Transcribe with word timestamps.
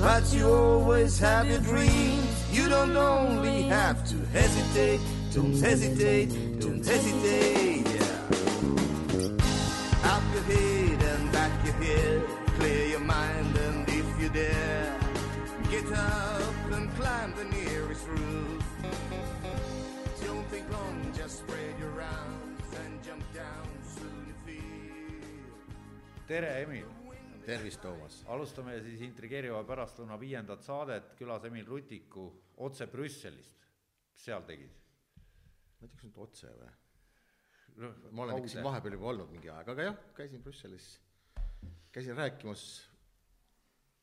But 0.00 0.32
you 0.32 0.48
always 0.48 1.18
have 1.18 1.48
your 1.48 1.60
dreams. 1.60 2.44
You 2.52 2.68
don't 2.68 2.96
only 2.96 3.62
have 3.62 4.06
to 4.08 4.16
hesitate, 4.26 5.00
don't 5.32 5.58
hesitate, 5.58 6.60
don't 6.60 6.84
hesitate. 6.84 7.86
Yeah. 7.86 8.16
Up 10.12 10.22
your 10.34 10.42
head 10.44 11.02
and 11.02 11.32
back 11.32 11.52
your 11.64 11.74
head, 11.74 12.22
clear 12.58 12.86
your 12.88 13.00
mind 13.00 13.56
and 13.56 13.88
if 13.88 14.20
you 14.20 14.28
dare, 14.28 14.98
get 15.70 15.90
up 15.92 16.70
and 16.72 16.94
climb 16.96 17.34
the 17.36 17.44
nearest 17.44 18.06
roof. 18.06 18.64
Don't 20.24 20.46
think 20.48 20.70
long, 20.72 21.12
just 21.16 21.38
spread 21.38 21.74
your 21.78 22.00
arms 22.00 22.68
and 22.84 23.02
jump 23.02 23.24
down, 23.34 23.66
soon 23.94 24.26
you 24.28 24.34
feel. 24.44 26.28
tere, 26.28 26.64
Emil. 26.64 26.95
tervist, 27.46 27.80
Toomas. 27.82 28.22
alustame 28.32 28.78
siis 28.84 29.04
intrigeeriva 29.06 29.62
pärastlõuna 29.68 30.18
viiendat 30.20 30.64
saadet 30.66 31.14
külas 31.18 31.44
Emil 31.48 31.66
Rutiku 31.66 32.26
otse 32.66 32.88
Brüsselist. 32.90 33.68
mis 34.12 34.26
seal 34.28 34.44
tegid? 34.48 34.74
ma 35.80 35.86
ei 35.86 35.88
tea, 35.88 35.94
kas 35.94 36.04
nüüd 36.08 36.20
otse 36.26 36.52
või? 36.52 36.70
noh, 37.84 37.98
ma 38.10 38.26
olen 38.26 38.42
ikka 38.42 38.54
siin 38.54 38.66
vahepeal 38.66 38.98
juba 38.98 39.10
olnud 39.14 39.32
mingi 39.32 39.52
aeg, 39.52 39.74
aga 39.74 39.90
jah, 39.90 39.98
käisin 40.16 40.42
Brüsselis, 40.42 40.92
käisin 41.92 42.16
rääkimas 42.16 42.66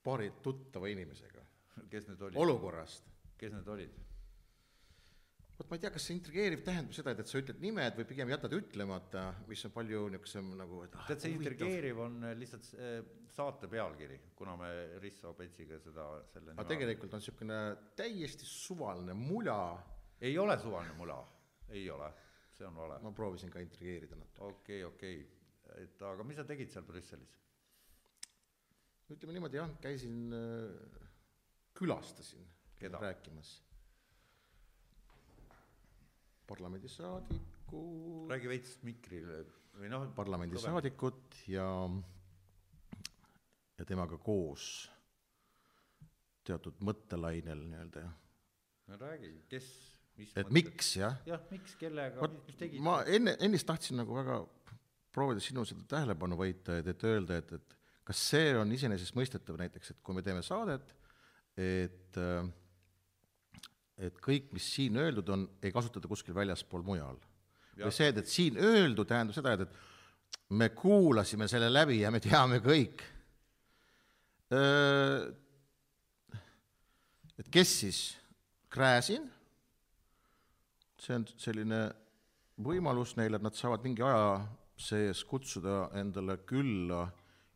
paari 0.03 0.31
tuttava 0.43 0.91
inimesega 0.91 1.43
kes 1.89 2.07
need 2.07 2.21
olid? 2.21 2.37
olukorrast. 2.37 3.09
kes 3.37 3.53
need 3.53 3.67
olid? 3.67 4.01
Vot 5.57 5.69
ma 5.69 5.77
ei 5.77 5.83
tea, 5.83 5.91
kas 5.93 6.07
see 6.07 6.15
intrigeeriv 6.17 6.63
tähendab 6.65 6.95
seda, 6.97 7.13
et 7.13 7.29
sa 7.29 7.39
ütled 7.41 7.59
nimed 7.61 7.97
või 7.99 8.07
pigem 8.09 8.31
jätad 8.33 8.55
ütlemata, 8.57 9.25
mis 9.49 9.61
on 9.67 9.73
palju 9.75 10.05
niisugusem 10.13 10.49
nagu 10.57 10.81
et 10.85 10.95
ah, 10.97 11.05
tead, 11.09 11.21
see 11.21 11.35
intrigeeriv 11.35 11.99
on 12.07 12.15
lihtsalt 12.39 12.69
eh, 12.79 12.95
saate 13.33 13.69
pealkiri, 13.69 14.19
kuna 14.37 14.55
me 14.57 14.69
Risto 15.03 15.33
Petsiga 15.37 15.77
seda 15.83 16.07
selle 16.31 16.55
aga 16.55 16.65
tegelikult 16.71 17.13
on 17.13 17.21
niisugune 17.21 17.59
täiesti 17.99 18.49
suvaline 18.49 19.15
mula, 19.17 19.59
ei 20.21 20.37
ole 20.41 20.57
suvaline 20.61 20.97
mula, 20.97 21.19
ei 21.73 21.85
ole, 21.93 22.09
see 22.53 22.65
on 22.69 22.79
vale. 22.81 22.97
ma 23.05 23.13
proovisin 23.13 23.53
ka 23.53 23.61
intrigeerida 23.61 24.17
natuke. 24.17 24.49
okei, 24.49 24.81
okei, 24.89 25.19
et 25.83 26.01
aga 26.09 26.25
mis 26.25 26.41
sa 26.41 26.47
tegid 26.49 26.73
seal 26.73 26.87
Brüsselis? 26.87 27.37
ütleme 29.13 29.35
niimoodi 29.35 29.59
jah, 29.59 29.69
käisin, 29.83 30.33
külastasin, 31.77 32.49
Keda? 32.81 32.97
rääkimas 33.03 33.59
parlamendisaadiku 36.49 37.83
räägi 38.31 38.51
veits 38.51 38.77
mikrile 38.87 39.43
või 39.79 39.91
noh, 39.91 40.07
parlamendisaadikut 40.15 41.43
ja 41.51 41.67
ja 43.79 43.85
temaga 43.89 44.19
koos 44.21 44.67
teatud 46.45 46.81
mõttelainel 46.83 47.63
nii-öelda 47.69 48.03
no 48.91 48.99
räägi, 48.99 49.31
kes, 49.51 49.69
mis 50.19 50.33
et 50.39 50.51
miks 50.53 50.95
jah, 50.99 51.15
jah, 51.27 51.41
miks, 51.51 51.77
kellega, 51.79 52.29
mis 52.47 52.59
tegid? 52.59 52.83
ma 52.83 52.99
enne, 53.09 53.37
ennist 53.43 53.67
tahtsin 53.69 53.99
nagu 54.01 54.15
väga 54.17 54.41
proovida 55.13 55.43
sinu 55.43 55.63
seda 55.67 55.85
tähelepanu 55.89 56.37
võita, 56.39 56.79
et, 56.81 56.89
et 56.89 57.07
öelda, 57.07 57.37
et, 57.41 57.53
et 57.59 57.77
kas 58.07 58.25
see 58.33 58.51
on 58.57 58.71
iseenesestmõistetav 58.75 59.59
näiteks, 59.61 59.93
et 59.93 60.01
kui 60.03 60.17
me 60.17 60.23
teeme 60.25 60.43
saadet, 60.45 60.93
et 61.59 62.19
äh, 62.19 62.41
et 63.97 64.17
kõik, 64.21 64.51
mis 64.55 64.65
siin 64.75 64.97
öeldud 64.97 65.29
on, 65.33 65.45
ei 65.61 65.71
kasutata 65.73 66.09
kuskil 66.09 66.35
väljaspool 66.35 66.83
mujal. 66.85 67.17
või 67.77 67.91
see, 67.93 68.09
et, 68.09 68.27
siin 68.29 68.57
öeldu 68.57 69.05
tähendab 69.05 69.35
seda, 69.35 69.53
et, 69.53 69.61
et 69.67 70.53
me 70.57 70.69
kuulasime 70.69 71.47
selle 71.49 71.69
läbi 71.71 71.99
ja 72.01 72.11
me 72.11 72.19
teame 72.23 72.59
kõik. 72.63 73.03
et 77.39 77.49
kes 77.51 77.79
siis, 77.79 78.03
Gräzin, 78.73 79.25
see 80.97 81.15
on 81.17 81.25
selline 81.37 81.79
võimalus 82.63 83.15
neile, 83.17 83.37
et 83.37 83.45
nad 83.45 83.57
saavad 83.57 83.83
mingi 83.85 84.01
aja 84.05 84.41
sees 84.79 85.23
kutsuda 85.29 85.89
endale 85.99 86.39
külla 86.49 87.05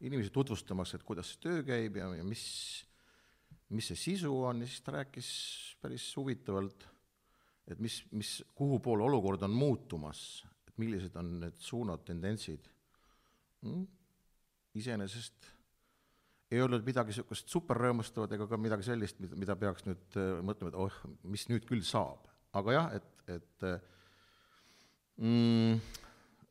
inimesi 0.06 0.30
tutvustamaks, 0.34 0.94
et 0.94 1.06
kuidas 1.06 1.32
see 1.34 1.42
töö 1.42 1.64
käib 1.66 1.98
ja, 1.98 2.10
ja 2.20 2.26
mis, 2.26 2.44
mis 3.76 3.90
see 3.92 4.00
sisu 4.00 4.32
on 4.48 4.62
ja 4.64 4.70
siis 4.70 4.84
ta 4.86 4.96
rääkis 4.96 5.30
päris 5.82 6.06
huvitavalt, 6.16 6.88
et 7.68 7.80
mis, 7.84 8.00
mis, 8.16 8.38
kuhu 8.56 8.80
poole 8.80 9.04
olukord 9.04 9.44
on 9.44 9.52
muutumas, 9.52 10.22
et 10.68 10.78
millised 10.80 11.16
on 11.20 11.38
need 11.44 11.60
suunad, 11.60 12.06
tendentsid 12.08 12.70
mm?. 13.68 13.86
iseenesest 14.78 15.52
ei 16.52 16.62
olnud 16.64 16.86
midagi 16.88 17.12
niisugust 17.12 17.52
superrõõmustavat 17.52 18.38
ega 18.38 18.48
ka 18.48 18.60
midagi 18.60 18.88
sellist, 18.88 19.20
mida, 19.20 19.36
mida 19.40 19.56
peaks 19.60 19.84
nüüd 19.88 20.20
äh, 20.20 20.38
mõtlema, 20.48 20.72
et 20.72 20.80
oh, 20.80 21.00
mis 21.28 21.48
nüüd 21.52 21.68
küll 21.68 21.84
saab. 21.84 22.30
aga 22.58 22.74
jah, 22.74 22.94
et, 22.96 23.10
et 23.36 23.66
äh, 23.68 23.82
mm, 25.20 25.82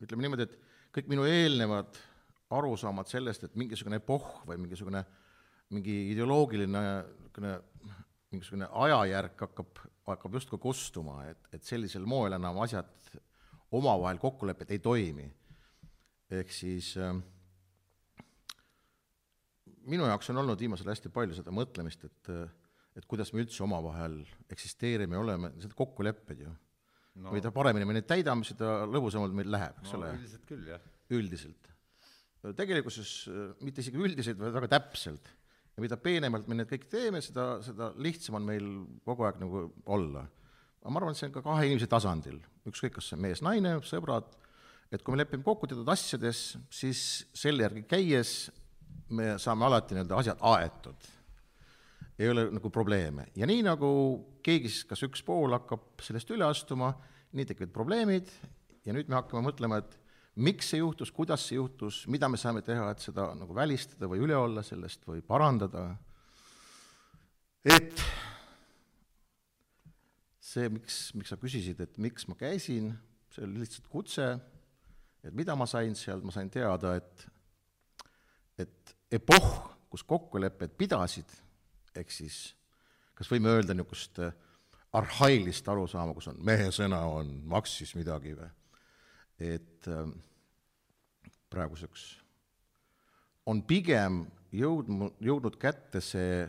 ütleme 0.05 0.27
niimoodi, 0.27 0.45
et 0.45 0.59
kõik 0.93 1.09
minu 1.09 1.25
eelnevad 1.27 1.97
arusaamad 2.53 3.09
sellest, 3.09 3.47
et 3.47 3.57
mingisugune 3.59 3.97
epohh 3.99 4.43
või 4.47 4.59
mingisugune 4.61 5.01
mingi 5.73 5.95
ideoloogiline 6.13 6.83
niisugune 6.83 7.55
mingisugune 8.31 8.67
ajajärk 8.83 9.41
hakkab, 9.45 9.81
hakkab 10.09 10.33
justkui 10.35 10.59
kustuma, 10.59 11.21
et, 11.29 11.39
et 11.55 11.63
sellisel 11.63 12.05
moel 12.09 12.35
enam 12.35 12.59
asjad 12.63 12.89
omavahel 13.77 14.19
kokkulepped 14.19 14.71
ei 14.71 14.79
toimi. 14.83 15.27
ehk 16.31 16.51
siis 16.51 16.93
äh, 16.99 17.15
minu 19.87 20.07
jaoks 20.07 20.29
on 20.31 20.43
olnud 20.43 20.59
viimasel 20.59 20.89
hästi 20.91 21.11
palju 21.13 21.37
seda 21.37 21.53
mõtlemist, 21.55 22.03
et 22.07 22.33
et 22.97 23.05
kuidas 23.05 23.29
me 23.33 23.43
üldse 23.43 23.61
omavahel 23.61 24.23
eksisteerime 24.49 25.13
ja 25.15 25.21
oleme, 25.21 25.51
need 25.53 25.73
kokkulepped 25.77 26.39
ju 26.41 26.49
no.. 27.21 27.33
mida 27.33 27.51
paremini 27.53 27.85
me 27.85 27.97
neid 27.97 28.07
täidame, 28.09 28.45
seda 28.47 28.79
lõbusamalt 28.89 29.35
meil 29.37 29.51
läheb, 29.53 29.81
eks 29.83 29.93
no 29.93 29.99
ole, 29.99 30.13
üldiselt 30.17 30.47
küll 30.49 30.71
jah. 30.71 30.87
üldiselt. 31.13 31.69
tegelikkuses 32.57 33.11
äh, 33.31 33.51
mitte 33.65 33.85
isegi 33.85 34.01
üldiselt, 34.01 34.41
vaid 34.41 34.55
väga 34.57 34.71
täpselt. 34.77 35.29
Ja 35.77 35.83
mida 35.85 35.97
peenemalt 36.01 36.47
me 36.49 36.57
need 36.57 36.69
kõik 36.71 36.87
teeme, 36.89 37.21
seda, 37.21 37.59
seda 37.65 37.91
lihtsam 38.01 38.39
on 38.39 38.45
meil 38.47 38.67
kogu 39.05 39.27
aeg 39.27 39.37
nagu 39.43 39.67
olla. 39.93 40.25
aga 40.81 40.93
ma 40.93 41.01
arvan, 41.01 41.13
et 41.13 41.19
see 41.19 41.27
on 41.29 41.35
ka 41.35 41.43
kahe 41.45 41.67
inimese 41.67 41.89
tasandil, 41.91 42.39
ükskõik, 42.69 42.95
kas 42.95 43.11
see 43.11 43.17
on 43.17 43.21
mees-naine, 43.25 43.75
sõbrad, 43.85 44.31
et 44.89 45.03
kui 45.03 45.13
me 45.13 45.21
lepime 45.21 45.45
kokku 45.45 45.69
teatud 45.69 45.89
asjades, 45.93 46.55
siis 46.73 47.01
selle 47.35 47.67
järgi 47.67 47.85
käies 47.89 48.33
me 49.13 49.35
saame 49.41 49.67
alati 49.67 49.95
nii-öelda 49.95 50.17
asjad 50.17 50.41
aetud. 50.49 51.13
ei 52.17 52.29
ole 52.29 52.47
nagu 52.49 52.69
probleeme 52.73 53.27
ja 53.37 53.45
nii 53.45 53.61
nagu 53.67 53.89
keegi 54.41 54.71
siis, 54.71 54.87
kas 54.89 55.03
üks 55.05 55.21
pool 55.21 55.53
hakkab 55.53 56.01
sellest 56.01 56.31
üle 56.33 56.47
astuma, 56.47 56.89
nii 57.37 57.45
tekivad 57.45 57.75
probleemid 57.75 58.31
ja 58.87 58.95
nüüd 58.95 59.11
me 59.11 59.19
hakkame 59.19 59.45
mõtlema, 59.45 59.77
et 59.83 59.93
miks 60.37 60.71
see 60.71 60.81
juhtus, 60.81 61.11
kuidas 61.13 61.43
see 61.47 61.57
juhtus, 61.57 62.03
mida 62.11 62.29
me 62.29 62.37
saame 62.39 62.61
teha, 62.65 62.91
et 62.93 63.03
seda 63.03 63.31
nagu 63.37 63.55
välistada 63.57 64.09
või 64.09 64.21
üle 64.25 64.37
olla 64.37 64.63
sellest 64.65 65.05
või 65.07 65.23
parandada. 65.25 65.89
et 67.65 68.03
see, 70.39 70.69
miks, 70.71 70.99
miks 71.17 71.33
sa 71.33 71.39
küsisid, 71.41 71.81
et 71.83 71.97
miks 72.01 72.27
ma 72.29 72.37
käisin, 72.39 72.93
see 73.33 73.43
oli 73.45 73.63
lihtsalt 73.63 73.89
kutse, 73.91 74.27
et 75.25 75.33
mida 75.35 75.55
ma 75.59 75.67
sain 75.67 75.95
sealt, 75.97 76.23
ma 76.23 76.33
sain 76.35 76.49
teada, 76.53 76.95
et 76.95 77.27
et 78.57 78.95
epohh, 79.13 79.49
kus 79.91 80.03
kokkulepped 80.03 80.73
pidasid, 80.79 81.29
ehk 81.95 82.09
siis 82.11 82.39
kas 83.17 83.29
võime 83.29 83.51
öelda 83.53 83.73
niisugust 83.73 84.19
äh, 84.21 84.33
arhailist 84.97 85.67
arusaama, 85.69 86.15
kus 86.17 86.29
on 86.31 86.39
mehe 86.45 86.69
sõna 86.73 87.03
on, 87.11 87.29
maksis 87.49 87.93
midagi 87.97 88.33
või, 88.37 88.49
et 89.39 89.89
äh, 89.91 90.07
praeguseks 91.51 92.07
on 93.47 93.61
pigem 93.63 94.25
jõudnud, 94.51 95.15
jõudnud 95.23 95.57
kätte 95.61 96.01
see 96.03 96.45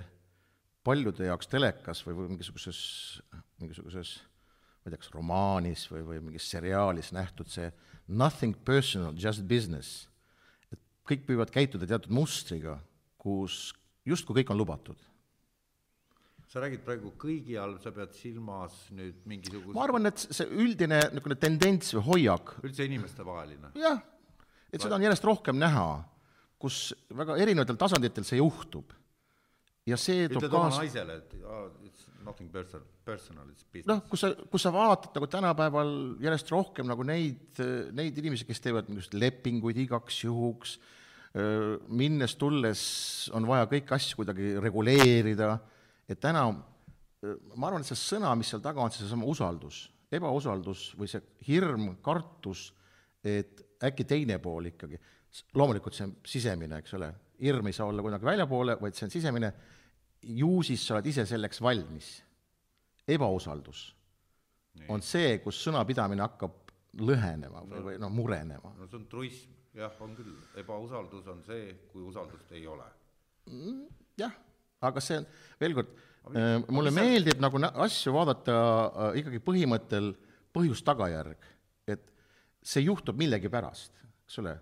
paljude 0.87 1.29
jaoks 1.29 1.51
telekas 1.51 2.01
või, 2.07 2.17
või 2.19 2.33
mingisuguses, 2.35 2.81
mingisuguses 3.61 4.17
ma 4.19 4.89
ei 4.89 4.95
tea, 4.95 5.03
kas 5.03 5.13
romaanis 5.15 5.85
või, 5.93 6.05
või 6.07 6.23
mingis 6.31 6.49
seriaalis 6.51 7.13
nähtud 7.13 7.51
see 7.53 7.69
nothing 8.09 8.57
personal, 8.65 9.13
just 9.19 9.45
business. 9.49 10.07
Et 10.73 10.81
kõik 11.09 11.27
võivad 11.29 11.53
käituda 11.53 11.87
teatud 11.89 12.15
mustriga, 12.15 12.79
kus 13.21 13.75
justkui 14.09 14.41
kõik 14.41 14.55
on 14.55 14.63
lubatud 14.63 15.08
sa 16.49 16.63
räägid 16.65 16.85
praegu 16.85 17.13
kõigi 17.21 17.59
all, 17.61 17.77
sa 17.83 17.93
pead 17.95 18.15
silmas 18.17 18.77
nüüd 18.97 19.21
mingisugust 19.29 19.77
ma 19.77 19.85
arvan, 19.85 20.09
et 20.09 20.23
see 20.23 20.47
üldine 20.49 21.01
niisugune 21.13 21.37
tendents 21.41 21.93
või 21.99 22.05
hoiak, 22.13 22.55
üldse 22.65 22.87
inimestevaheline. 22.89 23.75
jah, 23.79 24.01
et 24.73 24.81
seda 24.81 24.97
on 24.97 25.05
järjest 25.05 25.29
rohkem 25.29 25.61
näha, 25.61 25.89
kus 26.61 26.89
väga 27.15 27.37
erinevatel 27.43 27.79
tasanditel 27.81 28.27
see 28.29 28.41
juhtub. 28.41 28.97
ja 29.89 30.01
see 30.01 30.27
toob 30.29 30.43
ütled 30.43 30.57
oma 30.57 30.73
kaasa 30.73 30.85
naisele, 30.87 31.21
et 31.21 31.37
oh, 31.45 31.69
it's 31.85 32.09
nothing 32.25 32.49
person, 32.53 32.85
personal, 33.05 33.49
it's 33.53 33.69
business 33.69 33.93
noh, 33.93 34.05
kus 34.09 34.25
sa, 34.25 34.33
kus 34.49 34.65
sa 34.65 34.73
vaatad 34.73 35.17
nagu 35.21 35.29
tänapäeval 35.37 35.95
järjest 36.25 36.53
rohkem 36.57 36.89
nagu 36.89 37.05
neid, 37.05 37.61
neid 37.93 38.17
inimesi, 38.25 38.49
kes 38.49 38.65
teevad 38.65 38.89
mingisugust 38.89 39.21
lepinguid 39.21 39.85
igaks 39.85 40.25
juhuks, 40.25 40.79
minnes-tulles 41.93 42.83
on 43.37 43.45
vaja 43.47 43.67
kõiki 43.69 43.93
asju 43.95 44.23
kuidagi 44.23 44.55
reguleerida, 44.65 45.59
et 46.09 46.21
täna 46.21 46.47
ma 47.57 47.69
arvan, 47.69 47.83
et 47.83 47.91
see 47.91 47.99
sõna, 47.99 48.33
mis 48.39 48.51
seal 48.53 48.63
taga 48.65 48.83
on, 48.83 48.93
see 48.95 49.03
seesama 49.03 49.27
usaldus, 49.29 49.87
ebausaldus 50.15 50.93
või 50.99 51.11
see 51.11 51.23
hirm, 51.49 51.91
kartus, 52.05 52.69
et 53.27 53.65
äkki 53.85 54.07
teine 54.09 54.39
pool 54.43 54.71
ikkagi, 54.71 55.01
loomulikult 55.59 55.97
see 55.97 56.07
on 56.07 56.15
sisemine, 56.27 56.79
eks 56.83 56.95
ole, 56.99 57.11
hirm 57.43 57.69
ei 57.69 57.77
saa 57.77 57.91
olla 57.91 58.05
kuidagi 58.05 58.29
väljapoole, 58.29 58.79
vaid 58.81 58.97
see 58.97 59.09
on 59.09 59.15
sisemine, 59.15 59.53
ju 60.39 60.63
siis 60.67 60.87
sa 60.87 60.97
oled 60.97 61.11
ise 61.11 61.27
selleks 61.29 61.63
valmis. 61.63 62.17
ebausaldus 63.09 63.85
Nii. 64.79 64.89
on 64.93 65.03
see, 65.03 65.39
kus 65.43 65.61
sõnapidamine 65.65 66.23
hakkab 66.23 66.73
lõhenema 66.99 67.63
või, 67.67 67.85
või 67.87 68.01
noh, 68.03 68.11
murenema. 68.13 68.75
no 68.79 68.87
see 68.87 68.99
on 68.99 69.07
truism, 69.11 69.55
jah, 69.75 69.95
on 70.05 70.15
küll, 70.19 70.35
ebausaldus 70.61 71.27
on 71.31 71.43
see, 71.47 71.73
kui 71.93 72.03
usaldust 72.03 72.53
ei 72.53 72.67
ole. 72.67 72.87
jah, 74.19 74.35
aga 74.87 75.03
see 75.03 75.19
veel 75.61 75.75
kord, 75.79 75.95
mulle 76.69 76.93
meeldib 76.95 77.41
nagu 77.41 77.61
asju 77.85 78.13
vaadata 78.15 78.55
äh, 78.55 79.21
ikkagi 79.23 79.41
põhimõttel 79.45 80.13
põhjus-tagajärg, 80.55 81.47
et 81.89 82.05
see 82.65 82.85
juhtub 82.85 83.19
millegipärast, 83.21 83.95
eks 84.27 84.41
ole. 84.43 84.57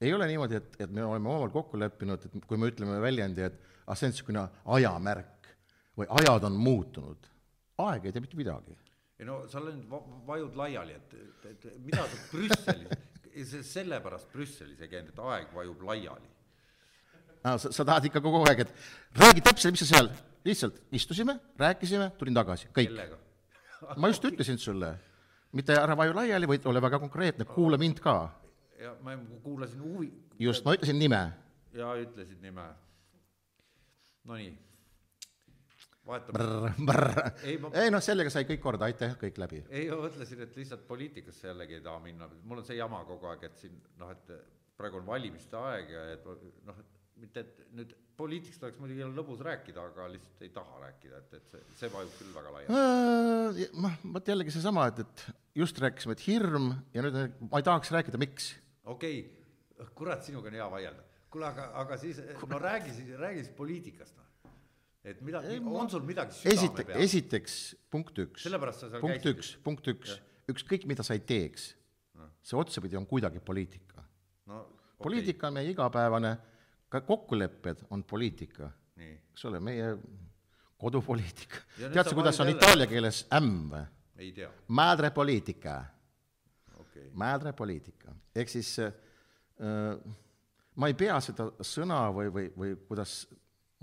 ei 0.00 0.12
ole 0.14 0.28
niimoodi, 0.30 0.58
et, 0.58 0.76
et 0.84 0.90
me 0.90 1.02
oleme 1.04 1.28
omavahel 1.28 1.54
kokku 1.54 1.78
leppinud, 1.80 2.24
et 2.24 2.46
kui 2.46 2.60
me 2.60 2.70
ütleme 2.70 3.00
väljendi, 3.02 3.48
et 3.48 3.58
ah, 3.86 3.96
see 3.96 4.08
on 4.08 4.14
niisugune 4.14 4.44
ajamärk 4.78 5.50
või 5.98 6.10
ajad 6.20 6.46
on 6.46 6.58
muutunud. 6.62 7.30
aeg 7.82 8.06
ei 8.06 8.14
tee 8.14 8.22
mitte 8.22 8.38
midagi. 8.38 8.76
ei 9.18 9.26
no 9.26 9.40
sa 9.50 9.58
oled 9.58 9.74
nüüd 9.74 9.90
va- 9.90 10.04
vajud 10.32 10.58
laiali, 10.58 10.94
et, 10.94 11.14
et, 11.50 11.64
et 11.72 11.78
mida 11.82 12.06
sa 12.06 12.18
Brüsselis, 12.30 13.54
sellepärast 13.74 14.30
Brüsselis 14.32 14.80
ei 14.80 14.90
käinud, 14.92 15.14
et 15.14 15.24
aeg 15.32 15.54
vajub 15.54 15.82
laiali. 15.90 16.30
Ah, 17.44 17.58
sa, 17.58 17.70
sa 17.72 17.84
tahad 17.86 18.08
ikka 18.08 18.20
kogu 18.22 18.42
aeg, 18.48 18.64
et 18.64 18.72
räägi 19.18 19.42
täpselt, 19.46 19.74
mis 19.74 19.84
sa 19.84 19.88
seal, 19.92 20.10
lihtsalt 20.46 20.80
istusime, 20.92 21.38
rääkisime, 21.60 22.10
tulin 22.18 22.34
tagasi, 22.34 22.70
kõik. 22.74 22.96
ma 23.96 24.10
just 24.10 24.24
ütlesin 24.26 24.58
sulle, 24.58 24.92
mitte 25.54 25.76
ära 25.78 25.96
vaju 25.98 26.16
laiali, 26.18 26.48
vaid 26.50 26.66
ole 26.66 26.82
väga 26.82 26.98
konkreetne, 26.98 27.46
kuula 27.48 27.78
mind 27.78 28.02
ka. 28.02 28.16
ja 28.78 28.94
ma 29.02 29.16
kuulasin 29.42 29.82
huvi 29.82 30.10
just, 30.38 30.64
ma 30.64 30.74
ütlesin 30.74 30.98
nime. 30.98 31.22
ja 31.72 31.94
ütlesid 32.02 32.42
nime. 32.42 32.66
Nonii, 34.28 34.50
vahetame. 36.06 36.74
Ei, 37.48 37.56
ma- 37.58 37.70
ei 37.72 37.90
noh, 37.90 38.02
sellega 38.04 38.30
sai 38.30 38.44
kõik 38.48 38.60
korda, 38.60 38.90
aitäh, 38.90 39.14
kõik 39.20 39.38
läbi. 39.40 39.62
ei, 39.70 39.88
ma 39.88 40.02
mõtlesin, 40.02 40.42
et 40.44 40.56
lihtsalt 40.58 40.86
poliitikasse 40.90 41.48
jällegi 41.48 41.78
ei 41.78 41.86
taha 41.86 42.02
minna, 42.02 42.28
mul 42.42 42.60
on 42.60 42.66
see 42.66 42.76
jama 42.76 43.04
kogu 43.08 43.30
aeg, 43.30 43.46
et 43.48 43.56
siin 43.62 43.78
noh, 44.00 44.10
et 44.12 44.32
praegu 44.78 45.00
on 45.00 45.06
valimiste 45.06 45.56
aeg 45.58 45.90
ja 45.94 46.04
et 46.12 46.26
noh, 46.66 46.82
mitte 47.22 47.42
et 47.44 47.58
nüüd 47.76 47.94
poliitikast 48.18 48.64
oleks 48.66 48.80
muidugi 48.82 49.06
lõbus 49.14 49.42
rääkida, 49.46 49.84
aga 49.92 50.06
lihtsalt 50.12 50.44
ei 50.46 50.52
taha 50.54 50.80
rääkida, 50.82 51.20
et, 51.22 51.34
et 51.38 51.52
see, 51.52 51.64
see 51.80 51.90
vajub 51.92 52.14
küll 52.18 52.32
väga 52.34 52.54
laiali. 52.54 53.66
noh, 53.84 53.98
vot 54.16 54.30
jällegi 54.32 54.54
seesama, 54.54 54.88
et, 54.90 55.02
et 55.04 55.60
just 55.62 55.78
rääkisime, 55.82 56.16
et 56.16 56.24
hirm 56.26 56.70
ja 56.94 57.04
nüüd 57.06 57.18
ma 57.46 57.60
ei 57.60 57.66
tahaks 57.68 57.92
rääkida, 57.94 58.20
miks. 58.20 58.52
okei 58.84 59.20
okay., 59.24 59.90
kurat, 59.98 60.24
sinuga 60.26 60.50
on 60.50 60.58
hea 60.58 60.70
vaielda. 60.72 61.06
kuule, 61.30 61.50
aga, 61.50 61.68
aga 61.82 61.98
siis, 62.00 62.22
no 62.50 62.62
räägi 62.62 62.94
siis, 62.96 63.12
räägi 63.20 63.44
siis 63.44 63.54
poliitikast, 63.58 64.16
noh. 64.18 64.54
et 65.06 65.20
mida, 65.26 65.42
on 65.70 65.90
sul 65.92 66.06
midagi 66.08 66.38
südame 66.40 66.56
esite-, 66.56 66.88
peal? 66.90 67.04
esiteks 67.06 67.58
punkt 67.90 68.24
üks. 68.24 68.46
Sellepärast 68.48 68.86
sa 68.86 68.92
seal 68.94 69.04
punkt 69.04 69.22
käisid. 69.22 69.36
üks, 69.36 69.52
punkt 69.66 69.92
üks, 69.94 70.16
ükskõik, 70.50 70.88
mida 70.90 71.06
sa 71.06 71.18
ei 71.18 71.22
teeks, 71.22 71.70
see 72.42 72.58
otsapidi 72.58 72.98
on 72.98 73.06
kuidagi 73.06 73.38
poliitika 73.44 73.88
no 74.48 74.60
okay. 74.64 75.02
poliitika 75.02 75.48
on 75.48 75.58
meie 75.58 75.70
igapäevane, 75.72 76.32
ka 76.88 77.00
kokkulepped 77.04 77.86
on 77.90 78.04
poliitika, 78.04 78.70
eks 78.98 79.44
ole, 79.48 79.60
meie 79.60 79.92
kodupoliitika. 80.78 81.62
Tead 81.78 82.04
sa 82.08 82.14
kuidas 82.14 82.40
on 82.40 82.48
jälle. 82.48 82.58
itaalia 82.58 82.86
keeles 82.90 83.24
ämm 83.34 83.68
või? 83.72 83.84
ei 84.18 84.32
tea, 84.34 84.48
Madre 84.74 85.10
poliitica, 85.14 85.76
okei 86.74 87.04
okay. 87.06 87.10
madre 87.14 87.52
poliitica, 87.52 88.14
ehk 88.34 88.50
siis 88.50 88.72
äh, 88.82 90.00
ma 90.78 90.88
ei 90.90 90.96
pea 90.98 91.18
seda 91.22 91.50
sõna 91.62 92.06
või, 92.14 92.32
või, 92.34 92.48
või 92.56 92.72
kuidas 92.88 93.20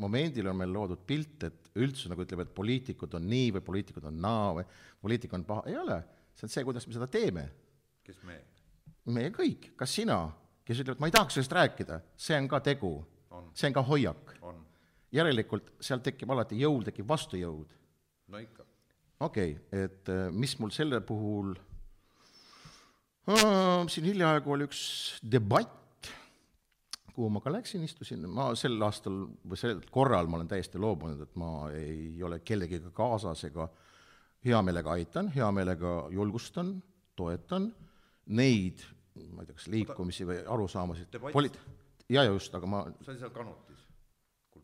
momendil 0.02 0.50
on 0.52 0.60
meil 0.60 0.74
loodud 0.76 1.06
pilt, 1.08 1.44
et 1.48 1.70
üldsus 1.80 2.10
nagu 2.12 2.24
ütleb, 2.24 2.44
et 2.44 2.56
poliitikud 2.56 3.16
on 3.16 3.30
nii 3.32 3.54
või 3.56 3.64
poliitikud 3.64 4.08
on 4.10 4.20
naa 4.24 4.50
või 4.58 4.66
poliitika 5.02 5.38
on 5.38 5.46
paha, 5.48 5.66
ei 5.72 5.78
ole, 5.80 6.02
see 6.36 6.48
on 6.48 6.52
see, 6.52 6.66
kuidas 6.68 6.88
me 6.88 6.98
seda 6.98 7.08
teeme. 7.12 7.46
kes 8.04 8.20
me? 8.28 8.40
meie 9.16 9.30
kõik, 9.34 9.74
ka 9.78 9.86
sina, 9.86 10.18
kes 10.66 10.82
ütleb, 10.82 10.98
et 10.98 11.04
ma 11.04 11.10
ei 11.10 11.16
tahaks 11.16 11.38
sellest 11.38 11.54
rääkida, 11.56 12.00
see 12.18 12.38
on 12.40 12.50
ka 12.52 12.60
tegu, 12.66 12.96
see 13.54 13.70
on 13.70 13.78
ka 13.78 13.86
hoiak. 13.86 14.36
järelikult 15.16 15.70
seal 15.80 16.02
tekib 16.04 16.32
alati 16.34 16.58
jõud, 16.60 16.90
tekib 16.90 17.08
vastujõud. 17.08 17.76
no 18.28 18.42
ikka. 18.42 18.66
okei 19.20 19.56
okay,, 19.56 19.84
et 19.86 20.10
äh, 20.10 20.28
mis 20.32 20.58
mul 20.60 20.74
selle 20.76 21.02
puhul 21.02 21.56
siin 23.90 24.06
hiljaaegu 24.06 24.52
oli 24.54 24.68
üks 24.68 24.82
debatt, 25.32 26.10
kuhu 27.16 27.30
ma 27.32 27.42
ka 27.42 27.54
läksin, 27.54 27.84
istusin, 27.88 28.28
ma 28.30 28.52
sel 28.60 28.76
aastal 28.86 29.24
või 29.48 29.58
sel 29.58 29.82
korral 29.92 30.28
ma 30.30 30.38
olen 30.38 30.52
täiesti 30.52 30.82
loobunud, 30.82 31.24
et 31.24 31.40
ma 31.40 31.70
ei 31.74 32.22
ole 32.24 32.42
kellegagi 32.46 32.92
kaasas 32.94 33.46
ega 33.48 33.70
hea 34.46 34.62
meelega 34.62 34.94
aitan, 34.94 35.32
hea 35.34 35.48
meelega 35.56 35.96
julgustan, 36.14 36.76
toetan 37.18 37.72
neid, 38.26 38.84
ma 39.16 39.44
ei 39.44 39.50
tea, 39.50 39.58
kas 39.58 39.68
liikumisi 39.72 40.28
või 40.28 40.40
arusaamasid, 40.56 41.12
Debatt. 41.14 41.36
poli-, 41.36 41.52
jaa, 42.12 42.26
just, 42.28 42.56
aga 42.58 42.70
ma 42.70 42.82
see 43.02 43.14
oli 43.14 43.22
seal 43.22 43.34
Kanutis. 43.36 43.86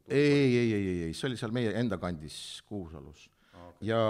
ei, 0.08 0.24
ei, 0.24 0.58
ei, 0.58 0.74
ei, 0.82 0.98
ei, 1.08 1.14
see 1.14 1.30
oli 1.30 1.40
seal 1.40 1.54
meie 1.56 1.72
enda 1.80 2.00
kandis 2.02 2.36
Kuusalus 2.68 3.30
okay. 3.52 3.88
ja 3.92 4.02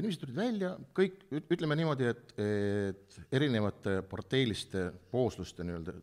inimesed 0.00 0.22
tulid 0.22 0.38
välja, 0.38 0.74
kõik, 0.96 1.22
ütleme 1.40 1.76
niimoodi, 1.78 2.08
et, 2.10 2.34
et 2.40 3.20
erinevate 3.36 4.00
parteiliste 4.08 4.86
koosluste 5.12 5.66
nii-öelda 5.66 5.94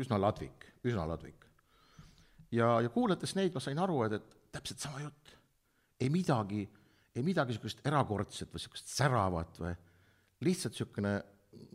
üsna 0.00 0.18
ladvik, 0.20 0.68
üsna 0.86 1.06
ladvik. 1.08 1.44
ja, 2.54 2.78
ja 2.82 2.90
kuulates 2.92 3.34
neid, 3.38 3.54
ma 3.54 3.62
sain 3.62 3.80
aru, 3.80 4.02
et, 4.06 4.18
et 4.18 4.38
täpselt 4.58 4.82
sama 4.82 5.02
jutt. 5.02 5.34
ei 6.00 6.10
midagi, 6.10 6.64
ei 7.14 7.22
midagi 7.22 7.54
niisugust 7.54 7.84
erakordset 7.86 8.50
või 8.50 8.62
niisugust 8.62 8.90
säravat 8.90 9.60
või 9.62 9.74
lihtsalt 10.44 10.74
niisugune, 10.74 11.14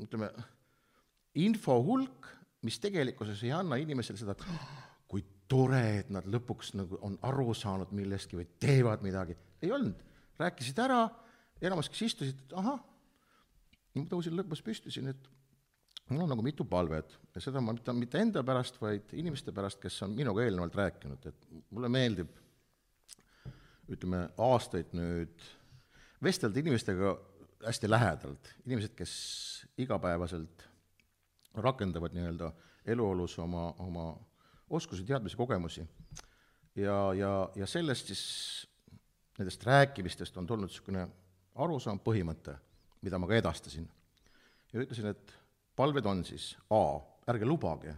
ütleme, 0.04 0.30
info 1.36 1.78
hulk, 1.84 2.28
mis 2.66 2.80
tegelikkuses 2.82 3.44
ei 3.46 3.54
anna 3.56 3.78
inimesele 3.80 4.20
seda, 4.20 4.36
et 4.36 5.08
kui 5.10 5.24
tore, 5.50 5.84
et 6.02 6.12
nad 6.14 6.28
lõpuks 6.30 6.74
nagu 6.78 7.00
on 7.06 7.18
aru 7.30 7.54
saanud 7.58 7.94
millestki 7.96 8.40
või 8.40 8.48
teevad 8.62 9.04
midagi, 9.06 9.38
ei 9.62 9.72
olnud. 9.76 10.06
rääkisid 10.40 10.78
ära, 10.80 11.02
enamus, 11.62 11.90
kes 11.92 12.06
istusid, 12.08 12.54
ahah, 12.56 12.80
ma 13.96 14.06
tõusin 14.08 14.38
lõpus 14.38 14.62
püsti 14.64 14.92
siin, 14.94 15.10
et 15.12 15.30
mul 16.10 16.24
on 16.24 16.32
nagu 16.32 16.44
mitu 16.46 16.66
palvet 16.66 17.18
ja 17.36 17.42
seda 17.44 17.62
ma 17.62 17.74
mitte, 17.76 17.94
mitte 17.94 18.22
enda 18.24 18.44
pärast, 18.46 18.80
vaid 18.82 19.12
inimeste 19.20 19.52
pärast, 19.56 19.82
kes 19.82 19.98
on 20.06 20.16
minuga 20.16 20.46
eelnevalt 20.46 20.78
rääkinud, 20.80 21.28
et 21.28 21.50
mulle 21.76 21.92
meeldib 21.92 22.32
ütleme, 23.90 24.28
aastaid 24.38 24.94
nüüd 24.98 25.46
vestelda 26.24 26.62
inimestega 26.62 27.14
hästi 27.66 27.90
lähedalt, 27.90 28.54
inimesed, 28.66 28.96
kes 28.96 29.14
igapäevaselt 29.82 30.69
rakendavad 31.64 32.16
nii-öelda 32.16 32.52
eluolus 32.90 33.38
oma, 33.40 33.70
oma 33.84 34.12
oskusi, 34.70 35.06
teadmisi, 35.06 35.38
kogemusi. 35.38 35.86
ja, 36.76 37.14
ja, 37.14 37.32
ja 37.56 37.68
sellest 37.68 38.12
siis, 38.12 38.24
nendest 39.40 39.64
rääkimistest 39.66 40.38
on 40.38 40.48
tulnud 40.48 40.70
niisugune 40.70 41.08
arusaam, 41.56 42.00
põhimõte, 42.04 42.56
mida 43.02 43.20
ma 43.20 43.28
ka 43.28 43.40
edastasin. 43.40 43.88
ja 44.74 44.84
ütlesin, 44.84 45.10
et 45.12 45.34
palved 45.76 46.06
on 46.06 46.24
siis 46.28 46.54
A, 46.70 46.84
ärge 47.32 47.48
lubage, 47.48 47.96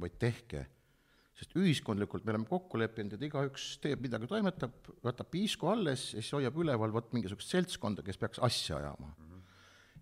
vaid 0.00 0.16
tehke, 0.18 0.66
sest 1.36 1.56
ühiskondlikult 1.56 2.24
me 2.24 2.34
oleme 2.34 2.48
kokku 2.48 2.78
leppinud, 2.78 3.16
et 3.16 3.26
igaüks 3.28 3.76
teeb 3.82 4.02
midagi, 4.04 4.28
toimetab, 4.30 4.92
võtab 5.04 5.30
piisku 5.32 5.70
alles 5.72 6.12
ja 6.12 6.20
siis 6.20 6.32
hoiab 6.36 6.58
üleval 6.60 6.92
vot 6.94 7.12
mingisugust 7.16 7.54
seltskonda, 7.54 8.04
kes 8.06 8.20
peaks 8.20 8.42
asja 8.42 8.78
ajama 8.78 9.08
mm. 9.08 9.31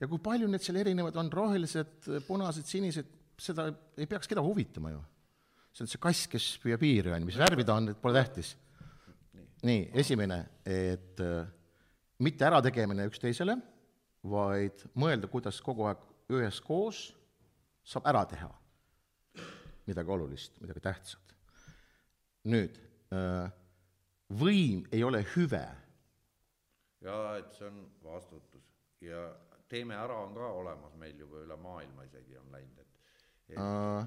Ja 0.00 0.08
kui 0.08 0.20
palju 0.22 0.48
need 0.48 0.64
seal 0.64 0.80
erinevad 0.80 1.16
on, 1.20 1.30
rohelised, 1.32 2.08
punased, 2.26 2.68
sinised, 2.68 3.08
seda 3.40 3.68
ei 4.00 4.08
peaks 4.08 4.30
kedagi 4.30 4.46
huvitama 4.46 4.94
ju. 4.94 5.00
see 5.70 5.84
on 5.84 5.90
see 5.90 6.02
kass, 6.02 6.26
kes 6.26 6.46
püüab 6.62 6.82
piiri, 6.82 7.12
on 7.14 7.22
ju, 7.22 7.30
mis 7.30 7.38
värvi 7.38 7.64
ta 7.66 7.76
on, 7.78 7.92
pole 8.00 8.16
tähtis. 8.18 8.54
nii, 9.66 9.90
esimene, 10.02 10.40
et 10.64 11.20
äh, 11.24 11.44
mitte 12.24 12.48
ärategemine 12.48 13.06
üksteisele, 13.10 13.56
vaid 14.30 14.84
mõelda, 14.98 15.28
kuidas 15.32 15.60
kogu 15.64 15.86
aeg 15.88 16.02
üheskoos 16.30 17.10
saab 17.86 18.08
ära 18.10 18.24
teha 18.28 18.50
midagi 19.88 20.12
olulist, 20.12 20.58
midagi 20.62 20.82
tähtsat. 20.84 21.34
nüüd, 22.50 22.76
võim 24.40 24.84
ei 24.94 25.02
ole 25.04 25.20
hüve 25.34 25.64
ja 27.04 27.16
et 27.40 27.52
see 27.56 27.68
on 27.68 27.80
vastutus 28.04 28.64
ja 29.04 29.24
teeme 29.70 29.96
ära 29.98 30.18
on 30.24 30.34
ka 30.36 30.52
olemas 30.60 30.94
meil 31.00 31.18
juba 31.18 31.44
üle 31.44 31.56
maailma 31.60 32.06
isegi 32.08 32.38
on 32.40 32.54
läinud, 32.54 32.78
et 32.78 32.88
Uh, 33.50 34.04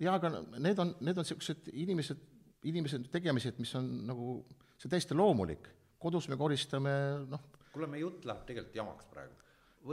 jaa, 0.00 0.14
aga 0.16 0.30
need 0.56 0.78
on, 0.80 0.94
need 1.04 1.18
on 1.20 1.26
niisugused 1.26 1.66
inimesed, 1.68 2.20
inimesed 2.64 3.10
tegemised, 3.12 3.58
mis 3.60 3.74
on 3.76 3.90
nagu, 4.08 4.38
see 4.80 4.88
on 4.88 4.94
täiesti 4.94 5.16
loomulik. 5.18 5.66
kodus 6.00 6.30
me 6.32 6.38
koristame, 6.40 6.92
noh, 7.28 7.42
kuule, 7.74 7.88
meie 7.92 8.00
jutt 8.00 8.24
läheb 8.28 8.46
tegelikult 8.48 8.78
jamaks 8.78 9.10
praegu. 9.10 9.36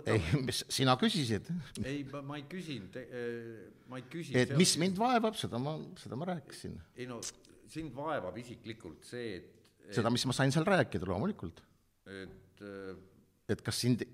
ei 0.06 0.22
võtame,, 0.22 0.44
mis 0.48 0.62
sina 0.72 0.96
küsisid, 1.02 1.50
ei, 1.84 2.06
ma 2.14 2.40
ei 2.40 2.46
küsinud, 2.50 2.96
ma 3.92 4.00
ei 4.00 4.08
küsi. 4.14 4.38
et 4.40 4.56
mis 4.60 4.78
mind 4.80 5.00
vaevab, 5.02 5.36
seda 5.40 5.60
ma, 5.62 5.76
seda 6.00 6.20
ma 6.20 6.30
rääkisin. 6.32 6.80
ei 6.96 7.10
no 7.10 7.20
sind 7.74 7.92
vaevab 7.98 8.38
isiklikult 8.40 9.04
see, 9.10 9.42
et, 9.42 9.74
seda, 10.00 10.14
mis 10.14 10.24
ma 10.30 10.38
sain 10.38 10.56
seal 10.56 10.68
rääkida, 10.70 11.10
loomulikult. 11.12 11.60
et 12.08 12.64
äh, 12.64 12.96
et 13.52 13.62
kas 13.66 13.84
sind 13.84 14.06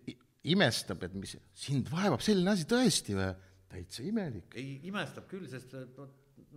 imestab, 0.54 1.04
et 1.08 1.16
mis, 1.18 1.36
sind 1.54 1.90
vaevab 1.92 2.24
selline 2.26 2.56
asi 2.56 2.68
tõesti 2.70 3.18
või? 3.18 3.30
täitsa 3.70 4.02
imelik. 4.02 4.56
ei 4.58 4.80
imestab 4.90 5.28
küll, 5.30 5.46
sest 5.50 5.76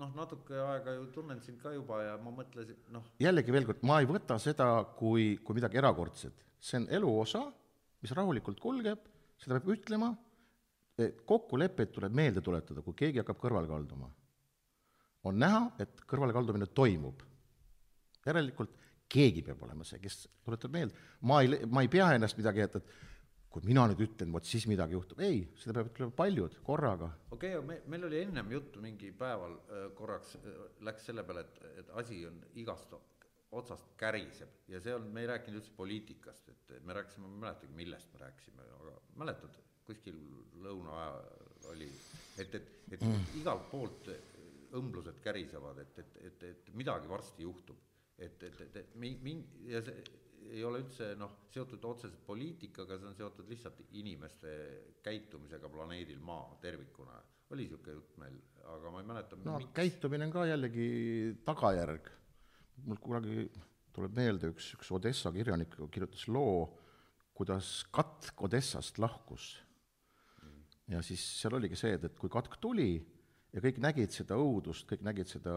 noh, 0.01 0.13
natuke 0.17 0.57
aega 0.57 0.95
ju 0.97 1.07
tunnen 1.13 1.41
sind 1.45 1.61
ka 1.61 1.75
juba 1.75 2.01
ja 2.07 2.17
ma 2.21 2.33
mõtlesin, 2.35 2.79
noh, 2.95 3.05
jällegi 3.21 3.53
veel 3.55 3.67
kord, 3.69 3.83
ma 3.89 3.99
ei 4.01 4.09
võta 4.09 4.39
seda 4.41 4.69
kui, 4.97 5.35
kui 5.45 5.59
midagi 5.59 5.81
erakordset. 5.81 6.45
see 6.63 6.81
on 6.81 6.89
elu 6.99 7.13
osa, 7.21 7.43
mis 8.03 8.15
rahulikult 8.17 8.61
kulgeb, 8.63 9.05
seda 9.43 9.59
peab 9.59 9.75
ütlema, 9.77 10.13
kokkuleppeid 11.27 11.93
tuleb 11.95 12.15
meelde 12.15 12.43
tuletada, 12.45 12.83
kui 12.85 12.97
keegi 12.97 13.23
hakkab 13.23 13.41
kõrvale 13.41 13.69
kalduma. 13.69 14.11
on 15.25 15.39
näha, 15.39 15.63
et 15.79 16.01
kõrvalekaldumine 16.07 16.67
toimub. 16.75 17.23
järelikult 18.27 18.79
keegi 19.09 19.43
peab 19.43 19.63
olema 19.63 19.85
see, 19.85 19.99
kes 20.01 20.29
tuletab 20.45 20.73
meelde. 20.73 20.95
ma 21.21 21.43
ei, 21.43 21.67
ma 21.67 21.83
ei 21.83 21.89
pea 21.89 22.13
ennast 22.15 22.37
midagi, 22.39 22.61
et, 22.61 22.77
et 22.77 23.12
kui 23.53 23.65
mina 23.69 23.85
nüüd 23.91 24.01
ütlen, 24.07 24.33
vot 24.33 24.49
siis 24.49 24.65
midagi 24.71 24.97
juhtub, 24.97 25.21
ei, 25.25 25.43
seda 25.61 25.77
peavad 25.77 25.93
ütlema 25.93 26.15
paljud 26.17 26.59
korraga. 26.67 27.11
okei 27.31 27.57
okay,, 27.57 27.67
me, 27.69 27.79
meil 27.93 28.09
oli 28.09 28.21
ennem 28.25 28.53
juttu 28.57 28.83
mingi 28.85 29.13
päeval 29.17 29.59
äh, 29.61 29.89
korraks 29.99 30.37
äh, 30.41 30.61
läks 30.89 31.09
selle 31.11 31.25
peale, 31.29 31.45
et, 31.47 31.65
et 31.83 31.97
asi 32.03 32.23
on 32.29 32.41
igast 32.63 32.95
otsast 33.53 33.93
käriseb 34.01 34.73
ja 34.73 34.81
see 34.81 34.95
on, 34.97 35.11
me 35.13 35.25
ei 35.25 35.29
rääkinud 35.29 35.61
üldse 35.61 35.75
poliitikast, 35.77 36.49
et 36.49 36.75
me 36.87 36.97
rääkisime, 36.97 37.29
ma 37.29 37.35
ei 37.35 37.45
mäletagi, 37.47 37.77
millest 37.77 38.15
me 38.15 38.25
rääkisime, 38.25 38.69
aga 38.81 38.97
mäletad, 39.21 39.59
kuskil 39.85 40.19
lõuna 40.65 40.97
ajal 41.03 41.73
oli, 41.75 41.91
et, 42.41 42.55
et, 42.55 42.71
et 42.97 43.03
mm. 43.05 43.27
igalt 43.43 43.69
poolt 43.71 44.09
õmblused 44.79 45.21
kärisevad, 45.25 45.83
et, 45.85 45.99
et, 46.01 46.19
et, 46.31 46.45
et 46.49 46.71
midagi 46.79 47.11
varsti 47.11 47.45
juhtub. 47.45 47.77
et, 48.23 48.43
et, 48.43 48.61
et, 48.61 48.77
et 48.77 48.95
mi-, 49.03 49.19
min- 49.23 49.47
ja 49.67 49.81
see 49.83 50.03
ei 50.51 50.63
ole 50.65 50.83
üldse 50.83 51.13
noh, 51.19 51.35
seotud 51.53 51.85
otseselt 51.89 52.23
poliitikaga, 52.27 52.99
see 52.99 53.09
on 53.11 53.17
seotud 53.19 53.49
lihtsalt 53.51 53.81
inimeste 53.99 54.53
käitumisega 55.05 55.71
planeedil 55.73 56.21
Maa 56.25 56.57
tervikuna. 56.63 57.21
oli 57.53 57.67
niisugune 57.67 57.95
jutt 57.99 58.15
meil, 58.17 58.37
aga 58.75 58.91
ma 58.91 59.01
ei 59.03 59.07
mäleta 59.07 59.37
no 59.45 59.59
miks. 59.61 59.73
käitumine 59.77 60.25
on 60.25 60.33
ka 60.33 60.47
jällegi 60.49 60.87
tagajärg. 61.45 62.09
mul 62.87 63.01
kunagi 63.01 63.49
tuleb 63.93 64.15
meelde 64.17 64.53
üks, 64.55 64.73
üks 64.79 64.93
Odessa 64.97 65.33
kirjanik 65.33 65.77
kirjutas 65.93 66.25
loo, 66.29 66.79
kuidas 67.37 67.85
katk 67.93 68.41
Odessast 68.43 68.99
lahkus. 68.99 69.59
ja 70.89 71.03
siis 71.03 71.25
seal 71.41 71.59
oligi 71.61 71.77
see, 71.77 71.95
et, 71.99 72.05
et 72.05 72.19
kui 72.19 72.33
katk 72.33 72.57
tuli 72.61 72.95
ja 73.53 73.61
kõik 73.61 73.79
nägid 73.85 74.13
seda 74.13 74.37
õudust, 74.41 74.89
kõik 74.89 75.05
nägid 75.05 75.29
seda 75.29 75.55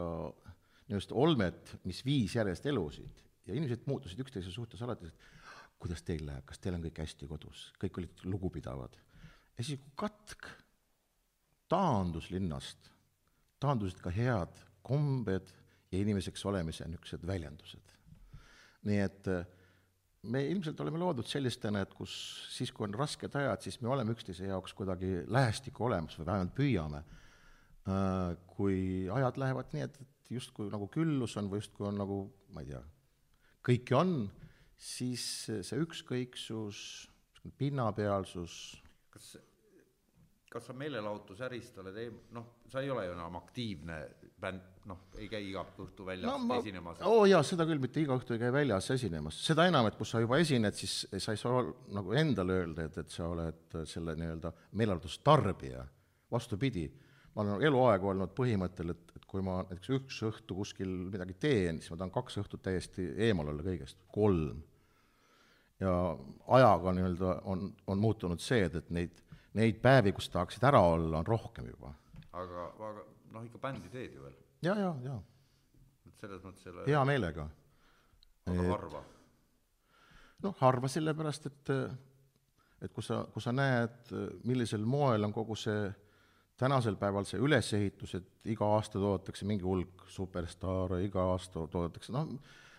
nii-öelda 0.85 1.15
olmet, 1.17 1.77
mis 1.87 2.03
viis 2.05 2.35
järjest 2.35 2.67
elusid 2.69 3.24
ja 3.45 3.55
inimesed 3.55 3.85
muutusid 3.89 4.21
üksteise 4.23 4.51
suhtes 4.51 4.81
alati, 4.81 5.09
et 5.09 5.79
kuidas 5.81 6.03
teil 6.05 6.25
läheb, 6.27 6.45
kas 6.47 6.61
teil 6.61 6.77
on 6.77 6.85
kõik 6.85 7.01
hästi 7.03 7.27
kodus, 7.29 7.67
kõik 7.81 7.99
olid 8.01 8.23
lugupidavad. 8.25 8.95
ja 9.57 9.63
siis, 9.63 9.79
kui 9.79 9.93
katk 9.95 10.49
taandus 11.69 12.29
linnast, 12.31 12.89
taandusid 13.59 14.01
ka 14.03 14.13
head 14.13 14.61
kombed 14.85 15.51
ja 15.91 15.99
inimeseks 15.99 16.45
olemise 16.45 16.87
niisugused 16.87 17.25
väljendused. 17.27 17.93
nii 18.85 18.99
et 19.01 19.27
eh, 19.27 19.45
me 20.29 20.41
ilmselt 20.49 20.79
oleme 20.81 20.99
loodud 21.01 21.27
sellistena, 21.29 21.81
et 21.85 21.93
kus 21.93 22.13
siis, 22.53 22.71
kui 22.73 22.87
on 22.87 22.97
rasked 22.97 23.35
ajad, 23.37 23.61
siis 23.61 23.77
me 23.81 23.89
oleme 23.93 24.13
üksteise 24.15 24.49
jaoks 24.49 24.73
kuidagi 24.77 25.21
lähestikku 25.27 25.85
olemas 25.85 26.17
või 26.19 26.27
vähemalt 26.31 26.55
püüame. 26.57 27.03
Kui 28.55 28.77
ajad 29.13 29.37
lähevad 29.37 29.73
nii, 29.75 29.85
et, 29.85 29.99
et 30.01 30.31
justkui 30.33 30.71
nagu 30.73 30.87
küllus 30.89 31.35
on 31.37 31.51
või 31.51 31.61
justkui 31.61 31.85
on 31.85 31.99
nagu, 32.01 32.17
ma 32.55 32.63
ei 32.63 32.71
tea, 32.71 32.81
kõike 33.65 33.97
on, 33.97 34.15
siis 34.77 35.25
see 35.49 35.81
ükskõiksus, 35.81 36.79
pinnapealsus, 37.57 38.55
kas, 39.13 39.35
kas 40.51 40.69
sa 40.69 40.75
meelelahutusärist 40.77 41.77
oled 41.81 41.97
eem-, 42.01 42.19
noh, 42.35 42.47
sa 42.71 42.81
ei 42.81 42.89
ole 42.93 43.05
ju 43.07 43.15
enam 43.15 43.37
aktiivne 43.39 43.99
bänd, 44.41 44.81
noh, 44.89 45.05
ei 45.19 45.29
käi 45.31 45.43
iga 45.49 45.63
õhtu 45.63 46.05
väljas 46.07 46.29
no 46.29 46.37
ma, 46.41 46.59
esinemas. 46.61 47.01
oo 47.05 47.23
oh, 47.23 47.25
jaa, 47.29 47.41
seda 47.45 47.67
küll, 47.69 47.81
mitte 47.81 48.01
iga 48.01 48.17
õhtu 48.17 48.35
ei 48.35 48.41
käi 48.41 48.53
väljas 48.53 48.89
esinemas, 48.95 49.39
seda 49.45 49.67
enam, 49.69 49.89
et 49.89 49.97
kui 49.97 50.09
sa 50.09 50.21
juba 50.23 50.39
esined, 50.41 50.77
siis 50.77 51.05
sa 51.11 51.35
ei 51.35 51.41
saa 51.41 51.63
nagu 51.95 52.13
endale 52.17 52.59
öelda, 52.61 52.89
et, 52.89 53.01
et 53.01 53.13
sa 53.13 53.29
oled 53.31 53.79
selle 53.89 54.17
nii-öelda 54.19 54.53
meelelahutustarbija, 54.73 55.85
vastupidi, 56.33 56.87
ma 57.35 57.43
olen 57.43 57.65
eluaeg 57.67 58.05
olnud 58.07 58.31
põhimõttel, 58.37 58.93
et, 58.93 59.11
et 59.17 59.25
kui 59.27 59.43
ma 59.43 59.57
näiteks 59.65 59.91
üks 59.97 60.21
õhtu 60.29 60.55
kuskil 60.61 60.91
midagi 61.11 61.35
teen, 61.45 61.81
siis 61.81 61.91
ma 61.91 61.99
tahan 61.99 62.13
kaks 62.15 62.39
õhtut 62.43 62.63
täiesti 62.63 63.09
eemal 63.27 63.51
olla 63.51 63.65
kõigest, 63.65 63.99
kolm. 64.15 64.61
ja 65.83 65.91
ajaga 66.57 66.93
nii-öelda 66.95 67.33
on, 67.51 67.67
on 67.91 67.99
muutunud 67.99 68.39
see, 68.39 68.63
et, 68.69 68.77
et 68.79 68.89
neid, 68.95 69.19
neid 69.59 69.81
päevi, 69.83 70.15
kus 70.15 70.31
tahaksid 70.31 70.63
ära 70.63 70.79
olla, 70.93 71.19
on 71.19 71.27
rohkem 71.27 71.67
juba. 71.73 71.91
aga, 72.31 72.69
aga 72.71 73.05
noh, 73.35 73.43
ikka 73.43 73.59
bändi 73.67 73.91
teed 73.91 74.15
ju 74.15 74.23
veel, 74.23 74.39
ja, 74.63 74.77
ja, 74.79 74.95
ja 75.03 75.19
et 76.07 76.23
selles 76.23 76.43
mõttes 76.45 76.71
ole 76.71 76.87
hea 76.87 77.03
meelega 77.07 77.49
väga 78.45 78.69
harva. 78.71 79.03
noh, 80.47 80.57
harva 80.61 80.91
sellepärast, 80.91 81.51
et 81.51 81.75
et 82.85 82.93
kui 82.93 83.03
sa, 83.03 83.23
kui 83.33 83.41
sa 83.41 83.51
näed, 83.55 84.11
millisel 84.45 84.83
moel 84.85 85.27
on 85.27 85.33
kogu 85.33 85.55
see 85.57 85.87
tänasel 86.59 86.95
päeval 86.99 87.27
see 87.27 87.41
ülesehitus, 87.43 88.15
et 88.19 88.51
iga 88.53 88.67
aasta 88.77 88.99
toodetakse 89.01 89.47
mingi 89.47 89.65
hulk 89.67 90.05
superstaare, 90.11 91.01
iga 91.05 91.27
aasta 91.33 91.65
toodetakse, 91.71 92.13
noh, 92.15 92.31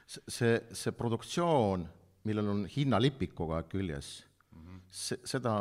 see, 0.07 0.57
see 0.73 0.95
produktsioon, 0.97 1.87
millel 2.27 2.53
on 2.55 2.65
hinnalipik 2.71 3.35
kogu 3.39 3.55
aeg 3.55 3.69
küljes 3.71 4.11
mm, 4.51 4.63
-hmm. 4.63 4.85
see, 4.91 5.21
seda, 5.29 5.55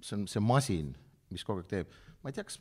see 0.00 0.16
on 0.20 0.26
see 0.30 0.44
masin, 0.44 0.92
mis 1.34 1.44
kogu 1.44 1.64
aeg 1.64 1.72
teeb, 1.72 1.96
ma 2.22 2.30
ei 2.30 2.36
tea, 2.36 2.46
kas 2.48 2.60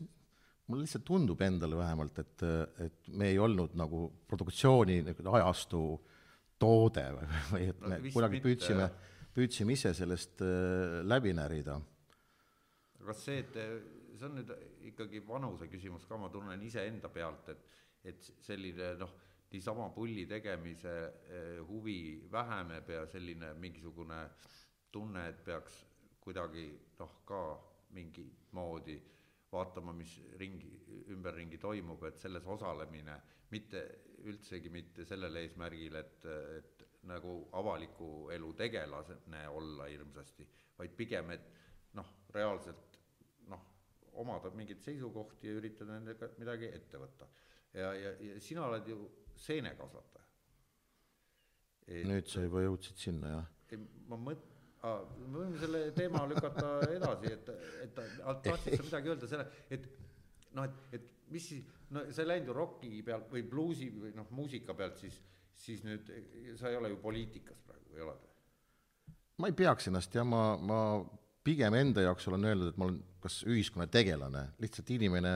mulle 0.67 0.83
lihtsalt 0.83 1.05
tundub 1.07 1.41
endale 1.41 1.77
vähemalt, 1.79 2.17
et, 2.19 2.47
et 2.83 3.11
me 3.15 3.29
ei 3.31 3.37
olnud 3.39 3.77
nagu 3.79 4.09
produktsiooni 4.27 5.01
nagu 5.07 5.37
ajastu 5.39 5.83
toode 6.59 7.05
või, 7.13 7.29
või 7.51 7.69
et 7.69 7.85
No 7.85 7.93
me 7.93 8.01
vist 8.01 8.17
kuidagi 8.17 8.41
püüdsime 8.43 8.89
püüdsime 9.37 9.75
ise 9.77 9.93
sellest 9.93 10.41
äh, 10.41 11.03
läbi 11.05 11.33
närida. 11.37 11.77
kas 13.05 13.21
see, 13.23 13.39
et 13.39 13.55
see 14.17 14.29
on 14.29 14.37
nüüd 14.39 14.53
ikkagi 14.91 15.21
vanuse 15.27 15.69
küsimus 15.71 16.05
ka, 16.09 16.17
ma 16.19 16.29
tunnen 16.33 16.61
iseenda 16.63 17.09
pealt, 17.13 17.49
et, 17.53 17.65
et 18.11 18.29
selline 18.45 18.93
noh, 19.01 19.13
niisama 19.51 19.89
pulli 19.95 20.25
tegemise 20.27 20.95
eh, 21.29 21.59
huvi 21.67 22.27
väheneb 22.31 22.89
ja 22.91 23.05
selline 23.07 23.53
mingisugune 23.61 24.23
tunne, 24.91 25.27
et 25.29 25.43
peaks 25.45 25.83
kuidagi 26.23 26.67
noh, 26.99 27.21
ka 27.27 27.41
mingi 27.95 28.25
moodi 28.57 28.97
vaatama, 29.51 29.93
mis 29.95 30.17
ringi, 30.39 30.73
ümberringi 31.13 31.59
toimub, 31.61 32.03
et 32.09 32.19
selles 32.19 32.45
osalemine, 32.51 33.15
mitte 33.53 33.83
üldsegi 34.27 34.69
mitte 34.73 35.05
sellel 35.07 35.39
eesmärgil, 35.39 35.95
et, 35.95 36.25
et 36.57 36.83
nagu 37.07 37.37
avaliku 37.55 38.27
elu 38.35 38.51
tegelane 38.59 39.45
olla 39.47 39.87
hirmsasti, 39.87 40.47
vaid 40.79 40.95
pigem, 40.97 41.31
et 41.31 41.47
noh, 41.95 42.09
reaalselt 42.35 42.96
omada 44.23 44.51
mingeid 44.55 44.81
seisukohti 44.85 45.49
ja 45.49 45.57
üritada 45.59 45.97
nendega 45.97 46.29
midagi 46.41 46.69
ette 46.73 47.01
võtta. 47.01 47.27
ja, 47.73 47.93
ja, 47.93 48.13
ja 48.29 48.39
sina 48.43 48.65
oled 48.67 48.87
ju 48.89 48.99
seenekasvataja. 49.37 50.25
nüüd 52.09 52.27
sa 52.27 52.43
juba 52.43 52.63
jõudsid 52.65 53.03
sinna, 53.07 53.33
jah? 53.35 53.49
ei, 53.71 53.81
ma 54.09 54.19
mõt-, 54.19 54.47
me 54.83 55.41
võime 55.41 55.61
selle 55.61 55.83
teema 55.95 56.25
lükata 56.29 56.73
edasi, 56.93 57.31
et, 57.33 57.51
et 57.85 57.95
tahtsid 57.97 58.77
sa 58.77 58.87
midagi 58.89 59.13
öelda 59.13 59.29
selle, 59.31 59.47
et 59.73 59.87
noh, 60.57 60.67
et, 60.67 60.99
et 60.99 61.07
mis 61.33 61.49
siis, 61.53 61.65
no 61.93 62.03
sa 62.11 62.23
ei 62.23 62.31
läinud 62.31 62.51
ju 62.51 62.57
roki 62.57 62.91
pealt 63.05 63.31
või 63.31 63.43
bluusi 63.47 63.89
või 63.93 64.13
noh, 64.17 64.29
muusika 64.35 64.75
pealt 64.77 64.99
siis, 65.01 65.19
siis 65.57 65.83
nüüd 65.85 66.11
sa 66.59 66.71
ei 66.71 66.79
ole 66.79 66.91
ju 66.93 66.99
poliitikas 67.03 67.61
praegu, 67.65 67.95
ei 67.95 68.05
ole? 68.05 68.17
ma 69.37 69.51
ei 69.51 69.55
peaks 69.57 69.89
ennast 69.91 70.15
jah, 70.17 70.25
ma, 70.27 70.43
ma 70.57 70.81
pigem 71.47 71.77
enda 71.79 72.03
jaoks 72.03 72.27
olen 72.31 72.49
öelnud, 72.51 72.73
et 72.73 72.79
ma 72.79 72.89
olen 72.89 72.99
kas 73.23 73.41
ühiskonna 73.47 73.87
tegelane, 73.91 74.47
lihtsalt 74.61 74.91
inimene 74.95 75.33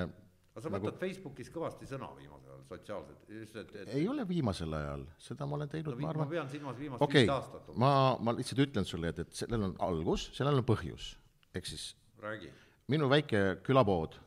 aga 0.51 0.63
sa 0.63 0.71
võtad 0.71 0.89
nagu... 0.89 0.99
Facebookis 0.99 1.51
kõvasti 1.53 1.87
sõna 1.87 2.09
viimasel 2.17 2.49
ajal, 2.51 2.63
sotsiaalselt, 2.71 3.29
just 3.37 3.59
et, 3.61 3.75
et 3.83 3.93
ei 3.95 4.07
ole 4.11 4.25
viimasel 4.27 4.75
ajal, 4.75 5.05
seda 5.21 5.47
ma 5.47 5.57
olen 5.59 5.71
teinud 5.71 5.93
no,, 5.93 6.01
ma 6.03 6.11
arvan 6.11 6.27
ma 6.27 6.33
pean 6.33 6.51
silmas 6.51 6.79
viimast 6.79 7.05
okay, 7.05 7.23
viit 7.23 7.35
aastat. 7.35 7.71
ma, 7.79 7.93
ma 8.19 8.35
lihtsalt 8.35 8.65
ütlen 8.65 8.87
sulle, 8.87 9.13
et, 9.13 9.23
et 9.23 9.39
sellel 9.43 9.69
on 9.69 9.77
algus, 9.87 10.27
sellel 10.35 10.59
on 10.59 10.67
põhjus, 10.67 11.13
ehk 11.55 11.71
siis 11.71 11.93
räägi. 12.23 12.51
minu 12.91 13.07
väike 13.11 13.45
külapood 13.65 14.19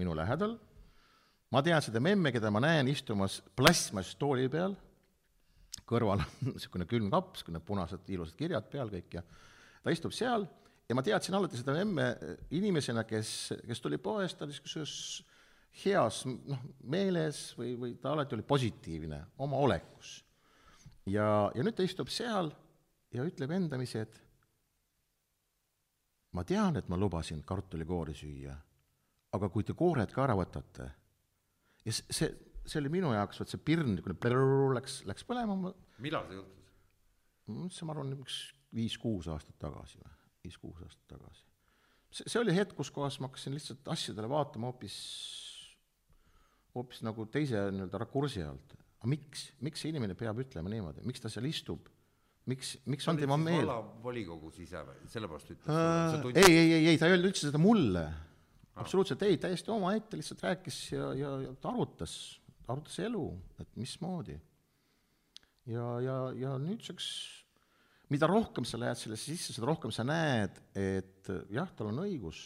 minu 0.00 0.14
lähedal, 0.16 0.56
ma 1.54 1.62
tean 1.62 1.82
seda 1.84 2.02
memme, 2.02 2.32
keda 2.34 2.50
ma 2.50 2.62
näen 2.64 2.90
istumas 2.90 3.38
plastmasstooli 3.56 4.48
peal, 4.50 4.74
kõrval 5.86 6.24
on 6.24 6.26
niisugune 6.54 6.88
külmkapp, 6.90 7.34
niisugune 7.34 7.62
punased 7.64 8.10
ilusad 8.10 8.38
kirjad 8.38 8.66
peal 8.72 8.90
kõik 8.92 9.18
ja 9.20 9.24
ta 9.84 9.94
istub 9.94 10.14
seal 10.16 10.48
ja 10.88 10.96
ma 10.96 11.04
teadsin 11.04 11.36
alati 11.36 11.60
seda 11.60 11.76
emme 11.80 12.08
inimesena, 12.56 13.04
kes, 13.08 13.54
kes 13.66 13.80
tuli 13.80 13.98
poest, 14.02 14.38
ta 14.38 14.46
oli 14.46 14.54
niisuguses 14.54 15.24
heas 15.84 16.22
noh, 16.28 16.60
meeles 16.90 17.46
või, 17.58 17.74
või 17.80 17.96
ta 18.00 18.12
alati 18.14 18.36
oli 18.36 18.46
positiivne 18.46 19.20
oma 19.42 19.60
olekus. 19.64 20.18
ja, 21.10 21.50
ja 21.54 21.64
nüüd 21.64 21.76
ta 21.76 21.86
istub 21.86 22.12
seal 22.12 22.52
ja 23.14 23.24
ütleb 23.26 23.54
endamisi, 23.56 24.02
et 24.04 24.20
ma 26.34 26.44
tean, 26.44 26.76
et 26.76 26.88
ma 26.90 26.98
lubasin 27.00 27.42
kartulikoori 27.46 28.14
süüa, 28.18 28.54
aga 29.34 29.50
kui 29.50 29.66
te 29.66 29.74
koored 29.78 30.12
ka 30.12 30.26
ära 30.26 30.36
võtate, 30.38 30.88
ja 31.84 31.94
see, 31.94 32.28
see 32.64 32.80
oli 32.82 32.92
minu 32.92 33.12
jaoks, 33.14 33.40
vot 33.40 33.50
see 33.50 33.62
pirn 33.62 33.94
niisugune 33.94 34.74
läks, 34.78 35.02
läks 35.08 35.26
põlema. 35.26 35.72
millal 35.98 36.28
see 36.28 36.38
juhtus? 36.38 36.60
see, 37.76 37.86
ma 37.86 37.96
arvan, 37.96 38.14
üks 38.18 38.44
viis-kuus 38.74 39.30
aastat 39.30 39.58
tagasi 39.62 39.98
või 40.02 40.23
viis-kuus 40.44 40.82
aastat 40.84 41.16
tagasi. 41.16 41.44
see, 42.10 42.28
see 42.28 42.40
oli 42.40 42.54
hetk, 42.56 42.76
kus 42.78 42.92
kohas 42.94 43.18
ma 43.20 43.30
hakkasin 43.30 43.56
lihtsalt 43.56 43.90
asjadele 43.94 44.30
vaatama 44.30 44.70
hoopis, 44.70 44.98
hoopis 46.76 47.02
nagu 47.06 47.26
teise 47.32 47.66
nii-öelda 47.74 48.00
rakursi 48.04 48.44
alt. 48.44 48.76
aga 49.00 49.10
miks, 49.14 49.48
miks 49.64 49.84
see 49.84 49.92
inimene 49.94 50.16
peab 50.18 50.40
ütlema 50.44 50.72
niimoodi, 50.72 51.04
miks 51.08 51.24
ta 51.24 51.32
seal 51.32 51.48
istub, 51.50 51.88
miks, 52.50 52.76
miks 52.90 53.08
on 53.10 53.20
tema 53.20 53.38
meel? 53.40 53.72
volikogus 54.04 54.60
ise 54.64 54.84
või, 54.86 55.08
sellepärast 55.12 55.54
ütles 55.56 55.74
äh,? 55.74 56.30
ei, 56.34 56.46
ei, 56.52 56.70
ei, 56.78 56.86
ei, 56.92 57.00
ta 57.00 57.08
ei 57.08 57.16
öelnud 57.16 57.32
üldse 57.32 57.48
seda 57.48 57.60
mulle 57.62 58.06
ah.. 58.06 58.18
absoluutselt 58.84 59.22
ei, 59.26 59.38
täiesti 59.40 59.72
omaette 59.74 60.20
lihtsalt 60.20 60.44
rääkis 60.48 60.80
ja, 60.94 61.12
ja, 61.18 61.36
ja 61.48 61.54
ta 61.60 61.72
arutas, 61.72 62.18
arutas 62.68 62.98
elu, 63.04 63.28
et 63.62 63.70
mismoodi. 63.80 64.36
ja, 65.72 65.88
ja, 66.04 66.18
ja 66.44 66.58
nüüdseks 66.60 67.08
mida 68.12 68.28
rohkem 68.28 68.66
sa 68.68 68.80
lähed 68.80 68.98
sellesse 69.00 69.32
sisse, 69.32 69.54
seda 69.54 69.70
rohkem 69.70 69.92
sa 69.94 70.04
näed, 70.06 70.60
et 70.76 71.32
jah, 71.52 71.70
tal 71.76 71.92
on 71.92 72.04
õigus 72.04 72.42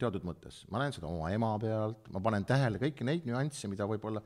teatud 0.00 0.26
mõttes, 0.28 0.62
ma 0.72 0.80
näen 0.82 0.94
seda 0.94 1.08
oma 1.08 1.30
ema 1.32 1.54
pealt, 1.60 2.10
ma 2.12 2.20
panen 2.24 2.44
tähele 2.48 2.80
kõiki 2.82 3.06
neid 3.06 3.26
nüansse, 3.28 3.68
mida 3.70 3.86
võib-olla 3.88 4.22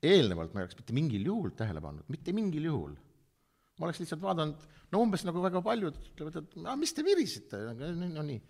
eelnevalt 0.00 0.54
ma 0.54 0.62
ei 0.62 0.66
oleks 0.66 0.78
mitte 0.78 0.96
mingil 0.96 1.26
juhul 1.28 1.52
tähele 1.56 1.82
pannud, 1.84 2.06
mitte 2.12 2.32
mingil 2.36 2.68
juhul. 2.70 2.94
ma 3.78 3.88
oleks 3.88 4.00
lihtsalt 4.02 4.20
vaadanud, 4.20 4.64
no 4.92 5.02
umbes 5.04 5.24
nagu 5.24 5.42
väga 5.44 5.62
paljud 5.64 5.96
ütlevad, 5.96 6.40
et 6.40 6.56
aga 6.60 6.76
mis 6.80 6.92
te 6.96 7.04
virisite, 7.04 7.60
no 8.14 8.24
nii. 8.24 8.40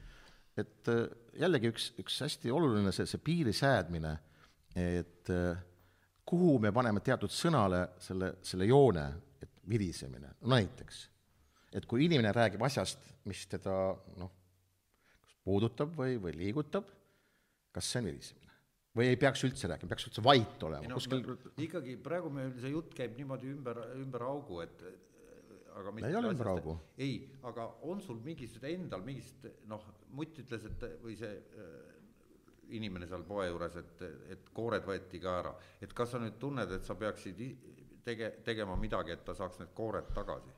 et 0.63 0.93
äh, 0.93 1.03
jällegi 1.43 1.71
üks, 1.71 1.91
üks 2.03 2.21
hästi 2.27 2.55
oluline 2.55 2.95
see, 2.95 3.07
see 3.11 3.23
piiri 3.23 3.55
säädmine, 3.57 4.15
et 4.79 5.31
äh, 5.35 5.63
kuhu 6.27 6.59
me 6.63 6.71
paneme 6.75 7.03
teatud 7.03 7.33
sõnale 7.35 7.89
selle, 8.03 8.37
selle 8.47 8.71
joone, 8.71 9.07
et 9.43 9.63
virisemine, 9.71 10.37
no 10.43 10.55
näiteks 10.55 11.09
et 11.73 11.87
kui 11.87 12.07
inimene 12.07 12.33
räägib 12.35 12.63
asjast, 12.67 13.03
mis 13.31 13.45
teda 13.51 13.75
noh, 14.19 14.33
kas 15.21 15.37
puudutab 15.45 15.95
või, 15.99 16.17
või 16.23 16.35
liigutab, 16.39 16.89
kas 17.75 17.91
see 17.91 18.03
on 18.03 18.11
virisemine? 18.11 18.49
või 18.97 19.07
ei 19.13 19.19
peaks 19.21 19.45
üldse 19.47 19.69
rääkima, 19.71 19.93
peaks 19.93 20.09
üldse 20.09 20.23
vait 20.27 20.65
olema 20.67 20.89
no, 20.91 20.97
kuskil 20.99 21.23
ikkagi 21.63 21.95
praegu 22.03 22.33
meil 22.35 22.51
see 22.59 22.73
jutt 22.73 22.91
käib 22.99 23.15
niimoodi 23.21 23.53
ümber, 23.53 23.79
ümber 24.01 24.25
augu, 24.27 24.59
et 24.65 24.83
aga 25.79 25.93
ei 26.09 26.17
ole 26.19 26.33
ümber 26.35 26.51
augu. 26.51 26.75
ei, 26.99 27.21
aga 27.47 27.69
on 27.87 28.03
sul 28.03 28.19
mingisugused 28.25 28.67
endal 28.73 29.05
mingisugused 29.07 29.67
noh, 29.71 29.87
Mutt 30.19 30.41
ütles, 30.43 30.65
et 30.67 30.85
või 31.05 31.15
see 31.15 31.31
äh, 31.31 31.75
inimene 32.75 33.07
seal 33.07 33.23
poe 33.27 33.45
juures, 33.47 33.77
et, 33.79 34.03
et 34.35 34.49
koored 34.55 34.87
võeti 34.87 35.21
ka 35.23 35.37
ära, 35.43 35.53
et 35.83 35.93
kas 35.95 36.11
sa 36.15 36.21
nüüd 36.23 36.39
tunned, 36.43 36.73
et 36.75 36.87
sa 36.87 36.97
peaksid 36.99 37.39
tege-, 38.07 38.33
tegema 38.47 38.75
midagi, 38.79 39.15
et 39.15 39.23
ta 39.27 39.37
saaks 39.39 39.61
need 39.63 39.71
koored 39.77 40.11
tagasi? 40.17 40.51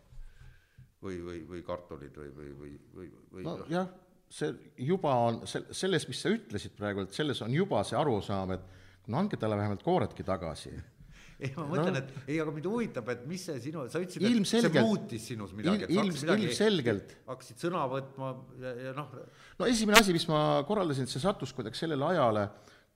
Või, 1.03 1.19
või, 1.27 1.43
või 1.49 1.65
kartulid 1.67 2.17
või, 2.17 2.31
või, 2.37 2.53
või, 2.61 2.73
või, 2.95 3.11
või 3.33 3.47
no 3.47 3.59
jah, 3.73 3.91
see 4.33 4.53
juba 4.87 5.15
on, 5.27 5.43
se-, 5.51 5.65
selles, 5.75 6.07
mis 6.09 6.23
sa 6.23 6.33
ütlesid 6.33 6.77
praegu, 6.79 7.07
et 7.07 7.17
selles 7.17 7.43
on 7.45 7.53
juba 7.55 7.83
see 7.87 7.99
arusaam, 7.99 8.55
et 8.57 9.11
no 9.11 9.21
andke 9.21 9.38
talle 9.41 9.59
vähemalt 9.59 9.85
kooredki 9.85 10.25
tagasi 10.27 10.73
ei, 11.43 11.51
ma 11.57 11.67
mõtlen 11.67 11.97
no,, 11.97 12.03
et 12.03 12.31
ei, 12.31 12.38
aga 12.43 12.55
mind 12.55 12.69
huvitab, 12.71 13.09
et 13.15 13.25
mis 13.29 13.45
see 13.49 13.59
sinu, 13.67 13.85
sa 13.91 14.03
ütlesid, 14.03 14.23
et 14.23 14.37
ilmselgelt, 14.37 14.77
see 14.77 14.87
muutis 14.87 15.29
sinus 15.33 15.55
midagi, 15.59 15.88
et 15.88 15.95
ilm, 15.95 16.12
midagi, 16.15 16.49
ilmselgelt. 16.49 17.17
hakkasid 17.29 17.65
sõna 17.67 17.87
võtma 17.91 18.35
ja, 18.62 18.75
ja 18.88 18.93
noh. 18.97 19.17
no 19.59 19.71
esimene 19.71 19.99
asi, 20.01 20.15
mis 20.17 20.29
ma 20.31 20.43
korraldasin, 20.69 21.11
see 21.11 21.23
sattus 21.23 21.55
kuidagi 21.57 21.81
sellele 21.83 22.07
ajale, 22.12 22.47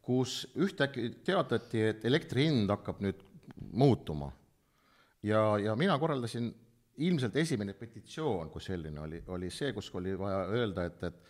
kus 0.07 0.45
ühtäkki 0.63 1.09
teatati, 1.27 1.83
et 1.91 2.07
elektri 2.07 2.47
hind 2.47 2.71
hakkab 2.71 3.03
nüüd 3.03 3.25
muutuma. 3.75 4.31
ja, 5.27 5.43
ja 5.59 5.75
mina 5.79 5.99
korraldasin 5.99 6.53
ilmselt 7.05 7.37
esimene 7.37 7.75
petitsioon 7.77 8.51
kui 8.51 8.63
selline 8.65 9.01
oli, 9.01 9.23
oli 9.35 9.51
see, 9.51 9.73
kus 9.77 9.91
oli 9.95 10.15
vaja 10.19 10.45
öelda, 10.49 10.87
et, 10.89 11.03
et 11.11 11.25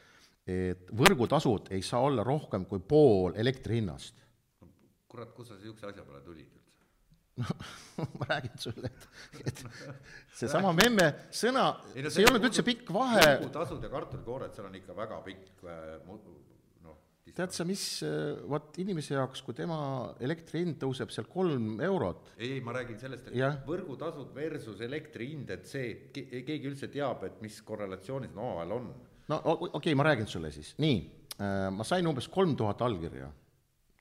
et 0.47 0.93
võrgutasud 0.95 1.73
ei 1.75 1.83
saa 1.83 2.05
olla 2.07 2.23
rohkem 2.27 2.65
kui 2.71 2.79
pool 2.79 3.35
elektri 3.35 3.81
hinnast. 3.81 4.23
kurat, 5.11 5.33
kust 5.35 5.51
sa 5.51 5.57
niisuguse 5.59 5.89
asja 5.91 6.05
peale 6.07 6.23
tulid 6.23 6.47
üldse? 6.47 6.79
no 7.43 8.07
ma 8.21 8.29
räägin 8.31 8.59
sulle, 8.59 8.91
et, 8.91 9.09
et 9.47 9.65
seesama 10.39 10.73
memme 10.77 11.09
sõna, 11.35 11.67
see, 11.97 12.23
ei 12.23 12.29
olnud 12.31 12.47
üldse 12.47 12.63
pikk 12.67 12.93
vahe. 12.95 13.25
võrgutasud 13.25 13.83
ja 13.83 13.91
kartulikoored, 13.91 14.55
seal 14.55 14.71
on 14.71 14.79
ikka 14.79 14.97
väga 14.97 15.19
pikk 15.27 15.67
äh, 15.67 15.97
tead 17.35 17.55
sa, 17.55 17.65
mis, 17.67 17.83
äh, 18.07 18.37
vot 18.47 18.77
inimese 18.79 19.17
jaoks, 19.17 19.43
kui 19.45 19.57
tema 19.57 19.79
elektri 20.23 20.63
hind 20.63 20.79
tõuseb 20.83 21.11
seal 21.15 21.27
kolm 21.31 21.81
eurot. 21.83 22.33
ei, 22.39 22.57
ei, 22.57 22.61
ma 22.65 22.77
räägin 22.77 23.01
sellest, 23.01 23.31
et 23.31 23.39
ja. 23.41 23.51
võrgutasud 23.67 24.31
versus 24.37 24.81
elektri 24.85 25.33
hind, 25.33 25.51
et 25.51 25.67
see, 25.67 26.13
keegi 26.15 26.71
üldse 26.71 26.89
teab, 26.93 27.25
et 27.27 27.41
mis 27.43 27.59
korrelatsioonis 27.67 28.35
nad 28.35 28.45
omavahel 28.45 28.77
on. 28.79 28.89
no 29.33 29.41
okei 29.43 29.73
okay,, 29.81 29.99
ma 29.99 30.07
räägin 30.07 30.31
sulle 30.31 30.53
siis, 30.55 30.75
nii, 30.83 31.03
äh, 31.41 31.67
ma 31.75 31.87
sain 31.89 32.07
umbes 32.07 32.31
kolm 32.31 32.55
tuhat 32.57 32.83
allkirja. 32.87 33.33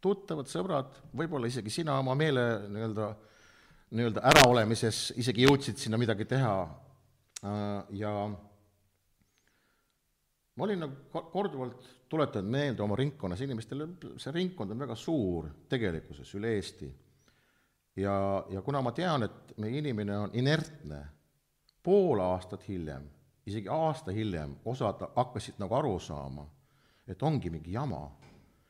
tuttavad, 0.06 0.46
sõbrad, 0.52 1.00
võib-olla 1.18 1.50
isegi 1.50 1.74
sina 1.74 1.98
oma 1.98 2.14
meele 2.14 2.44
nii-öelda, 2.70 3.08
nii-öelda 3.98 4.22
äraolemises 4.32 5.08
isegi 5.18 5.48
jõudsid 5.48 5.82
sinna 5.82 5.98
midagi 5.98 6.28
teha 6.30 6.58
äh, 7.42 7.96
ja 7.98 8.14
ma 10.56 10.68
olin 10.68 10.86
nagu 10.86 11.26
korduvalt 11.34 11.90
tuletanud 12.16 12.52
meelde 12.52 12.84
oma 12.84 12.96
ringkonnas 12.96 13.42
inimestele, 13.44 13.88
see 14.22 14.32
ringkond 14.36 14.72
on 14.72 14.84
väga 14.86 14.96
suur 15.00 15.50
tegelikkuses 15.70 16.32
üle 16.40 16.54
Eesti. 16.56 16.88
ja, 18.00 18.16
ja 18.50 18.62
kuna 18.62 18.82
ma 18.82 18.94
tean, 18.96 19.28
et 19.28 19.56
meie 19.60 19.80
inimene 19.82 20.18
on 20.18 20.36
inertne, 20.40 21.02
pool 21.84 22.22
aastat 22.24 22.68
hiljem, 22.68 23.08
isegi 23.46 23.70
aasta 23.72 24.16
hiljem, 24.16 24.56
osad 24.66 25.04
hakkasid 25.16 25.60
nagu 25.62 25.76
aru 25.76 25.98
saama, 26.00 26.48
et 27.08 27.24
ongi 27.24 27.52
mingi 27.52 27.76
jama. 27.76 28.02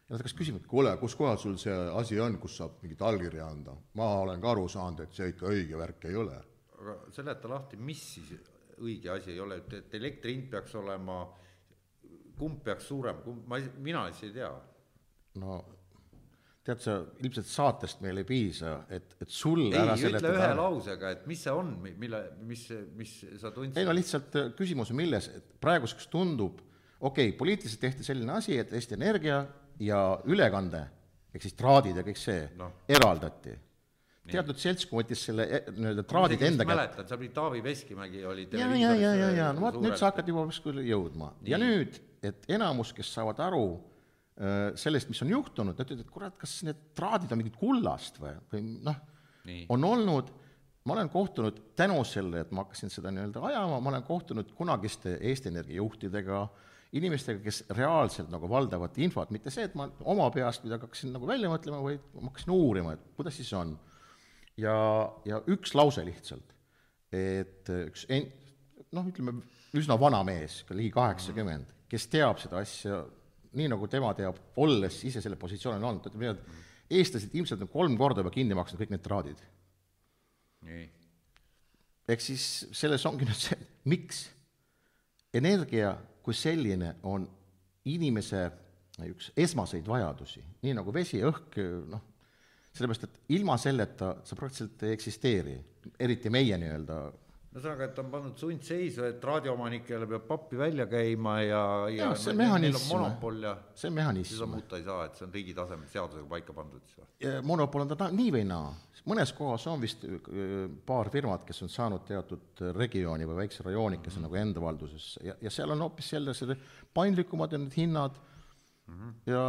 ja 0.05 0.13
nad 0.13 0.19
hakkasid 0.19 0.41
küsima, 0.41 0.61
et 0.61 0.67
kuule, 0.69 0.97
kus 1.01 1.15
kohal 1.15 1.37
sul 1.41 1.57
see 1.61 1.77
asi 2.01 2.19
on, 2.19 2.39
kus 2.41 2.57
saab 2.57 2.81
mingit 2.81 3.01
allkirja 3.01 3.47
anda? 3.47 3.77
ma 3.93 4.11
olen 4.25 4.41
ka 4.41 4.51
aru 4.51 4.67
saanud, 4.67 5.05
et 5.05 5.13
see 5.13 5.31
ikka 5.33 5.53
õige 5.53 5.77
värk 5.77 6.09
ei 6.09 6.21
ole. 6.25 6.41
aga 6.81 6.99
seleta 7.13 7.49
lahti, 7.49 7.77
mis 7.77 8.03
siis 8.17 8.35
õige 8.81 9.13
asi 9.13 9.31
ei 9.31 9.39
ole, 9.39 9.61
et, 9.61 9.73
et 9.73 9.99
elektri 10.01 10.33
hind 10.33 10.49
peaks 10.51 10.75
olema 10.75 11.21
äh, 11.21 11.44
kumb 12.39 12.61
peaks 12.65 12.89
suurem, 12.91 13.21
kumb, 13.25 13.45
ma, 13.49 13.59
mina 13.83 14.05
siis 14.11 14.31
ei 14.31 14.37
tea. 14.41 14.51
no 15.41 15.63
tead 16.65 16.81
sa, 16.81 16.95
ilmselt 17.21 17.45
saatest 17.45 17.99
meil 18.01 18.17
ei 18.17 18.25
piisa, 18.25 18.79
et, 18.89 19.11
et 19.21 19.29
sul 19.29 19.67
ei, 19.67 20.07
ütle 20.09 20.31
ühe 20.31 20.47
lausega, 20.57 21.11
et 21.13 21.27
mis 21.29 21.43
see 21.45 21.53
on, 21.53 21.75
mille, 21.85 22.21
mis, 22.49 22.63
mis 22.97 23.11
sa 23.41 23.51
tundsid? 23.53 23.77
ei 23.77 23.85
no 23.85 23.93
lihtsalt 23.93 24.39
äh, 24.41 24.47
küsimus 24.57 24.89
on 24.93 24.97
milles, 24.97 25.29
et 25.37 25.51
praeguseks 25.61 26.09
tundub, 26.13 26.63
okei 26.97 27.29
okay,, 27.29 27.35
poliitiliselt 27.37 27.83
tehti 27.85 28.07
selline 28.07 28.33
asi, 28.39 28.57
et 28.57 28.73
Eesti 28.73 28.97
Energia 28.97 29.43
ja 29.83 30.01
ülekande, 30.25 30.81
ehk 31.35 31.45
siis 31.45 31.53
traadid 31.59 32.01
ja 32.01 32.07
kõik 32.07 32.21
see 32.21 32.41
no. 32.57 32.71
eraldati 32.89 33.53
teatud 34.31 34.57
seltskond 34.57 35.03
võttis 35.03 35.21
selle 35.27 35.45
e, 35.45 35.61
nii-öelda 35.75 36.05
traadid 36.09 36.41
enda 36.47 36.65
kätte. 36.65 36.71
mäletan, 36.71 37.07
seal 37.09 37.19
oli 37.19 37.29
Taavi 37.35 37.63
Veskimägi 37.65 38.23
oli 38.25 38.47
ja, 38.57 38.69
ja, 38.73 38.93
ja, 38.97 39.11
ja, 39.13 39.29
ja 39.37 39.49
no 39.53 39.67
vot, 39.67 39.77
nüüd 39.83 39.97
sa 39.99 40.09
hakkad 40.09 40.31
juba 40.31 40.47
kuskile 40.49 40.85
jõudma 40.85 41.31
Nii. 41.41 41.51
ja 41.53 41.59
nüüd 41.61 41.99
et 42.29 42.47
enamus, 42.55 42.93
kes 42.95 43.11
saavad 43.17 43.41
aru 43.45 43.65
äh, 43.75 44.71
sellest, 44.79 45.11
mis 45.11 45.21
on 45.25 45.33
juhtunud, 45.35 45.73
nad 45.73 45.83
ütlevad, 45.83 46.05
et 46.05 46.13
kurat, 46.13 46.39
kas 46.39 46.57
need 46.67 46.81
traadid 46.97 47.33
on 47.33 47.41
mingid 47.41 47.59
kullast 47.59 48.19
või, 48.21 48.33
või 48.51 48.65
noh, 48.85 49.03
on 49.69 49.87
olnud. 49.91 50.33
Ma 50.85 50.93
olen 50.93 51.09
kohtunud 51.09 51.57
tänu 51.73 51.97
selle, 52.05 52.43
et 52.43 52.51
ma 52.53 52.61
hakkasin 52.61 52.91
seda 52.93 53.09
nii-öelda 53.09 53.41
ajama, 53.47 53.79
ma 53.81 53.89
olen 53.89 54.03
kohtunud 54.05 54.51
kunagiste 54.53 55.15
Eesti 55.17 55.49
Energia 55.49 55.79
juhtidega, 55.79 56.43
inimestega, 56.93 57.41
kes 57.41 57.63
reaalselt 57.73 58.29
nagu 58.29 58.45
valdavad 58.49 58.93
infot, 59.01 59.31
mitte 59.33 59.49
see, 59.49 59.65
et 59.65 59.73
ma 59.73 59.87
oma 60.13 60.27
peast 60.33 60.61
midagi 60.63 60.85
hakkasin 60.85 61.15
nagu 61.15 61.25
välja 61.25 61.49
mõtlema, 61.49 61.81
vaid 61.81 62.05
ma 62.13 62.29
hakkasin 62.29 62.53
uurima, 62.53 62.93
et 62.93 63.07
kuidas 63.17 63.39
siis 63.39 63.49
on. 63.57 63.73
ja, 64.61 64.75
ja 65.25 65.41
üks 65.51 65.73
lause 65.73 66.05
lihtsalt, 66.05 66.53
et 67.11 67.73
üks 67.73 68.05
en-, 68.13 68.29
noh, 68.93 69.09
ütleme, 69.09 69.39
üsna 69.75 69.97
vana 69.99 70.21
mees, 70.27 70.61
ligi 70.69 70.93
kaheksakümmend, 70.95 71.73
kes 71.89 72.07
teab 72.11 72.39
seda 72.41 72.61
asja 72.63 73.03
nii, 73.55 73.69
nagu 73.71 73.87
tema 73.91 74.11
teab, 74.17 74.37
olles 74.61 74.99
ise 75.07 75.21
selle 75.23 75.39
positsioonil 75.39 75.85
olnud, 75.85 76.07
ütleme 76.09 76.27
nii, 76.27 76.35
et 76.35 76.99
eestlased 76.99 77.33
ilmselt 77.35 77.63
on 77.65 77.71
kolm 77.71 77.95
korda 77.99 78.23
juba 78.23 78.33
kinni 78.33 78.57
maksnud 78.57 78.81
kõik 78.81 78.93
need 78.93 79.03
traadid. 79.05 79.41
nii. 80.65 80.85
ehk 82.11 82.21
siis 82.21 82.65
selles 82.75 83.05
ongi 83.05 83.27
nüüd 83.27 83.39
see, 83.39 83.57
miks 83.91 84.25
energia 85.35 85.95
kui 86.25 86.35
selline 86.37 86.95
on 87.05 87.25
inimese 87.91 88.47
üks 89.05 89.31
esmaseid 89.37 89.87
vajadusi, 89.87 90.41
nii 90.63 90.75
nagu 90.77 90.93
vesi, 90.95 91.19
õhk, 91.25 91.57
noh, 91.91 92.03
sellepärast 92.75 93.05
et 93.07 93.35
ilma 93.35 93.57
selleta 93.61 94.15
sa 94.25 94.37
praktiliselt 94.39 94.83
ei 94.87 94.95
eksisteeri, 94.95 95.55
eriti 96.01 96.31
meie 96.33 96.57
nii-öelda 96.59 96.99
ühesõnaga, 97.55 97.87
et 97.87 97.99
on 98.01 98.09
pannud 98.11 98.39
sundseisu, 98.39 99.05
et 99.07 99.23
raadioomanikele 99.23 100.07
peab 100.09 100.25
pappi 100.27 100.57
välja 100.59 100.85
käima 100.91 101.37
ja, 101.39 101.61
ja, 101.87 102.09
Jaa, 102.09 102.17
see 102.19 102.33
on 102.33 102.41
mehhanism. 102.41 102.89
monopol 102.91 103.37
ja 103.45 103.53
see 103.55 103.69
on 103.71 103.79
seda 103.83 103.93
mehhanism. 103.95 104.49
muuta 104.51 104.79
ei 104.79 104.83
saa, 104.83 105.05
et 105.07 105.15
see 105.15 105.27
on 105.27 105.31
riigi 105.37 105.55
tasemel 105.55 105.91
seadusega 105.93 106.27
paika 106.33 106.55
pandud 106.57 106.83
siis 106.83 106.99
või? 106.99 107.07
Ja 107.23 107.37
monopol 107.47 107.85
on 107.85 107.93
ta 107.93 108.09
nii 108.11 108.33
või 108.35 108.43
naa, 108.49 108.73
mõnes 109.07 109.31
kohas 109.37 109.67
on 109.71 109.79
vist 109.85 110.03
öö, 110.03 110.67
paar 110.85 111.09
firmat, 111.13 111.47
kes 111.47 111.63
on 111.63 111.71
saanud 111.71 112.03
teatud 112.09 112.65
regiooni 112.75 113.29
või 113.29 113.39
väikse 113.45 113.63
rajoonikese 113.63 114.19
mm 114.19 114.25
-hmm. 114.25 114.27
nagu 114.27 114.41
enda 114.43 114.65
valdusesse 114.67 115.23
ja, 115.23 115.39
ja 115.41 115.53
seal 115.53 115.71
on 115.71 115.87
hoopis 115.87 116.11
jälle 116.13 116.35
selle 116.35 116.59
paindlikumad 116.93 117.55
on 117.55 117.67
need 117.69 117.79
hinnad 117.79 118.19
mm 118.87 118.99
-hmm. 118.99 119.31
ja 119.31 119.45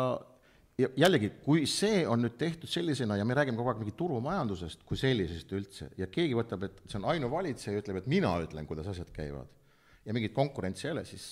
ja 0.80 0.88
jällegi, 1.00 1.30
kui 1.44 1.64
see 1.70 2.02
on 2.08 2.20
nüüd 2.24 2.36
tehtud 2.40 2.68
sellisena 2.68 3.16
ja 3.16 3.24
me 3.24 3.36
räägime 3.36 3.56
kogu 3.56 3.72
aeg 3.72 3.80
mingi 3.80 3.94
turumajandusest 3.96 4.84
kui 4.88 4.98
sellisest 5.00 5.52
üldse 5.56 5.88
ja 5.96 6.08
keegi 6.12 6.36
võtab, 6.36 6.66
et 6.68 6.82
see 6.84 6.98
on 7.00 7.08
ainuvalitseja 7.14 7.78
ja 7.78 7.84
ütleb, 7.84 8.02
et 8.02 8.10
mina 8.12 8.34
ütlen, 8.44 8.68
kuidas 8.68 8.90
asjad 8.92 9.08
käivad, 9.16 9.48
ja 10.04 10.16
mingit 10.16 10.36
konkurentsi 10.36 10.88
ei 10.88 10.92
ole, 10.92 11.06
siis 11.08 11.24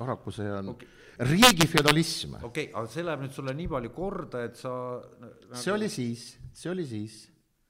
paraku 0.00 0.34
see 0.36 0.52
on 0.52 0.74
okay. 0.74 0.88
riigi 1.30 1.68
feodalism 1.70 2.36
okei 2.42 2.68
okay,, 2.68 2.70
aga 2.74 2.92
see 2.92 3.06
läheb 3.06 3.24
nüüd 3.24 3.36
sulle 3.36 3.56
nii 3.56 3.72
palju 3.72 3.92
korda, 3.96 4.44
et 4.50 4.60
sa 4.60 4.72
nagu, 5.24 5.60
see 5.64 5.74
oli 5.74 5.90
siis, 5.92 6.26
see 6.60 6.72
oli 6.72 6.86
siis 6.88 7.20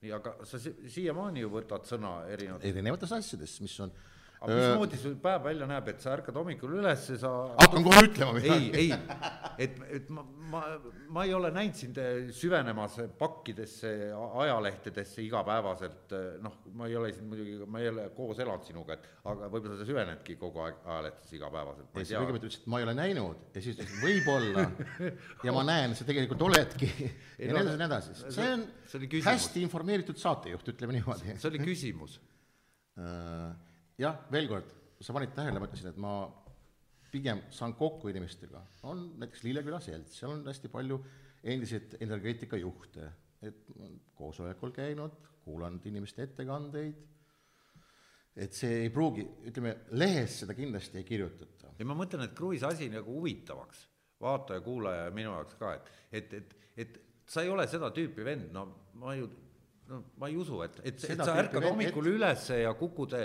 nii, 0.03 0.15
aga 0.17 0.35
sa 0.49 0.59
si- 0.59 0.77
siiamaani 0.97 1.45
ju 1.45 1.55
võtad 1.55 1.87
sõna 1.87 2.25
erinevalt 2.27 2.67
erinevates 2.67 3.15
asjades, 3.21 3.55
mis 3.63 3.79
on 3.87 3.95
aga 4.41 4.57
mismoodi 4.57 4.97
sul 4.97 5.17
päev 5.21 5.43
välja 5.45 5.67
näeb, 5.69 5.89
et 5.93 6.01
sa 6.01 6.15
ärkad 6.15 6.37
hommikul 6.41 6.79
üles 6.79 7.03
ja 7.13 7.17
sa 7.21 7.31
hakkan 7.59 7.85
kohe 7.85 8.03
ütlema 8.07 8.41
ei, 8.41 8.47
midagi. 8.47 8.71
ei, 8.81 9.67
et, 9.67 9.77
et 9.99 10.09
ma, 10.17 10.25
ma, 10.55 10.63
ma 11.13 11.25
ei 11.29 11.35
ole 11.37 11.51
näinud 11.53 11.77
sind 11.77 12.01
süvenemas 12.37 12.97
pakkidesse, 13.21 13.93
ajalehtedesse 14.17 15.21
igapäevaselt, 15.27 16.17
noh, 16.41 16.57
ma 16.73 16.89
ei 16.89 16.97
ole 16.97 17.13
siin 17.13 17.29
muidugi, 17.29 17.59
ma 17.69 17.85
ei 17.85 17.93
ole 17.93 18.09
koos 18.17 18.41
elanud 18.41 18.65
sinuga, 18.65 18.97
et 18.97 19.29
aga 19.29 19.53
võib-olla 19.53 19.77
sa 19.83 19.89
süvenedki 19.91 20.39
kogu 20.41 20.65
aeg 20.65 20.81
ajalehtedes 20.89 21.37
igapäevaselt, 21.37 21.93
ei 21.93 22.09
tea. 22.09 22.25
kõigepealt 22.25 22.49
ütlesid, 22.49 22.65
et 22.65 22.73
ma 22.73 22.81
ei 22.81 22.89
ole 22.89 22.97
näinud 22.97 23.47
ja 23.53 23.65
siis 23.67 23.77
ütlesid 23.77 24.05
võib-olla 24.09 24.69
ja 25.47 25.57
ma 25.57 25.69
näen, 25.69 25.97
sa 25.99 26.09
tegelikult 26.09 26.49
oledki 26.49 26.89
ja 26.97 27.11
nii 27.45 27.59
edasi 27.59 27.75
ja 27.75 27.81
nii 27.83 27.91
edasi. 27.91 28.21
see 28.25 28.53
on 28.57 28.69
see 28.89 29.05
küsimus. 29.05 29.33
hästi 29.35 29.69
informeeritud 29.69 30.29
saatejuht, 30.29 30.73
ütleme 30.73 30.97
niimoodi. 30.97 31.37
see 31.37 31.53
oli 31.53 31.67
küsimus. 31.69 32.23
Jah, 34.01 34.17
veel 34.33 34.47
kord, 34.49 34.71
sa 35.05 35.13
panid 35.13 35.35
tähele, 35.37 35.61
ma 35.61 35.67
ütlesin, 35.69 35.91
et 35.93 35.99
ma 36.01 36.15
pigem 37.11 37.43
saan 37.53 37.75
kokku 37.77 38.09
inimestega, 38.09 38.63
on 38.89 39.11
näiteks 39.21 39.43
Lilleküla 39.45 39.81
selts, 39.85 40.15
seal 40.21 40.33
on 40.33 40.47
hästi 40.47 40.71
palju 40.73 40.97
endiseid 41.53 41.99
energeetikajuhte, 42.07 43.11
et 43.45 43.61
koosolekul 44.17 44.73
käinud, 44.77 45.19
kuulanud 45.45 45.85
inimeste 45.91 46.25
ettekandeid, 46.29 47.03
et 48.41 48.57
see 48.57 48.87
ei 48.87 48.95
pruugi, 48.95 49.27
ütleme, 49.51 49.75
lehes 50.01 50.39
seda 50.45 50.57
kindlasti 50.57 51.01
ei 51.03 51.05
kirjutata. 51.09 51.75
ja 51.77 51.89
ma 51.89 51.99
mõtlen, 51.99 52.25
et 52.25 52.35
kruviisi 52.37 52.69
asi 52.69 52.89
nagu 52.93 53.19
huvitavaks, 53.19 53.85
vaataja-kuulaja 54.21 55.11
ja 55.11 55.15
minu 55.17 55.35
jaoks 55.35 55.61
ka, 55.61 55.75
et, 55.77 55.93
et, 56.13 56.33
et, 56.33 56.57
et 56.87 56.99
sa 57.29 57.45
ei 57.45 57.53
ole 57.53 57.69
seda 57.69 57.93
tüüpi 57.93 58.25
vend, 58.25 58.49
no 58.55 58.65
ma 59.01 59.17
ju, 59.19 59.29
no 59.91 60.03
ma 60.21 60.33
ei 60.33 60.41
usu, 60.41 60.63
et, 60.65 60.81
et, 60.85 61.05
et 61.11 61.25
sa 61.25 61.37
ärkad 61.43 61.69
hommikul 61.69 62.13
ülesse 62.15 62.63
ja 62.63 62.73
kukud 62.79 63.17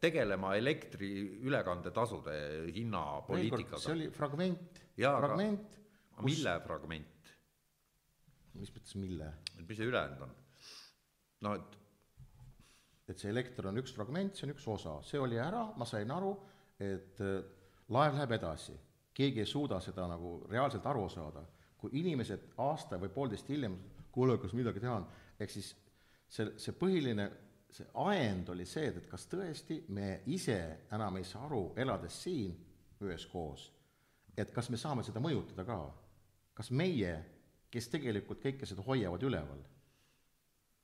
tegelema 0.00 0.54
elektriülekandetasude 0.56 2.36
see 2.36 2.72
hinnapoliitikaga. 2.78 3.92
oli 3.92 4.08
fragment, 4.14 4.80
fragment, 4.96 5.76
mille 6.24 6.54
fragment, 6.64 7.34
mis 8.56 8.72
mõttes 8.74 8.96
mille? 8.96 9.28
mis 9.60 9.76
see 9.76 9.90
ülejäänud 9.90 10.24
on? 10.26 10.34
no 11.46 11.54
et 11.58 11.78
et 13.10 13.18
see 13.18 13.30
elekter 13.32 13.66
on 13.66 13.80
üks 13.80 13.92
fragment, 13.94 14.36
see 14.36 14.46
on 14.46 14.54
üks 14.54 14.66
osa, 14.70 14.92
see 15.02 15.18
oli 15.18 15.38
ära, 15.42 15.64
ma 15.78 15.86
sain 15.88 16.10
aru, 16.14 16.30
et 16.78 17.18
äh, 17.24 17.40
laev 17.90 18.14
läheb 18.14 18.36
edasi. 18.38 18.76
keegi 19.14 19.42
ei 19.42 19.46
suuda 19.46 19.80
seda 19.82 20.06
nagu 20.08 20.46
reaalselt 20.48 20.86
aru 20.86 21.08
saada. 21.08 21.42
kui 21.80 21.90
inimesed 21.96 22.52
aasta 22.60 22.98
või 23.00 23.08
poolteist 23.08 23.48
hiljem, 23.48 23.74
kuule, 24.12 24.36
kas 24.38 24.52
midagi 24.52 24.80
teha 24.80 24.98
on, 24.98 25.06
ehk 25.40 25.50
siis 25.50 25.70
see, 26.28 26.50
see 26.60 26.74
põhiline, 26.76 27.24
see 27.74 27.86
ajend 28.04 28.48
oli 28.54 28.66
see, 28.66 28.90
et, 28.90 29.06
kas 29.10 29.26
tõesti 29.30 29.82
me 29.94 30.20
ise 30.26 30.58
enam 30.92 31.20
ei 31.20 31.24
saa 31.24 31.44
aru, 31.46 31.72
elades 31.76 32.22
siin 32.24 32.54
üheskoos, 33.00 33.70
et 34.36 34.50
kas 34.54 34.70
me 34.70 34.78
saame 34.80 35.04
seda 35.06 35.22
mõjutada 35.22 35.64
ka. 35.66 35.80
kas 36.54 36.70
meie, 36.70 37.12
kes 37.70 37.88
tegelikult 37.88 38.42
kõike 38.42 38.66
seda 38.68 38.82
hoiavad 38.84 39.22
üleval 39.24 39.60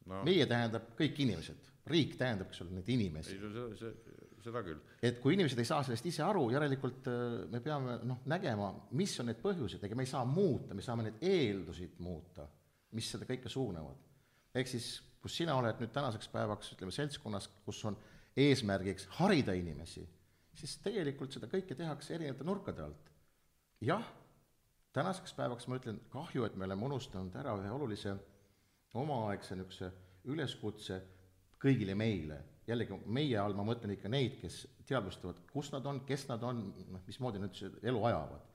no 0.07 0.23
meie 0.27 0.47
tähendab 0.49 0.93
kõik 0.99 1.19
inimesed, 1.25 1.73
riik 1.91 2.17
tähendab, 2.19 2.51
eks 2.51 2.63
ole, 2.65 2.79
neid 2.79 2.91
inimesi. 2.95 3.37
ei 3.37 3.41
see, 3.43 3.67
see, 3.81 4.27
seda 4.47 4.63
küll. 4.67 4.79
et 5.03 5.19
kui 5.23 5.35
inimesed 5.37 5.61
ei 5.63 5.69
saa 5.69 5.83
sellest 5.87 6.07
ise 6.11 6.25
aru, 6.27 6.47
järelikult 6.55 7.11
äh, 7.11 7.25
me 7.53 7.63
peame 7.65 7.99
noh, 8.07 8.23
nägema, 8.31 8.71
mis 8.99 9.17
on 9.23 9.31
need 9.31 9.43
põhjused, 9.43 9.83
ega 9.87 9.99
me 9.99 10.07
ei 10.07 10.13
saa 10.13 10.25
muuta, 10.29 10.77
me 10.77 10.85
saame 10.85 11.09
neid 11.09 11.27
eeldusid 11.27 11.99
muuta, 12.05 12.47
mis 12.97 13.11
seda 13.15 13.29
kõike 13.29 13.53
suunavad. 13.53 13.99
ehk 14.57 14.71
siis, 14.71 14.95
kus 15.23 15.37
sina 15.37 15.57
oled 15.59 15.81
nüüd 15.81 15.93
tänaseks 15.95 16.29
päevaks, 16.33 16.73
ütleme, 16.77 16.93
seltskonnas, 16.95 17.49
kus 17.65 17.83
on 17.89 17.97
eesmärgiks 18.37 19.09
harida 19.19 19.55
inimesi, 19.57 20.05
siis 20.57 20.77
tegelikult 20.85 21.35
seda 21.35 21.49
kõike 21.51 21.77
tehakse 21.77 22.15
erinevate 22.15 22.45
nurkade 22.45 22.83
alt. 22.85 23.13
jah, 23.81 24.05
tänaseks 24.93 25.35
päevaks 25.37 25.69
ma 25.69 25.81
ütlen, 25.81 26.01
kahju, 26.13 26.45
et 26.45 26.57
me 26.57 26.65
oleme 26.65 26.85
unustanud 26.89 27.35
ära 27.37 27.57
ühe 27.61 27.71
olulise 27.71 28.17
omaaegse 28.97 29.57
niisuguse 29.57 29.91
üleskutse 30.33 31.01
kõigile 31.63 31.95
meile, 31.99 32.39
jällegi 32.67 32.99
meie 33.07 33.39
all 33.41 33.55
ma 33.57 33.65
mõtlen 33.67 33.95
ikka 33.95 34.11
neid, 34.13 34.39
kes 34.41 34.65
teadvustavad, 34.87 35.45
kus 35.53 35.71
nad 35.75 35.87
on, 35.87 36.03
kes 36.09 36.27
nad 36.31 36.43
on, 36.47 36.63
noh, 36.93 37.05
mismoodi 37.07 37.41
nad 37.43 37.53
üldse 37.53 37.71
elu 37.83 38.03
ajavad. 38.11 38.53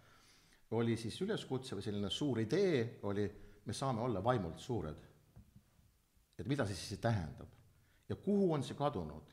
oli 0.72 0.96
siis 0.98 1.18
üleskutse 1.22 1.76
või 1.76 1.84
selline 1.84 2.10
suur 2.10 2.40
idee 2.40 3.00
oli, 3.04 3.26
me 3.66 3.74
saame 3.74 4.02
olla 4.02 4.24
vaimult 4.24 4.60
suured. 4.60 5.11
Et 6.40 6.48
mida 6.48 6.66
see 6.66 6.78
siis 6.78 7.00
tähendab 7.00 7.50
ja 8.10 8.16
kuhu 8.16 8.54
on 8.54 8.64
see 8.64 8.76
kadunud? 8.76 9.32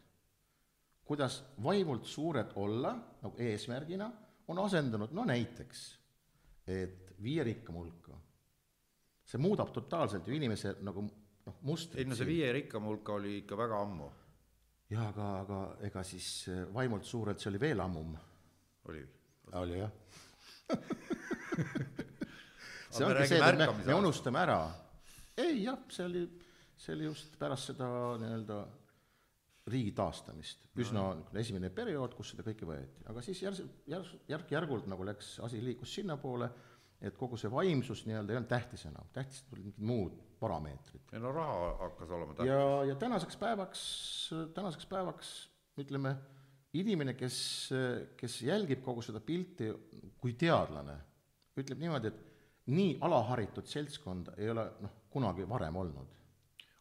kuidas 1.09 1.41
vaimult 1.65 2.05
suured 2.05 2.51
olla 2.61 2.93
nagu 3.23 3.35
eesmärgina 3.41 4.11
on 4.49 4.59
asendunud, 4.59 5.13
no 5.13 5.25
näiteks, 5.29 5.81
et 6.67 7.15
viie 7.23 7.45
rikkama 7.45 7.79
hulka. 7.81 8.17
see 9.29 9.41
muudab 9.41 9.73
totaalselt 9.73 10.29
ju 10.29 10.35
inimese 10.35 10.75
nagu 10.81 11.03
noh, 11.05 11.57
mustrit. 11.69 12.01
ei 12.01 12.09
no 12.09 12.17
see 12.17 12.29
viie 12.29 12.53
rikkam 12.53 12.85
hulka 12.89 13.13
oli 13.17 13.39
ikka 13.43 13.57
väga 13.57 13.81
ammu, 13.85 14.11
jaa, 14.91 15.09
aga, 15.09 15.29
aga 15.41 15.61
ega 15.89 16.05
siis 16.05 16.29
eh, 16.49 16.65
vaimult 16.75 17.05
suurelt 17.05 17.41
see 17.41 17.51
oli 17.51 17.61
veel 17.61 17.81
ammum. 17.85 18.17
oli. 18.89 19.07
oli 19.53 19.79
jah. 19.79 19.91
See 22.89 23.05
ongi 23.05 23.27
see, 23.29 23.37
et 23.45 23.59
me, 23.61 23.67
me 23.85 23.95
unustame 23.95 24.41
ära. 24.41 24.59
ei 25.37 25.59
jah, 25.63 25.77
see 25.93 26.07
oli, 26.07 26.23
see 26.79 26.95
oli 26.95 27.09
just 27.09 27.35
pärast 27.39 27.73
seda 27.73 27.89
nii-öelda 28.21 28.59
riigi 29.69 29.93
taastamist, 29.97 30.65
üsna 30.81 31.11
niisugune 31.13 31.43
esimene 31.43 31.71
periood, 31.75 32.15
kus 32.17 32.33
seda 32.33 32.45
kõike 32.47 32.69
võeti, 32.69 33.05
aga 33.11 33.23
siis 33.25 33.43
järs-, 33.45 33.65
järs-, 33.91 34.15
järk-järgult 34.31 34.89
nagu 34.91 35.05
läks, 35.05 35.35
asi 35.45 35.61
liikus 35.65 35.93
sinnapoole, 35.99 36.49
et 37.05 37.19
kogu 37.19 37.37
see 37.39 37.51
vaimsus 37.53 38.05
nii-öelda 38.09 38.33
ei 38.33 38.41
olnud 38.41 38.51
tähtis 38.51 38.87
enam, 38.89 39.11
tähtis 39.15 39.45
tulid 39.51 39.69
mingid 39.69 39.85
muud 39.91 40.17
parameetrid. 40.41 41.05
ei 41.13 41.23
no 41.23 41.35
raha 41.35 41.69
hakkas 41.85 42.15
olema 42.17 42.35
tähtis. 42.35 42.51
ja, 42.51 42.65
ja 42.89 42.97
tänaseks 42.99 43.39
päevaks, 43.39 43.83
tänaseks 44.57 44.89
päevaks 44.91 45.35
ütleme, 45.79 46.17
inimene, 46.79 47.15
kes, 47.15 47.39
kes 48.19 48.41
jälgib 48.43 48.83
kogu 48.85 49.05
seda 49.05 49.21
pilti 49.25 49.71
kui 50.19 50.35
teadlane, 50.39 50.97
ütleb 51.59 51.81
niimoodi, 51.83 52.11
et 52.11 52.73
nii 52.75 52.97
alaharitud 53.05 53.69
seltskonda 53.69 54.35
ei 54.37 54.51
ole 54.53 54.67
noh, 54.83 54.95
kunagi 55.13 55.47
varem 55.49 55.77
olnud. 55.81 56.18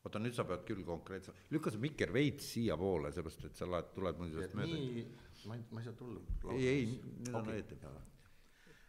Oota, 0.07 0.21
nüüd 0.23 0.35
sa 0.37 0.45
pead 0.47 0.65
küll 0.67 0.83
konkreetse, 0.87 1.35
lükka 1.53 1.73
see 1.73 1.83
mikker 1.83 2.13
veits 2.15 2.51
siiapoole, 2.55 3.11
seepärast 3.15 3.47
et 3.49 3.59
sa 3.59 3.69
lähed, 3.69 3.93
tuled 3.95 4.21
mul 4.21 4.33
sellest 4.33 4.57
mööda. 4.57 4.79
nii, 4.81 5.05
ma 5.49 5.57
ei, 5.57 5.65
ma 5.71 5.83
ei 5.83 5.87
saa 5.87 5.99
tulla. 5.99 6.23
ei, 6.55 6.67
ei, 6.71 6.85
nüüd 7.25 7.39
on 7.39 7.51
õieti. 7.53 7.79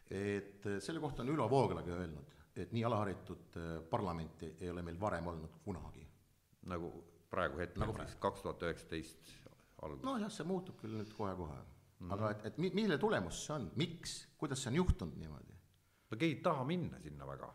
et 0.09 0.67
äh, 0.67 0.81
selle 0.85 1.03
kohta 1.05 1.25
on 1.25 1.35
Ülo 1.35 1.49
Vooglaga 1.51 1.99
öelnud, 1.99 2.37
et 2.57 2.73
nii 2.75 2.85
alaharitud 2.89 3.61
äh, 3.61 3.75
parlamenti 3.91 4.55
ei 4.61 4.71
ole 4.73 4.83
meil 4.87 5.01
varem 5.01 5.27
olnud 5.35 5.61
kunagi. 5.65 6.07
nagu 6.69 6.93
praegu 7.31 7.61
hetkel 7.61 7.85
Nagu 7.85 7.97
siis 8.01 8.17
kaks 8.21 8.43
tuhat 8.45 8.63
üheksateist 8.67 9.35
algus. 9.83 10.05
nojah, 10.07 10.33
see 10.33 10.47
muutub 10.49 10.79
küll 10.81 10.97
nüüd 10.99 11.13
kohe-kohe 11.17 11.55
mm. 11.55 11.69
-hmm. 12.01 12.13
aga 12.17 12.31
et, 12.35 12.45
et 12.51 12.59
mi-, 12.59 12.73
mille 12.75 12.99
tulemus 12.99 13.45
see 13.47 13.55
on, 13.55 13.71
miks, 13.77 14.19
kuidas 14.41 14.63
see 14.63 14.73
on 14.73 14.81
juhtunud 14.83 15.17
niimoodi? 15.21 15.57
no 16.11 16.17
keegi 16.17 16.37
ei 16.37 16.43
taha 16.43 16.65
minna 16.65 17.01
sinna 17.01 17.27
väga. 17.27 17.53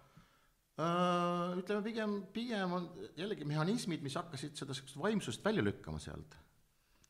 Uh, 0.74 1.52
ütleme 1.62 1.84
pigem, 1.86 2.14
pigem 2.34 2.72
on 2.74 2.86
jällegi 3.14 3.46
mehhanismid, 3.46 4.02
mis 4.02 4.16
hakkasid 4.18 4.56
seda 4.58 4.74
sihukest 4.74 4.98
vaimsust 4.98 5.44
välja 5.46 5.62
lükkama 5.62 6.00
sealt. 6.02 6.34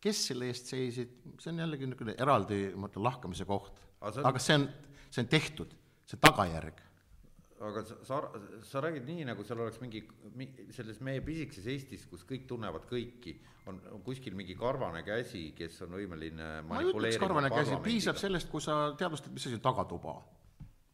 kes 0.04 0.20
selle 0.28 0.50
eest 0.52 0.68
seisid, 0.68 1.14
see 1.40 1.54
on 1.54 1.62
jällegi 1.64 1.88
niisugune 1.88 2.18
eraldi, 2.20 2.58
ma 2.76 2.90
ütlen, 2.90 3.06
lahkamise 3.06 3.46
koht. 3.48 3.80
Aga 4.02 4.12
see 4.12 4.20
on- 4.20 4.28
aga 4.28 4.42
see 4.44 4.58
on, 4.58 4.66
see 5.08 5.24
on 5.24 5.30
tehtud, 5.32 5.78
see 6.12 6.20
tagajärg. 6.20 6.82
aga 7.64 7.86
sa, 7.88 7.96
sa, 8.04 8.20
sa 8.68 8.82
räägid 8.84 9.08
nii, 9.08 9.24
nagu 9.32 9.46
seal 9.48 9.64
oleks 9.64 9.80
mingi, 9.80 10.04
mi- 10.36 10.52
selles 10.76 11.00
meie 11.00 11.22
pisikeses 11.24 11.72
Eestis, 11.72 12.04
kus 12.12 12.28
kõik 12.28 12.44
tunnevad 12.50 12.84
kõiki, 12.90 13.38
on, 13.72 13.80
on 13.96 14.04
kuskil 14.04 14.36
mingi 14.36 14.58
karvane 14.60 15.06
käsi, 15.08 15.54
kes 15.56 15.80
on 15.88 15.96
võimeline 15.96 16.50
ma 16.68 16.82
ei 16.84 16.92
ütleks 16.92 17.16
karvane 17.24 17.48
käsi, 17.54 17.80
piisab 17.86 18.20
sellest, 18.20 18.52
kui 18.52 18.60
sa 18.60 18.90
teadvustad, 19.00 19.32
mis 19.32 19.48
asi 19.48 19.56
on 19.56 19.64
tagatuba. 19.72 20.20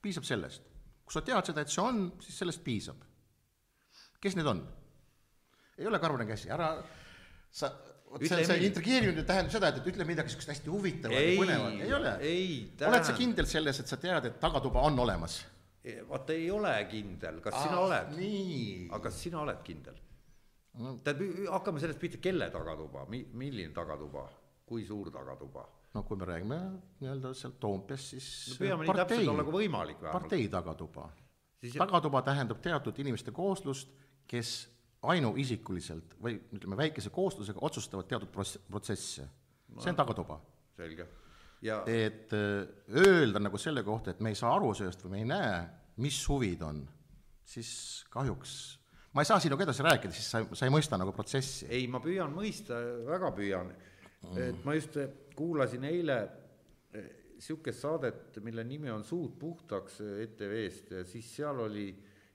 piisab 0.05 0.23
sellest. 0.23 0.69
Kui 1.09 1.17
sa 1.17 1.25
tead 1.25 1.47
seda, 1.49 1.65
et 1.65 1.73
see 1.73 1.81
on, 1.81 2.03
siis 2.21 2.35
sellest 2.43 2.61
piisab. 2.61 3.01
kes 4.21 4.35
need 4.37 4.49
on? 4.51 4.59
ei 5.79 5.87
ole 5.89 5.99
karvane 6.01 6.27
käsi, 6.29 6.51
ära 6.53 6.67
sa, 7.49 7.71
vot 8.11 8.25
see, 8.27 8.43
see 8.45 8.65
intrigeerimine 8.67 9.23
tähendab 9.25 9.53
seda, 9.55 9.71
et, 9.71 9.79
et 9.81 9.87
ütle 9.89 10.05
midagi 10.05 10.29
niisugust 10.29 10.51
hästi 10.53 10.69
huvitavat 10.69 11.15
ja 11.17 11.23
Ei, 11.23 11.39
põnevat, 11.39 11.79
ei 11.85 11.95
ole. 11.97 12.11
ei 12.27 12.51
oled 12.91 13.07
sa 13.07 13.15
kindel 13.17 13.49
selles, 13.49 13.79
et 13.81 13.89
sa 13.89 13.97
tead, 13.97 14.29
et 14.29 14.37
tagatuba 14.43 14.85
on 14.85 15.01
olemas? 15.07 15.39
vaata, 16.09 16.35
ei 16.35 16.51
ole 16.53 16.75
kindel, 16.91 17.39
kas 17.41 17.55
ah, 17.57 17.65
sina 17.65 17.81
oled, 17.81 18.13
aga 18.91 19.01
kas 19.07 19.23
sina 19.25 19.41
oled 19.41 19.65
kindel 19.65 19.97
No. 20.79 20.93
tähendab, 21.03 21.47
hakkame 21.51 21.81
sellest 21.81 21.99
pihta, 21.99 22.19
kelle 22.23 22.45
tagatuba, 22.53 23.01
mi-, 23.11 23.25
milline 23.35 23.73
tagatuba, 23.75 24.27
kui 24.69 24.85
suur 24.87 25.09
tagatuba? 25.11 25.65
No 25.93 26.03
kui 26.05 26.17
me 26.19 26.27
räägime 26.29 26.57
nii-öelda 27.01 27.31
sealt 27.37 27.59
Toompeast, 27.61 28.13
siis 28.13 28.27
no 28.51 28.57
püüame 28.61 28.85
nii 28.85 28.97
täpsed 29.01 29.31
olla 29.31 29.45
kui 29.47 29.55
võimalik 29.63 30.01
vähemalt. 30.01 30.21
partei 30.21 30.49
tagatuba. 30.51 31.07
Tagatuba 31.75 32.21
tähendab 32.23 32.61
teatud 32.63 32.99
inimeste 33.03 33.33
kooslust, 33.35 33.91
kes 34.29 34.53
ainuisikuliselt 35.09 36.15
või 36.21 36.37
ütleme, 36.55 36.77
väikese 36.79 37.11
kooslusega 37.13 37.61
otsustavad 37.65 38.07
teatud 38.07 38.31
prots-, 38.33 38.59
protsesse. 38.69 39.27
see 39.79 39.91
on 39.91 39.97
tagatuba. 39.97 40.39
selge. 40.75 41.07
ja 41.61 41.81
et 41.87 42.33
öö, 42.33 42.65
öelda 42.87 43.39
nagu 43.39 43.57
selle 43.57 43.83
kohta, 43.83 44.11
et 44.11 44.19
me 44.19 44.29
ei 44.29 44.39
saa 44.39 44.53
aru 44.55 44.73
sellest 44.73 45.03
või 45.03 45.15
me 45.15 45.23
ei 45.23 45.29
näe, 45.31 45.55
mis 45.97 46.19
huvid 46.29 46.61
on, 46.61 46.83
siis 47.43 48.05
kahjuks 48.09 48.79
ma 49.13 49.23
ei 49.23 49.29
saa 49.29 49.39
sinuga 49.41 49.65
edasi 49.65 49.83
rääkida, 49.83 50.13
siis 50.13 50.29
sa, 50.31 50.43
sa 50.53 50.67
ei 50.67 50.73
mõista 50.73 50.99
nagu 50.99 51.13
protsessi. 51.15 51.67
ei, 51.69 51.87
ma 51.91 52.01
püüan 52.03 52.33
mõista, 52.33 52.77
väga 53.07 53.31
püüan. 53.35 53.71
et 54.35 54.65
ma 54.65 54.75
just 54.75 54.97
kuulasin 55.39 55.87
eile 55.87 56.19
sihukest 57.39 57.83
saadet, 57.85 58.39
mille 58.43 58.63
nimi 58.67 58.91
on 58.91 59.03
Suud 59.03 59.37
puhtaks 59.39 60.01
ETV-st 60.01 60.95
ja 60.97 61.03
siis 61.07 61.29
seal 61.35 61.59
oli 61.63 61.87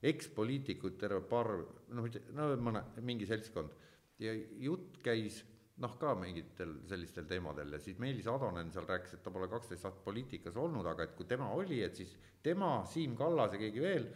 ekspoliitikuid 0.05 0.97
terve 1.01 1.21
parv, 1.29 1.65
noh, 1.97 2.09
no 2.37 2.49
mõne, 2.61 2.85
mingi 3.05 3.27
seltskond. 3.29 3.73
ja 4.19 4.33
jutt 4.63 5.01
käis 5.03 5.41
noh, 5.83 5.97
ka 5.99 6.13
mingitel 6.19 6.77
sellistel 6.89 7.27
teemadel 7.27 7.75
ja 7.75 7.81
siis 7.83 7.99
Meelis 7.99 8.29
Atonen 8.31 8.71
seal 8.73 8.87
rääkis, 8.89 9.17
et 9.17 9.25
ta 9.25 9.33
pole 9.35 9.49
kaksteist 9.51 9.85
aastat 9.85 10.05
poliitikas 10.05 10.57
olnud, 10.61 10.87
aga 10.87 11.09
et 11.09 11.17
kui 11.19 11.27
tema 11.27 11.51
oli, 11.57 11.81
et 11.83 11.97
siis 11.99 12.15
tema, 12.43 12.77
Siim 12.87 13.17
Kallas 13.19 13.57
ja 13.57 13.61
keegi 13.61 13.83
veel, 13.83 14.07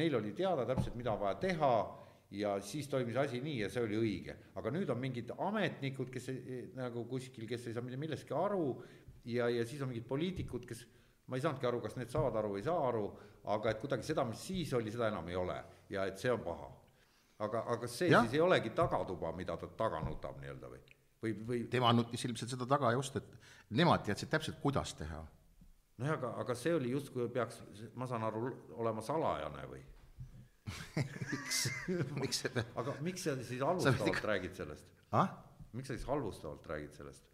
neil 0.00 0.16
oli 0.18 0.32
teada 0.36 0.66
täpselt, 0.66 0.96
mida 0.98 1.14
vaja 1.20 1.38
teha 1.42 1.72
ja 2.30 2.54
siis 2.62 2.88
toimis 2.88 3.16
asi 3.18 3.40
nii 3.42 3.58
ja 3.64 3.68
see 3.70 3.82
oli 3.82 3.98
õige. 3.98 4.36
aga 4.54 4.70
nüüd 4.70 4.90
on 4.92 4.98
mingid 5.02 5.32
ametnikud, 5.36 6.10
kes 6.14 6.28
ei, 6.30 6.60
nagu 6.76 7.04
kuskil, 7.10 7.46
kes 7.50 7.66
ei 7.66 7.74
saa 7.74 7.82
mitte 7.82 7.98
millestki 7.98 8.34
aru 8.36 8.82
ja, 9.24 9.48
ja 9.50 9.64
siis 9.66 9.82
on 9.82 9.90
mingid 9.90 10.06
poliitikud, 10.08 10.66
kes 10.66 10.84
ma 11.26 11.38
ei 11.38 11.42
saanudki 11.42 11.66
aru, 11.66 11.80
kas 11.82 11.96
need 11.98 12.12
saavad 12.12 12.38
aru 12.38 12.54
või 12.54 12.62
ei 12.62 12.68
saa 12.68 12.86
aru, 12.88 13.04
aga 13.54 13.72
et 13.72 13.82
kuidagi 13.82 14.06
seda, 14.06 14.24
mis 14.28 14.46
siis 14.46 14.72
oli, 14.78 14.92
seda 14.94 15.10
enam 15.10 15.28
ei 15.30 15.38
ole 15.38 15.58
ja 15.90 16.06
et 16.06 16.22
see 16.22 16.30
on 16.30 16.42
paha. 16.46 16.70
aga, 17.46 17.64
aga 17.74 17.90
see 17.90 18.10
ja. 18.10 18.22
siis 18.22 18.38
ei 18.38 18.46
olegi 18.46 18.70
tagatuba, 18.76 19.32
mida 19.36 19.56
ta 19.56 19.66
taga 19.76 20.02
nutab 20.06 20.38
nii-öelda 20.42 20.70
või, 20.70 20.80
või, 21.22 21.36
või 21.50 21.62
tema 21.72 21.92
nutis 21.96 22.24
ilmselt 22.28 22.54
seda 22.54 22.66
taga 22.68 22.92
just, 22.94 23.16
et 23.16 23.38
nemad 23.70 24.04
teadsid 24.06 24.30
täpselt, 24.30 24.60
kuidas 24.62 24.94
teha. 24.94 25.24
nojah, 25.98 26.18
aga, 26.18 26.34
aga 26.44 26.54
see 26.54 26.74
oli 26.74 26.94
justkui 26.94 27.28
peaks, 27.28 27.62
ma 27.94 28.06
saan 28.06 28.26
aru, 28.28 28.52
olema 28.78 29.02
salajane 29.02 29.66
või? 29.70 29.82
miks, 31.32 31.62
miks 32.20 32.44
peab 32.46 32.78
aga 32.82 32.94
miks 33.04 33.26
sa 33.26 33.36
siis 33.40 33.62
halvustavalt 33.64 34.12
ikka- 34.12 34.30
räägid 34.32 34.56
sellest? 34.58 34.86
ah? 35.12 35.34
miks 35.72 35.90
sa 35.90 35.96
siis 35.96 36.06
halvustavalt 36.08 36.66
räägid 36.70 36.94
sellest? 36.96 37.26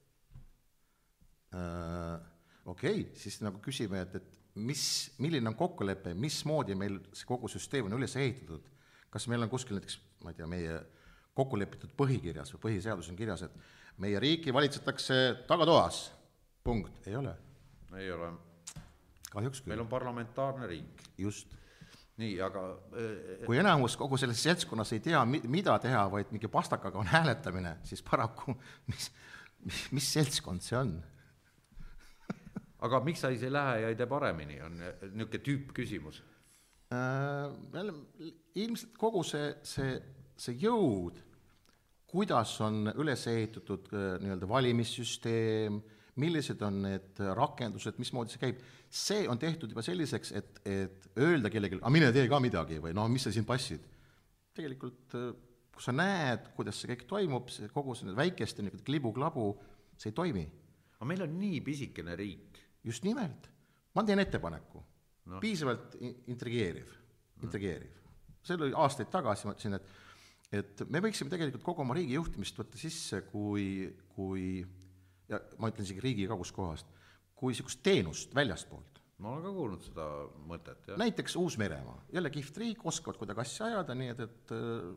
Äh, 1.57 2.17
okei 2.65 3.01
okay,, 3.01 3.15
siis 3.19 3.39
nagu 3.45 3.61
küsime, 3.65 4.03
et, 4.03 4.19
et 4.21 4.37
mis, 4.57 4.83
milline 5.23 5.49
on 5.51 5.57
kokkulepe, 5.57 6.15
mismoodi 6.19 6.77
meil 6.79 6.99
see 7.15 7.29
kogu 7.29 7.49
süsteem 7.51 7.89
on 7.89 7.97
üles 7.99 8.17
ehitatud. 8.17 8.73
kas 9.11 9.29
meil 9.31 9.43
on 9.45 9.49
kuskil 9.49 9.79
näiteks, 9.79 9.99
ma 10.25 10.33
ei 10.33 10.37
tea, 10.37 10.49
meie 10.51 10.81
kokku 11.37 11.59
lepitud 11.61 11.93
põhikirjas 11.97 12.53
või 12.55 12.63
põhiseaduses 12.67 13.13
on 13.13 13.19
kirjas, 13.19 13.45
et 13.47 14.01
meie 14.03 14.21
riiki 14.21 14.53
valitsetakse 14.53 15.19
tagatoas, 15.49 16.11
punkt, 16.65 16.99
ei 17.07 17.17
ole, 17.17 17.33
ei 17.97 18.11
ole, 18.13 18.33
kahjuks 19.31 19.63
meil 19.65 19.79
küll, 19.79 19.85
on 19.85 19.93
parlamentaarne 19.93 20.69
riik, 20.69 21.07
just. 21.21 21.55
Nii, 22.21 22.37
aga 22.45 22.63
äh, 22.97 23.43
kui 23.45 23.59
enamus 23.61 23.97
kogu 24.01 24.19
selles 24.21 24.41
seltskonnas 24.47 24.95
ei 24.97 25.03
tea, 25.05 25.21
mi-, 25.29 25.43
mida 25.53 25.77
teha, 25.83 26.07
vaid 26.13 26.33
mingi 26.33 26.49
pastakaga 26.53 27.01
on 27.01 27.11
hääletamine, 27.11 27.77
siis 27.85 28.03
paraku 28.07 28.55
mis, 28.91 29.11
mis, 29.67 29.83
mis 29.97 30.09
seltskond 30.17 30.65
see 30.65 30.79
on? 30.79 30.97
aga 32.87 33.01
miks 33.05 33.23
sa 33.25 33.33
siis 33.33 33.45
ei 33.47 33.53
lähe 33.53 33.83
ja 33.83 33.93
ei 33.93 33.99
tee 33.99 34.09
paremini, 34.09 34.59
on 34.65 34.79
niisugune 34.79 35.43
tüüppküsimus. 35.45 36.23
Äh, 36.95 37.53
jälle 37.75 37.95
ilmselt 38.55 38.99
kogu 39.01 39.23
see, 39.27 39.49
see, 39.67 39.97
see 40.39 40.55
jõud, 40.63 41.19
kuidas 42.07 42.53
on 42.65 42.93
üles 42.95 43.27
ehitatud 43.33 43.91
äh, 43.93 44.09
nii-öelda 44.23 44.49
valimissüsteem, 44.49 45.81
millised 46.21 46.63
on 46.65 46.81
need 46.87 47.21
rakendused, 47.37 47.99
mismoodi 48.01 48.33
see 48.33 48.41
käib, 48.41 48.61
see 48.89 49.27
on 49.29 49.41
tehtud 49.41 49.73
juba 49.73 49.85
selliseks, 49.85 50.33
et, 50.39 50.61
et 50.65 51.09
öelda 51.21 51.51
kellelegi, 51.53 51.81
aga 51.83 51.93
mine 51.93 52.09
tee 52.15 52.25
ka 52.31 52.41
midagi 52.43 52.81
või 52.83 52.95
noh, 52.97 53.09
mis 53.13 53.27
sa 53.27 53.33
siin 53.35 53.45
passid. 53.49 53.85
tegelikult 54.57 55.17
äh, 55.19 55.35
kui 55.77 55.85
sa 55.85 55.93
näed, 55.93 56.49
kuidas 56.57 56.79
see 56.81 56.89
kõik 56.95 57.05
toimub, 57.11 57.51
see 57.53 57.69
kogu 57.73 57.95
see 57.99 58.15
väikeste 58.17 58.65
niisugune 58.65 58.87
klibu-klabu, 58.87 59.51
see 60.01 60.09
ei 60.13 60.17
toimi. 60.17 60.47
aga 60.97 61.09
meil 61.11 61.27
on 61.27 61.37
nii 61.37 61.61
pisikene 61.61 62.17
riik, 62.17 62.63
just 62.85 63.05
nimelt, 63.05 63.51
ma 63.95 64.05
teen 64.05 64.23
ettepaneku 64.23 64.81
no., 65.27 65.41
piisavalt 65.43 65.99
i- 66.01 66.15
intrigeeriv 66.33 66.89
no., 66.89 67.45
intrigeeriv. 67.45 68.01
see 68.41 68.57
oli 68.57 68.73
aastaid 68.73 69.13
tagasi, 69.13 69.47
ma 69.47 69.57
ütlesin, 69.57 69.77
et 69.77 69.95
et 70.55 70.83
me 70.89 71.01
võiksime 71.03 71.29
tegelikult 71.29 71.65
kogu 71.67 71.83
oma 71.83 71.97
riigi 71.99 72.15
juhtimist 72.15 72.57
võtta 72.57 72.79
sisse 72.79 73.25
kui, 73.27 73.89
kui 74.15 74.63
ja 75.31 75.41
ma 75.59 75.71
ütlen 75.73 75.87
isegi 75.87 76.03
riigi 76.05 76.29
kaguskohast, 76.31 76.93
kui 77.37 77.53
niisugust 77.53 77.83
teenust 77.85 78.35
väljastpoolt. 78.35 79.03
ma 79.19 79.31
olen 79.33 79.47
ka 79.47 79.51
kuulnud 79.57 79.85
seda 79.87 80.07
mõtet, 80.49 80.89
jah. 80.91 80.99
näiteks 81.01 81.37
Uus-Meremaa, 81.41 82.03
jälle 82.13 82.31
kihvt 82.31 82.59
riik, 82.61 82.83
oskavad 82.85 83.17
kuidagi 83.17 83.41
asja 83.41 83.71
ajada, 83.71 83.95
nii 83.97 84.11
et, 84.13 84.21
et 84.27 84.53
äh, 84.53 84.91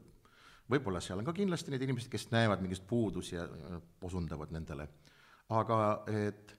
võib-olla 0.69 0.99
seal 1.03 1.21
on 1.21 1.27
ka 1.27 1.33
kindlasti 1.37 1.71
need 1.73 1.85
inimesed, 1.87 2.11
kes 2.11 2.27
näevad 2.33 2.61
mingit 2.63 2.83
puudusi 2.87 3.37
ja 3.37 3.47
osundavad 4.05 4.51
nendele. 4.51 4.89
aga 5.55 5.77
et, 6.11 6.51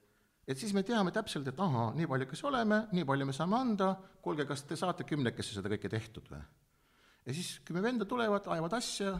et 0.48 0.59
siis 0.59 0.72
me 0.74 0.83
teame 0.83 1.12
täpselt, 1.14 1.46
et 1.52 1.61
ahaa, 1.61 1.92
nii 1.98 2.09
paljukesi 2.11 2.48
oleme, 2.48 2.87
nii 2.96 3.04
palju 3.06 3.28
me 3.28 3.37
saame 3.37 3.61
anda, 3.61 3.92
kuulge, 4.24 4.48
kas 4.48 4.64
te 4.64 4.78
saate 4.80 5.04
kümnekesi 5.04 5.59
seda 5.59 5.70
kõike 5.74 5.92
tehtud 5.92 6.33
või? 6.33 6.40
ja 7.26 7.37
siis 7.37 7.59
kümme 7.64 7.85
venda 7.85 8.09
tulevad, 8.09 8.48
ajavad 8.48 8.80
asja, 8.80 9.14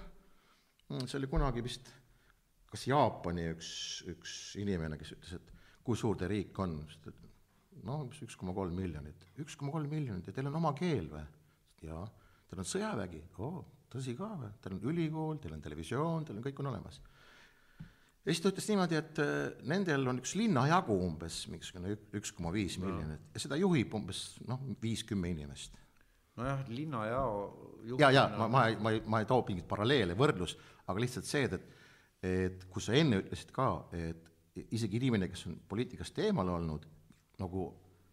see 1.04 1.18
oli 1.20 1.28
kunagi 1.30 1.62
vist 1.62 1.92
kas 2.70 2.87
Jaapani 2.87 3.48
üks, 3.54 3.70
üks 4.11 4.37
inimene, 4.61 4.98
kes 5.00 5.14
ütles, 5.16 5.35
et 5.40 5.50
kui 5.87 5.98
suur 5.98 6.18
teie 6.18 6.30
riik 6.30 6.59
on, 6.62 6.78
no 7.87 8.00
umbes 8.04 8.22
üks 8.26 8.37
koma 8.38 8.54
kolm 8.56 8.76
miljonit. 8.78 9.26
üks 9.42 9.56
koma 9.59 9.74
kolm 9.74 9.90
miljonit 9.90 10.28
ja 10.28 10.35
teil 10.37 10.50
on 10.50 10.59
oma 10.61 10.72
keel 10.78 11.09
või? 11.11 11.24
jaa. 11.87 12.04
Teil 12.50 12.62
on 12.62 12.68
sõjavägi? 12.68 13.22
oo, 13.42 13.64
tõsi 13.92 14.14
ka 14.18 14.28
või? 14.38 14.50
Teil 14.62 14.76
on 14.76 14.85
ülikool, 14.92 15.40
teil 15.42 15.56
on 15.56 15.64
televisioon, 15.64 16.28
teil 16.28 16.38
on, 16.38 16.44
kõik 16.46 16.62
on 16.62 16.70
olemas. 16.72 17.00
ja 17.80 18.28
siis 18.28 18.42
ta 18.44 18.52
ütles 18.52 18.70
niimoodi, 18.70 19.00
et 19.00 19.22
äh, 19.24 19.35
nendel 19.72 20.12
on 20.12 20.22
üks 20.22 20.37
linna 20.38 20.66
jagu 20.70 20.98
umbes 21.09 21.42
mingisugune 21.50 21.96
ük- 21.96 22.18
üks 22.20 22.35
koma 22.37 22.54
viis 22.54 22.78
miljonit 22.83 23.35
ja 23.35 23.42
seda 23.46 23.59
juhib 23.59 23.98
umbes 23.98 24.24
noh, 24.46 24.62
viis-kümme 24.83 25.33
inimest. 25.35 25.74
nojah, 26.38 26.62
linnajao 26.70 27.35
ja, 27.98 28.12
ja 28.14 28.28
ma, 28.37 28.46
ma 28.46 28.66
ei, 28.68 28.78
ma 28.78 28.94
ei, 28.94 29.02
ma 29.06 29.24
ei 29.24 29.28
too 29.28 29.42
mingit 29.48 29.66
paralleele, 29.68 30.14
võrdlust, 30.18 30.61
aga 30.87 31.02
lihtsalt 31.02 31.26
see, 31.26 31.48
et, 31.48 31.59
et 31.59 31.79
kui 32.20 32.83
sa 32.85 32.92
enne 32.98 33.22
ütlesid 33.22 33.52
ka, 33.56 33.68
et 33.96 34.66
isegi 34.76 34.98
inimene, 35.00 35.28
kes 35.30 35.46
on 35.48 35.56
poliitikast 35.68 36.18
eemal 36.20 36.50
olnud, 36.56 36.85
nagu 37.40 37.66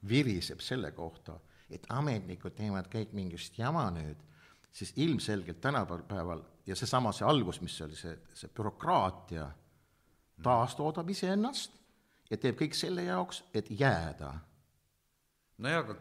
viriseb 0.08 0.62
selle 0.64 0.94
kohta, 0.96 1.36
et 1.70 1.84
ametnikud 1.92 2.56
teevad 2.56 2.88
kõik 2.92 3.12
mingit 3.18 3.58
jama 3.60 3.90
nüüd, 3.92 4.22
siis 4.72 4.94
ilmselgelt 4.96 5.60
tänapäeval 5.62 6.44
ja 6.68 6.76
seesama, 6.76 7.12
see 7.12 7.28
algus, 7.28 7.60
mis 7.62 7.76
oli 7.82 7.98
see, 7.98 8.14
see 8.38 8.52
bürokraatia, 8.56 9.48
taastoodab 10.44 11.10
iseennast 11.10 11.76
ja 12.30 12.38
teeb 12.38 12.60
kõik 12.60 12.78
selle 12.78 13.08
jaoks, 13.08 13.44
et 13.56 13.72
jääda. 13.72 14.34
nojah, 15.58 15.84
aga 15.84 15.96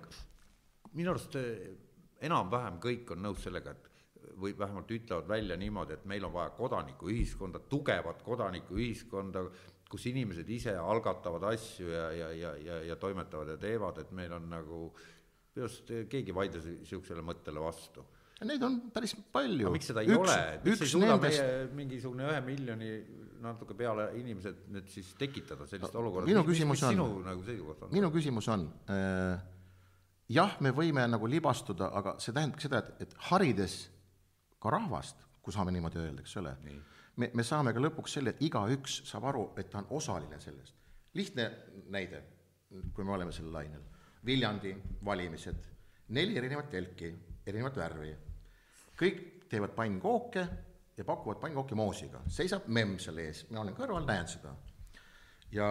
minu 0.93 1.13
arust 1.15 1.37
eh, 1.41 1.71
enam-vähem 2.27 2.81
kõik 2.83 3.15
on 3.15 3.23
nõus 3.25 3.43
sellega, 3.45 3.73
et 3.73 3.96
või 4.41 4.53
vähemalt 4.59 4.91
ütlevad 4.91 5.29
välja 5.29 5.57
niimoodi, 5.57 5.97
et 5.97 6.05
meil 6.09 6.25
on 6.27 6.35
vaja 6.35 6.51
kodanikuühiskonda, 6.59 7.63
tugevat 7.71 8.23
kodanikuühiskonda, 8.27 9.45
kus 9.91 10.09
inimesed 10.11 10.49
ise 10.51 10.75
algatavad 10.77 11.47
asju 11.53 11.89
ja, 11.89 12.11
ja, 12.13 12.33
ja, 12.35 12.57
ja, 12.57 12.83
ja 12.91 12.97
toimetavad 13.01 13.55
ja 13.55 13.57
teevad, 13.61 14.03
et 14.03 14.11
meil 14.17 14.35
on 14.35 14.51
nagu, 14.51 14.83
minu 15.55 15.69
arust 15.69 15.93
keegi 16.11 16.35
ei 16.35 16.37
vaidle 16.37 16.63
niisugusele 16.67 17.25
mõttele 17.25 17.63
vastu 17.63 18.05
Neid 18.45 18.61
on 18.67 18.75
päris 18.93 19.15
palju. 19.33 19.71
miks 19.73 19.89
seda 19.89 20.03
ei 20.05 20.11
üks, 20.13 20.19
ole, 20.21 20.41
miks 20.67 20.83
ei 20.85 20.91
suuda 20.91 21.15
nendest... 21.15 21.41
meie 21.41 21.69
mingisugune 21.79 22.27
ühe 22.29 22.41
miljoni 22.45 22.91
natuke 23.41 23.77
peale 23.79 24.11
inimesed 24.19 24.67
nüüd 24.75 24.91
siis 24.93 25.15
tekitada 25.17 25.65
sellist 25.69 25.95
no, 25.95 26.03
olukorda, 26.03 26.29
mis, 26.29 26.51
mis, 26.51 26.65
mis 26.69 26.83
sinu 26.85 27.07
nagu 27.25 27.45
seisukoht 27.47 27.87
on? 27.87 27.95
minu 27.97 28.11
küsimus 28.13 28.49
on 28.53 28.67
äh,, 28.93 29.39
jah, 30.37 30.59
me 30.61 30.75
võime 30.77 31.07
nagu 31.09 31.31
libastuda, 31.33 31.89
aga 31.97 32.17
see 32.21 32.37
tähendab 32.37 32.61
seda, 32.61 32.83
et, 32.85 33.07
et 33.07 33.17
harides 33.31 33.79
ka 34.59 34.71
rahvast, 34.71 35.25
kui 35.43 35.55
saame 35.55 35.73
niimoodi 35.75 36.01
öelda, 36.03 36.25
eks 36.25 36.37
ole, 36.43 36.55
me, 37.17 37.31
me 37.33 37.45
saame 37.47 37.73
ka 37.73 37.83
lõpuks 37.83 38.19
selle, 38.19 38.35
et 38.35 38.43
igaüks 38.43 39.03
saab 39.09 39.29
aru, 39.31 39.51
et 39.57 39.71
ta 39.71 39.83
on 39.83 39.91
osaline 39.99 40.41
sellest. 40.41 40.75
lihtne 41.15 41.51
näide, 41.91 42.23
kui 42.95 43.05
me 43.05 43.13
oleme 43.13 43.33
sellel 43.33 43.53
lainel, 43.53 43.83
Viljandi 44.27 44.73
valimised, 45.05 45.67
neli 46.09 46.37
erinevat 46.37 46.71
telki, 46.71 47.13
erinevat 47.47 47.77
värvi 47.79 48.15
kõik 48.99 49.23
teevad 49.51 49.75
pannkooke 49.77 50.45
ja 50.97 51.05
pakuvad 51.05 51.41
pannkooki 51.41 51.77
moosiga, 51.79 52.23
seisab 52.33 52.69
memm 52.73 52.97
seal 53.03 53.21
ees, 53.23 53.45
mina 53.51 53.63
olen 53.63 53.77
kõrval, 53.77 54.07
näen 54.09 54.29
seda. 54.31 54.55
ja, 55.53 55.69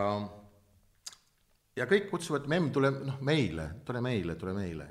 ja 1.75 1.87
kõik 1.89 2.09
kutsuvad, 2.11 2.47
memm, 2.51 2.71
tule 2.73 2.91
noh, 2.93 3.19
meile, 3.25 3.71
tule 3.85 4.01
meile, 4.05 4.37
tule 4.39 4.53
meile. 4.53 4.89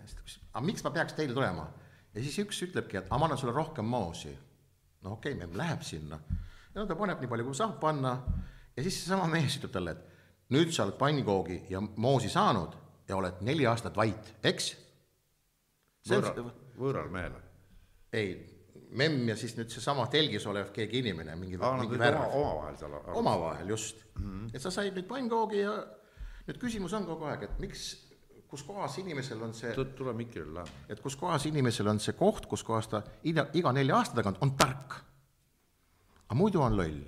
aga 0.52 0.64
miks 0.66 0.84
ma 0.84 0.90
peaks 0.90 1.14
teile 1.14 1.34
tulema? 1.34 1.68
Ja 2.14 2.22
siis 2.22 2.38
üks 2.44 2.62
ütlebki, 2.68 2.98
et 3.00 3.10
aga 3.10 3.20
ma 3.20 3.28
annan 3.28 3.40
sulle 3.40 3.54
rohkem 3.54 3.86
moosi. 3.86 4.32
no 5.02 5.16
okei 5.18 5.34
okay,, 5.34 5.46
memm 5.46 5.58
läheb 5.58 5.82
sinna. 5.82 6.20
ja 6.74 6.80
no 6.80 6.86
ta 6.86 6.96
paneb 6.96 7.20
nii 7.20 7.30
palju, 7.30 7.48
kui 7.50 7.60
saab 7.60 7.78
panna 7.80 8.16
ja 8.76 8.82
siis 8.82 9.00
seesama 9.02 9.28
mees 9.30 9.58
ütleb 9.58 9.72
talle, 9.74 9.96
et 9.96 10.52
nüüd 10.54 10.72
sa 10.72 10.84
oled 10.86 10.98
pannkoogi 11.00 11.64
ja 11.70 11.80
moosi 11.80 12.30
saanud 12.30 12.76
ja 13.08 13.16
oled 13.16 13.42
neli 13.46 13.66
aastat 13.66 13.96
vait, 13.96 14.34
eks? 14.42 14.74
võõral, 16.08 16.52
võõral 16.76 17.10
mehele 17.12 17.44
ei, 18.14 18.34
memm 18.94 19.28
ja 19.28 19.36
siis 19.38 19.56
nüüd 19.58 19.72
seesama 19.72 20.06
telgis 20.12 20.46
olev 20.50 20.70
keegi 20.74 21.00
inimene, 21.02 21.34
mingi, 21.38 21.58
mingi 21.58 22.00
värv. 22.00 22.24
omavahel 22.30 22.78
seal. 22.78 22.96
omavahel, 23.20 23.68
just 23.74 24.04
mm. 24.14 24.24
-hmm. 24.24 24.50
et 24.54 24.62
sa 24.62 24.70
said 24.70 24.94
nüüd 24.94 25.08
pannkoogi 25.10 25.64
ja 25.64 25.74
nüüd 26.48 26.60
küsimus 26.60 26.94
on 26.94 27.06
kogu 27.08 27.26
aeg, 27.30 27.46
et 27.48 27.58
miks, 27.62 27.88
kus 28.54 28.62
kohas 28.62 29.00
inimesel 29.02 29.40
on 29.42 29.54
see 29.56 29.72
tule 29.98 30.12
mikrile 30.14 30.60
läheb. 30.60 30.86
et 30.88 31.00
kus 31.02 31.16
kohas 31.18 31.46
inimesel 31.50 31.90
on 31.90 31.98
see 32.00 32.14
koht, 32.14 32.46
kus 32.46 32.62
kohas 32.62 32.86
ta 32.92 33.02
iga, 33.26 33.48
iga 33.58 33.72
nelja 33.74 33.98
aasta 33.98 34.20
tagant 34.20 34.38
on 34.46 34.54
tark. 34.58 34.94
aga 36.28 36.38
muidu 36.38 36.62
on 36.62 36.76
loll. 36.78 37.00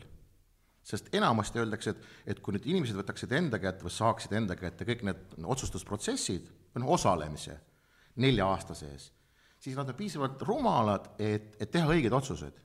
sest 0.83 1.13
enamasti 1.15 1.63
öeldakse, 1.63 1.95
et, 1.95 2.09
et 2.35 2.41
kui 2.43 2.57
nüüd 2.57 2.67
inimesed 2.67 2.99
võtaksid 2.99 3.35
enda 3.39 3.61
kätte 3.63 3.87
või 3.87 3.95
saaksid 3.95 4.35
enda 4.39 4.57
kätte 4.59 4.87
kõik 4.89 5.07
need 5.07 5.39
otsustusprotsessid 5.55 6.51
või 6.75 6.83
noh, 6.83 6.95
osalemise 6.99 7.61
nelja 8.23 8.51
aasta 8.51 8.75
sees 8.75 9.13
siis 9.63 9.77
nad 9.79 9.89
on 9.89 9.99
piisavalt 9.99 10.43
rumalad, 10.47 11.13
et, 11.19 11.55
et 11.61 11.71
teha 11.71 11.89
õigeid 11.95 12.15
otsuseid. 12.15 12.59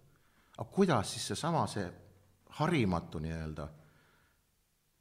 aga 0.57 0.69
kuidas 0.73 1.13
siis 1.13 1.27
seesama, 1.31 1.67
see 1.69 1.85
harimatu 2.57 3.21
nii-öelda 3.21 3.67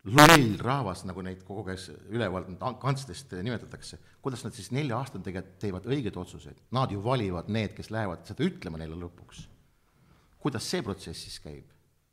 loll 0.08 0.54
rahvas, 0.64 1.02
nagu 1.04 1.22
neid 1.24 1.42
kogu 1.44 1.66
aeg 1.68 2.12
üleval 2.14 2.46
kantslist 2.80 3.34
nimetatakse, 3.36 3.98
kuidas 4.24 4.44
nad 4.46 4.56
siis 4.56 4.70
nelja 4.72 4.96
aastat 4.96 5.24
tegelikult 5.26 5.58
teevad 5.60 5.88
õigeid 5.90 6.16
otsuseid? 6.16 6.62
Nad 6.72 6.94
ju 6.94 7.02
valivad 7.04 7.50
need, 7.52 7.74
kes 7.76 7.92
lähevad 7.92 8.24
seda 8.28 8.46
ütlema 8.46 8.80
neile 8.80 8.96
lõpuks. 8.96 9.44
kuidas 10.40 10.64
see 10.64 10.80
protsess 10.82 11.26
siis 11.26 11.36
käib? 11.44 11.68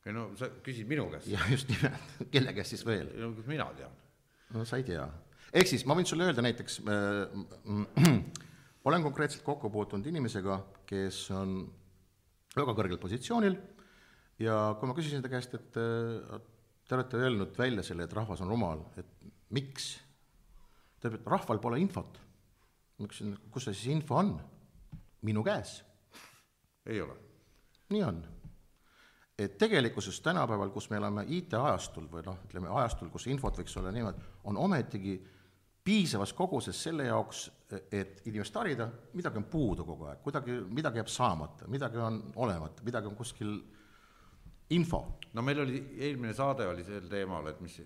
ei 0.08 0.16
no 0.16 0.28
sa 0.40 0.50
küsid 0.64 0.88
minu 0.88 1.08
käest. 1.12 1.30
jah, 1.32 1.46
just 1.52 1.72
nimelt, 1.72 2.12
kelle 2.34 2.54
käest 2.56 2.76
siis 2.76 2.84
veel? 2.88 3.10
no 3.22 3.32
mina 3.48 3.70
tean. 3.78 3.96
no 4.56 4.66
sa 4.68 4.80
ei 4.80 4.86
tea. 4.88 5.08
ehk 5.54 5.72
siis 5.72 5.86
ma 5.88 5.96
võin 5.98 6.08
sulle 6.08 6.28
öelda 6.28 6.44
näiteks 6.44 6.82
äh, 6.84 8.12
olen 8.88 9.08
konkreetselt 9.08 9.44
kokku 9.48 9.72
puutunud 9.72 10.08
inimesega, 10.08 10.62
kes 10.88 11.26
on 11.36 11.58
väga 12.56 12.76
kõrgel 12.76 13.00
positsioonil 13.00 13.58
ja 14.44 14.60
kui 14.80 14.90
ma 14.90 14.96
küsisin 14.98 15.24
ta 15.24 15.32
käest, 15.32 15.56
et 15.56 15.80
äh, 15.80 16.40
te 16.88 16.96
olete 16.96 17.18
öelnud 17.18 17.58
välja 17.58 17.84
selle, 17.84 18.08
et 18.08 18.14
rahvas 18.14 18.42
on 18.42 18.52
rumal, 18.52 18.84
et 18.98 19.30
miks? 19.56 19.98
ütleb, 20.98 21.20
et 21.20 21.28
rahval 21.30 21.60
pole 21.62 21.80
infot. 21.82 22.18
ma 22.98 23.08
küsisin, 23.08 23.36
kus 23.54 23.68
see 23.68 23.78
siis 23.78 23.94
info 23.94 24.18
on? 24.18 24.34
minu 25.28 25.44
käes. 25.44 25.84
ei 26.86 27.02
ole. 27.02 27.16
nii 27.90 28.04
on. 28.04 28.22
et 29.38 29.58
tegelikkuses 29.58 30.22
tänapäeval, 30.22 30.72
kus 30.74 30.90
me 30.90 30.98
elame 30.98 31.26
IT-ajastul 31.28 32.08
või 32.12 32.26
noh, 32.26 32.40
ütleme 32.48 32.72
ajastul, 32.80 33.12
kus 33.14 33.28
infot 33.28 33.60
võiks 33.60 33.78
olla 33.80 33.92
niimoodi, 33.92 34.24
on 34.50 34.58
ometigi 34.58 35.20
piisavas 35.88 36.34
koguses 36.36 36.80
selle 36.84 37.06
jaoks, 37.08 37.46
et 37.92 38.22
inimest 38.28 38.56
harida, 38.60 38.90
midagi 39.16 39.40
on 39.40 39.46
puudu 39.48 39.86
kogu 39.88 40.08
aeg, 40.10 40.20
kuidagi, 40.24 40.58
midagi 40.76 41.00
jääb 41.00 41.12
saamata, 41.12 41.68
midagi 41.72 42.00
on 42.04 42.18
olemata, 42.36 42.84
midagi 42.84 43.08
on 43.08 43.16
kuskil 43.16 43.54
info. 44.76 45.04
no 45.34 45.42
meil 45.42 45.62
oli, 45.64 45.84
eelmine 45.98 46.34
saade 46.34 46.68
oli 46.68 46.84
sel 46.84 47.08
teemal, 47.12 47.48
et 47.52 47.62
mis 47.62 47.78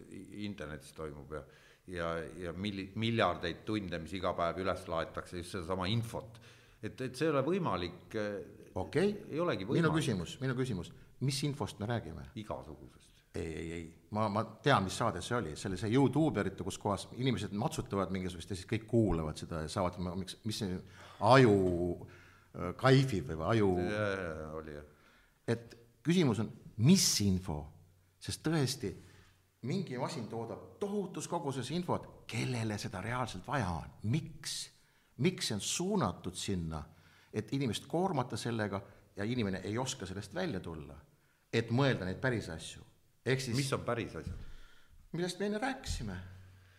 internetis 0.46 0.94
toimub 0.98 1.34
ja 1.38 1.44
ja, 1.92 2.14
ja 2.38 2.54
milli-, 2.54 2.92
miljardeid 3.02 3.64
tunde, 3.68 4.00
mis 4.00 4.14
iga 4.16 4.34
päev 4.38 4.62
üles 4.64 4.84
laetakse, 4.88 5.42
just 5.42 5.58
sedasama 5.58 5.88
infot. 5.92 6.40
et, 6.82 7.00
et 7.02 7.16
see 7.16 7.28
ei 7.28 7.34
ole 7.34 7.44
võimalik. 7.46 8.18
okei 8.76 9.16
okay., 9.16 9.66
minu 9.70 9.94
küsimus, 9.94 10.38
minu 10.42 10.58
küsimus, 10.58 10.94
mis 11.26 11.44
infost 11.48 11.82
me 11.82 11.90
räägime? 11.90 12.30
igasugusest 12.36 13.10
ei, 13.36 13.54
ei, 13.56 13.72
ei, 13.72 13.84
ma, 14.10 14.28
ma 14.28 14.44
tean, 14.64 14.84
mis 14.84 14.96
saade 15.00 15.22
see 15.24 15.38
oli, 15.38 15.54
see 15.56 15.70
oli 15.70 15.78
see 15.80 15.92
Youtuberite, 15.94 16.66
kus 16.68 16.78
kohas 16.82 17.06
inimesed 17.16 17.54
matsutavad 17.56 18.12
mingisugust 18.12 18.52
ja 18.52 18.58
siis 18.60 18.68
kõik 18.68 18.90
kuulavad 18.92 19.40
seda 19.40 19.62
ja 19.64 19.70
saavad, 19.72 20.00
miks, 20.20 20.36
mis 20.48 20.60
see 20.60 20.80
aju 21.30 21.54
äh, 21.96 22.74
kaifib 22.80 23.32
või 23.32 23.48
aju. 23.54 23.70
oli 24.60 24.76
jah. 24.76 24.90
et 25.56 25.78
küsimus 26.04 26.44
on, 26.44 26.52
mis 26.86 27.06
info, 27.26 27.58
sest 28.22 28.44
tõesti, 28.46 28.92
mingi 29.70 29.98
masin 30.02 30.28
toodab 30.30 30.80
tohutus 30.82 31.28
koguses 31.30 31.70
infot, 31.76 32.26
kellele 32.30 32.78
seda 32.82 33.02
reaalselt 33.04 33.48
vaja 33.48 33.70
on, 33.76 33.98
miks, 34.10 34.56
miks 35.22 35.52
see 35.52 35.58
on 35.58 35.66
suunatud 35.66 36.38
sinna, 36.38 36.82
et 37.34 37.54
inimest 37.56 37.86
koormata 37.88 38.38
sellega 38.38 38.82
ja 39.16 39.28
inimene 39.28 39.62
ei 39.68 39.78
oska 39.78 40.06
sellest 40.10 40.34
välja 40.36 40.60
tulla, 40.60 40.98
et 41.54 41.70
mõelda 41.72 42.08
neid 42.08 42.20
päris 42.24 42.50
asju? 42.50 42.84
Ehk 43.26 43.44
siis 43.44 43.56
mis 43.56 43.70
on 43.74 43.86
päris 43.86 44.16
asjad? 44.18 44.48
millest 45.12 45.40
me 45.40 45.50
enne 45.50 45.60
rääkisime, 45.60 46.14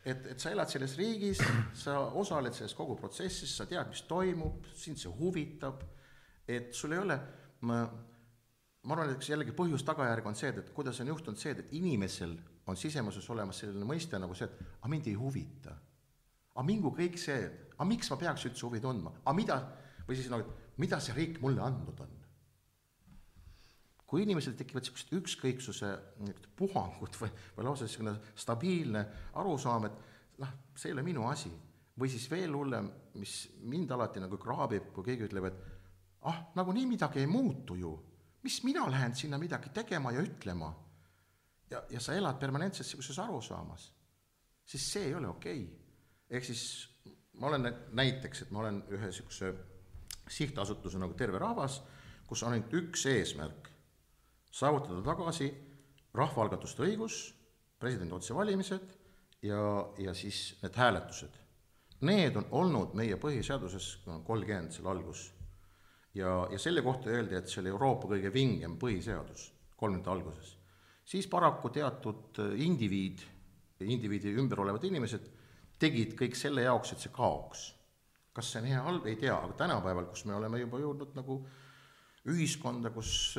et, 0.09 0.27
et 0.33 0.41
sa 0.41 0.51
elad 0.51 0.71
selles 0.73 0.95
riigis, 0.97 1.43
sa 1.77 1.99
osaled 2.17 2.55
selles 2.57 2.73
kogu 2.77 2.97
protsessis, 2.97 3.53
sa 3.57 3.67
tead, 3.69 3.91
mis 3.93 4.07
toimub, 4.09 4.71
sind 4.73 5.01
see 5.01 5.13
huvitab, 5.19 5.83
et 6.49 6.73
sul 6.75 6.97
ei 6.97 7.03
ole, 7.03 7.19
ma, 7.69 7.83
ma 8.83 8.97
arvan, 8.97 9.13
et 9.13 9.21
üks 9.21 9.31
jällegi 9.31 9.55
põhjus-tagajärg 9.55 10.27
on 10.27 10.39
see, 10.39 10.51
et, 10.51 10.59
et 10.63 10.73
kuidas 10.75 10.99
on 11.03 11.13
juhtunud 11.13 11.39
see, 11.39 11.53
et, 11.55 11.63
et 11.63 11.75
inimesel 11.79 12.35
on 12.67 12.79
sisemuses 12.79 13.29
olemas 13.31 13.61
selline 13.63 13.87
mõiste 13.87 14.19
nagu 14.19 14.35
see, 14.39 14.49
et 14.49 14.79
aga 14.81 14.91
mind 14.91 15.11
ei 15.11 15.19
huvita. 15.19 15.77
aga 16.53 16.65
mingu 16.69 16.91
kõik 16.97 17.19
see, 17.21 17.39
et 17.47 17.77
aga 17.77 17.87
miks 17.89 18.11
ma 18.13 18.19
peaks 18.21 18.49
üldse 18.51 18.67
huvi 18.67 18.83
tundma, 18.83 19.15
aga 19.23 19.37
mida, 19.39 19.61
või 20.09 20.19
siis 20.19 20.29
nagu, 20.33 20.51
mida 20.83 20.99
see 21.01 21.15
riik 21.17 21.41
mulle 21.43 21.63
andnud 21.65 22.03
on? 22.05 22.19
Kui 24.13 24.27
inimesel 24.27 24.53
tekivad 24.59 24.85
niisugused 24.85 25.15
ükskõiksuse 25.17 25.91
puhangud 26.59 27.15
või, 27.17 27.31
või 27.57 27.65
lausa 27.65 27.87
niisugune 27.87 28.13
stabiilne 28.37 29.07
arusaam, 29.41 29.87
et 29.89 30.43
noh, 30.43 30.51
see 30.77 30.91
ei 30.91 30.97
ole 30.99 31.07
minu 31.07 31.25
asi, 31.31 31.49
või 31.97 32.11
siis 32.13 32.27
veel 32.29 32.53
hullem, 32.53 32.91
mis 33.17 33.47
mind 33.73 33.95
alati 33.95 34.21
nagu 34.21 34.37
kraabib, 34.41 34.91
kui 34.93 35.07
keegi 35.07 35.31
ütleb, 35.31 35.49
et 35.49 35.63
ah, 36.29 36.43
nagunii 36.59 36.85
midagi 36.91 37.23
ei 37.23 37.31
muutu 37.31 37.79
ju, 37.81 37.95
mis 38.43 38.63
mina 38.65 38.87
lähen 38.91 39.15
sinna 39.15 39.39
midagi 39.39 39.71
tegema 39.75 40.13
ja 40.13 40.23
ütlema. 40.23 40.75
ja, 41.71 41.83
ja 41.91 42.01
sa 42.01 42.15
elad 42.15 42.39
permanentselt 42.39 42.87
niisuguses 42.87 43.19
arusaamas, 43.19 43.93
siis 44.65 44.93
see 44.93 45.05
ei 45.07 45.15
ole 45.15 45.29
okei 45.29 45.65
okay.. 45.65 45.79
ehk 46.31 46.45
siis 46.45 46.65
ma 47.41 47.47
olen 47.47 47.75
näiteks, 47.93 48.43
et 48.43 48.51
ma 48.51 48.61
olen 48.61 48.83
ühe 48.93 49.07
niisuguse 49.07 49.55
sihtasutuse 50.29 50.99
nagu 51.01 51.15
Terve 51.15 51.39
Rahvas, 51.39 51.81
kus 52.27 52.43
on 52.43 52.55
ainult 52.55 52.73
üks 52.77 53.07
eesmärk, 53.11 53.69
saavutada 54.53 55.03
tagasi 55.05 55.49
rahvaalgatuste 56.15 56.85
õigus, 56.87 57.23
presidendi 57.81 58.15
otsevalimised 58.15 58.93
ja, 59.49 59.63
ja 59.99 60.15
siis 60.15 60.59
need 60.63 60.77
hääletused. 60.77 61.39
Need 62.03 62.37
on 62.37 62.49
olnud 62.51 62.97
meie 62.99 63.17
põhiseaduses 63.21 64.03
kolmkümmend 64.27 64.75
seal 64.75 64.89
algus. 64.91 65.29
Ja, 66.15 66.33
ja 66.51 66.59
selle 66.59 66.83
kohta 66.83 67.11
öeldi, 67.11 67.37
et 67.39 67.49
see 67.49 67.63
oli 67.63 67.73
Euroopa 67.73 68.11
kõige 68.15 68.33
vingem 68.35 68.77
põhiseadus 68.81 69.51
kolmekümnendate 69.77 70.11
alguses. 70.11 70.57
siis 71.05 71.27
paraku 71.27 71.71
teatud 71.75 72.39
indiviid, 72.57 73.23
indiviidi 73.81 74.35
ümber 74.39 74.61
olevad 74.63 74.85
inimesed 74.85 75.31
tegid 75.83 76.15
kõik 76.19 76.37
selle 76.39 76.63
jaoks, 76.63 76.93
et 76.93 77.03
see 77.03 77.13
kaoks. 77.15 77.73
kas 78.33 78.53
see 78.53 78.63
on 78.63 78.69
hea, 78.71 78.83
halb, 78.87 79.07
ei 79.07 79.17
tea, 79.21 79.35
aga 79.35 79.57
tänapäeval, 79.65 80.07
kus 80.09 80.25
me 80.25 80.35
oleme 80.35 80.61
juba 80.63 80.79
jõudnud 80.81 81.17
nagu 81.19 81.43
ühiskonda, 82.33 82.93
kus 82.95 83.37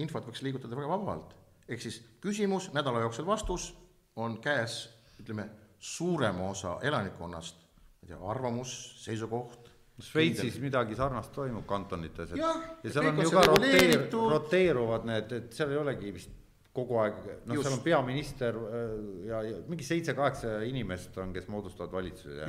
infot 0.00 0.24
võiks 0.24 0.42
liigutada 0.46 0.78
väga 0.78 0.88
vabalt, 0.88 1.34
ehk 1.68 1.82
siis 1.82 1.98
küsimus, 2.22 2.70
nädala 2.72 3.02
jooksul 3.04 3.26
vastus, 3.26 3.72
on 4.16 4.38
käes, 4.40 4.84
ütleme, 5.20 5.48
suurema 5.78 6.50
osa 6.50 6.78
elanikkonnast, 6.82 7.60
ma 7.60 8.06
ei 8.06 8.12
tea, 8.12 8.20
arvamus, 8.32 8.72
seisukoht, 9.04 9.69
Šveitsis 10.04 10.58
midagi 10.62 10.96
sarnast 10.98 11.32
toimub 11.34 11.66
kantonites, 11.68 12.32
et 12.34 12.40
Jah, 12.40 12.60
ja 12.84 12.92
seal 12.92 13.10
on 13.10 13.22
ju 13.22 13.32
ka 13.34 13.46
roteer, 13.48 13.96
roteeruvad 14.12 15.08
need, 15.08 15.34
et 15.38 15.56
seal 15.56 15.74
ei 15.74 15.80
olegi 15.80 16.14
vist 16.14 16.36
kogu 16.76 17.00
aeg, 17.02 17.18
noh, 17.50 17.58
seal 17.58 17.74
on 17.74 17.82
peaminister 17.82 18.56
äh, 18.56 18.94
ja, 19.26 19.42
ja 19.48 19.60
mingi 19.68 19.86
seitse-kaheksa 19.86 20.60
inimest 20.68 21.18
on, 21.18 21.34
kes 21.34 21.48
moodustavad 21.50 21.92
valitsuse 21.92 22.38
ja 22.38 22.46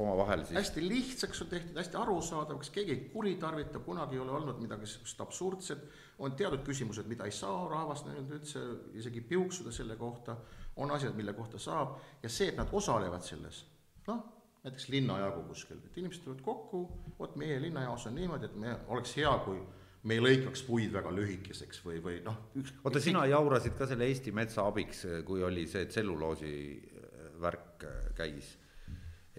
omavahel 0.00 0.44
siis. 0.44 0.56
Hästi 0.58 0.84
lihtsaks 0.86 1.42
on 1.42 1.50
tehtud, 1.50 1.76
hästi 1.80 1.98
arusaadavaks, 1.98 2.70
keegi 2.74 2.94
ei 2.94 3.00
kuritarvita, 3.12 3.82
kunagi 3.84 4.16
ei 4.16 4.22
ole 4.22 4.36
olnud 4.38 4.62
midagi 4.62 4.86
sihukest 4.86 5.20
absurdset, 5.26 5.82
on 6.22 6.36
teatud 6.38 6.62
küsimused, 6.66 7.08
mida 7.10 7.26
ei 7.26 7.34
saa 7.34 7.64
rahvas 7.68 8.04
nii-öelda 8.06 8.38
üldse 8.38 8.62
isegi 9.00 9.22
piuksuda 9.32 9.74
selle 9.74 9.96
kohta, 9.98 10.36
on 10.80 10.94
asjad, 10.94 11.16
mille 11.18 11.34
kohta 11.36 11.58
saab, 11.58 11.98
ja 12.22 12.30
see, 12.30 12.52
et 12.52 12.60
nad 12.60 12.70
osalevad 12.72 13.26
selles, 13.26 13.64
noh, 14.06 14.22
näiteks 14.64 14.88
linnajagu 14.92 15.42
kuskil, 15.48 15.78
et 15.86 15.96
inimesed 16.00 16.24
tulevad 16.24 16.42
kokku, 16.44 16.80
vot 17.18 17.36
meie 17.40 17.60
linnajaos 17.62 18.06
on 18.10 18.14
niimoodi, 18.18 18.50
et 18.50 18.56
me, 18.60 18.74
oleks 18.92 19.14
hea, 19.16 19.30
kui 19.44 19.60
me 20.04 20.16
ei 20.16 20.20
lõikaks 20.24 20.62
puid 20.66 20.92
väga 20.92 21.12
lühikeseks 21.16 21.82
või, 21.84 22.00
või 22.04 22.18
noh, 22.24 22.36
üks 22.60 22.72
oota, 22.84 23.00
sina 23.04 23.26
jaurasid 23.28 23.74
ka 23.78 23.88
selle 23.88 24.08
Eesti 24.08 24.32
Metsa 24.36 24.64
abiks, 24.68 25.04
kui 25.28 25.42
oli 25.44 25.66
see 25.68 25.86
tselluloosi 25.88 26.52
äh, 26.76 27.28
värk 27.40 27.84
äh, 27.88 27.98
käis. 28.16 28.56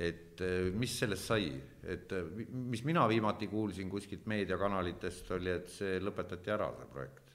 et 0.02 0.42
äh, 0.42 0.70
mis 0.74 0.94
sellest 1.00 1.28
sai, 1.30 1.52
et 1.84 2.14
mi- 2.36 2.48
mis 2.74 2.84
mina 2.88 3.08
viimati 3.10 3.48
kuulsin 3.52 3.90
kuskilt 3.90 4.26
meediakanalitest, 4.26 5.32
oli, 5.38 5.50
et 5.54 5.70
see 5.70 6.00
lõpetati 6.02 6.50
ära, 6.54 6.70
see 6.78 6.90
projekt. 6.94 7.32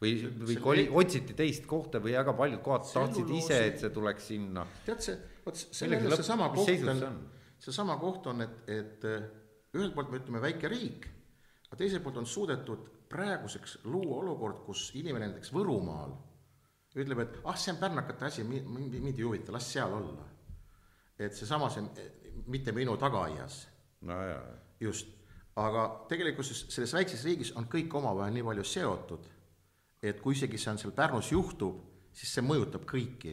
või, 0.00 0.12
või 0.40 0.54
see- 0.54 0.62
koli- 0.64 0.88
otsiti 1.04 1.34
teist 1.36 1.66
kohta 1.68 2.00
või 2.00 2.16
väga 2.16 2.32
paljud 2.32 2.62
kohad 2.64 2.84
tahtsid 2.92 3.32
ise, 3.40 3.60
et 3.66 3.80
see 3.80 3.90
tuleks 3.92 4.28
sinna. 4.32 4.64
tead 4.86 5.00
see, 5.04 5.16
vot 5.46 5.58
see 5.62 5.88
on 5.88 5.96
lõpp- 5.96 6.20
seesama 6.20 6.50
koht 6.54 6.68
on 6.68 7.00
see 7.00 7.08
on?, 7.10 7.18
seesama 7.62 7.96
koht 8.02 8.26
on, 8.32 8.44
et, 8.44 8.56
et 8.68 9.08
eh, 9.08 9.26
ühelt 9.76 9.94
poolt 9.96 10.12
me 10.12 10.20
ütleme 10.20 10.42
väike 10.44 10.70
riik, 10.72 11.08
aga 11.68 11.80
teiselt 11.80 12.04
poolt 12.04 12.20
on 12.20 12.28
suudetud 12.28 12.92
praeguseks 13.10 13.80
luua 13.86 14.20
olukord, 14.22 14.64
kus 14.66 14.90
inimene 14.98 15.30
näiteks 15.30 15.52
Võrumaal 15.54 16.16
ütleb, 16.96 17.20
et 17.26 17.34
ah, 17.44 17.56
see 17.60 17.74
on 17.74 17.80
pärnakate 17.80 18.24
asi, 18.28 18.44
mind, 18.46 18.94
mind 18.96 19.18
ei 19.18 19.24
huvita, 19.24 19.52
las 19.52 19.68
seal 19.68 19.92
olla. 19.92 20.24
et 21.18 21.34
seesama, 21.36 21.68
see 21.72 21.84
eh, 22.00 22.30
mitte 22.52 22.72
minu 22.76 22.96
tagaaias, 23.00 23.62
nojah, 24.08 24.42
just, 24.80 25.08
aga 25.56 25.86
tegelikkuses 26.10 26.66
selles 26.72 26.92
väikses 26.92 27.24
riigis 27.24 27.52
on 27.56 27.68
kõik 27.72 27.94
omavahel 27.96 28.34
nii 28.34 28.44
palju 28.44 28.64
seotud, 28.68 29.28
et 30.04 30.20
kui 30.20 30.36
isegi 30.36 30.60
see 30.60 30.72
on 30.74 30.80
seal 30.80 30.92
Pärnus 30.96 31.32
juhtub, 31.32 31.78
siis 32.16 32.34
see 32.36 32.44
mõjutab 32.44 32.84
kõiki 32.88 33.32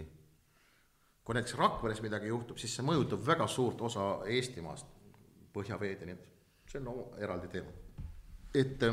kui 1.24 1.38
näiteks 1.38 1.56
Rakveres 1.58 2.02
midagi 2.04 2.28
juhtub, 2.28 2.60
siis 2.60 2.76
see 2.76 2.86
mõjutab 2.86 3.24
väga 3.26 3.48
suurt 3.48 3.82
osa 3.88 4.08
Eestimaast, 4.28 4.90
põhjaveed 5.56 6.04
ja 6.04 6.10
nii 6.10 6.16
edasi, 6.18 6.34
see 6.72 6.82
on 6.82 6.90
no, 6.90 6.96
eraldi 7.22 7.50
teema. 7.54 7.72
et, 8.54 8.84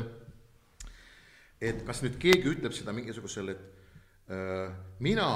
et 1.61 1.83
kas 1.85 2.01
nüüd 2.05 2.17
keegi 2.21 2.53
ütleb 2.55 2.75
seda 2.75 2.93
mingisugusel, 2.95 3.51
et 3.53 3.65
äh, 4.31 4.71
mina 4.99 5.27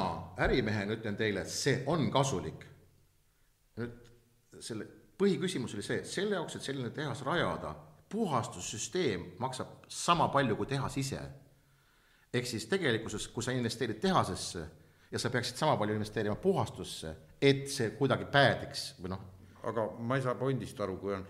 ärimehena 0.41 0.95
ütlen 0.95 1.17
teile, 1.19 1.43
et 1.43 1.51
see 1.51 1.81
on 1.91 2.07
kasulik. 2.13 2.63
nüüd 3.75 3.99
selle 4.63 4.87
põhiküsimus 5.19 5.75
oli 5.75 5.83
see, 5.83 5.99
selle 6.07 6.39
jaoks, 6.39 6.55
et 6.55 6.63
selline 6.63 6.91
tehas 6.95 7.23
rajada, 7.27 7.73
puhastussüsteem 8.09 9.33
maksab 9.39 9.83
sama 9.91 10.29
palju 10.31 10.55
kui 10.55 10.67
tehas 10.69 10.97
ise. 10.97 11.19
ehk 12.33 12.47
siis 12.47 12.65
tegelikkuses, 12.67 13.27
kui 13.27 13.43
sa 13.43 13.51
investeerid 13.51 13.99
tehasesse 14.03 14.65
ja 15.11 15.21
sa 15.21 15.29
peaksid 15.29 15.57
sama 15.57 15.77
palju 15.77 15.95
investeerima 15.95 16.35
puhastusse, 16.41 17.15
et 17.41 17.67
see 17.71 17.91
kuidagi 17.97 18.27
päädiks 18.31 18.93
või 19.01 19.13
noh, 19.13 19.25
aga 19.65 19.89
ma 19.99 20.17
ei 20.17 20.25
saa 20.25 20.35
pointist 20.39 20.79
aru, 20.81 20.97
kui 21.01 21.13
on 21.15 21.25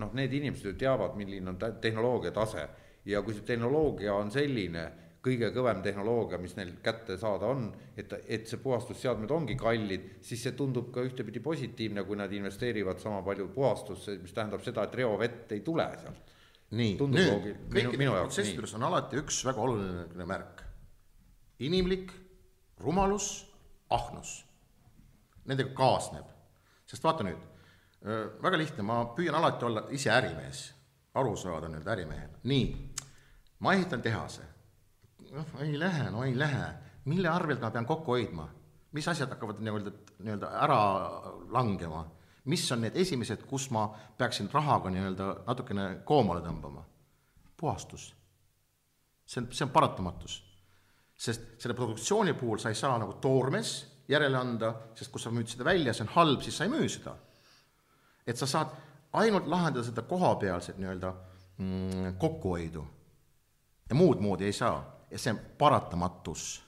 noh, 0.00 0.14
need 0.14 0.32
inimesed 0.38 0.70
ju 0.70 0.78
teavad, 0.78 1.16
milline 1.18 1.52
on 1.52 1.58
tehnoloogia 1.82 2.32
tase 2.34 2.66
ja 3.08 3.22
kui 3.22 3.34
see 3.34 3.46
tehnoloogia 3.46 4.14
on 4.14 4.30
selline, 4.32 4.84
kõige 5.24 5.50
kõvem 5.52 5.82
tehnoloogia, 5.84 6.38
mis 6.40 6.54
neil 6.56 6.72
kätte 6.84 7.18
saada 7.20 7.50
on, 7.52 7.66
et, 7.98 8.12
et 8.24 8.46
see 8.48 8.60
puhastusseadmed 8.62 9.30
ongi 9.34 9.56
kallid, 9.60 10.06
siis 10.24 10.46
see 10.46 10.54
tundub 10.56 10.88
ka 10.94 11.04
ühtepidi 11.04 11.42
positiivne, 11.44 12.06
kui 12.08 12.16
nad 12.16 12.32
investeerivad 12.32 13.02
sama 13.02 13.20
palju 13.26 13.50
puhastusse, 13.52 14.16
mis 14.22 14.32
tähendab 14.36 14.64
seda, 14.64 14.86
et 14.86 14.96
reovett 15.02 15.52
ei 15.56 15.64
tule 15.66 15.88
sealt. 16.00 16.36
nii, 16.70 16.94
nüüd 17.02 17.30
kõikides 17.74 17.98
minu 17.98 18.14
jaoks 18.14 18.30
protsesside 18.30 18.60
juures 18.60 18.76
on 18.78 18.86
alati 18.86 19.18
üks 19.18 19.42
väga 19.48 19.64
oluline 19.66 20.26
märk. 20.30 20.62
inimlik 21.66 22.12
rumalus, 22.80 23.46
ahnus. 23.90 24.44
Nendega 25.44 25.72
kaasneb, 25.74 26.26
sest 26.86 27.04
vaata 27.04 27.24
nüüd, 27.26 27.40
väga 28.42 28.58
lihtne, 28.60 28.84
ma 28.86 29.00
püüan 29.16 29.36
alati 29.36 29.66
olla 29.66 29.86
ise 29.96 30.12
ärimees, 30.12 30.62
aru 31.20 31.34
saada 31.36 31.68
nii-öelda 31.68 31.92
ärimehena, 31.96 32.40
nii, 32.44 32.66
ma 33.64 33.74
ehitan 33.74 34.02
tehase. 34.02 34.46
noh, 35.30 35.46
ei 35.62 35.78
lähe, 35.78 36.10
no 36.10 36.24
ei 36.24 36.38
lähe, 36.38 36.68
mille 37.04 37.28
arvelt 37.28 37.60
ma 37.60 37.70
pean 37.70 37.86
kokku 37.86 38.16
hoidma, 38.16 38.48
mis 38.92 39.08
asjad 39.08 39.30
hakkavad 39.30 39.60
nii-öelda, 39.62 39.92
nii-öelda 40.18 40.52
ära 40.64 40.80
langema, 41.54 42.04
mis 42.44 42.64
on 42.72 42.80
need 42.84 42.96
esimesed, 42.96 43.44
kus 43.46 43.70
ma 43.70 43.88
peaksin 44.18 44.48
rahaga 44.52 44.90
nii-öelda 44.90 45.34
natukene 45.46 45.90
koomale 46.04 46.44
tõmbama? 46.46 46.84
puhastus. 47.56 48.14
see 49.26 49.42
on, 49.42 49.48
see 49.52 49.64
on 49.64 49.70
paratamatus 49.70 50.49
sest 51.20 51.56
selle 51.60 51.76
produktsiooni 51.76 52.34
puhul 52.38 52.60
sa 52.60 52.72
ei 52.72 52.78
saa 52.78 52.98
nagu 53.00 53.18
toormes 53.20 53.72
järele 54.10 54.38
anda, 54.38 54.72
sest 54.96 55.12
kui 55.12 55.22
sa 55.22 55.32
müüd 55.34 55.50
seda 55.50 55.66
välja, 55.68 55.92
see 55.94 56.06
on 56.06 56.14
halb, 56.14 56.40
siis 56.44 56.56
sa 56.56 56.66
ei 56.66 56.72
müü 56.72 56.88
seda. 56.90 57.16
et 58.26 58.38
sa 58.38 58.46
saad 58.46 58.72
ainult 59.20 59.48
lahendada 59.50 59.84
seda 59.84 60.02
kohapealset 60.06 60.78
nii-öelda 60.78 61.12
mm, 61.58 62.16
kokkuhoidu. 62.18 62.86
ja 63.90 63.94
muud 63.94 64.20
moodi 64.22 64.48
ei 64.48 64.56
saa 64.56 64.78
ja 65.10 65.18
see 65.18 65.34
on 65.34 65.40
paratamatus. 65.58 66.62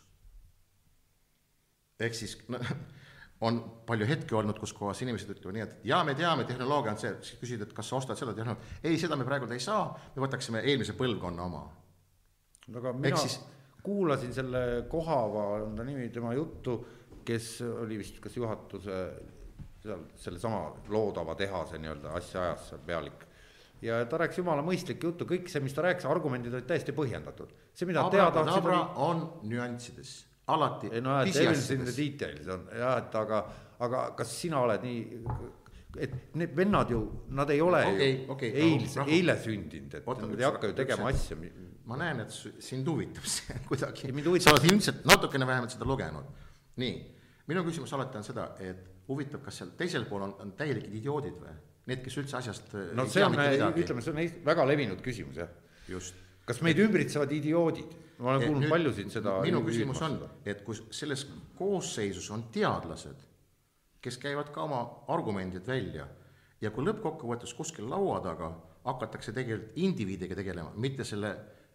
ehk 2.00 2.14
siis 2.14 2.36
no, 2.48 2.58
on 3.46 3.62
palju 3.86 4.06
hetki 4.06 4.34
olnud, 4.34 4.58
kus 4.58 4.72
kohas 4.76 5.00
inimesed 5.02 5.30
ütlevad 5.34 5.56
nii, 5.56 5.64
et 5.64 5.88
jaa, 5.88 6.02
me 6.04 6.14
teame, 6.18 6.44
tehnoloogia 6.44 6.92
on 6.92 7.00
see, 7.00 7.14
siis 7.22 7.40
küsid, 7.40 7.64
et 7.64 7.72
kas 7.72 7.88
sa 7.88 7.96
ostad 7.98 8.20
seda 8.20 8.34
tehnoloogiat, 8.36 8.84
ei, 8.84 8.98
seda 9.00 9.16
me 9.18 9.26
praegu 9.26 9.48
ei 9.50 9.62
saa, 9.62 9.88
me 10.14 10.26
võtaksime 10.26 10.62
eelmise 10.62 10.94
põlvkonna 10.98 11.48
oma. 11.48 11.64
aga 12.76 12.92
mina 12.92 13.16
siis- 13.16 13.40
kuulasin 13.82 14.34
selle 14.34 14.84
Kohava, 14.88 15.46
on 15.66 15.76
ta 15.76 15.84
nimi, 15.84 16.08
tema 16.14 16.34
juttu, 16.34 16.78
kes 17.24 17.60
oli 17.66 17.98
vist 17.98 18.18
kas 18.22 18.36
juhatuse 18.36 18.98
seal 19.82 20.02
sellesama 20.14 20.62
loodava 20.88 21.34
tehase 21.38 21.78
nii-öelda 21.82 22.14
asja 22.18 22.42
ajas 22.42 22.68
seal 22.70 22.82
pealik. 22.86 23.24
ja 23.82 24.04
ta 24.06 24.18
rääkis 24.22 24.38
jumala 24.38 24.62
mõistlikku 24.62 25.10
juttu, 25.10 25.26
kõik 25.26 25.48
see, 25.50 25.62
mis 25.64 25.74
ta 25.74 25.82
rääkis, 25.82 26.06
argumendid 26.06 26.54
olid 26.54 26.68
täiesti 26.68 26.94
põhjendatud. 26.94 27.50
see, 27.74 27.88
mida 27.90 28.04
teha 28.10 28.28
tahtsid, 28.30 28.60
Abrakadabra 28.60 28.78
oli 28.94 29.08
on 29.08 29.50
nüanssides, 29.50 30.12
alati 30.54 30.92
ei 30.92 31.02
no 31.02 31.18
et 31.22 31.34
devils 31.34 31.70
in 31.74 31.82
the 31.86 31.96
details 31.96 32.52
on 32.54 32.68
jah, 32.78 33.00
et 33.02 33.18
aga, 33.24 33.42
aga 33.82 34.04
kas 34.18 34.38
sina 34.44 34.62
oled 34.62 34.86
nii, 34.86 35.26
et 36.06 36.16
need 36.38 36.54
vennad 36.56 36.94
ju, 36.94 37.02
nad 37.34 37.50
ei 37.50 37.60
ole 37.60 37.82
Okei, 37.90 38.14
ju 38.14 38.32
okei, 38.36 38.54
eilse 38.68 39.06
eile 39.18 39.36
sündinud, 39.42 39.98
et 39.98 40.06
Oota, 40.06 40.30
nad 40.30 40.38
ei 40.38 40.46
hakka 40.46 40.70
ju 40.70 40.78
tegema 40.78 41.10
asja. 41.10 41.38
Ma 41.88 41.98
näen, 41.98 42.22
et 42.24 42.34
sind 42.62 42.88
huvitab 42.88 43.26
see 43.26 43.58
kuidagi 43.68 44.12
huvitab- 44.12 44.46
sa 44.46 44.54
oled 44.54 44.70
ilmselt 44.70 45.04
natukene 45.08 45.46
vähemalt 45.48 45.74
seda 45.74 45.88
lugenud. 45.88 46.28
nii, 46.82 46.94
minu 47.50 47.64
küsimus 47.66 47.92
alati 47.96 48.20
on 48.20 48.26
seda, 48.26 48.48
et 48.62 48.88
huvitav, 49.08 49.42
kas 49.44 49.60
seal 49.60 49.72
teisel 49.78 50.06
pool 50.08 50.26
on, 50.28 50.34
on 50.42 50.54
täielikud 50.58 50.94
idioodid 51.00 51.38
või? 51.40 51.54
Need, 51.90 52.04
kes 52.04 52.14
üldse 52.22 52.38
asjast 52.38 52.76
äh, 52.78 52.92
no 52.94 53.08
see 53.10 53.24
on, 53.26 53.34
midagi. 53.34 53.82
ütleme, 53.82 54.04
see 54.04 54.12
on 54.14 54.44
väga 54.46 54.66
levinud 54.70 55.02
küsimus 55.02 55.40
jah. 55.42 55.50
just. 55.90 56.14
kas 56.46 56.62
meid 56.62 56.78
ümbritsevad 56.82 57.32
idioodid? 57.34 57.98
ma 58.22 58.36
olen 58.36 58.46
kuulnud 58.46 58.70
paljusid 58.70 59.10
seda. 59.10 59.40
minu 59.42 59.64
küsimus 59.66 60.02
on, 60.06 60.18
et 60.46 60.62
kui 60.66 60.78
selles 60.94 61.26
koosseisus 61.58 62.30
on 62.30 62.46
teadlased, 62.54 63.24
kes 64.02 64.18
käivad 64.22 64.52
ka 64.54 64.62
oma 64.68 64.82
argumendid 65.10 65.66
välja 65.66 66.06
ja 66.62 66.70
kui 66.70 66.86
lõppkokkuvõttes 66.86 67.54
kuskil 67.58 67.90
laua 67.90 68.20
taga 68.22 68.52
hakatakse 68.86 69.34
tegelikult 69.34 69.76
indiviidiga 69.82 70.38
tegelema, 70.38 70.70
mitte 70.76 71.04
selle 71.06 71.34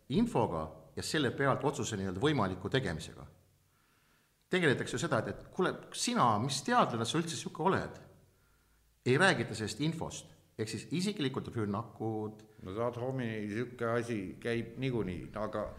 infoga 0.09 0.67
ja 0.95 1.03
selle 1.03 1.31
pealt 1.31 1.63
otsuse 1.63 1.97
nii-öelda 1.97 2.21
võimaliku 2.21 2.69
tegemisega. 2.69 3.25
tegeletakse 4.49 4.95
ju 4.95 4.99
seda, 4.99 5.19
et, 5.19 5.27
et 5.27 5.47
kuule, 5.51 5.73
sina, 5.93 6.37
mis 6.39 6.61
teadlane 6.63 7.05
sa 7.05 7.17
üldse 7.19 7.35
niisugune 7.35 7.69
oled? 7.69 8.01
ei 9.05 9.17
räägita 9.17 9.55
sellest 9.55 9.81
infost, 9.81 10.33
ehk 10.57 10.69
siis 10.69 10.87
isiklikud 10.91 11.51
rünnakud. 11.55 12.43
no 12.63 12.75
saad 12.75 12.99
homini, 13.01 13.45
niisugune 13.47 13.91
asi 13.99 14.19
käib 14.39 14.77
niikuinii, 14.77 15.31
aga 15.35 15.69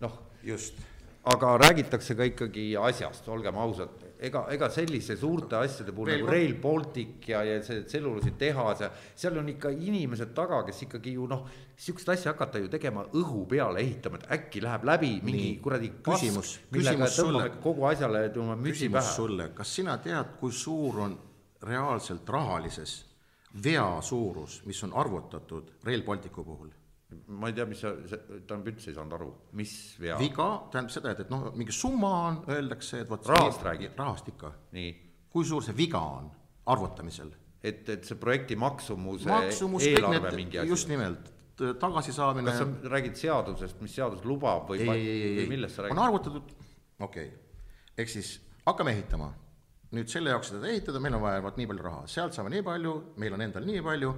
noh. 0.00 0.20
just 0.42 0.80
aga 1.26 1.56
räägitakse 1.58 2.14
ka 2.14 2.26
ikkagi 2.28 2.66
asjast, 2.78 3.28
olgem 3.28 3.56
ausad, 3.58 4.05
ega, 4.20 4.44
ega 4.52 4.68
sellise 4.72 5.16
suurte 5.18 5.58
asjade 5.58 5.92
puhul 5.94 6.12
nagu 6.12 6.28
Rail 6.30 6.54
Baltic 6.60 7.28
ja, 7.28 7.42
ja 7.44 7.58
see 7.64 7.84
tselluloositehas 7.86 8.84
ja 8.84 8.90
seal 9.14 9.36
on 9.40 9.50
ikka 9.52 9.72
inimesed 9.74 10.32
taga, 10.36 10.62
kes 10.66 10.84
ikkagi 10.86 11.16
ju 11.16 11.26
noh, 11.30 11.44
sihukest 11.76 12.12
asja 12.14 12.32
hakata 12.32 12.62
ju 12.62 12.70
tegema 12.72 13.04
õhu 13.16 13.44
peale 13.50 13.82
ehitama, 13.84 14.20
et 14.22 14.30
äkki 14.38 14.62
läheb 14.64 14.86
läbi 14.88 15.12
mingi 15.26 15.50
kuradi 15.62 15.92
küsimus, 16.06 16.56
küsimus 16.72 17.18
sulle, 17.20 17.50
kogu 17.62 17.88
asjale 17.90 18.26
tõmbame 18.34 18.68
mütsi 18.70 18.90
pähe. 18.92 19.12
sulle, 19.18 19.50
kas 19.56 19.74
sina 19.80 19.98
tead, 20.02 20.36
kui 20.40 20.54
suur 20.54 21.04
on 21.06 21.18
reaalselt 21.66 22.28
rahalises 22.28 22.98
vea 23.64 23.86
suurus, 24.04 24.62
mis 24.66 24.82
on 24.84 24.96
arvutatud 24.96 25.76
Rail 25.84 26.04
Balticu 26.04 26.44
puhul? 26.44 26.72
Ma 27.26 27.50
ei 27.50 27.54
tea, 27.54 27.66
mis 27.70 27.80
sa, 27.84 27.92
tähendab 28.02 28.68
üldse 28.72 28.90
ei 28.90 28.96
saanud 28.96 29.14
aru, 29.14 29.28
mis 29.58 29.72
vea. 30.02 30.16
viga 30.18 30.48
tähendab 30.72 30.94
seda, 30.94 31.12
et, 31.14 31.22
et 31.22 31.30
noh, 31.30 31.48
mingi 31.54 31.74
summa 31.74 32.12
on, 32.26 32.38
öeldakse, 32.50 33.04
et 33.04 33.10
vot. 33.10 33.28
rahast 33.30 33.62
räägid? 33.66 33.94
rahast 33.98 34.30
ikka. 34.32 34.50
nii. 34.74 34.92
kui 35.30 35.46
suur 35.46 35.62
see 35.62 35.76
viga 35.78 36.00
on 36.18 36.28
arvutamisel? 36.72 37.30
et, 37.62 37.86
et 37.94 38.06
see 38.06 38.18
projekti 38.18 38.58
maksumuse 38.58 39.30
Maksumus, 39.30 39.86
eelarve 39.86 40.32
need, 40.34 40.58
just 40.66 40.90
nimelt, 40.90 41.30
tagasisaamine. 41.56 42.50
kas 42.50 42.62
sa 42.62 42.90
räägid 42.96 43.18
seadusest, 43.20 43.78
mis 43.84 43.94
seadus 43.94 44.26
lubab 44.26 44.66
või, 44.72 44.82
ei, 44.90 45.46
millest 45.50 45.78
sa 45.78 45.86
räägid? 45.86 45.96
on 45.96 46.04
arvutatud, 46.08 46.54
okei 46.98 47.28
okay., 47.30 47.62
ehk 47.96 48.10
siis 48.12 48.32
hakkame 48.66 48.96
ehitama. 48.96 49.30
nüüd 49.94 50.10
selle 50.10 50.34
jaoks 50.34 50.50
seda 50.56 50.66
ehitada, 50.72 50.98
meil 51.00 51.14
on 51.14 51.22
vaja 51.22 51.44
vot 51.44 51.62
nii 51.62 51.70
palju 51.70 51.86
raha, 51.86 52.02
sealt 52.10 52.34
saame 52.34 52.50
nii 52.56 52.66
palju, 52.66 52.96
meil 53.22 53.38
on 53.38 53.46
endal 53.46 53.70
nii 53.70 53.84
palju 53.86 54.10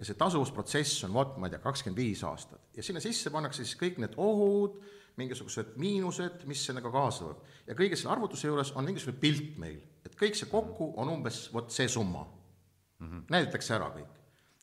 ja 0.00 0.06
see 0.08 0.16
tasuvusprotsess 0.16 1.04
on 1.04 1.12
vot, 1.12 1.36
ma 1.36 1.48
ei 1.48 1.54
tea, 1.54 1.60
kakskümmend 1.62 2.00
viis 2.00 2.22
aastat 2.24 2.76
ja 2.76 2.84
sinna 2.84 3.02
sisse 3.04 3.30
pannakse 3.32 3.64
siis 3.64 3.76
kõik 3.78 4.00
need 4.00 4.16
ohud, 4.16 4.78
mingisugused 5.20 5.74
miinused, 5.80 6.46
mis 6.48 6.62
sellega 6.64 6.92
kaasnevad. 6.92 7.42
ja 7.66 7.76
kõige 7.76 7.98
selle 7.98 8.14
arvutuse 8.14 8.48
juures 8.48 8.72
on 8.72 8.88
mingisugune 8.88 9.20
pilt 9.20 9.58
meil, 9.60 9.80
et 10.06 10.16
kõik 10.16 10.38
see 10.38 10.48
kokku 10.48 10.94
on 11.00 11.12
umbes 11.12 11.42
vot 11.52 11.68
see 11.72 11.88
summa 11.88 12.24
mm. 12.24 13.06
-hmm. 13.06 13.24
näidatakse 13.28 13.74
ära 13.76 13.90
kõik. 13.96 14.16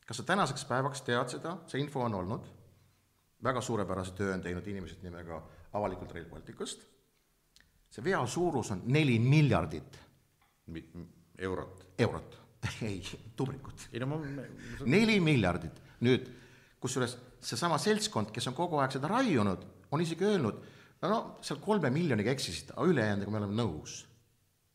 kas 0.08 0.18
sa 0.18 0.24
tänaseks 0.24 0.66
päevaks 0.66 1.02
tead 1.02 1.30
seda, 1.30 1.58
see 1.68 1.82
info 1.82 2.02
on 2.02 2.16
olnud, 2.16 2.50
väga 3.44 3.62
suurepärase 3.62 4.12
töö 4.18 4.34
on 4.34 4.42
teinud 4.42 4.68
inimesed 4.68 5.04
nimega 5.04 5.44
avalikult 5.74 6.12
Rail 6.12 6.26
Balticust, 6.26 6.82
see 7.90 8.04
vea 8.04 8.26
suurus 8.26 8.72
on 8.72 8.82
neli 8.86 9.20
miljardit. 9.20 10.00
eurot? 11.38 11.88
eurot 12.00 12.47
ei, 12.90 13.02
tubrikut. 13.36 13.88
ei 13.94 14.02
no 14.04 14.12
ma. 14.12 14.20
neli 14.86 15.20
miljardit, 15.24 15.80
nüüd 16.06 16.28
kusjuures 16.82 17.18
seesama 17.44 17.78
seltskond, 17.82 18.32
kes 18.34 18.50
on 18.50 18.58
kogu 18.58 18.82
aeg 18.82 18.96
seda 18.96 19.10
raiunud, 19.12 19.64
on 19.92 20.04
isegi 20.04 20.28
öelnud, 20.28 20.60
no, 21.02 21.10
no 21.10 21.20
seal 21.46 21.62
kolme 21.64 21.92
miljoniga 21.94 22.34
eksisite, 22.34 22.76
aga 22.76 22.92
ülejäänuga 22.92 23.34
me 23.34 23.42
oleme 23.42 23.58
nõus. 23.62 24.04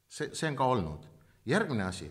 see, 0.08 0.30
see 0.34 0.48
on 0.50 0.58
ka 0.58 0.68
olnud. 0.74 1.08
järgmine 1.46 1.84
asi, 1.84 2.10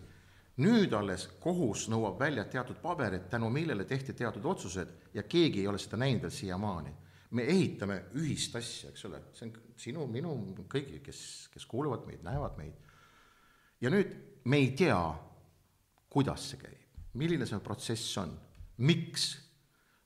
nüüd 0.61 0.93
alles 0.93 1.27
kohus 1.39 1.87
nõuab 1.89 2.19
välja 2.19 2.43
teatud 2.45 2.81
paberid, 2.81 3.29
tänu 3.31 3.49
millele 3.49 3.85
tehti 3.87 4.13
teatud 4.13 4.45
otsused 4.45 5.13
ja 5.13 5.23
keegi 5.23 5.61
ei 5.61 5.67
ole 5.67 5.79
seda 5.79 5.97
näinud 5.97 6.27
veel 6.27 6.35
siiamaani. 6.35 6.93
me 7.31 7.43
ehitame 7.47 8.03
ühist 8.19 8.55
asja, 8.55 8.89
eks 8.89 9.05
ole, 9.07 9.21
see 9.33 9.47
on 9.47 9.53
sinu, 9.79 10.07
minu, 10.07 10.35
kõigi, 10.67 10.99
kes, 11.03 11.47
kes 11.53 11.65
kuulavad 11.65 12.03
meid, 12.05 12.23
näevad 12.23 12.57
meid. 12.57 12.73
ja 13.81 13.89
nüüd 13.89 14.11
me 14.43 14.57
ei 14.57 14.71
tea, 14.75 14.99
kuidas 16.11 16.49
see 16.51 16.59
käib, 16.61 17.07
milline 17.19 17.47
see 17.47 17.59
protsess 17.63 18.17
on, 18.21 18.33
miks, 18.83 19.29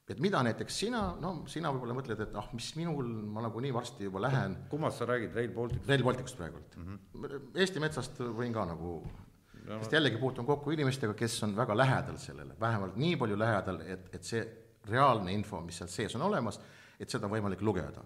et 0.09 0.19
mida 0.21 0.41
näiteks 0.45 0.79
sina, 0.83 1.01
no 1.21 1.33
sina 1.49 1.71
võib-olla 1.73 1.95
mõtled, 1.97 2.19
et 2.27 2.35
ah, 2.37 2.49
mis 2.53 2.67
minul, 2.77 3.07
ma 3.33 3.45
nagunii 3.47 3.73
varsti 3.73 4.05
juba 4.05 4.21
lähen. 4.21 4.57
kummast 4.69 5.01
sa 5.01 5.07
räägid, 5.09 5.33
Rail 5.37 5.53
Balticust? 5.55 5.89
Rail 5.89 6.03
Balticust 6.05 6.37
praegult 6.37 6.77
mm. 6.77 6.99
-hmm. 7.15 7.47
Eesti 7.63 7.81
Metsast 7.81 8.21
võin 8.21 8.53
ka 8.53 8.67
nagu 8.69 8.99
no,, 9.01 9.79
sest 9.79 9.97
jällegi 9.97 10.21
puutun 10.21 10.45
kokku 10.45 10.71
inimestega, 10.71 11.17
kes 11.17 11.41
on 11.43 11.55
väga 11.57 11.77
lähedal 11.77 12.21
sellele, 12.21 12.59
vähemalt 12.59 12.95
nii 13.01 13.17
palju 13.17 13.39
lähedal, 13.39 13.81
et, 13.81 14.09
et 14.13 14.23
see 14.23 14.45
reaalne 14.85 15.33
info, 15.33 15.61
mis 15.65 15.81
seal 15.81 15.89
sees 15.89 16.15
on 16.15 16.21
olemas, 16.21 16.59
et 16.99 17.09
seda 17.09 17.25
on 17.25 17.33
võimalik 17.33 17.61
lugeda. 17.61 18.03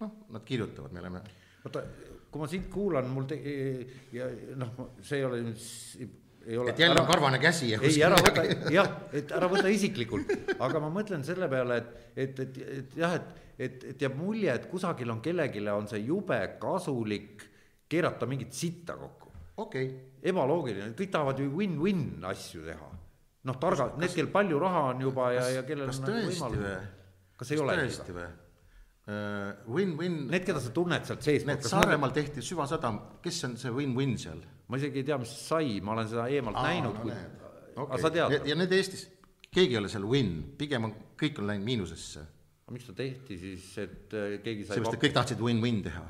noh, 0.00 0.10
nad 0.28 0.42
kirjutavad, 0.44 0.92
me 0.92 1.00
oleme 1.00 1.22
oota, 1.66 1.82
kui 2.30 2.42
ma 2.42 2.48
sind 2.50 2.68
kuulan, 2.72 3.08
mul 3.10 3.26
te- 3.30 3.40
ja 4.12 4.28
noh, 4.58 4.74
see 5.00 5.20
ei 5.20 5.24
ole 5.24 5.42
nüüd 5.46 6.16
et 6.46 6.78
jälle 6.78 7.00
on 7.00 7.06
karvane 7.06 7.38
käsi 7.42 7.72
ei, 7.74 7.96
ära 8.06 8.18
võta, 8.22 8.44
jah, 8.72 8.90
et 9.16 9.32
ära 9.34 9.48
võta 9.50 9.70
isiklikult, 9.72 10.30
aga 10.62 10.82
ma 10.82 10.90
mõtlen 10.94 11.24
selle 11.26 11.48
peale, 11.50 11.80
et, 11.80 11.90
et, 12.14 12.40
et, 12.44 12.60
et 12.78 12.96
jah, 13.00 13.16
et, 13.18 13.42
et, 13.58 13.84
et 13.92 14.06
jääb 14.06 14.14
mulje, 14.18 14.52
et 14.54 14.68
kusagil 14.70 15.10
on 15.10 15.22
kellelegi 15.24 15.64
on 15.72 15.88
see 15.90 16.04
jube 16.06 16.38
kasulik 16.62 17.46
keerata 17.88 18.28
mingit 18.30 18.54
sitta 18.54 18.96
kokku. 19.00 19.32
okei 19.56 19.90
okay.. 19.90 20.14
ebaloogiline, 20.22 20.92
kõik 20.98 21.12
tahavad 21.14 21.42
ju 21.42 21.50
win-win 21.58 22.24
asju 22.30 22.64
teha. 22.66 22.90
noh, 23.50 23.60
targad, 23.62 23.98
need, 23.98 24.14
kel 24.14 24.30
palju 24.30 24.62
raha 24.62 24.88
on 24.94 25.06
juba 25.08 25.32
ja, 25.34 25.48
ja 25.58 25.66
kellel 25.66 25.90
on 25.90 26.02
nagu 26.06 26.26
võimalus. 26.30 26.90
kas 27.36 27.54
ei 27.54 27.62
ole? 27.64 27.80
tõesti 27.82 28.16
või? 28.16 28.32
Äh, 29.06 29.54
win-win. 29.70 30.24
Need, 30.26 30.42
keda 30.48 30.58
sa 30.58 30.72
tunned 30.74 31.04
sealt 31.06 31.22
seest. 31.22 31.46
Need 31.46 31.62
Saaremaal 31.62 32.10
tehti 32.14 32.42
süvasadam, 32.42 32.96
kes 33.22 33.36
on 33.46 33.52
see 33.60 33.70
win-win 33.70 34.16
seal? 34.18 34.40
ma 34.66 34.80
isegi 34.80 34.98
ei 34.98 35.06
tea, 35.06 35.18
mis 35.22 35.30
sai, 35.46 35.76
ma 35.78 35.92
olen 35.94 36.08
seda 36.10 36.24
eemalt 36.34 36.58
Aa, 36.58 36.64
näinud 36.66 36.96
no,, 36.96 37.02
kui 37.04 37.12
okay., 37.12 37.84
aga 37.84 37.98
sa 38.02 38.10
tead. 38.10 38.48
ja 38.50 38.56
need 38.58 38.72
Eestis, 38.74 39.04
keegi 39.46 39.76
ei 39.76 39.78
ole 39.78 39.90
seal 39.92 40.06
win, 40.10 40.32
pigem 40.58 40.88
on, 40.88 40.94
kõik 41.22 41.38
on 41.38 41.46
läinud 41.52 41.68
miinusesse. 41.68 42.24
aga 42.64 42.74
miks 42.74 42.88
ta 42.88 42.94
tehti 42.98 43.36
siis, 43.38 43.68
et 43.78 44.16
äh, 44.18 44.32
keegi 44.42 44.64
sai 44.66 44.80
seepärast, 44.80 44.98
et 44.98 45.04
kõik 45.04 45.14
tahtsid 45.20 45.44
win-win 45.46 45.78
teha. 45.86 46.02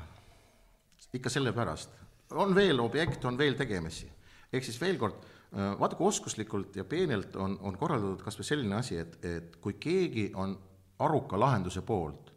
ikka 1.19 1.29
sellepärast. 1.35 1.93
on 2.33 2.57
veel 2.57 2.81
objekt, 2.81 3.29
on 3.29 3.37
veel 3.37 3.53
tegemisi. 3.59 4.09
ehk 4.49 4.65
siis 4.65 4.81
veel 4.81 4.97
kord, 4.97 5.21
äh, 5.53 5.75
vaata 5.77 5.99
kui 5.99 6.09
oskuslikult 6.09 6.81
ja 6.81 6.87
peenelt 6.89 7.37
on, 7.37 7.59
on 7.61 7.77
korraldatud 7.77 8.25
kas 8.25 8.41
või 8.41 8.49
selline 8.49 8.81
asi, 8.81 8.97
et, 9.05 9.19
et 9.21 9.61
kui 9.61 9.77
keegi 9.77 10.31
on 10.33 10.57
aruka 11.05 11.37
lahenduse 11.37 11.85
poolt 11.85 12.33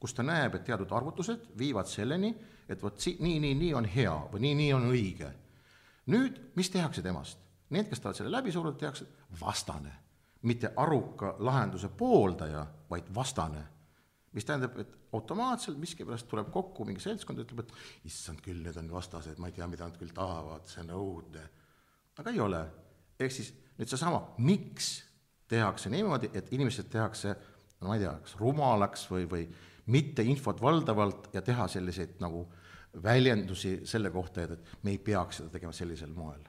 kus 0.00 0.14
ta 0.16 0.24
näeb, 0.24 0.56
et 0.56 0.64
teatud 0.64 0.92
arvutused 0.96 1.50
viivad 1.58 1.88
selleni, 1.88 2.32
et 2.68 2.82
vot 2.82 2.96
si-, 3.00 3.18
nii, 3.20 3.38
nii, 3.42 3.56
nii 3.58 3.72
on 3.76 3.88
hea 3.88 4.16
või 4.32 4.46
nii, 4.46 4.54
nii 4.62 4.72
on 4.76 4.88
õige. 4.90 5.32
nüüd, 6.10 6.40
mis 6.56 6.70
tehakse 6.72 7.02
temast? 7.04 7.38
Need, 7.70 7.86
kes 7.90 8.00
tahavad 8.02 8.18
selle 8.18 8.32
läbi 8.32 8.52
suruda, 8.52 8.78
tehakse 8.78 9.06
vastane. 9.40 9.92
mitte 10.42 10.70
aruka 10.76 11.34
lahenduse 11.38 11.88
pooldaja, 11.88 12.66
vaid 12.90 13.14
vastane. 13.14 13.62
mis 14.32 14.44
tähendab, 14.44 14.78
et 14.78 14.96
automaatselt 15.12 15.78
miskipärast 15.78 16.28
tuleb 16.28 16.50
kokku 16.52 16.84
mingi 16.84 17.00
seltskond, 17.00 17.38
ütleb, 17.42 17.60
et 17.60 17.72
issand 18.06 18.40
küll, 18.40 18.62
need 18.62 18.76
on 18.76 18.90
vastased, 18.90 19.38
ma 19.38 19.50
ei 19.50 19.52
tea, 19.52 19.66
mida 19.66 19.88
nad 19.88 19.98
küll 19.98 20.14
tahavad, 20.14 20.66
see 20.70 20.84
on 20.84 20.94
õudne. 20.96 21.44
aga 22.18 22.30
ei 22.30 22.40
ole. 22.40 22.64
ehk 23.20 23.32
siis 23.32 23.52
nüüd 23.78 23.88
seesama, 23.88 24.22
miks 24.38 25.02
tehakse 25.48 25.90
niimoodi, 25.90 26.30
et 26.34 26.52
inimesed 26.52 26.88
tehakse 26.88 27.34
no 27.80 27.88
ma 27.88 27.96
ei 27.96 28.04
tea, 28.04 28.14
kas 28.24 28.36
rumalaks 28.40 29.06
või, 29.10 29.26
või 29.28 29.44
mitte 29.90 30.24
infot 30.26 30.60
valdavalt 30.62 31.30
ja 31.34 31.42
teha 31.44 31.66
selliseid 31.70 32.18
nagu 32.22 32.44
väljendusi 33.02 33.80
selle 33.86 34.10
kohta, 34.10 34.44
et, 34.44 34.56
et 34.56 34.84
me 34.86 34.94
ei 34.94 34.98
peaks 35.02 35.40
seda 35.40 35.52
tegema 35.54 35.72
sellisel 35.76 36.12
moel. 36.14 36.40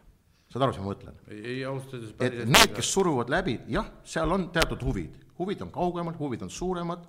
saad 0.52 0.66
aru, 0.66 0.74
mis 0.74 0.82
ma 0.82 0.88
mõtlen? 0.90 1.20
ei, 1.32 1.58
ausalt 1.66 1.96
öeldes 1.98 2.14
et 2.26 2.38
need, 2.50 2.76
kes 2.76 2.94
suruvad 2.94 3.32
läbi, 3.32 3.60
jah, 3.72 3.92
seal 4.04 4.32
on 4.34 4.50
teatud 4.54 4.84
huvid, 4.88 5.20
huvid 5.40 5.62
on 5.66 5.74
kaugemad, 5.74 6.18
huvid 6.20 6.48
on 6.48 6.54
suuremad, 6.54 7.06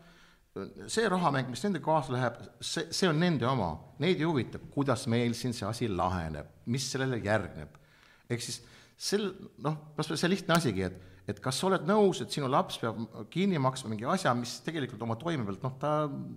see 0.92 1.08
rahamäng, 1.08 1.48
mis 1.48 1.64
nendega 1.64 1.86
kaasa 1.86 2.12
läheb, 2.12 2.42
see, 2.60 2.90
see 2.92 3.08
on 3.08 3.16
nende 3.20 3.48
oma, 3.48 3.70
neid 4.04 4.20
ei 4.20 4.28
huvita, 4.28 4.60
kuidas 4.74 5.06
meil 5.10 5.32
siin 5.36 5.56
see 5.56 5.68
asi 5.68 5.88
laheneb, 5.88 6.50
mis 6.72 6.90
sellele 6.92 7.22
järgneb. 7.24 7.80
ehk 8.28 8.44
siis 8.44 8.60
sel, 8.96 9.30
noh, 9.64 9.78
kas 9.96 10.12
või 10.12 10.20
see 10.20 10.32
lihtne 10.32 10.58
asigi, 10.58 10.84
et 10.90 11.11
et 11.28 11.40
kas 11.42 11.58
sa 11.58 11.68
oled 11.68 11.84
nõus, 11.86 12.22
et 12.22 12.34
sinu 12.34 12.48
laps 12.50 12.80
peab 12.82 12.98
kinni 13.32 13.60
maksma 13.62 13.92
mingi 13.92 14.06
asja, 14.08 14.34
mis 14.38 14.58
tegelikult 14.66 15.02
oma 15.06 15.16
toime 15.20 15.46
pealt, 15.46 15.62
noh, 15.62 15.76
ta, 15.80 15.92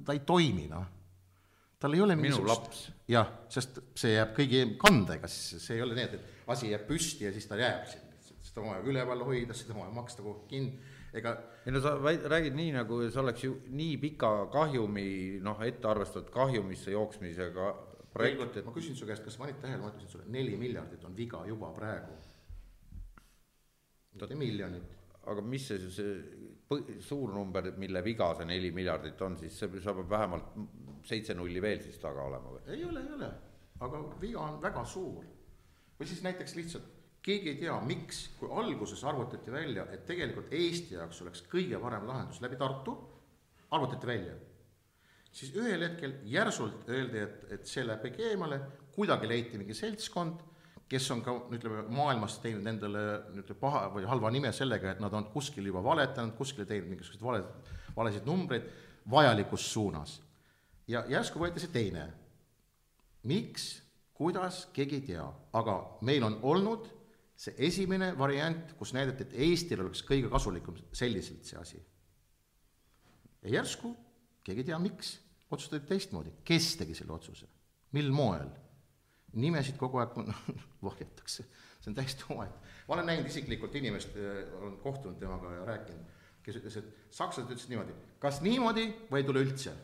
ta 0.05 0.15
ei 0.15 0.21
toimi, 0.27 0.67
noh. 0.71 0.85
tal 1.81 1.95
ei 1.97 2.03
ole 2.05 2.17
minu 2.19 2.43
laps. 2.45 2.87
jah, 3.09 3.31
sest 3.51 3.81
see 3.97 4.15
jääb 4.15 4.35
kõigi 4.37 4.65
kanda, 4.81 5.17
ega 5.17 5.29
siis 5.31 5.63
see 5.63 5.79
ei 5.79 5.85
ole 5.85 5.97
nii, 5.97 6.09
et, 6.09 6.19
et 6.19 6.51
asi 6.53 6.69
jääb 6.71 6.85
püsti 6.89 7.27
ja 7.27 7.33
siis 7.33 7.49
ta 7.49 7.57
jääb 7.59 7.87
sinna, 7.89 8.19
seda 8.45 8.61
on 8.61 8.71
vaja 8.73 8.85
üleval 8.91 9.25
hoida, 9.25 9.57
seda 9.57 9.73
on 9.73 9.83
vaja 9.83 9.95
maksta 9.95 10.25
kogu 10.25 10.45
kinni, 10.51 10.77
ega 11.15 11.33
ei 11.65 11.73
no 11.73 11.81
sa 11.81 11.95
väid, 12.01 12.27
räägid 12.29 12.55
nii, 12.57 12.75
nagu 12.77 13.01
see 13.07 13.21
oleks 13.23 13.47
ju 13.47 13.57
nii 13.73 13.97
pika 14.03 14.31
kahjumi, 14.53 15.07
noh, 15.45 15.65
ette 15.65 15.89
arvestatud 15.89 16.29
kahjumisse 16.33 16.93
jooksmisega 16.93 17.73
projekt, 18.13 18.61
et 18.61 18.67
ma 18.67 18.71
küsin 18.75 18.95
su 18.95 19.09
käest, 19.09 19.25
kas 19.25 19.35
sa 19.35 19.43
panid 19.43 19.57
tähele, 19.63 19.81
ma 19.81 19.89
ütlesin 19.91 20.13
sulle, 20.13 20.29
neli 20.31 20.55
miljardit 20.59 21.03
on 21.09 21.17
viga 21.17 21.41
juba 21.49 21.73
praegu 21.75 22.13
mitte 24.15 24.39
miljonit. 24.39 24.91
aga 25.25 25.41
mis 25.41 25.67
see, 25.67 25.89
see 25.89 26.99
suur 27.01 27.31
number, 27.33 27.71
mille 27.81 28.01
viga 28.05 28.31
see 28.37 28.45
neli 28.45 28.71
miljardit 28.71 29.21
on, 29.25 29.37
siis 29.37 29.57
see, 29.59 29.69
peab 29.69 30.03
vähemalt 30.09 30.51
seitse 31.05 31.33
nulli 31.33 31.61
veel 31.61 31.81
siis 31.81 31.97
taga 32.01 32.25
olema 32.25 32.53
või? 32.53 32.61
ei 32.73 32.83
ole, 32.85 33.01
ei 33.01 33.15
ole, 33.17 33.31
aga 33.85 34.03
viga 34.21 34.43
on 34.45 34.59
väga 34.61 34.85
suur. 34.85 35.25
või 35.99 36.09
siis 36.09 36.21
näiteks 36.25 36.55
lihtsalt 36.59 36.93
keegi 37.25 37.55
ei 37.55 37.57
tea, 37.57 37.75
miks, 37.81 38.19
kui 38.39 38.49
alguses 38.53 39.01
arvutati 39.07 39.53
välja, 39.53 39.87
et 39.93 40.05
tegelikult 40.05 40.51
Eesti 40.53 40.97
jaoks 40.99 41.23
oleks 41.25 41.41
kõige 41.49 41.79
parem 41.81 42.05
lahendus 42.05 42.41
läbi 42.43 42.59
Tartu, 42.59 42.93
arvutati 43.73 44.07
välja. 44.07 44.35
siis 45.35 45.55
ühel 45.57 45.81
hetkel 45.83 46.19
järsult 46.31 46.89
öeldi, 46.89 47.19
et, 47.19 47.47
et 47.51 47.65
see 47.67 47.83
läheb 47.83 48.19
eemale, 48.29 48.59
kuidagi 48.95 49.27
leiti 49.27 49.57
mingi 49.57 49.73
seltskond, 49.75 50.43
kes 50.89 51.07
on 51.11 51.21
ka, 51.25 51.33
ütleme, 51.55 51.83
maailmas 51.93 52.37
teinud 52.43 52.67
endale 52.69 53.03
nii-öelda 53.33 53.55
paha 53.59 53.85
või 53.93 54.05
halva 54.09 54.29
nime 54.33 54.51
sellega, 54.53 54.93
et 54.93 55.01
nad 55.01 55.13
on 55.17 55.29
kuskil 55.33 55.65
juba 55.65 55.81
valetanud, 55.83 56.35
kuskil 56.37 56.67
teinud 56.69 56.91
mingisuguseid 56.91 57.25
vale, 57.25 57.41
valesid 57.95 58.27
numbreid 58.29 58.67
vajalikus 59.09 59.73
suunas. 59.73 60.21
ja 60.87 61.03
järsku 61.09 61.39
võeti 61.41 61.59
see 61.59 61.73
teine. 61.73 62.13
miks, 63.23 63.81
kuidas, 64.13 64.67
keegi 64.73 64.95
ei 64.95 65.01
tea, 65.01 65.25
aga 65.53 65.97
meil 66.01 66.23
on 66.23 66.39
olnud 66.43 66.87
see 67.35 67.55
esimene 67.67 68.13
variant, 68.17 68.75
kus 68.77 68.93
näidati, 68.93 69.25
et 69.25 69.33
Eestil 69.33 69.81
oleks 69.81 70.03
kõige 70.05 70.29
kasulikum 70.29 70.77
selliselt 70.93 71.45
see 71.45 71.59
asi. 71.59 71.81
ja 73.41 73.57
järsku, 73.59 73.95
keegi 74.43 74.61
ei 74.61 74.69
tea, 74.71 74.79
miks, 74.79 75.17
otsustati 75.49 75.87
teistmoodi, 75.89 76.31
kes 76.45 76.75
tegi 76.79 76.95
selle 76.95 77.13
otsuse, 77.13 77.47
mil 77.91 78.11
moel. 78.11 78.49
Nimesid 79.39 79.77
kogu 79.79 80.01
aeg 80.01 80.17
vahjatakse, 80.87 81.45
see 81.79 81.91
on 81.91 81.97
täiesti 81.97 82.27
omaette. 82.29 82.73
ma 82.87 82.97
olen 82.97 83.09
näinud 83.11 83.31
isiklikult 83.31 83.75
inimest, 83.75 84.17
olen 84.61 84.77
kohtunud 84.83 85.19
temaga 85.19 85.53
ja 85.53 85.65
rääkinud, 85.71 86.13
kes 86.45 86.59
ütles, 86.61 86.77
et 86.81 87.15
sakslased 87.15 87.51
ütlesid 87.51 87.73
niimoodi, 87.73 87.95
kas 88.21 88.41
niimoodi 88.45 88.89
või 89.11 89.21
ei 89.21 89.29
tule 89.29 89.45
üldse. 89.45 89.75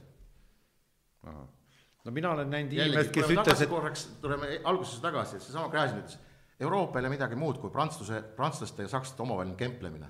no 1.26 2.12
mina 2.12 2.36
olen 2.36 2.50
näinud 2.50 2.74
inimest, 2.78 3.14
kes 3.16 3.32
ütles, 3.38 3.62
et 3.62 3.70
korraks 3.70 4.10
tuleme 4.22 4.60
algusesse 4.64 5.02
tagasi, 5.02 5.38
et 5.38 5.50
seesama 5.50 5.72
Gräzin 5.74 6.04
ütles 6.04 6.20
Euroopa 6.62 7.00
ei 7.00 7.06
ole 7.06 7.16
midagi 7.16 7.38
muud 7.40 7.58
kui 7.58 7.72
prantsluse, 7.74 8.20
prantslaste 8.38 8.86
ja 8.86 8.90
sakslaste 8.92 9.24
omavaheline 9.24 9.58
kemplemine. 9.58 10.10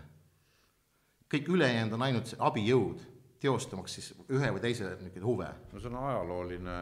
kõik 1.31 1.47
ülejäänud 1.47 1.93
on 1.95 2.01
ainult 2.03 2.33
abijõud, 2.43 3.03
teostamaks 3.39 3.93
siis 3.95 4.09
ühe 4.27 4.49
või 4.51 4.59
teise 4.59 4.89
niisugune 4.99 5.25
huve. 5.25 5.47
no 5.71 5.79
see 5.79 5.87
on 5.87 5.95
ajalooline, 6.01 6.73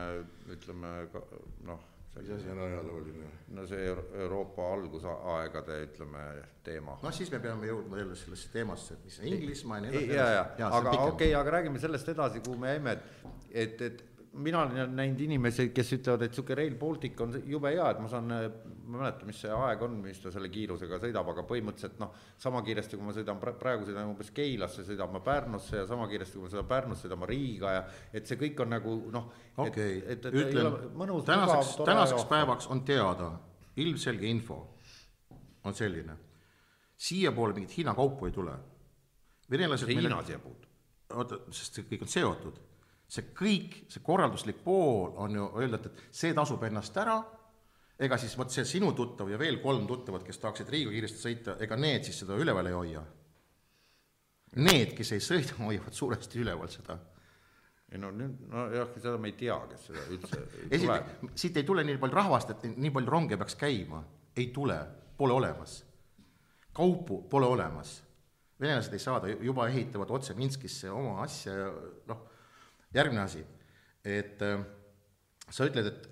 ütleme 0.55 0.93
noh, 1.70 1.84
mis 2.20 2.30
asi 2.36 2.51
on 2.51 2.59
ajalooline? 2.67 3.32
no 3.55 3.65
see 3.67 3.86
Euro 3.88 4.03
Euroopa 4.13 4.67
algusaegade, 4.74 5.80
ütleme, 5.88 6.26
teema. 6.63 6.97
noh, 7.01 7.15
siis 7.15 7.32
me 7.34 7.39
peame 7.43 7.70
jõudma 7.72 8.01
jälle 8.01 8.17
sellesse 8.20 8.51
teemasse, 8.53 8.97
et 8.97 9.07
mis 9.07 9.20
on 9.20 9.32
Inglismaa 9.32 9.80
ja 9.80 9.86
nii 9.86 9.95
edasi. 9.95 10.20
ja, 10.20 10.28
ja, 10.36 10.45
ja, 10.61 10.70
aga 10.70 10.93
okei 10.93 11.09
okay,, 11.13 11.34
aga 11.39 11.55
räägime 11.57 11.82
sellest 11.82 12.13
edasi, 12.13 12.43
kuhu 12.45 12.59
me 12.61 12.76
jäime, 12.76 12.97
et, 12.97 13.26
et, 13.63 13.82
et 13.88 14.03
mina 14.34 14.61
olen 14.61 14.95
näinud 14.95 15.19
inimesi, 15.19 15.69
kes 15.73 15.93
ütlevad, 15.97 16.23
et 16.25 16.36
sihuke 16.38 16.55
Rail 16.57 16.75
Baltic 16.80 17.19
on 17.23 17.34
jube 17.49 17.71
hea, 17.73 17.86
et 17.89 18.01
ma 18.01 18.09
saan, 18.11 18.30
ma 18.30 18.41
ei 18.43 18.51
mäleta, 18.93 19.25
mis 19.27 19.39
see 19.41 19.51
aeg 19.53 19.82
on, 19.86 19.95
mis 20.03 20.21
ta 20.21 20.32
selle 20.34 20.51
kiirusega 20.53 20.99
sõidab, 21.01 21.32
aga 21.34 21.43
põhimõtteliselt 21.49 21.97
noh, 22.01 22.13
sama 22.41 22.61
kiiresti, 22.65 22.99
kui 22.99 23.07
ma 23.07 23.15
sõidan 23.15 23.41
praegu 23.41 23.88
sõidan 23.88 24.11
umbes 24.11 24.30
Keilasse, 24.36 24.86
sõidan 24.88 25.11
ma 25.15 25.23
Pärnusse 25.25 25.82
ja 25.82 25.88
sama 25.89 26.07
kiiresti, 26.11 26.38
kui 26.38 26.45
ma 26.45 26.53
sõidan 26.53 26.69
Pärnusse, 26.69 27.07
sõidan 27.07 27.21
ma 27.23 27.30
Riiga 27.30 27.73
ja 27.73 27.84
et 28.13 28.30
see 28.30 28.39
kõik 28.43 28.63
on 28.65 28.73
nagu 28.75 28.95
noh. 29.15 29.30
okei 29.65 29.99
ütlen, 30.15 30.71
tänaseks, 31.32 31.75
tänaseks 31.82 32.30
päevaks 32.30 32.69
on 32.69 32.86
teada, 32.88 33.34
ilmselge 33.82 34.30
info 34.30 34.61
on 35.65 35.75
selline, 35.75 36.15
siiapoole 36.99 37.57
mingit 37.57 37.77
Hiina 37.77 37.97
kaupu 37.97 38.30
ei 38.30 38.36
tule. 38.36 38.55
venelased. 39.49 39.89
Hiina 39.89 40.23
siia 40.23 40.39
puutub. 40.39 40.69
oota, 41.17 41.41
sest 41.49 41.80
see 41.80 41.89
kõik 41.89 42.05
on 42.05 42.11
seotud 42.11 42.68
see 43.10 43.32
kõik, 43.36 43.84
see 43.89 44.03
korralduslik 44.05 44.62
pool 44.64 45.16
on 45.24 45.38
ju 45.38 45.49
öelda, 45.60 45.80
et, 45.82 45.89
et 45.89 46.18
see 46.22 46.34
tasub 46.38 46.64
ennast 46.68 46.97
ära, 47.01 47.18
ega 47.99 48.18
siis 48.22 48.36
vot 48.38 48.51
see 48.53 48.66
sinu 48.68 48.91
tuttav 48.95 49.32
ja 49.32 49.39
veel 49.41 49.57
kolm 49.64 49.88
tuttavat, 49.89 50.24
kes 50.28 50.39
tahaksid 50.39 50.70
Riiga 50.70 50.93
kiiresti 50.93 51.24
sõita, 51.24 51.55
ega 51.66 51.78
need 51.80 52.05
siis 52.07 52.22
seda 52.22 52.38
üleval 52.39 52.70
ei 52.70 52.78
hoia. 52.78 53.03
Need, 54.60 54.93
kes 54.97 55.14
ei 55.18 55.22
sõida, 55.22 55.57
hoiavad 55.62 55.97
suuresti 55.97 56.41
üleval 56.41 56.70
seda. 56.74 56.97
ei 57.89 57.97
no 57.97 58.12
nüüd, 58.14 58.43
nojah, 58.49 58.89
seda 59.01 59.18
me 59.18 59.32
ei 59.32 59.36
tea, 59.38 59.55
kes 59.72 59.88
seda 59.89 60.01
üldse 60.14 60.41
tuleb. 60.70 61.14
siit 61.34 61.57
ei 61.57 61.66
tule 61.66 61.84
nii 61.84 61.97
palju 62.01 62.18
rahvast, 62.22 62.51
et 62.53 62.66
nii 62.78 62.91
palju 62.93 63.10
ronge 63.10 63.38
peaks 63.38 63.57
käima, 63.57 64.03
ei 64.38 64.51
tule, 64.53 64.78
pole 65.18 65.34
olemas. 65.34 65.84
kaupu 66.74 67.24
pole 67.30 67.45
olemas. 67.45 68.03
venelased 68.62 68.93
ei 68.93 68.99
saada, 68.99 69.28
juba 69.28 69.68
ehitavad 69.68 70.12
otse 70.12 70.34
Minskisse 70.38 70.91
oma 70.91 71.24
asja 71.24 71.53
ja 71.53 71.72
noh 72.07 72.28
järgmine 72.96 73.22
asi, 73.24 73.44
et 74.04 74.42
äh, 74.46 74.64
sa 75.50 75.68
ütled, 75.70 75.90
et, 75.90 76.10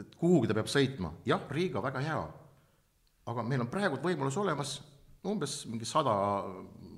et 0.00 0.16
kuhugi 0.18 0.48
ta 0.50 0.56
peab 0.56 0.70
sõitma, 0.70 1.12
jah, 1.28 1.44
Riiga 1.50 1.82
väga 1.84 2.02
hea, 2.04 2.24
aga 3.30 3.44
meil 3.46 3.64
on 3.64 3.70
praegu 3.72 4.00
võimalus 4.02 4.36
olemas 4.40 4.78
umbes 5.24 5.62
mingi 5.70 5.86
sada 5.88 6.14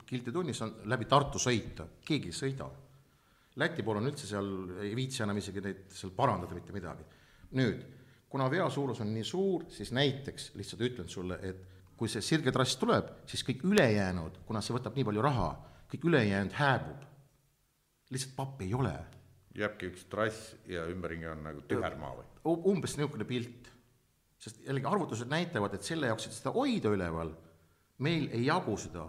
kilti 0.07 0.33
tunnis 0.35 0.61
on 0.63 0.73
läbi 0.91 1.07
Tartu 1.11 1.41
sõita, 1.43 1.87
keegi 2.07 2.31
ei 2.31 2.37
sõida. 2.37 2.67
Läti 3.57 3.83
pool 3.83 4.01
on 4.01 4.09
üldse 4.11 4.29
seal, 4.29 4.49
ei 4.85 4.93
viitsi 4.99 5.23
enam 5.25 5.39
isegi 5.41 5.63
neid 5.65 5.87
seal 5.97 6.13
parandada 6.17 6.55
mitte 6.55 6.75
midagi. 6.75 7.07
nüüd, 7.57 7.83
kuna 8.29 8.51
vea 8.51 8.67
suurus 8.71 9.01
on 9.01 9.13
nii 9.15 9.25
suur, 9.25 9.65
siis 9.71 9.93
näiteks 9.95 10.51
lihtsalt 10.59 10.83
ütlen 10.83 11.09
sulle, 11.09 11.39
et 11.43 11.63
kui 11.97 12.11
see 12.11 12.21
sirge 12.21 12.53
trass 12.53 12.77
tuleb, 12.77 13.09
siis 13.27 13.45
kõik 13.47 13.63
ülejäänud, 13.65 14.43
kuna 14.47 14.61
see 14.61 14.75
võtab 14.77 14.99
nii 14.99 15.07
palju 15.09 15.23
raha, 15.25 15.51
kõik 15.91 16.09
ülejäänud 16.11 16.53
hääbub. 16.59 17.07
lihtsalt 18.11 18.37
pappi 18.37 18.67
ei 18.67 18.75
ole 18.75 18.93
jääbki 19.61 19.91
üks 19.93 20.07
trass 20.11 20.55
ja 20.71 20.87
ümberringi 20.91 21.29
on 21.31 21.45
nagu 21.47 21.65
tühermaa 21.69 22.15
või? 22.19 22.27
umbes 22.73 22.97
niisugune 22.99 23.27
pilt. 23.29 23.73
sest 24.39 24.61
jällegi 24.67 24.87
arvutused 24.87 25.31
näitavad, 25.31 25.75
et 25.75 25.87
selle 25.87 26.11
jaoks, 26.11 26.29
et 26.29 26.37
seda 26.37 26.53
hoida 26.55 26.93
üleval, 26.93 27.33
meil 28.05 28.29
ei 28.37 28.45
jagu 28.47 28.77
seda. 28.79 29.07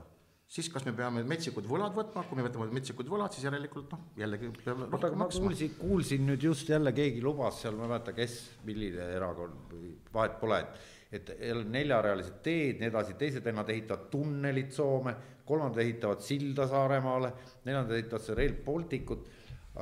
Siis 0.47 0.69
kas 0.71 0.85
me 0.87 0.93
peame 0.95 1.25
metsikud 1.27 1.65
võlad 1.67 1.91
võtma, 1.91 2.21
kui 2.23 2.39
me 2.39 2.45
võtame 2.45 2.69
metsikud 2.71 3.09
võlad, 3.11 3.33
siis 3.35 3.43
järelikult 3.49 3.91
noh, 3.91 4.05
jällegi 4.15 4.53
peame 4.61 4.87
oota, 4.87 5.09
aga 5.09 5.19
ma 5.19 5.27
kuulsin, 5.27 5.73
kuulsin 5.75 6.23
nüüd 6.29 6.45
just 6.47 6.69
jälle 6.71 6.93
keegi 6.95 7.19
lubas 7.21 7.59
seal, 7.61 7.75
ma 7.75 7.83
ei 7.83 7.91
mäleta, 7.91 8.13
kes, 8.15 8.37
milline 8.63 9.09
erakond 9.17 9.73
või 9.75 9.91
vahet 10.13 10.39
pole, 10.39 10.61
et 10.63 10.95
et 11.07 11.29
neljarealised 11.71 12.41
teed, 12.43 12.81
nii 12.81 12.89
edasi, 12.89 13.13
teised 13.19 13.45
vennad 13.45 13.69
ehitavad 13.71 14.09
tunnelit 14.11 14.73
Soome, 14.75 15.13
kolmandad 15.47 15.79
ehitavad 15.79 16.23
silda 16.23 16.65
Saaremaale, 16.67 17.29
neljandad 17.63 17.95
ehitavad 17.95 18.25
see 18.25 18.35
Rail 18.35 18.57
Balticut 18.65 19.29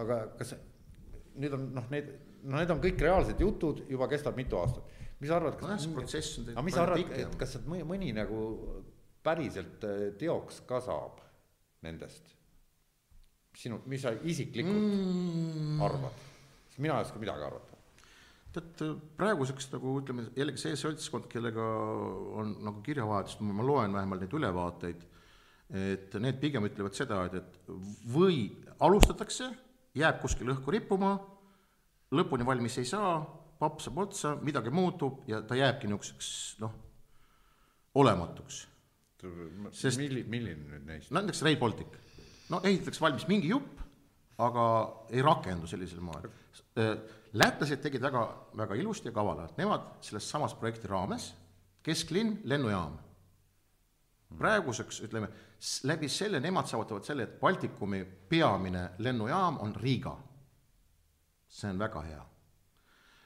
aga 0.02 0.20
kas 0.40 0.56
nüüd 1.36 1.56
on 1.58 1.68
noh, 1.76 1.88
need, 1.92 2.12
no 2.46 2.60
need 2.60 2.74
on 2.74 2.82
kõik 2.84 3.02
reaalsed 3.04 3.42
jutud, 3.42 3.84
juba 3.92 4.10
kestab 4.12 4.38
mitu 4.40 4.60
aastat. 4.60 4.94
mis 5.20 5.32
sa 5.32 5.40
arvad, 5.40 5.58
kas 5.60 5.88
no, 5.88 5.96
protsess 5.98 6.40
on 6.42 6.52
aga 6.54 6.66
mis 6.68 6.76
sa 6.78 6.86
arvad, 6.86 7.14
et 7.20 7.38
kas 7.40 7.56
sealt 7.56 7.70
mõni, 7.72 7.88
mõni 7.88 8.12
nagu 8.16 8.42
päriselt 9.26 9.86
äh, 9.88 10.08
teoks 10.20 10.64
ka 10.70 10.82
saab 10.84 11.22
nendest? 11.86 12.34
sinu, 13.56 13.80
mis 13.88 14.04
sa 14.04 14.12
isiklikult 14.12 14.76
mm. 14.76 15.80
arvad? 15.86 16.28
sest 16.68 16.84
mina 16.84 17.00
ei 17.00 17.08
oska 17.08 17.22
midagi 17.22 17.48
arvata 17.48 17.76
tead, 18.56 19.02
praeguseks 19.20 19.68
nagu 19.74 19.98
ütleme, 20.00 20.30
jällegi 20.38 20.62
see 20.62 20.78
seltskond, 20.80 21.28
kellega 21.32 21.66
on 22.40 22.56
nagu 22.64 22.84
kirjavahetust, 22.86 23.44
ma 23.44 23.66
loen 23.66 23.96
vähemalt 23.96 24.24
neid 24.24 24.36
ülevaateid, 24.38 25.06
et 25.82 26.16
need 26.22 26.40
pigem 26.42 26.68
ütlevad 26.68 26.96
seda, 26.96 27.24
et, 27.28 27.40
et 27.42 27.72
või 28.14 28.48
alustatakse 28.86 29.50
jääb 29.96 30.22
kuskil 30.22 30.52
õhku 30.54 30.74
rippuma, 30.76 31.16
lõpuni 32.16 32.46
valmis 32.48 32.78
ei 32.82 32.88
saa, 32.90 33.20
papp 33.60 33.82
saab 33.84 34.02
otsa, 34.06 34.36
midagi 34.44 34.74
muutub 34.74 35.24
ja 35.30 35.42
ta 35.48 35.58
jääbki 35.58 35.90
niisuguseks 35.90 36.32
noh, 36.64 36.74
olematuks. 37.96 38.66
sest 39.72 39.98
milli-, 39.98 40.26
milline 40.28 40.68
nüüd 40.70 40.86
neist? 40.86 41.12
no 41.12 41.22
näiteks 41.22 41.42
Rail 41.48 41.58
Baltic. 41.58 41.96
no 42.50 42.62
ehitatakse 42.64 43.02
valmis 43.02 43.28
mingi 43.28 43.50
jupp, 43.50 43.80
aga 44.38 44.66
ei 45.10 45.24
rakendu 45.24 45.68
sellisel 45.68 46.04
moel. 46.04 46.28
lätlased 47.34 47.82
tegid 47.82 48.04
väga, 48.04 48.28
väga 48.58 48.76
ilusti 48.76 49.10
ja 49.10 49.16
kavalalt, 49.16 49.58
nemad 49.58 49.96
selles 50.02 50.30
samas 50.30 50.54
projekti 50.54 50.88
raames, 50.92 51.34
kesklinn, 51.84 52.42
lennujaam. 52.44 53.00
praeguseks 54.38 55.00
ütleme 55.08 55.30
läbi 55.84 56.10
selle 56.10 56.40
nemad 56.40 56.68
saavutavad 56.68 57.04
selle, 57.04 57.24
et 57.24 57.40
Baltikumi 57.40 58.04
peamine 58.30 58.90
lennujaam 58.98 59.60
on 59.64 59.76
Riiga. 59.76 60.18
see 61.48 61.70
on 61.70 61.80
väga 61.80 62.02
hea. 62.02 62.26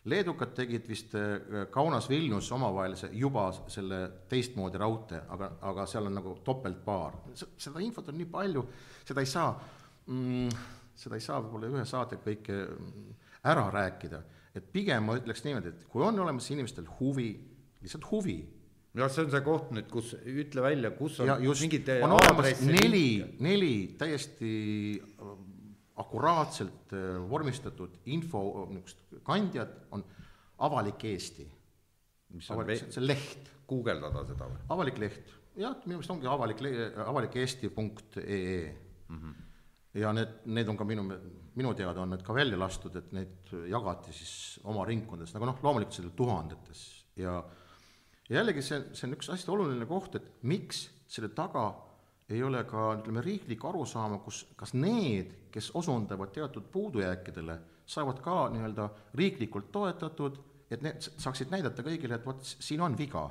leedukad 0.06 0.54
tegid 0.56 0.88
vist 0.88 1.16
äh, 1.16 1.68
Kaunas-Vilnius 1.72 2.52
omavahelise 2.52 3.10
juba 3.14 3.52
selle 3.68 4.12
teistmoodi 4.30 4.78
raudtee, 4.78 5.22
aga, 5.30 5.52
aga 5.62 5.86
seal 5.86 6.06
on 6.06 6.16
nagu 6.16 6.36
topeltpaar. 6.44 7.14
seda 7.58 7.80
infot 7.80 8.10
on 8.10 8.18
nii 8.18 8.26
palju, 8.26 8.66
seda 9.06 9.22
ei 9.22 9.26
saa 9.26 9.52
mm,, 10.06 10.50
seda 10.96 11.16
ei 11.16 11.22
saa 11.22 11.42
võib-olla 11.42 11.72
ühe 11.74 11.86
saatega 11.86 12.24
kõike 12.24 12.56
mm, 12.66 13.18
ära 13.50 13.70
rääkida, 13.72 14.22
et 14.56 14.72
pigem 14.72 15.06
ma 15.08 15.18
ütleks 15.20 15.44
niimoodi, 15.46 15.74
et 15.74 15.86
kui 15.90 16.04
on 16.04 16.20
olemas 16.20 16.50
inimestel 16.52 16.88
huvi, 17.00 17.32
lihtsalt 17.82 18.08
huvi, 18.12 18.40
jah, 18.98 19.12
see 19.12 19.26
on 19.26 19.32
see 19.34 19.44
koht 19.46 19.74
nüüd, 19.76 19.90
kus 19.92 20.14
ütle 20.18 20.64
välja, 20.66 20.92
kus 20.98 21.20
on 21.22 21.30
ja 21.30 21.38
just 21.44 21.66
mingid 21.66 21.90
on 22.00 22.16
olemas 22.18 22.64
neli 22.66 23.22
neli 23.44 23.74
täiesti 24.00 24.54
äh, 25.00 25.34
akuraatselt 26.02 26.96
äh, 26.98 27.20
vormistatud 27.30 28.00
info 28.10 28.44
niisugust 28.72 29.22
kandjad 29.28 29.76
on 29.96 30.06
Avalik 30.60 31.04
Eesti. 31.08 31.46
mis 32.36 32.50
on 32.52 32.60
avalik, 32.60 32.82
see 32.92 33.00
on 33.02 33.08
leht, 33.08 33.52
guugeldada 33.70 34.26
seda 34.28 34.48
või? 34.50 34.60
avalik 34.76 34.98
leht, 35.02 35.30
jah, 35.58 35.78
minu 35.86 35.98
meelest 35.98 36.14
ongi 36.14 36.28
avalik, 36.30 36.64
avalikeesti.ee 37.06 38.58
mm. 39.08 39.16
-hmm. 39.16 39.38
ja 40.02 40.12
need, 40.14 40.36
need 40.46 40.70
on 40.70 40.78
ka 40.78 40.86
minu, 40.86 41.06
minu 41.56 41.74
teada 41.78 42.04
on 42.04 42.14
need 42.14 42.26
ka 42.26 42.36
välja 42.36 42.60
lastud, 42.60 42.96
et 42.96 43.14
neid 43.16 43.54
jagati 43.70 44.14
siis 44.14 44.60
oma 44.64 44.86
ringkondades, 44.86 45.34
nagu 45.38 45.50
noh, 45.50 45.64
loomulikult 45.64 46.02
seda 46.02 46.14
tuhandetes 46.22 46.84
ja 47.16 47.40
ja 48.30 48.40
jällegi 48.40 48.64
see, 48.66 48.82
see 48.94 49.08
on 49.10 49.18
üks 49.18 49.32
hästi 49.34 49.54
oluline 49.54 49.88
koht, 49.90 50.16
et 50.20 50.32
miks 50.48 50.88
selle 51.10 51.32
taga 51.36 51.68
ei 52.30 52.44
ole 52.46 52.62
ka 52.70 52.92
ütleme, 53.00 53.24
riiklikku 53.26 53.72
arusaama, 53.72 54.20
kus 54.22 54.44
kas 54.58 54.76
need, 54.78 55.34
kes 55.54 55.72
osundavad 55.78 56.32
teatud 56.34 56.68
puudujääkidele, 56.72 57.58
saavad 57.90 58.22
ka 58.22 58.44
nii-öelda 58.54 58.90
riiklikult 59.18 59.72
toetatud, 59.74 60.38
et 60.70 60.84
need 60.86 61.02
saaksid 61.02 61.50
näidata 61.50 61.86
kõigile, 61.86 62.20
et 62.20 62.26
vot 62.26 62.44
siin 62.46 62.84
on 62.86 62.98
viga 62.98 63.26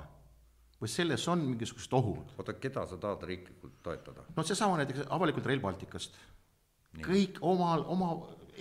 või 0.78 0.90
selles 0.90 1.24
on 1.30 1.42
mingisugused 1.42 1.94
ohud. 1.94 2.34
oota, 2.38 2.54
keda 2.54 2.84
sa 2.86 2.98
tahad 2.98 3.22
riiklikult 3.26 3.78
toetada? 3.82 4.26
no 4.34 4.42
seesama 4.46 4.78
näiteks 4.82 5.06
avalikult 5.10 5.46
Rail 5.46 5.62
Balticust. 5.62 6.18
kõik 6.98 7.38
omal, 7.40 7.84
oma 7.86 8.12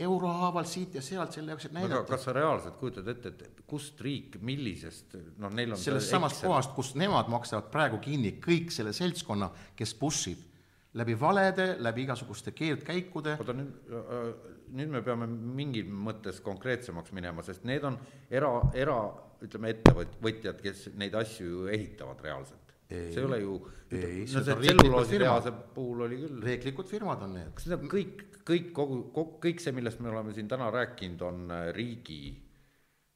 euro 0.03 0.31
haaval 0.41 0.67
siit 0.69 0.97
ja 0.97 1.01
sealt 1.05 1.35
selle 1.35 1.53
jaoks, 1.53 1.67
et 1.67 1.71
aga 1.71 1.83
näidata. 1.83 2.09
kas 2.11 2.27
sa 2.27 2.33
reaalselt 2.35 2.77
kujutad 2.81 3.07
ette, 3.13 3.31
et 3.33 3.63
kust 3.69 4.01
riik, 4.01 4.37
millisest, 4.41 5.17
noh, 5.41 5.53
neil 5.53 5.73
on 5.75 5.81
sellest 5.81 6.13
samast 6.13 6.43
kohast, 6.45 6.75
kus 6.75 6.93
nemad 6.99 7.31
maksavad 7.31 7.71
praegu 7.73 8.01
kinni 8.03 8.35
kõik 8.43 8.73
selle 8.73 8.93
seltskonna, 8.95 9.49
kes 9.77 9.95
push 9.99 10.33
ib 10.33 10.45
läbi 10.97 11.19
valede, 11.19 11.75
läbi 11.79 12.05
igasuguste 12.07 12.51
keerdkäikude, 12.57 13.35
oota 13.37 13.53
nüüd, 13.53 13.73
nüüd 14.77 14.93
me 14.93 15.01
peame 15.05 15.27
mingil 15.29 15.89
mõttes 15.91 16.39
konkreetsemaks 16.43 17.13
minema, 17.15 17.45
sest 17.45 17.67
need 17.67 17.85
on 17.87 17.99
era, 18.33 18.49
era 18.73 18.97
ütleme, 19.43 19.75
ettevõtjad, 19.75 20.61
kes 20.63 20.87
neid 20.97 21.15
asju 21.17 21.47
ju 21.47 21.67
ehitavad 21.73 22.23
reaalselt. 22.25 22.66
See 22.88 23.19
ei 23.19 23.25
ole 23.27 23.41
ju, 23.41 23.57
Ei, 23.91 24.25
no 24.27 24.41
see 24.43 24.55
tselluloositehase 24.59 25.51
puhul 25.75 26.05
oli 26.05 26.17
küll, 26.19 26.39
riiklikud 26.43 26.88
firmad 26.88 27.21
on 27.23 27.38
need. 27.38 27.51
kas 27.55 27.67
need 27.67 27.83
on 27.85 27.91
kõik, 27.91 28.23
kõik 28.47 28.73
kogu, 28.75 28.97
kogu, 29.15 29.38
kõik 29.43 29.63
see, 29.63 29.73
millest 29.75 30.01
me 30.03 30.11
oleme 30.11 30.33
siin 30.35 30.47
täna 30.51 30.67
rääkinud, 30.71 31.23
on 31.23 31.53
äh, 31.55 31.69
riigi 31.75 32.19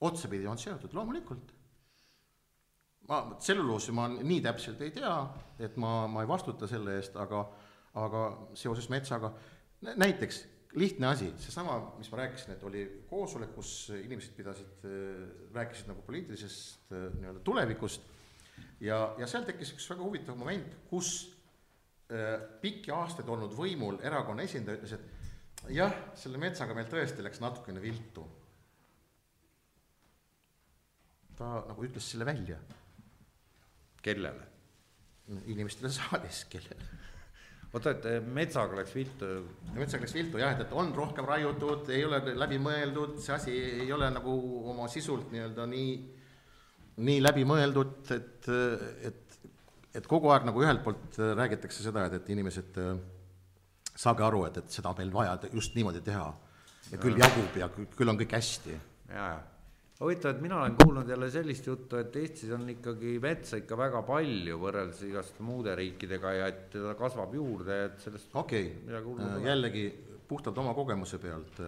otsapidi 0.08 0.48
on 0.48 0.60
seotud, 0.60 0.94
loomulikult. 0.96 1.52
ma 3.10 3.20
tselluloosi 3.40 3.92
ma 3.96 4.08
nii 4.12 4.40
täpselt 4.44 4.80
ei 4.86 4.94
tea, 4.96 5.16
et 5.60 5.76
ma, 5.80 6.06
ma 6.08 6.24
ei 6.24 6.30
vastuta 6.30 6.68
selle 6.72 6.96
eest, 7.00 7.16
aga, 7.20 7.44
aga 8.00 8.24
seoses 8.56 8.88
metsaga, 8.94 9.34
näiteks 9.92 10.46
lihtne 10.80 11.10
asi, 11.10 11.34
seesama, 11.44 11.78
mis 12.00 12.12
ma 12.12 12.22
rääkisin, 12.22 12.56
et 12.56 12.64
oli 12.64 12.86
koosolek, 13.10 13.52
kus 13.56 13.92
inimesed 13.98 14.36
pidasid, 14.38 14.88
rääkisid 15.56 15.92
nagu 15.92 16.04
poliitilisest 16.08 16.96
nii-öelda 16.96 17.44
tulevikust 17.44 18.08
ja, 18.82 19.00
ja 19.20 19.30
seal 19.30 19.46
tekkis 19.48 19.76
üks 19.76 19.88
väga 19.94 20.06
huvitav 20.06 20.38
moment, 20.40 20.76
kus 20.90 21.14
äh, 22.12 22.38
pikki 22.62 22.94
aastaid 22.96 23.30
olnud 23.30 23.56
võimul 23.58 24.02
erakonna 24.04 24.46
esindaja 24.48 24.82
ütles, 24.82 24.98
et 24.98 25.74
jah, 25.78 25.96
selle 26.18 26.42
metsaga 26.42 26.76
meil 26.78 26.90
tõesti 26.90 27.24
läks 27.26 27.42
natukene 27.44 27.84
viltu 27.84 28.26
ta 31.42 31.62
nagu 31.68 31.86
ütles 31.86 32.14
selle 32.14 32.28
välja 32.28 32.60
kellele? 34.06 34.50
inimestele 35.48 35.88
saalis, 35.94 36.42
kellele. 36.52 36.88
oota, 37.72 37.94
et 37.94 38.06
eh, 38.10 38.18
metsaga 38.36 38.76
läks 38.82 38.96
viltu, 38.98 39.28
metsaga 39.78 40.04
läks 40.04 40.16
viltu 40.18 40.42
jah, 40.42 40.52
et, 40.58 40.66
et 40.66 40.74
on 40.76 40.90
rohkem 40.96 41.28
raiutud, 41.30 41.88
ei 41.94 42.04
ole 42.04 42.20
läbi 42.36 42.58
mõeldud, 42.60 43.16
see 43.24 43.36
asi 43.38 43.54
ei 43.86 43.94
ole 43.96 44.10
nagu 44.12 44.34
oma 44.74 44.90
sisult 44.92 45.32
nii-öelda 45.32 45.68
nii, 45.72 45.94
nii 46.02 46.21
läbi 47.24 47.46
mõeldud, 47.48 48.12
et, 48.16 48.50
et, 49.10 49.38
et 50.00 50.08
kogu 50.08 50.32
aeg 50.34 50.48
nagu 50.50 50.64
ühelt 50.64 50.84
poolt 50.86 51.20
räägitakse 51.38 51.84
seda, 51.86 52.06
et, 52.08 52.20
et 52.22 52.34
inimesed 52.34 52.80
saage 53.92 54.26
aru, 54.26 54.46
et, 54.48 54.62
et 54.62 54.80
seda 54.80 54.92
on 54.92 55.00
meil 55.00 55.14
vaja 55.14 55.38
just 55.52 55.76
niimoodi 55.78 56.02
teha. 56.06 56.28
ja 56.92 56.98
küll 57.00 57.20
jagub 57.20 57.58
ja 57.58 57.70
küll, 57.72 57.88
küll 57.96 58.12
on 58.12 58.18
kõik 58.20 58.34
hästi 58.36 58.74
ja, 58.74 58.80
ja 59.16 59.40
huvitav, 60.02 60.34
et 60.34 60.42
mina 60.42 60.58
olen 60.58 60.76
kuulnud 60.80 61.10
jälle 61.10 61.30
sellist 61.32 61.68
juttu, 61.68 61.98
et 62.02 62.16
Eestis 62.16 62.52
on 62.52 62.70
ikkagi 62.70 63.20
metsa 63.22 63.60
ikka 63.62 63.78
väga 63.78 64.02
palju 64.08 64.58
võrreldes 64.62 65.04
igasuguste 65.06 65.46
muude 65.46 65.76
riikidega 65.78 66.34
ja 66.38 66.48
et 66.50 66.64
teda 66.74 66.96
kasvab 67.00 67.36
juurde 67.38 67.78
et 67.86 68.02
sellest 68.02 68.34
okei 68.42 68.66
ei 68.88 68.98
okay., 68.98 69.44
jällegi 69.46 69.86
puhtalt 70.28 70.58
oma 70.58 70.74
kogemuse 70.74 71.20
pealt, 71.22 71.62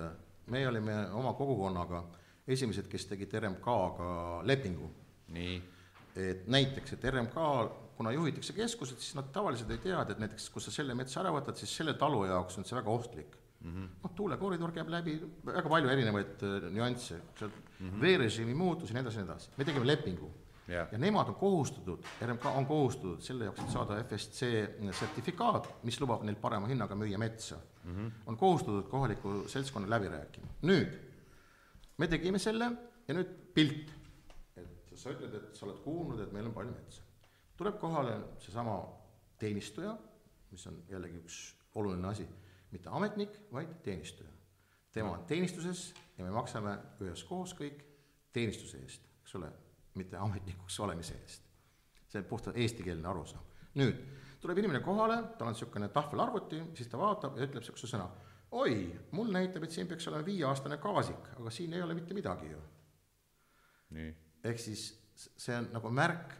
me 0.48 0.68
olime 0.68 0.98
oma 1.14 1.34
kogukonnaga 1.38 2.04
esimesed, 2.48 2.88
kes 2.92 3.06
tegid 3.12 3.34
RMK-ga 3.40 4.42
lepingu. 4.48 4.90
nii, 5.34 5.56
et 6.16 6.48
näiteks, 6.48 6.96
et 6.96 7.08
RMK, 7.10 7.38
kuna 7.98 8.12
juhitakse 8.14 8.54
keskused, 8.58 9.00
siis 9.02 9.16
nad 9.18 9.30
tavaliselt 9.34 9.72
ei 9.74 9.82
tea, 9.84 10.02
et 10.02 10.20
näiteks 10.22 10.50
kus 10.54 10.68
sa 10.68 10.74
selle 10.74 10.96
metsa 10.98 11.22
ära 11.22 11.34
võtad, 11.34 11.58
siis 11.58 11.74
selle 11.82 11.96
talu 12.00 12.26
jaoks 12.30 12.58
on 12.58 12.68
see 12.68 12.78
väga 12.78 12.94
ohtlik 12.94 13.36
mm 13.64 13.72
-hmm. 13.72 13.90
noh, 14.04 14.12
tuulekoridor 14.16 14.72
käib 14.72 14.90
läbi, 14.90 15.18
väga 15.46 15.70
palju 15.70 15.90
erinevaid 15.90 16.44
äh, 16.44 16.70
nüansse, 16.72 17.20
seal 17.40 17.50
mm 17.50 17.90
-hmm. 17.90 18.02
veerežiimi 18.02 18.54
muutus 18.54 18.90
ja 18.90 18.94
nii 18.94 19.02
edasi 19.02 19.18
nii 19.18 19.26
edasi, 19.26 19.50
me 19.58 19.66
tegime 19.66 19.88
lepingu 19.88 20.32
Jah. 20.68 20.88
ja 20.92 20.98
nemad 20.98 21.28
on 21.28 21.36
kohustatud, 21.36 22.06
RMK 22.22 22.46
on 22.46 22.66
kohustatud 22.66 23.22
selle 23.22 23.44
jaoks, 23.44 23.62
et 23.62 23.70
saada 23.70 24.04
FSC 24.04 24.46
sertifikaat, 24.92 25.68
mis 25.84 26.00
lubab 26.02 26.24
neil 26.24 26.36
parema 26.36 26.68
hinnaga 26.68 26.96
müüa 26.96 27.18
metsa 27.18 27.58
mm, 27.84 27.96
-hmm. 27.96 28.12
on 28.26 28.38
kohustatud 28.38 28.84
kohaliku 28.84 29.44
seltskonna 29.48 29.90
läbi 29.90 30.08
rääkima. 30.08 30.48
nüüd, 30.62 30.94
me 31.98 32.08
tegime 32.08 32.40
selle 32.40 32.72
ja 33.08 33.14
nüüd 33.14 33.28
pilt, 33.54 33.92
et 34.94 35.02
sa 35.02 35.14
ütled, 35.14 35.34
et 35.34 35.58
sa 35.58 35.66
oled 35.68 35.82
kuulnud, 35.84 36.22
et 36.22 36.34
meil 36.36 36.48
on 36.50 36.56
palju 36.56 36.74
metsa. 36.76 37.02
tuleb 37.58 37.80
kohale 37.82 38.16
seesama 38.42 38.78
teenistuja, 39.42 39.94
mis 40.52 40.68
on 40.70 40.80
jällegi 40.90 41.20
üks 41.22 41.40
oluline 41.76 42.08
asi, 42.08 42.28
mitte 42.72 42.90
ametnik, 42.90 43.40
vaid 43.52 43.80
teenistuja. 43.84 44.30
tema 44.92 45.12
on 45.12 45.26
teenistuses 45.26 45.94
ja 46.18 46.26
me 46.26 46.32
maksame 46.32 46.78
üheskoos 47.02 47.56
kõik 47.58 47.82
teenistuse 48.34 48.82
eest, 48.82 49.08
eks 49.22 49.36
ole 49.36 49.50
mitte 49.98 50.18
ametnikuks 50.18 50.80
olemise 50.80 51.18
eest. 51.22 51.50
see 52.08 52.22
on 52.22 52.30
puhtalt 52.30 52.58
eestikeelne 52.58 53.08
arusaam. 53.08 53.44
nüüd 53.76 53.98
tuleb 54.42 54.58
inimene 54.58 54.84
kohale, 54.84 55.18
tal 55.38 55.48
on 55.48 55.56
niisugune 55.56 55.90
tahvelarvuti, 55.90 56.62
siis 56.78 56.90
ta 56.92 57.00
vaatab 57.00 57.38
ja 57.38 57.48
ütleb 57.48 57.64
niisuguse 57.64 57.90
sõna. 57.90 58.10
oi, 58.52 58.76
mul 59.12 59.32
näitab, 59.34 59.64
et 59.64 59.72
siin 59.72 59.88
peaks 59.88 60.08
olema 60.08 60.26
viieaastane 60.26 60.78
gaasik, 60.78 61.32
aga 61.40 61.50
siin 61.50 61.74
ei 61.74 61.82
ole 61.82 61.98
mitte 61.98 62.14
midagi 62.14 62.52
ju. 62.52 62.62
nii, 63.98 64.14
ehk 64.44 64.60
siis 64.60 64.90
see 65.16 65.56
on 65.56 65.70
nagu 65.74 65.92
märk, 65.94 66.36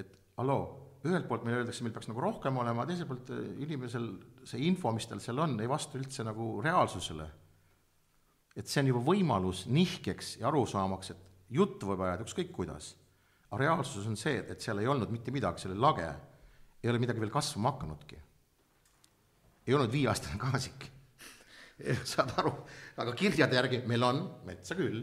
et 0.00 0.10
haloo, 0.38 0.64
ühelt 1.04 1.28
poolt 1.28 1.44
meile 1.44 1.60
öeldakse, 1.60 1.84
meil 1.84 1.94
peaks 1.94 2.08
nagu 2.08 2.22
rohkem 2.24 2.58
olema, 2.62 2.86
teiselt 2.88 3.10
poolt 3.10 3.30
äh, 3.34 3.46
inimesel 3.64 4.08
see 4.48 4.64
info, 4.68 4.92
mis 4.96 5.06
tal 5.10 5.22
seal 5.22 5.40
on, 5.44 5.56
ei 5.60 5.70
vasta 5.70 5.98
üldse 6.00 6.26
nagu 6.26 6.58
reaalsusele. 6.64 7.30
et 8.54 8.70
see 8.70 8.84
on 8.84 8.92
juba 8.92 9.00
võimalus 9.02 9.64
nihkeks 9.66 10.36
ja 10.38 10.46
arusaamaks, 10.46 11.10
et 11.10 11.50
juttu 11.50 11.88
võib 11.88 12.04
ajada 12.06 12.22
ükskõik 12.22 12.52
kuidas, 12.54 12.92
aga 13.48 13.58
reaalsus 13.64 14.06
on 14.06 14.14
see, 14.16 14.38
et 14.38 14.62
seal 14.62 14.78
ei 14.78 14.86
olnud 14.86 15.10
mitte 15.10 15.34
midagi, 15.34 15.64
selle 15.64 15.78
lage 15.78 16.06
ei 16.84 16.90
ole 16.90 17.00
midagi 17.02 17.22
veel 17.22 17.32
kasvama 17.34 17.74
hakanudki. 17.74 18.16
ei 19.66 19.74
olnud 19.74 19.90
viieaastane 19.92 20.38
gaasik. 20.38 20.90
saad 22.12 22.30
aru, 22.38 22.52
aga 23.02 23.14
kirjade 23.18 23.56
järgi 23.58 23.80
meil 23.90 24.04
on 24.06 24.20
metsa 24.46 24.76
küll 24.78 25.02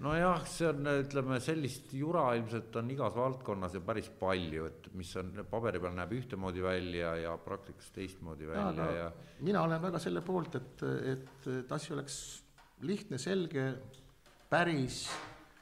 nojah, 0.00 0.44
see 0.48 0.68
on, 0.70 0.86
ütleme 1.02 1.38
sellist 1.44 1.92
jura 1.96 2.30
ilmselt 2.38 2.76
on 2.80 2.90
igas 2.94 3.16
valdkonnas 3.16 3.76
ja 3.76 3.82
päris 3.84 4.10
palju, 4.20 4.68
et 4.70 4.90
mis 4.96 5.10
on 5.20 5.32
paberi 5.50 5.80
peal 5.82 5.96
näeb 5.96 6.14
ühtemoodi 6.16 6.64
välja 6.64 7.14
ja 7.20 7.34
praktikas 7.40 7.90
teistmoodi 7.96 8.48
välja 8.48 8.86
ja, 8.86 9.02
ja 9.04 9.10
mina 9.44 9.64
olen 9.66 9.82
väga 9.82 10.00
selle 10.02 10.22
poolt, 10.24 10.56
et, 10.60 10.86
et, 11.14 11.50
et 11.60 11.74
asi 11.76 11.92
oleks 11.96 12.16
lihtne, 12.86 13.20
selge, 13.20 13.66
päris, 14.50 15.02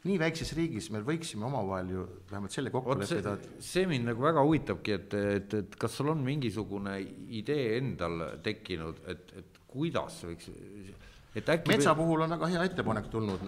nii 0.07 0.19
väikses 0.23 0.55
riigis 0.57 0.89
me 0.95 1.03
võiksime 1.05 1.49
omavahel 1.49 1.91
ju 1.97 2.07
vähemalt 2.31 2.55
selle 2.55 2.71
kokku 2.75 2.95
leppida, 3.01 3.35
see 3.65 3.89
mind 3.91 4.13
nagu 4.13 4.23
väga 4.23 4.45
huvitabki, 4.47 4.95
et, 4.95 5.19
et, 5.35 5.59
et 5.65 5.79
kas 5.83 5.99
sul 5.99 6.13
on 6.15 6.23
mingisugune 6.25 6.95
idee 7.41 7.73
endal 7.81 8.23
tekkinud, 8.45 9.03
et, 9.11 9.35
et 9.43 9.63
kuidas 9.69 10.23
võiks, 10.29 10.49
et 11.39 11.49
äkki 11.55 11.73
metsa 11.73 11.95
puhul 11.99 12.25
on 12.25 12.35
väga 12.37 12.51
hea 12.55 12.67
ettepanek 12.69 13.09
tulnud, 13.13 13.47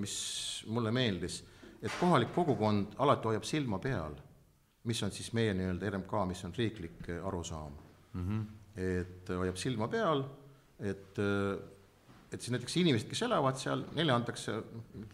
mis 0.00 0.14
mulle 0.70 0.92
meeldis, 0.94 1.40
et 1.80 1.92
kohalik 2.00 2.32
kogukond 2.34 2.96
alati 3.00 3.30
hoiab 3.30 3.46
silma 3.48 3.80
peal, 3.82 4.16
mis 4.88 5.02
on 5.04 5.12
siis 5.14 5.32
meie 5.36 5.54
nii-öelda 5.56 5.90
RMK, 5.94 6.14
mis 6.30 6.44
on 6.48 6.54
riiklik 6.56 7.10
arusaam 7.18 7.74
mm. 8.12 8.24
-hmm. 8.24 8.46
et 8.80 9.34
hoiab 9.42 9.60
silma 9.60 9.88
peal, 9.88 10.24
et 10.78 11.20
et 12.30 12.38
siis 12.38 12.52
näiteks 12.54 12.76
inimesed, 12.78 13.08
kes 13.10 13.24
elavad 13.26 13.58
seal, 13.58 13.82
neile 13.96 14.14
antakse 14.14 14.54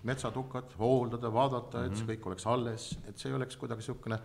metsatukad 0.05 0.75
hooldada, 0.79 1.31
vaadata, 1.33 1.87
et 1.87 1.97
see 1.97 2.09
kõik 2.11 2.27
oleks 2.29 2.47
alles, 2.53 2.91
et 3.09 3.17
see 3.17 3.31
ei 3.31 3.37
oleks 3.39 3.57
kuidagi 3.57 3.81
niisugune 3.81 4.19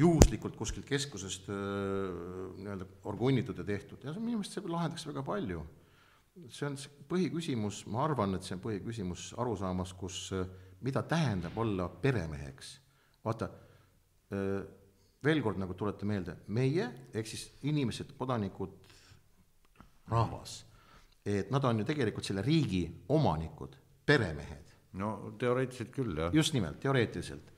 juhuslikult 0.00 0.56
kuskilt 0.56 0.86
keskusest 0.88 1.50
nii-öelda 1.50 2.86
orgunnitud 3.10 3.58
ja 3.58 3.66
tehtud 3.66 4.06
ja 4.06 4.14
see 4.14 4.22
minu 4.22 4.38
meelest 4.38 4.56
see 4.56 4.72
lahendaks 4.72 5.06
väga 5.10 5.24
palju. 5.26 5.64
See 6.48 6.66
on 6.66 6.76
põhiküsimus, 7.10 7.84
ma 7.90 8.04
arvan, 8.04 8.34
et 8.34 8.46
see 8.46 8.56
on 8.56 8.62
põhiküsimus 8.64 9.30
arusaamas, 9.40 9.92
kus 9.98 10.30
öö, 10.32 10.44
mida 10.80 11.02
tähendab 11.02 11.58
olla 11.58 11.88
peremeheks. 11.88 12.80
vaata, 13.24 13.50
veel 15.24 15.42
kord 15.44 15.60
nagu 15.60 15.74
tuleta 15.76 16.06
meelde, 16.08 16.36
meie, 16.56 16.86
ehk 17.12 17.28
siis 17.28 17.50
inimesed, 17.68 18.14
kodanikud, 18.18 18.72
rahvas, 20.08 20.54
et 21.26 21.50
nad 21.52 21.64
on 21.68 21.82
ju 21.82 21.88
tegelikult 21.88 22.26
selle 22.26 22.42
riigi 22.42 22.86
omanikud, 23.08 23.76
peremehed. 24.06 24.76
no 24.92 25.36
teoreetiliselt 25.38 25.90
küll, 25.94 26.16
jah. 26.18 26.32
just 26.34 26.54
nimelt, 26.54 26.80
teoreetiliselt. 26.80 27.52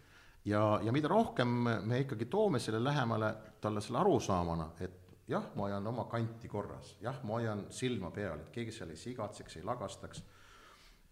ja, 0.45 0.81
ja 0.83 0.93
mida 0.93 1.09
rohkem 1.09 1.49
me 1.87 2.03
ikkagi 2.03 2.27
toome 2.27 2.59
selle 2.61 2.83
lähemale 2.85 3.35
talle 3.61 3.81
selle 3.81 3.99
arusaamana, 4.03 4.73
et 4.81 4.99
jah, 5.33 5.49
ma 5.57 5.67
hoian 5.67 5.87
oma 5.89 6.07
kanti 6.11 6.51
korras, 6.53 6.95
jah, 7.03 7.19
ma 7.27 7.39
hoian 7.39 7.67
silma 7.75 8.13
peal, 8.15 8.45
et 8.45 8.53
keegi 8.55 8.75
seal 8.77 8.93
ei 8.93 9.01
sigatseks, 9.01 9.59
ei 9.59 9.67
lagastaks, 9.67 10.23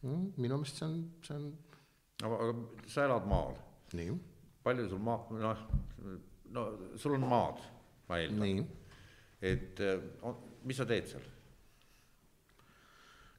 minu 0.03 0.61
meelest 0.61 0.81
see 0.81 0.87
on, 0.87 1.01
see 1.27 1.37
on 1.37 1.51
aga, 2.27 2.53
sa 2.91 3.07
elad 3.09 3.27
maal. 3.31 3.57
nii. 3.97 4.15
palju 4.65 4.89
sul 4.89 5.03
maa, 5.05 5.25
noh, 5.41 5.65
no 6.55 6.67
sul 7.01 7.17
on 7.17 7.27
maad, 7.29 7.61
ma 8.09 8.21
eeldan. 8.21 8.65
et 9.41 9.83
mis 10.69 10.77
sa 10.77 10.87
teed 10.89 11.09
seal? 11.11 11.27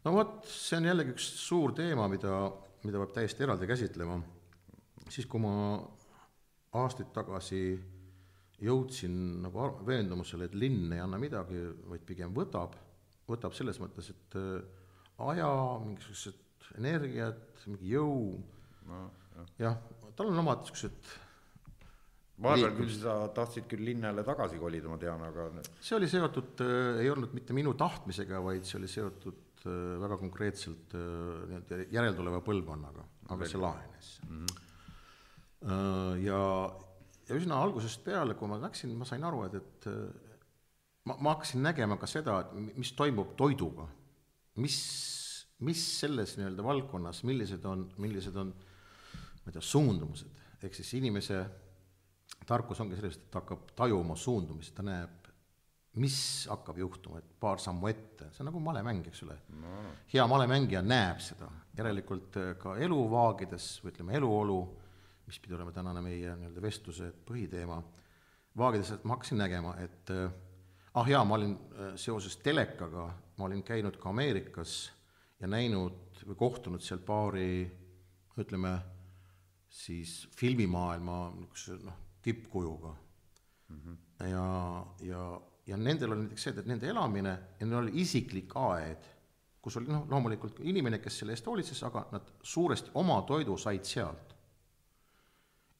no 0.05 0.15
vot, 0.17 0.37
see 0.49 0.79
on 0.81 0.89
jällegi 0.89 1.15
üks 1.15 1.31
suur 1.45 1.75
teema, 1.77 2.07
mida, 2.11 2.35
mida 2.85 3.01
peab 3.03 3.15
täiesti 3.15 3.45
eraldi 3.45 3.69
käsitlema. 3.69 4.19
siis, 5.09 5.27
kui 5.29 5.41
ma 5.43 5.53
aastaid 6.81 7.11
tagasi 7.13 7.61
jõudsin 8.61 9.15
nagu 9.45 9.67
veendumusele, 9.87 10.49
et 10.49 10.55
linn 10.55 10.93
ei 10.93 11.01
anna 11.01 11.17
midagi, 11.21 11.63
vaid 11.89 12.05
pigem 12.05 12.33
võtab, 12.35 12.77
võtab 13.29 13.55
selles 13.57 13.79
mõttes, 13.81 14.11
et 14.13 14.37
aja, 15.31 15.49
mingisugused 15.85 16.69
energiat, 16.77 17.65
mingi 17.67 17.91
jõu. 17.95 18.37
No,, 18.89 19.03
jah, 19.61 19.77
tal 20.17 20.31
on 20.31 20.41
omad 20.41 20.63
niisugused 20.63 21.11
vahepeal 22.41 22.75
küll 22.77 22.91
sa 22.95 23.15
tahtsid 23.35 23.67
küll 23.69 23.85
linnale 23.85 24.23
tagasi 24.25 24.59
kolida, 24.61 24.89
ma 24.91 24.97
tean, 25.01 25.21
aga 25.27 25.47
see 25.79 25.95
oli 25.97 26.09
seotud 26.11 26.63
äh,, 26.65 27.01
ei 27.03 27.09
olnud 27.11 27.35
mitte 27.37 27.55
minu 27.57 27.73
tahtmisega, 27.77 28.41
vaid 28.43 28.67
see 28.67 28.79
oli 28.79 28.89
seotud 28.91 29.65
äh, 29.65 29.75
väga 30.01 30.17
konkreetselt 30.21 30.95
äh, 30.97 31.03
nii-öelda 31.51 31.81
järeltuleva 31.93 32.41
põlvkonnaga, 32.45 33.05
aga 33.35 33.49
see 33.49 33.61
lahenes. 33.61 34.13
Mm. 34.27 34.45
-hmm. 34.45 34.63
äh, 35.67 36.23
ja, 36.25 36.41
ja 37.31 37.39
üsna 37.39 37.61
algusest 37.63 38.03
peale, 38.03 38.35
kui 38.35 38.51
ma 38.51 38.59
läksin, 38.61 38.91
ma 38.99 39.07
sain 39.07 39.23
aru, 39.27 39.45
et, 39.47 39.55
et 39.61 39.87
äh, 39.91 40.35
ma, 41.07 41.15
ma 41.17 41.35
hakkasin 41.35 41.63
nägema 41.63 41.97
ka 42.01 42.09
seda, 42.09 42.41
et 42.43 42.77
mis 42.77 42.91
toimub 42.97 43.33
toiduga, 43.39 43.87
mis, 44.61 44.77
mis 45.63 45.85
selles 46.01 46.35
nii-öelda 46.37 46.65
valdkonnas, 46.65 47.23
millised 47.27 47.65
on, 47.69 47.87
millised 48.03 48.35
on 48.41 48.51
ma 49.41 49.49
ei 49.49 49.55
tea, 49.55 49.63
suundumused, 49.65 50.43
ehk 50.61 50.75
siis 50.77 50.93
inimese 50.99 51.41
tarkus 52.47 52.81
ongi 52.83 52.97
selles, 52.97 53.17
et 53.17 53.31
ta 53.33 53.41
hakkab 53.41 53.73
tajuma 53.77 54.17
suundumist, 54.19 54.75
ta 54.77 54.85
näeb, 54.85 55.17
mis 56.01 56.17
hakkab 56.49 56.77
juhtuma, 56.79 57.19
et 57.19 57.31
paar 57.41 57.59
sammu 57.59 57.89
ette, 57.89 58.29
see 58.31 58.43
on 58.43 58.51
nagu 58.51 58.61
malemäng, 58.63 59.07
eks 59.09 59.23
ole. 59.25 59.35
No.. 59.59 59.95
hea 60.13 60.27
malemängija 60.29 60.83
näeb 60.85 61.19
seda, 61.23 61.49
järelikult 61.77 62.37
äh, 62.39 62.53
ka 62.61 62.77
eluvaagides 62.79 63.73
või 63.83 63.95
ütleme, 63.95 64.15
eluolu, 64.21 64.59
mis 65.31 65.39
pidi 65.39 65.55
olema 65.55 65.71
tänane 65.71 66.01
meie 66.03 66.33
nii-öelda 66.35 66.61
vestluse 66.61 67.05
põhiteema, 67.23 67.77
vaagides, 68.59 68.89
et 68.91 69.03
ma 69.07 69.15
hakkasin 69.15 69.39
nägema, 69.39 69.77
et 69.79 70.11
äh, 70.11 70.25
ah 70.99 71.07
jaa, 71.07 71.21
ma 71.23 71.37
olin 71.37 71.53
äh, 71.55 71.93
seoses 71.95 72.35
telekaga, 72.43 73.05
ma 73.39 73.45
olin 73.47 73.61
käinud 73.63 73.95
ka 74.01 74.09
Ameerikas 74.11 74.73
ja 75.39 75.47
näinud 75.47 76.19
või 76.27 76.35
kohtunud 76.35 76.83
seal 76.83 76.99
paari 77.07 77.63
ütleme, 78.43 78.73
siis 79.71 80.25
filmimaailma 80.35 81.21
niisuguse 81.37 81.77
noh, 81.85 82.01
tippkujuga 82.21 82.91
mm. 82.91 83.79
-hmm. 83.79 84.27
ja, 84.33 84.49
ja, 85.07 85.21
ja 85.67 85.77
nendel 85.77 86.11
oli 86.11 86.25
näiteks 86.25 86.43
see, 86.43 86.57
et 86.59 86.67
nende 86.67 86.91
elamine 86.91 87.37
ja 87.59 87.65
neil 87.69 87.85
oli 87.85 87.95
isiklik 88.03 88.51
aed, 88.59 89.07
kus 89.63 89.79
oli 89.79 89.87
noh, 89.87 90.03
loomulikult 90.11 90.59
inimene, 90.59 90.99
kes 90.99 91.21
selle 91.21 91.39
eest 91.39 91.47
hoolitses, 91.47 91.83
aga 91.87 92.03
nad 92.11 92.35
suuresti 92.43 92.91
oma 92.99 93.21
toidu 93.21 93.55
said 93.57 93.87
sealt. 93.87 94.30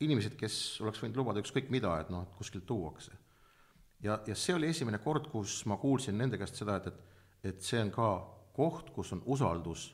Inimesed, 0.01 0.35
kes 0.39 0.55
oleks 0.81 1.01
võinud 1.03 1.21
lubada 1.21 1.41
ükskõik 1.43 1.69
mida, 1.73 1.93
et 2.01 2.09
noh, 2.13 2.25
et 2.25 2.35
kuskilt 2.37 2.65
tuuakse. 2.65 3.11
ja, 4.01 4.19
ja 4.27 4.35
see 4.35 4.55
oli 4.55 4.71
esimene 4.73 4.97
kord, 5.03 5.29
kus 5.31 5.61
ma 5.65 5.77
kuulsin 5.77 6.17
nende 6.17 6.37
käest 6.41 6.57
seda, 6.57 6.77
et, 6.81 6.87
et, 6.87 7.23
et 7.53 7.63
see 7.63 7.81
on 7.81 7.91
ka 7.93 8.11
koht, 8.53 8.89
kus 8.95 9.13
on 9.13 9.23
usaldus, 9.25 9.91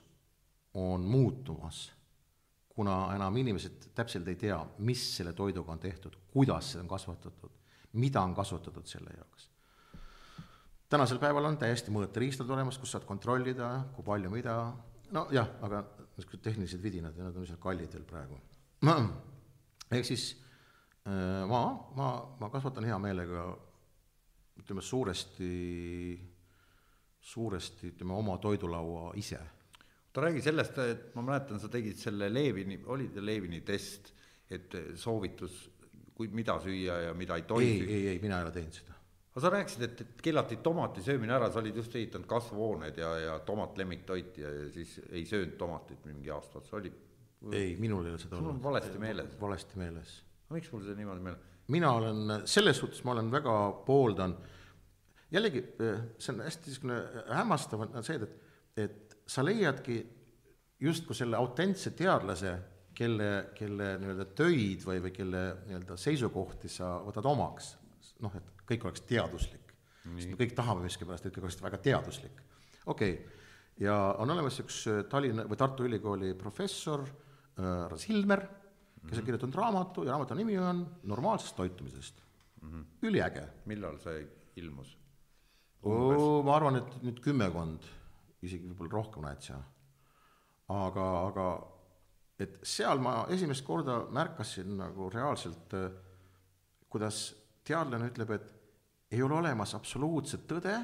on 0.77 1.05
muutumas 1.05 1.87
kuna 2.77 2.95
enam 3.15 3.37
inimesed 3.41 3.89
täpselt 3.97 4.27
ei 4.29 4.37
tea, 4.37 4.57
mis 4.85 5.01
selle 5.17 5.33
toiduga 5.33 5.73
on 5.73 5.79
tehtud, 5.81 6.13
kuidas 6.29 6.73
see 6.73 6.81
on 6.83 6.89
kasvatatud, 6.91 7.55
mida 7.97 8.21
on 8.21 8.35
kasutatud 8.37 8.85
selle 8.85 9.15
jaoks. 9.15 9.47
tänasel 10.89 11.17
päeval 11.19 11.49
on 11.49 11.57
täiesti 11.57 11.91
mõõteriistad 11.91 12.51
olemas, 12.53 12.77
kus 12.77 12.93
saad 12.93 13.07
kontrollida, 13.09 13.71
kui 13.95 14.05
palju 14.05 14.29
mida, 14.29 14.59
nojah, 15.11 15.49
aga 15.65 15.81
niisugused 16.19 16.43
tehnilised 16.45 16.83
vidinad 16.83 17.17
ja 17.17 17.25
nad 17.25 17.35
on 17.35 17.47
üsna 17.47 17.57
kallid 17.61 17.97
veel 17.97 18.05
praegu. 18.05 18.37
ehk 19.91 20.05
siis 20.07 20.29
äh, 21.07 21.43
ma, 21.49 21.61
ma, 21.95 22.09
ma 22.39 22.49
kasvatan 22.53 22.87
hea 22.89 22.97
meelega 22.99 23.49
ütleme 24.57 24.81
suuresti, 24.81 25.51
suuresti 27.21 27.93
ütleme 27.93 28.17
oma 28.17 28.39
toidulaua 28.41 29.11
ise 29.21 29.39
ta 30.17 30.23
räägi 30.25 30.41
sellest, 30.41 30.77
et 30.81 31.01
ma 31.13 31.21
mäletan, 31.21 31.59
sa 31.61 31.67
tegid 31.69 31.99
selle 32.01 32.31
Levini, 32.33 32.79
oli 32.89 33.11
ta 33.13 33.21
Levini 33.21 33.59
test, 33.61 34.09
et 34.49 34.73
soovitus, 34.97 35.59
kui, 36.17 36.31
mida 36.33 36.55
süüa 36.63 36.95
ja 37.03 37.11
mida 37.13 37.35
ei 37.37 37.43
tohi 37.45 37.67
ei, 37.67 37.83
ei, 37.85 38.07
ei, 38.15 38.21
mina 38.23 38.39
ei 38.39 38.47
ole 38.47 38.53
teinud 38.55 38.73
seda. 38.73 38.95
aga 39.35 39.43
sa 39.43 39.51
rääkisid, 39.53 39.83
et, 39.85 40.01
et 40.01 40.23
keelati 40.25 40.57
tomati 40.65 41.03
söömine 41.05 41.35
ära, 41.35 41.51
sa 41.53 41.61
olid 41.61 41.77
just 41.77 41.93
ehitanud 41.99 42.25
kasvuhooned 42.31 42.97
ja, 42.97 43.11
ja 43.21 43.35
tomat 43.45 43.77
lemmiktoit 43.77 44.39
ja, 44.41 44.55
ja 44.55 44.71
siis 44.73 44.95
ei 45.11 45.21
söönud 45.29 45.53
tomatit 45.59 46.09
mingi 46.09 46.33
aasta 46.33 46.63
otsa, 46.63 46.79
oli? 46.79 46.89
Ei, 47.51 47.75
minul 47.79 48.05
ei 48.05 48.15
ole 48.15 48.21
seda 48.21 48.37
olnud. 48.37 48.49
sul 48.49 48.55
on 48.55 48.63
valesti 48.63 49.01
meeles? 49.01 49.39
valesti 49.41 49.79
meeles. 49.79 50.13
miks 50.49 50.71
mul 50.73 50.85
see 50.85 50.97
niimoodi 50.97 51.25
meeles? 51.29 51.57
mina 51.73 51.91
olen, 51.91 52.37
selles 52.47 52.79
suhtes 52.79 53.03
ma 53.03 53.13
olen 53.15 53.31
väga 53.31 53.55
pooldan, 53.85 54.37
jällegi 55.31 55.63
see 56.17 56.33
on 56.33 56.43
hästi 56.45 56.71
niisugune 56.71 56.99
hämmastav, 57.35 57.83
on 57.87 58.05
see, 58.07 58.21
et, 58.23 58.37
et 58.85 59.17
sa 59.27 59.43
leiadki 59.45 59.99
justkui 60.79 61.15
selle 61.17 61.37
autentse 61.37 61.91
teadlase, 61.97 62.53
kelle, 62.97 63.29
kelle 63.57 63.91
nii-öelda 64.01 64.25
töid 64.37 64.85
või, 64.85 65.01
või 65.03 65.13
kelle 65.13 65.41
nii-öelda 65.67 65.97
seisukohti 66.01 66.69
sa 66.71 66.95
võtad 67.05 67.27
omaks, 67.29 67.73
noh, 68.23 68.33
et 68.37 68.63
kõik 68.67 68.87
oleks 68.87 69.03
teaduslik. 69.09 69.73
sest 70.15 70.31
me 70.31 70.39
kõik 70.39 70.55
tahame 70.55 70.85
miskipärast, 70.87 71.27
et 71.27 71.35
kõik 71.35 71.49
oleks 71.49 71.61
väga 71.61 71.81
teaduslik. 71.83 72.41
okei 72.85 73.13
okay., 73.13 73.43
ja 73.83 73.95
on 74.17 74.31
olemas 74.33 74.57
üks 74.63 74.85
äh, 74.89 75.03
Tallinna 75.09 75.45
või 75.45 75.59
Tartu 75.59 75.85
Ülikooli 75.85 76.33
professor 76.33 77.03
äh,, 77.59 77.89
Ras 77.91 78.07
Hilmer, 78.09 78.45
kes 79.01 79.11
on 79.11 79.17
mhm. 79.17 79.25
kirjutanud 79.25 79.55
raamatu 79.55 80.05
ja 80.05 80.15
raamatu 80.15 80.37
nimi 80.37 80.57
on 80.59 80.85
Normaalsest 81.03 81.55
toitumisest 81.55 82.23
mm. 82.61 82.69
-hmm. 82.71 82.85
üliäge. 83.01 83.47
millal 83.65 83.97
see 83.99 84.27
ilmus? 84.55 84.97
ma 86.43 86.55
arvan, 86.55 86.75
et 86.75 87.01
nüüd 87.03 87.19
kümmekond 87.23 87.85
isegi 88.43 88.67
võib-olla 88.69 88.91
rohkem 88.91 89.23
täitsa. 89.23 89.57
aga, 90.67 91.05
aga 91.27 91.47
et 92.39 92.59
seal 92.63 92.99
ma 92.99 93.25
esimest 93.33 93.65
korda 93.65 94.01
märkasin 94.13 94.77
nagu 94.77 95.09
reaalselt, 95.13 95.73
kuidas 96.89 97.35
teadlane 97.63 98.09
ütleb, 98.11 98.31
et 98.35 98.53
ei 99.11 99.21
ole 99.23 99.39
olemas 99.39 99.73
absoluutset 99.77 100.43
tõde, 100.49 100.75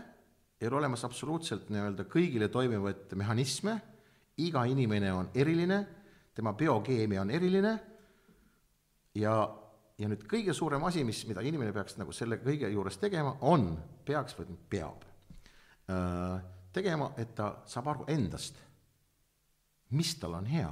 ei 0.62 0.70
ole 0.70 0.80
olemas 0.80 1.04
absoluutselt 1.04 1.70
nii-öelda 1.74 2.06
kõigile 2.12 2.48
toimivaid 2.52 3.12
mehhanisme, 3.20 3.76
iga 4.38 4.64
inimene 4.66 5.12
on 5.14 5.30
eriline, 5.36 5.82
tema 6.34 6.54
biokeemia 6.54 7.22
on 7.22 7.32
eriline. 7.32 7.74
Ja, 9.16 9.36
ja 9.98 10.10
nüüd 10.10 10.26
kõige 10.30 10.56
suurem 10.58 10.84
asi, 10.88 11.04
mis, 11.06 11.22
mida 11.30 11.44
inimene 11.46 11.74
peaks 11.76 11.98
nagu 12.00 12.14
selle 12.16 12.40
kõige 12.42 12.70
juures 12.74 12.98
tegema, 13.02 13.36
on, 13.46 13.70
peaks 14.06 14.38
või 14.40 14.56
peab 14.70 15.06
äh, 15.92 16.40
tegema, 16.74 17.12
et 17.22 17.36
ta 17.38 17.52
saab 17.70 17.92
aru 17.94 18.08
endast, 18.10 18.58
mis 19.94 20.16
tal 20.18 20.40
on 20.40 20.50
hea, 20.50 20.72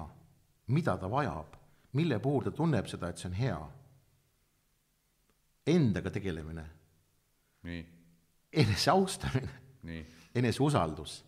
mida 0.73 0.97
ta 0.97 1.09
vajab, 1.11 1.57
mille 1.97 2.17
puhul 2.23 2.47
ta 2.47 2.55
tunneb 2.55 2.89
seda, 2.89 3.11
et 3.11 3.21
see 3.21 3.29
on 3.29 3.37
hea. 3.37 3.59
Endaga 5.71 6.09
tegelemine. 6.09 6.63
enese 8.51 8.89
austamine, 8.89 9.99
enese 10.33 10.63
usaldus 10.63 11.19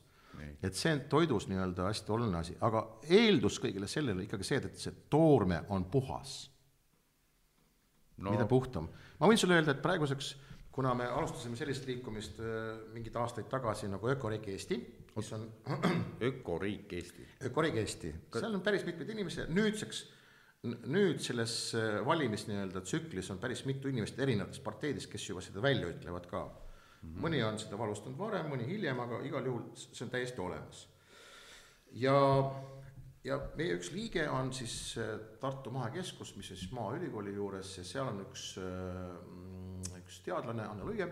et 0.63 0.77
see 0.77 0.93
on 0.95 1.03
toidus 1.11 1.47
nii-öelda 1.51 1.89
hästi 1.89 2.15
oluline 2.15 2.39
asi, 2.39 2.55
aga 2.61 2.85
eeldus 3.09 3.59
kõigele 3.63 3.89
sellele 3.91 4.25
ikkagi 4.27 4.47
see, 4.47 4.61
et 4.63 4.79
see 4.79 4.95
toorme 5.11 5.63
on 5.75 5.85
puhas 5.91 6.37
no.. 8.17 8.31
mida 8.31 8.47
puhtam. 8.49 8.89
ma 9.19 9.29
võin 9.29 9.39
sulle 9.39 9.59
öelda, 9.59 9.75
et 9.75 9.83
praeguseks, 9.83 10.33
kuna 10.73 10.93
me 10.97 11.07
alustasime 11.11 11.57
sellist 11.59 11.85
liikumist 11.89 12.39
äh, 12.41 12.73
mingeid 12.95 13.17
aastaid 13.21 13.49
tagasi 13.51 13.91
nagu 13.91 14.09
Ökoriik 14.13 14.49
Eesti, 14.53 14.79
mis 15.15 15.31
on 15.37 15.47
ökoriik 16.29 16.97
Eesti. 16.99 17.29
ökoriik 17.49 17.79
Eesti, 17.83 18.13
seal 18.39 18.53
on 18.53 18.65
päris 18.65 18.85
mitmeid 18.87 19.13
inimesi, 19.13 19.47
nüüdseks 19.53 20.03
nüüd 20.63 21.19
selles 21.23 21.53
äh, 21.75 21.99
valimis 22.07 22.47
nii-öelda 22.47 22.83
tsüklis 22.85 23.29
on 23.33 23.39
päris 23.41 23.65
mitu 23.67 23.91
inimest 23.91 24.19
erinevatest 24.23 24.63
parteidest, 24.63 25.11
kes 25.11 25.25
juba 25.29 25.43
seda 25.43 25.61
välja 25.63 25.89
ütlevad 25.91 26.29
ka. 26.29 26.45
Mõni 27.03 27.41
on 27.43 27.59
seda 27.59 27.77
valustanud 27.79 28.19
varem, 28.19 28.49
mõni 28.51 28.67
hiljem, 28.67 28.99
aga 29.03 29.21
igal 29.27 29.47
juhul 29.47 29.65
see 29.75 30.05
on 30.05 30.11
täiesti 30.13 30.41
olemas. 30.41 30.87
ja, 31.99 32.15
ja 33.23 33.39
meie 33.59 33.77
üks 33.77 33.91
liige 33.93 34.27
on 34.29 34.53
siis 34.53 34.97
äh, 35.01 35.13
Tartu 35.39 35.71
Mahekeskus, 35.71 36.35
mis 36.37 36.51
on 36.51 36.57
siis 36.57 36.71
Maaülikooli 36.71 37.35
juures 37.35 37.77
ja 37.77 37.85
seal 37.87 38.09
on 38.11 38.23
üks, 38.25 38.53
äh, 38.61 39.97
üks 39.99 40.21
teadlane, 40.25 40.65
Anne 40.67 40.87
Luige, 40.87 41.09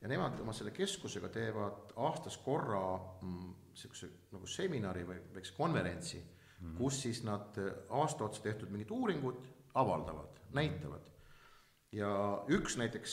ja 0.00 0.08
nemad 0.08 0.40
oma 0.40 0.54
selle 0.56 0.72
keskusega 0.76 1.28
teevad 1.32 1.92
aastas 1.96 2.38
korra 2.44 2.82
niisuguse 3.22 4.08
mm, 4.10 4.32
nagu 4.36 4.48
seminari 4.50 5.04
või 5.08 5.20
väikse 5.34 5.56
konverentsi 5.56 6.20
mm, 6.20 6.30
-hmm. 6.60 6.78
kus 6.78 7.02
siis 7.02 7.22
nad 7.24 7.58
äh, 7.62 7.72
aasta 7.90 8.24
otsa 8.24 8.42
tehtud 8.42 8.72
mingid 8.72 8.90
uuringud 8.90 9.44
avaldavad, 9.74 10.40
näitavad. 10.56 11.10
ja 11.92 12.08
üks 12.48 12.76
näiteks 12.76 13.12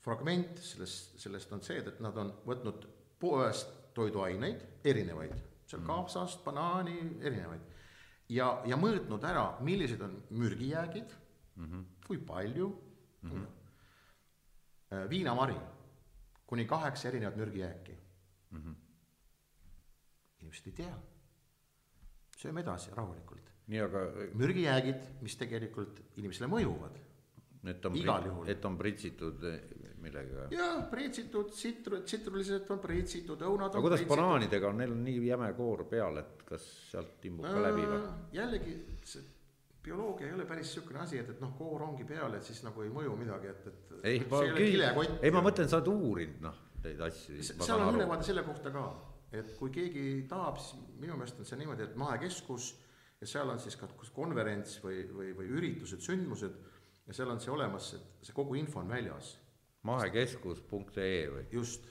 fragment 0.00 0.58
sellest, 0.64 1.18
sellest 1.20 1.52
on 1.52 1.62
see, 1.64 1.78
et 1.78 2.00
nad 2.00 2.16
on 2.20 2.32
võtnud 2.46 2.86
poest 3.20 3.72
toiduaineid, 3.94 4.62
erinevaid, 4.84 5.34
seal 5.66 5.82
mhm. 5.82 5.90
kapsast, 5.90 6.44
banaani, 6.44 6.96
erinevaid, 7.20 7.66
ja, 8.32 8.50
ja 8.66 8.78
mõõtnud 8.80 9.24
ära, 9.26 9.44
millised 9.66 10.00
on 10.06 10.16
mürgijäägid 10.30 11.12
mm, 11.56 11.66
-hmm. 11.66 11.84
kui 12.06 12.18
palju 12.18 12.68
mm, 13.22 13.30
-hmm. 13.30 15.08
viinamari, 15.10 15.56
kuni 16.46 16.64
kaheksa 16.64 17.08
erinevat 17.08 17.36
mürgijääki 17.36 17.98
mm. 18.50 18.58
-hmm. 18.58 18.74
inimesed 20.40 20.66
ei 20.66 20.72
tea 20.72 20.98
sööme 22.40 22.64
edasi 22.64 22.94
rahulikult. 22.96 23.52
nii, 23.70 23.80
aga 23.84 24.00
mürgijäägid, 24.34 25.04
mis 25.22 25.36
tegelikult 25.38 26.00
inimesele 26.16 26.48
mõjuvad. 26.50 26.98
et 27.70 27.84
on, 27.86 28.48
et 28.48 28.64
on 28.64 28.78
pritsitud 28.78 29.44
eh, 29.44 29.60
millegagi? 30.02 30.54
jah, 30.56 30.78
pritsitud, 30.92 31.50
tsitru-, 31.54 32.02
tsitrulised 32.06 32.70
on 32.74 32.80
pritsitud, 32.82 33.44
õunad 33.48 33.74
aga 33.74 33.82
kuidas 33.84 34.02
pritsitud. 34.02 34.16
banaanidega 34.16 34.70
on, 34.70 34.80
neil 34.82 34.94
on 34.94 35.04
nii 35.08 35.26
jäme 35.28 35.50
koor 35.58 35.84
peal, 35.90 36.22
et 36.22 36.46
kas 36.48 36.64
sealt 36.92 37.28
imbub 37.30 37.48
ka 37.48 37.66
läbi 37.66 37.84
või? 37.90 38.00
jällegi, 38.38 38.78
see 39.12 39.28
bioloogia 39.84 40.28
ei 40.28 40.34
ole 40.36 40.44
päris 40.48 40.68
niisugune 40.68 41.00
asi, 41.04 41.20
et, 41.22 41.30
et 41.34 41.38
noh, 41.40 41.54
koor 41.56 41.86
ongi 41.86 42.04
peal, 42.08 42.34
et 42.36 42.44
siis 42.44 42.64
nagu 42.66 42.84
ei 42.84 42.90
mõju 42.92 43.14
midagi, 43.20 43.54
et, 43.54 43.70
et 43.70 43.94
ei, 44.12 44.24
ma 44.28 44.42
küll, 44.56 44.88
ei 45.20 45.32
ma 45.32 45.44
mõtlen, 45.44 45.70
sa 45.70 45.80
oled 45.80 45.94
uurinud 45.94 46.42
noh, 46.44 46.58
neid 46.84 47.00
asju. 47.08 47.40
seal 47.60 47.86
on 47.86 47.96
ülevaade 47.96 48.28
selle 48.28 48.44
kohta 48.44 48.72
ka 48.74 48.88
et 49.36 49.52
kui 49.58 49.70
keegi 49.74 50.24
tahab, 50.30 50.58
siis 50.58 50.80
minu 50.98 51.16
meelest 51.18 51.38
on 51.38 51.46
see 51.46 51.58
niimoodi, 51.60 51.86
et 51.86 51.98
mahekeskus 51.98 52.72
ja 53.20 53.28
seal 53.30 53.52
on 53.52 53.60
siis 53.62 53.76
ka 53.78 53.88
konverents 54.14 54.78
või, 54.82 55.04
või, 55.14 55.30
või 55.36 55.52
üritused, 55.58 56.02
sündmused 56.02 56.56
ja 57.06 57.16
seal 57.16 57.30
on 57.30 57.42
see 57.42 57.52
olemas, 57.54 57.92
et 57.98 58.26
see 58.26 58.36
kogu 58.36 58.58
info 58.58 58.82
on 58.82 58.90
väljas. 58.90 59.36
mahekeskus.ee 59.88 61.22
või? 61.34 61.44
just, 61.54 61.86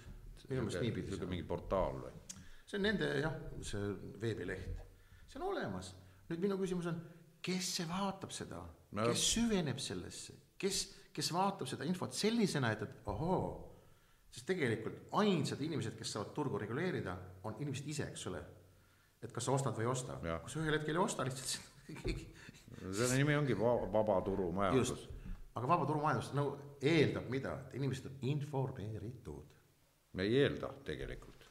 minu 0.50 0.66
meelest 0.66 0.84
niipidi. 0.84 1.08
niisugune 1.10 1.34
mingi 1.36 1.48
portaal 1.48 2.04
või? 2.04 2.14
see 2.66 2.78
on 2.78 2.86
nende 2.86 3.10
jah, 3.22 3.40
see 3.66 3.94
veebileht, 4.22 4.84
see 5.30 5.42
on 5.42 5.48
olemas. 5.52 5.94
nüüd 6.30 6.44
minu 6.46 6.60
küsimus 6.62 6.92
on, 6.92 7.00
kes 7.46 7.74
see 7.80 7.90
vaatab 7.90 8.36
seda 8.36 8.62
no., 8.62 9.08
kes 9.10 9.26
süveneb 9.34 9.82
sellesse, 9.82 10.38
kes, 10.60 10.84
kes 11.16 11.34
vaatab 11.34 11.70
seda 11.72 11.88
infot 11.90 12.16
sellisena, 12.18 12.74
et, 12.76 12.86
et 12.86 13.12
ohoo 13.14 13.70
sest 14.30 14.46
tegelikult 14.46 15.08
ainsad 15.18 15.62
inimesed, 15.66 15.96
kes 15.98 16.12
saavad 16.14 16.36
turgu 16.36 16.60
reguleerida, 16.62 17.16
on 17.50 17.56
inimesed 17.58 17.88
ise, 17.90 18.12
eks 18.12 18.28
ole. 18.30 18.44
et 19.20 19.34
kas 19.36 19.50
sa 19.50 19.52
ostad 19.52 19.76
või 19.76 19.88
ei 19.88 19.90
osta, 19.92 20.20
kui 20.22 20.52
sa 20.54 20.62
ühel 20.62 20.78
hetkel 20.78 20.96
ei 20.96 21.02
osta 21.02 21.26
lihtsalt 21.28 21.58
selle 22.94 23.18
nimi 23.18 23.36
ongi 23.36 23.58
vaba 23.58 24.20
turumajandus. 24.26 25.08
Aga 25.60 25.70
vaba 25.70 25.86
turumajandus 25.90 26.32
no 26.38 26.48
eeldab 26.82 27.30
mida, 27.32 27.54
et 27.68 27.78
inimesed 27.80 28.10
on 28.10 28.18
informeeritud. 28.34 29.46
me 30.14 30.26
ei 30.26 30.42
eelda 30.44 30.72
tegelikult 30.88 31.46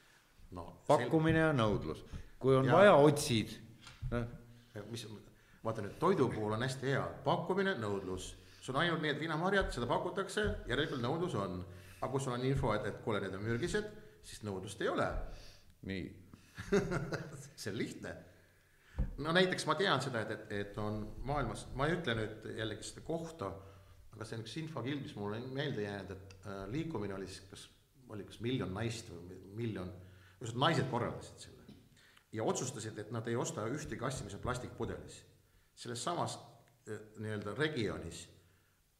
no,. 0.57 0.67
pakkumine 0.89 1.45
ja 1.45 1.55
nõudlus, 1.55 2.05
kui 2.41 2.57
on 2.57 2.67
ja... 2.67 2.77
vaja, 2.81 2.95
otsid 2.99 3.55
noh. 4.11 4.29
mis, 4.91 5.07
vaata 5.65 5.85
nüüd 5.85 5.99
toidu 6.01 6.29
puhul 6.33 6.57
on 6.57 6.65
hästi 6.67 6.95
hea, 6.95 7.05
pakkumine, 7.25 7.77
nõudlus, 7.79 8.33
sul 8.61 8.75
on 8.75 8.83
ainult 8.83 9.05
need 9.05 9.21
viinamarjad, 9.21 9.71
seda 9.75 9.87
pakutakse, 9.91 10.49
järelikult 10.71 11.05
nõudlus 11.05 11.37
on 11.39 11.61
aga 11.99 12.11
kui 12.13 12.23
sul 12.23 12.37
on 12.37 12.47
info, 12.47 12.73
et, 12.77 12.87
et 12.87 12.99
kuule, 13.03 13.21
need 13.23 13.35
on 13.35 13.45
mürgised, 13.45 13.87
siis 14.27 14.43
nõudlust 14.47 14.83
ei 14.85 14.91
ole. 14.93 15.07
nii 15.89 16.07
see 17.59 17.71
on 17.73 17.79
lihtne. 17.79 18.15
no 19.25 19.33
näiteks 19.35 19.67
ma 19.67 19.77
tean 19.79 20.03
seda, 20.03 20.23
et, 20.25 20.31
et, 20.35 20.53
et 20.61 20.79
on 20.83 21.01
maailmas, 21.27 21.67
ma 21.79 21.87
ei 21.87 21.97
ütle 21.99 22.17
nüüd 22.19 22.49
jällegi 22.59 22.87
seda 22.87 23.05
kohta, 23.07 23.51
aga 24.19 24.27
see 24.27 24.39
on 24.39 24.43
üks 24.43 24.57
infokild, 24.59 25.03
mis 25.05 25.15
mulle 25.15 25.39
meelde 25.55 25.85
jäänud, 25.85 26.11
et 26.11 26.33
äh, 26.43 26.65
liikumine 26.73 27.15
oli 27.15 27.29
siis 27.31 27.45
kas, 27.53 27.69
oli 28.11 28.25
kas 28.27 28.41
miljon 28.43 28.73
naist 28.75 29.13
või 29.15 29.39
miljon, 29.61 29.93
ühesõnaga 30.41 30.65
naised 30.65 30.89
korraldasid 30.91 31.45
selle. 31.47 31.77
ja 32.35 32.45
otsustasid, 32.45 32.99
et 32.99 33.13
nad 33.15 33.29
ei 33.31 33.37
osta 33.39 33.67
ühtegi 33.71 34.05
asja, 34.05 34.27
mis 34.27 34.35
on 34.35 34.43
plastikpudelis. 34.43 35.23
selles 35.79 36.03
samas 36.05 36.35
äh, 36.91 36.99
nii-öelda 37.23 37.55
regioonis 37.55 38.27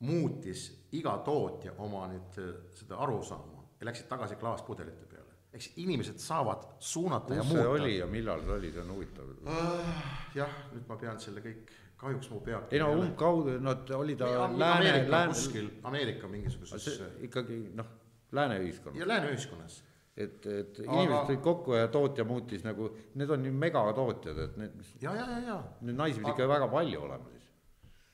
muutis 0.07 0.69
iga 0.95 1.17
tootja 1.27 1.75
oma 1.83 2.07
nüüd 2.13 2.39
äh, 2.39 2.55
seda 2.79 3.03
arusaama 3.03 3.67
ja 3.81 3.91
läksid 3.91 4.07
tagasi 4.07 4.39
klaaspudelite 4.39 5.11
peale. 5.11 5.35
eks 5.53 5.73
inimesed 5.83 6.23
saavad 6.23 6.63
suunata 6.79 7.35
Kus 7.35 7.37
ja 7.37 7.45
muuta. 7.45 7.69
oli 7.71 7.99
ja 7.99 8.07
millal 8.07 8.47
see 8.47 8.55
oli, 8.61 8.73
see 8.73 8.87
on 8.87 8.95
huvitav 8.95 9.35
uh,. 9.35 9.93
jah, 10.35 10.59
nüüd 10.77 10.87
ma 10.87 10.97
pean 10.97 11.19
selle 11.21 11.43
kõik, 11.43 11.75
kahjuks 11.99 12.31
mu 12.31 12.41
pea. 12.47 12.63
ei 12.71 12.81
no 12.83 12.93
umbkaudu, 12.95 13.59
no 13.63 13.75
oli 13.99 14.17
ta 14.17 14.31
Või, 14.31 14.59
lääne, 14.63 14.95
lääne. 15.11 15.35
kuskil 15.35 15.71
Ameerika 15.83 16.31
mingisuguses. 16.31 17.03
ikkagi 17.27 17.61
noh, 17.75 17.93
lääne 18.33 18.61
ühiskonnas. 18.63 19.01
ja 19.01 19.09
lääne 19.09 19.33
ühiskonnas 19.35 19.83
et, 20.19 20.47
et 20.47 20.81
Aga... 20.83 21.03
inimesed 21.03 21.27
tulid 21.31 21.43
kokku 21.43 21.75
ja 21.79 21.89
tootja 21.95 22.25
muutis 22.27 22.65
nagu, 22.67 22.91
need 23.15 23.31
on 23.31 23.45
ju 23.47 23.53
megatootjad, 23.55 24.41
et 24.47 24.57
need. 24.61 24.81
ja, 25.03 25.15
ja, 25.15 25.27
ja, 25.31 25.43
ja. 25.47 25.59
Neid 25.81 26.01
naisi 26.01 26.19
pidi 26.19 26.33
Aga... 26.33 26.37
ikka 26.37 26.49
väga 26.55 26.71
palju 26.73 27.03
olema 27.07 27.31
siis 27.35 27.47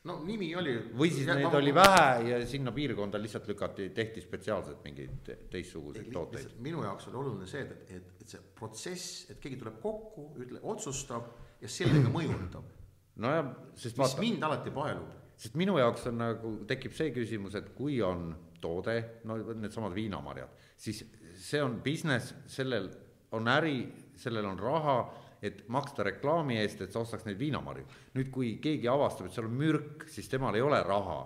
no 0.09 0.19
nimi 0.27 0.51
oli. 0.57 0.75
või 1.01 1.13
siis 1.13 1.29
neid 1.29 1.47
ma, 1.47 1.53
oli 1.59 1.73
vähe 1.75 2.29
ja 2.29 2.41
sinna 2.49 2.73
piirkonda 2.77 3.21
lihtsalt 3.21 3.49
lükati, 3.49 3.89
tehti 3.97 4.25
spetsiaalselt 4.25 4.85
mingeid 4.85 5.33
teistsuguseid 5.53 6.11
tooteid. 6.13 6.59
minu 6.65 6.85
jaoks 6.85 7.09
oli 7.09 7.21
oluline 7.23 7.49
see, 7.49 7.65
et, 7.65 7.97
et, 7.99 8.13
et 8.21 8.37
see 8.37 8.43
protsess, 8.59 9.25
et 9.33 9.41
keegi 9.41 9.61
tuleb 9.63 9.81
kokku, 9.83 10.29
ütle, 10.45 10.61
otsustab 10.75 11.33
ja 11.63 11.71
sellega 11.73 12.13
mõjutab. 12.13 12.74
Nojah, 13.23 13.53
sest 13.75 13.97
mis 13.97 14.03
vaata, 14.03 14.23
mind 14.23 14.47
alati 14.49 14.73
paelub. 14.75 15.13
sest 15.37 15.59
minu 15.61 15.77
jaoks 15.79 16.09
on 16.11 16.19
nagu, 16.23 16.55
tekib 16.69 16.95
see 16.97 17.13
küsimus, 17.15 17.57
et 17.59 17.73
kui 17.77 18.01
on 18.03 18.33
toode, 18.63 18.97
no 19.29 19.37
needsamad 19.55 19.95
viinamarjad, 19.95 20.65
siis 20.81 21.05
see 21.35 21.63
on 21.63 21.81
business, 21.85 22.35
sellel 22.51 22.89
on 23.35 23.51
äri, 23.51 23.79
sellel 24.17 24.47
on 24.49 24.59
raha 24.59 24.99
et 25.45 25.65
maksta 25.69 26.07
reklaami 26.07 26.57
eest, 26.63 26.81
et 26.81 26.93
sa 26.93 27.03
ostaks 27.05 27.27
neid 27.29 27.39
viinamarju. 27.39 27.85
nüüd, 28.17 28.31
kui 28.33 28.55
keegi 28.65 28.89
avastab, 28.89 29.29
et 29.29 29.37
seal 29.37 29.49
on 29.51 29.59
mürk, 29.59 30.07
siis 30.09 30.31
temal 30.33 30.57
ei 30.57 30.65
ole 30.65 30.81
raha 30.83 31.19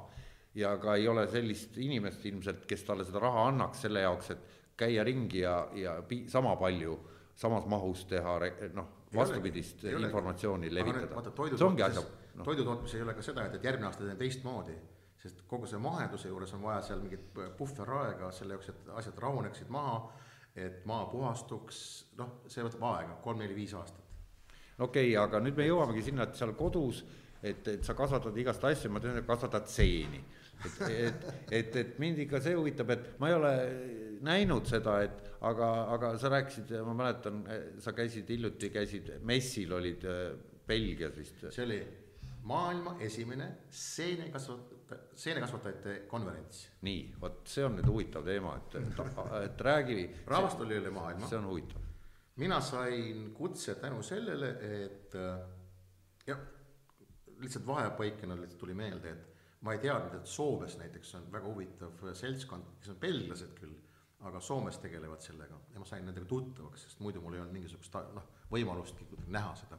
ja 0.59 0.75
ka 0.83 0.97
ei 0.99 1.07
ole 1.09 1.27
sellist 1.31 1.77
inimest 1.79 2.25
ilmselt, 2.27 2.65
kes 2.67 2.83
talle 2.87 3.07
seda 3.07 3.23
raha 3.23 3.47
annaks 3.53 3.85
selle 3.87 4.03
jaoks, 4.03 4.33
et 4.35 4.57
käia 4.79 5.05
ringi 5.07 5.45
ja, 5.45 5.61
ja 5.75 5.99
pi-, 6.03 6.25
sama 6.31 6.57
palju, 6.59 6.97
samas 7.39 7.67
mahus 7.71 8.05
teha 8.11 8.39
noh, 8.75 8.89
vastupidist 9.15 9.85
ei 9.85 9.97
informatsiooni 9.97 10.71
ole. 10.71 10.75
levitada. 10.81 11.23
see 11.57 11.67
ongi 11.67 11.83
asja 11.83 12.03
no.. 12.35 12.45
toidutootmis 12.45 12.95
ei 12.95 13.03
ole 13.03 13.15
ka 13.15 13.25
seda, 13.25 13.47
et, 13.49 13.59
et 13.59 13.65
järgmine 13.65 13.89
aasta 13.89 14.05
teen 14.05 14.19
teistmoodi, 14.21 14.75
sest 15.23 15.45
kogu 15.51 15.67
see 15.67 15.81
maheduse 15.83 16.29
juures 16.29 16.53
on 16.55 16.63
vaja 16.63 16.83
seal 16.91 17.01
mingit 17.05 17.31
puhveraega 17.59 18.33
selle 18.37 18.59
jaoks, 18.59 18.75
et 18.75 18.93
asjad 19.01 19.23
rahuneksid 19.25 19.73
maha, 19.73 20.03
et 20.59 20.85
maa 20.87 21.07
puhastuks, 21.13 21.81
noh, 22.19 22.41
see 22.51 22.67
võtab 22.67 22.85
aega, 22.93 23.19
kolm-neli-viis 23.25 23.75
aastat 23.79 24.09
okei 24.79 25.11
okay,, 25.11 25.17
aga 25.19 25.41
nüüd 25.43 25.57
me 25.59 25.67
jõuamegi 25.67 26.05
sinna, 26.09 26.29
et 26.29 26.39
seal 26.39 26.55
kodus, 26.59 27.03
et, 27.43 27.67
et 27.67 27.87
sa 27.87 27.97
kasvatad 27.99 28.37
igast 28.39 28.65
asju, 28.71 28.91
ma 28.93 29.03
tean, 29.03 29.19
kasvatad 29.27 29.67
seeni. 29.71 30.21
et, 30.59 30.79
et, 30.91 31.27
et, 31.55 31.77
et 31.83 31.99
mind 32.03 32.25
ikka 32.25 32.41
see 32.43 32.57
huvitab, 32.59 32.91
et 32.95 33.11
ma 33.23 33.31
ei 33.31 33.37
ole 33.37 33.53
näinud 34.25 34.67
seda, 34.69 34.99
et 35.07 35.31
aga, 35.47 35.71
aga 35.95 36.13
sa 36.19 36.33
rääkisid, 36.33 36.75
ma 36.87 36.95
mäletan, 37.03 37.43
sa 37.83 37.95
käisid 37.97 38.29
hiljuti, 38.33 38.71
käisid 38.75 39.15
messil, 39.29 39.73
olid 39.79 40.05
äh, 40.09 40.21
Belgias 40.69 41.17
vist. 41.17 41.43
see 41.51 41.65
oli 41.65 41.81
maailma 42.49 42.97
esimene 43.05 43.49
seenekasvat-, 43.71 44.95
seenekasvatajate 45.15 45.99
konverents. 46.09 46.69
nii, 46.87 47.03
vot 47.21 47.45
see 47.49 47.67
on 47.67 47.77
nüüd 47.79 47.91
huvitav 47.91 48.25
teema, 48.27 48.57
et, 48.63 48.81
et, 48.81 49.05
et 49.43 49.69
räägi. 49.71 50.01
rahvast 50.27 50.65
oli 50.67 50.81
üle 50.81 50.95
maailma. 50.95 51.29
see 51.29 51.39
on 51.41 51.53
huvitav 51.53 51.89
mina 52.39 52.61
sain 52.61 53.35
kutse 53.35 53.75
tänu 53.75 54.03
sellele, 54.03 54.51
et 54.85 55.15
äh, 55.15 55.41
jah, 56.27 56.39
lihtsalt 57.39 57.67
vahepaikena 57.67 58.37
lihtsalt 58.39 58.61
tuli 58.61 58.75
meelde, 58.75 59.11
et 59.11 59.65
ma 59.67 59.75
ei 59.75 59.83
teadnud, 59.83 60.15
et 60.21 60.31
Soomes 60.31 60.77
näiteks 60.79 61.15
on 61.19 61.27
väga 61.33 61.51
huvitav 61.51 62.05
seltskond, 62.15 62.77
kes 62.79 62.93
on 62.95 63.01
belglased 63.03 63.55
küll, 63.59 63.75
aga 64.27 64.41
Soomes 64.41 64.79
tegelevad 64.83 65.23
sellega 65.23 65.59
ja 65.73 65.81
ma 65.81 65.87
sain 65.87 66.05
nendega 66.07 66.27
tuttavaks, 66.27 66.89
sest 66.89 67.01
muidu 67.05 67.23
mul 67.23 67.37
ei 67.37 67.43
olnud 67.43 67.55
mingisugust 67.55 67.95
noh, 68.15 68.31
võimalustki 68.51 69.07
näha 69.27 69.55
seda. 69.61 69.79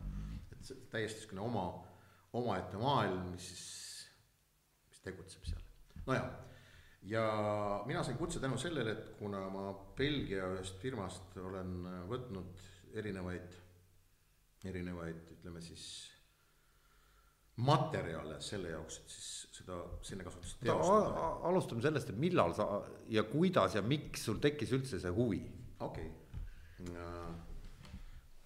et 0.51 0.61
see 0.63 0.85
täiesti 0.91 1.19
niisugune 1.19 1.41
oma, 1.43 1.65
omaette 2.39 2.79
maailm, 2.79 3.31
mis 3.33 3.49
mis 4.89 5.01
tegutseb 5.03 5.45
seal. 5.47 5.61
nojah, 6.07 6.29
ja 7.07 7.23
mina 7.85 8.03
sain 8.03 8.17
kutse 8.17 8.39
tänu 8.39 8.57
sellele, 8.57 8.91
et 8.91 9.09
kuna 9.19 9.41
ma 9.49 9.73
Belgia 9.97 10.47
ühest 10.55 10.79
firmast 10.81 11.37
olen 11.37 11.75
võtnud 12.09 12.63
erinevaid, 12.99 13.57
erinevaid, 14.65 15.35
ütleme 15.37 15.61
siis 15.63 15.85
materjale 17.59 18.39
selle 18.43 18.71
jaoks, 18.73 18.99
et 19.01 19.13
siis 19.13 19.29
seda 19.59 19.79
sinnekasutust 20.05 20.61
teostada. 20.63 21.25
alustame 21.49 21.83
sellest, 21.83 22.11
et 22.13 22.19
millal 22.19 22.53
sa 22.55 22.67
ja 23.11 23.25
kuidas 23.27 23.75
ja 23.75 23.83
miks 23.83 24.25
sul 24.29 24.39
tekkis 24.43 24.71
üldse 24.77 24.99
see 25.01 25.11
huvi? 25.13 25.41
okei 25.79 26.07
okay., 26.07 26.93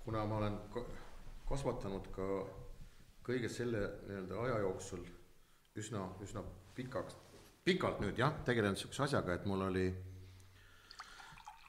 kuna 0.04 0.26
ma 0.30 0.40
olen 0.42 0.58
kasvatanud 1.50 2.10
ka 2.16 2.30
kõige 3.24 3.52
selle 3.52 3.84
nii-öelda 4.08 4.42
aja 4.48 4.58
jooksul 4.66 5.06
üsna, 5.80 6.08
üsna 6.26 6.44
pikaks, 6.76 7.16
pikalt 7.66 8.02
nüüd 8.04 8.18
jah, 8.20 8.34
tegelenud 8.46 8.80
sihukese 8.82 9.06
asjaga, 9.06 9.38
et 9.38 9.46
mul 9.50 9.64
oli, 9.70 9.86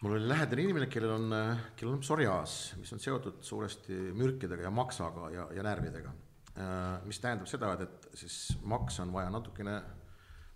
mul 0.03 0.17
oli 0.17 0.29
lähedane 0.33 0.67
inimene, 0.67 0.89
kellel 0.91 1.15
on, 1.15 1.39
kellel 1.77 1.99
on 1.99 2.03
psoriaas, 2.03 2.59
mis 2.81 2.93
on 2.97 3.05
seotud 3.05 3.45
suuresti 3.45 4.01
mürkidega 4.17 4.67
ja 4.67 4.75
maksaga 4.75 5.31
ja, 5.37 5.47
ja 5.55 5.67
närvidega 5.67 6.13
Äh, 6.13 6.24
mis 7.05 7.19
tähendab 7.19 7.49
seda, 7.51 7.73
et, 7.75 7.81
et 7.83 8.19
siis 8.21 8.59
makse 8.63 9.03
on 9.03 9.13
vaja 9.13 9.31
natukene 9.35 9.79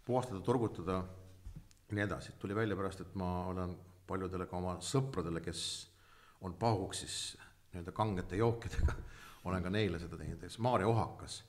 puhastada, 0.06 0.40
turgutada 0.46 1.00
ja 1.88 1.96
nii 1.96 2.04
edasi, 2.04 2.32
tuli 2.38 2.54
välja 2.54 2.76
pärast, 2.76 3.00
et 3.00 3.14
ma 3.18 3.46
olen 3.50 3.74
paljudele 4.08 4.46
ka 4.48 4.56
oma 4.56 4.76
sõpradele, 4.84 5.40
kes 5.44 5.62
on 6.44 6.54
pahuks 6.60 7.02
siis 7.04 7.18
nii-öelda 7.72 7.92
kangete 7.96 8.38
jookidega, 8.40 8.94
olen 9.48 9.64
ka 9.64 9.72
neile 9.72 10.00
seda 10.00 10.16
teinud, 10.16 10.38
näiteks 10.38 10.58
Maarja 10.64 10.88
ohakas. 10.88 11.42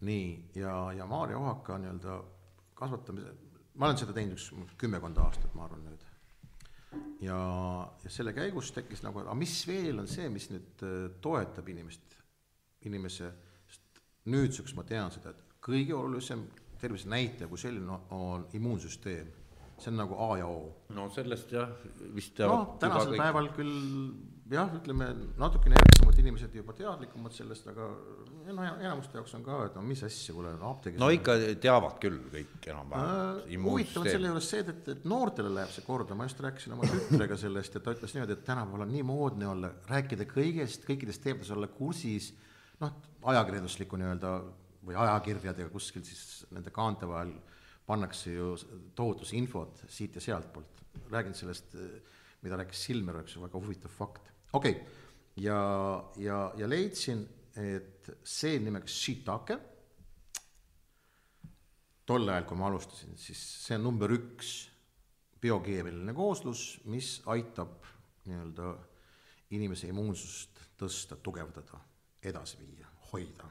nii, 0.00 0.50
ja, 0.54 0.92
ja 0.92 1.06
Maarja 1.06 1.38
ohaka 1.38 1.78
nii-öelda 1.78 2.18
kasvatamise, 2.76 3.32
ma 3.74 3.88
olen 3.88 3.98
seda 3.98 4.12
teinud 4.16 4.36
üks 4.36 4.50
kümmekond 4.78 5.18
aastat, 5.22 5.54
ma 5.54 5.64
arvan 5.64 5.86
nüüd. 5.86 6.04
ja, 7.24 7.38
ja 8.04 8.10
selle 8.12 8.34
käigus 8.36 8.72
tekkis 8.76 9.02
nagu, 9.06 9.22
aga 9.24 9.34
mis 9.34 9.56
veel 9.68 10.02
on 10.02 10.10
see, 10.10 10.28
mis 10.32 10.50
nüüd 10.52 10.84
äh, 10.86 10.98
toetab 11.22 11.68
inimest, 11.72 12.18
inimese 12.84 13.32
nüüdseks 14.26 14.74
ma 14.76 14.84
tean 14.86 15.10
seda, 15.14 15.32
et 15.32 15.42
kõige 15.62 15.94
olulisem 15.96 16.46
tervisenäitaja 16.80 17.48
kui 17.50 17.58
selline 17.60 17.98
on 18.14 18.46
immuunsüsteem. 18.54 19.34
see 19.76 19.90
on 19.90 19.98
nagu 20.00 20.16
A 20.16 20.38
ja 20.38 20.46
O. 20.46 20.72
no 20.96 21.10
sellest 21.12 21.50
jah, 21.52 21.68
vist 22.14 22.38
no, 22.40 22.78
tänasel 22.80 23.12
kõik... 23.12 23.20
päeval 23.20 23.48
küll 23.52 23.74
jah, 24.48 24.70
ütleme 24.78 25.08
natukene 25.36 25.76
järgsemad 25.76 26.20
inimesed 26.22 26.54
juba 26.56 26.72
teadlikumad 26.76 27.34
sellest, 27.36 27.66
aga 27.68 27.88
no 28.46 28.64
enamuste 28.64 29.18
jaoks 29.18 29.34
on 29.36 29.44
ka, 29.44 29.58
et 29.66 29.76
no 29.76 29.82
mis 29.84 30.00
asja, 30.06 30.32
kuule 30.32 30.54
apteegis 30.70 31.02
no 31.02 31.10
ikka 31.12 31.36
teavad 31.60 31.98
küll 32.00 32.22
kõik 32.32 32.70
enam-vähem 32.72 33.42
äh,. 33.42 33.60
huvitav 33.66 34.04
on 34.04 34.08
selle 34.08 34.32
juures 34.32 34.50
see, 34.54 34.64
et, 34.64 34.90
et 34.94 35.04
noortele 35.12 35.52
läheb 35.58 35.74
see 35.74 35.84
korda, 35.84 36.16
ma 36.16 36.28
just 36.28 36.40
rääkisin 36.46 36.76
oma 36.78 36.88
tütrega 36.88 37.36
sellest 37.44 37.76
ja 37.76 37.84
ta 37.84 37.96
ütles 37.98 38.16
niimoodi, 38.16 38.38
et 38.38 38.48
tänapäeval 38.48 38.86
on 38.86 38.94
nii 38.96 39.06
moodne 39.12 39.50
olla, 39.52 39.72
rääkida 39.92 40.28
kõigest, 40.30 40.88
kõikidest 40.88 41.26
teemades 41.26 41.52
olla 41.52 41.68
kursis 41.68 42.32
noh, 42.82 42.96
ajakirjandusliku 43.32 43.98
nii-öelda 44.00 44.32
või 44.86 44.98
ajakirjadega 45.02 45.70
kuskil 45.72 46.04
siis 46.06 46.46
nende 46.54 46.72
kaante 46.74 47.08
vahel 47.08 47.32
pannakse 47.86 48.34
ju 48.34 48.52
tohutus 48.98 49.32
infot 49.38 49.84
siit 49.88 50.14
ja 50.14 50.22
sealtpoolt. 50.22 50.82
räägin 51.10 51.34
sellest, 51.34 51.76
mida 52.42 52.56
rääkis 52.56 52.84
Silmer, 52.84 53.22
ju, 53.26 53.42
väga 53.42 53.58
huvitav 53.58 53.90
fakt. 53.90 54.32
okei 54.52 54.72
okay., 54.72 54.84
ja, 55.36 55.58
ja, 56.16 56.52
ja 56.56 56.68
leidsin, 56.68 57.26
et 57.56 58.08
see 58.24 58.58
nimega 58.60 58.88
shiitake, 58.88 59.58
tol 62.06 62.28
ajal, 62.28 62.46
kui 62.46 62.58
ma 62.58 62.68
alustasin, 62.70 63.16
siis 63.18 63.40
see 63.66 63.76
on 63.76 63.86
number 63.88 64.12
üks 64.14 64.54
biokeemiline 65.42 66.14
kooslus, 66.16 66.80
mis 66.84 67.20
aitab 67.32 67.84
nii-öelda 68.26 68.72
inimese 69.56 69.90
immuunsust 69.90 70.62
tõsta, 70.78 71.18
tugevdada 71.22 71.80
edasi 72.26 72.58
viia, 72.60 72.88
hoida. 73.12 73.50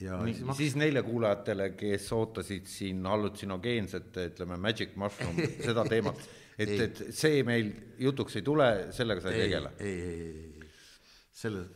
ja 0.00 0.18
Nii, 0.22 0.34
siis, 0.34 0.56
siis 0.60 0.76
neile 0.80 1.02
kuulajatele, 1.06 1.70
kes 1.78 2.10
ootasid 2.16 2.68
siin 2.70 3.06
hallutsinogeenset, 3.06 4.20
ütleme 4.32 4.60
magic 4.62 4.94
mushroom, 5.00 5.40
seda 5.68 5.84
teemat, 5.88 6.22
et, 6.58 6.76
et 6.86 7.02
see 7.14 7.42
meil 7.46 7.72
jutuks 7.98 8.38
ei 8.38 8.46
tule, 8.46 8.70
sellega 8.94 9.24
sa 9.24 9.34
ei 9.34 9.44
tegele? 9.46 9.74
ei, 9.78 9.98
ei, 9.98 10.22
ei, 10.22 10.46
ei, 10.62 10.72
selle, 11.38 11.66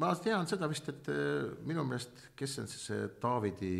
ma 0.00 0.10
tean 0.20 0.48
seda 0.48 0.68
vist, 0.70 0.88
et 0.90 1.08
äh, 1.12 1.50
minu 1.68 1.84
meelest, 1.86 2.28
kes 2.38 2.58
on 2.62 2.68
siis 2.70 2.86
see 2.90 3.08
Taavidi 3.22 3.72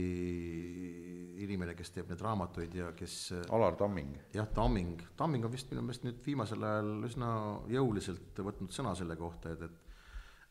inimene, 1.45 1.75
kes 1.77 1.91
teeb 1.95 2.11
neid 2.11 2.23
raamatuid 2.25 2.77
ja 2.79 2.91
kes 2.97 3.17
äh, 3.35 3.47
Alar 3.55 3.79
Tamming. 3.81 4.15
jah, 4.35 4.49
Tamming, 4.55 5.03
Tamming 5.19 5.47
on 5.47 5.55
vist 5.55 5.73
minu 5.73 5.85
meelest 5.85 6.07
nüüd 6.07 6.21
viimasel 6.27 6.63
ajal 6.69 7.09
üsna 7.09 7.31
jõuliselt 7.73 8.45
võtnud 8.47 8.75
sõna 8.75 8.95
selle 8.99 9.17
kohta, 9.21 9.55
et, 9.55 9.67
et 9.67 9.84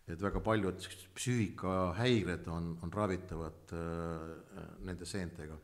et 0.08 0.20
väga 0.20 0.42
paljud 0.44 0.84
psüühikahäired 1.16 2.48
on, 2.52 2.74
on 2.84 2.92
ravitavad 2.92 3.72
äh, 3.76 4.66
nende 4.84 5.08
seentega, 5.08 5.56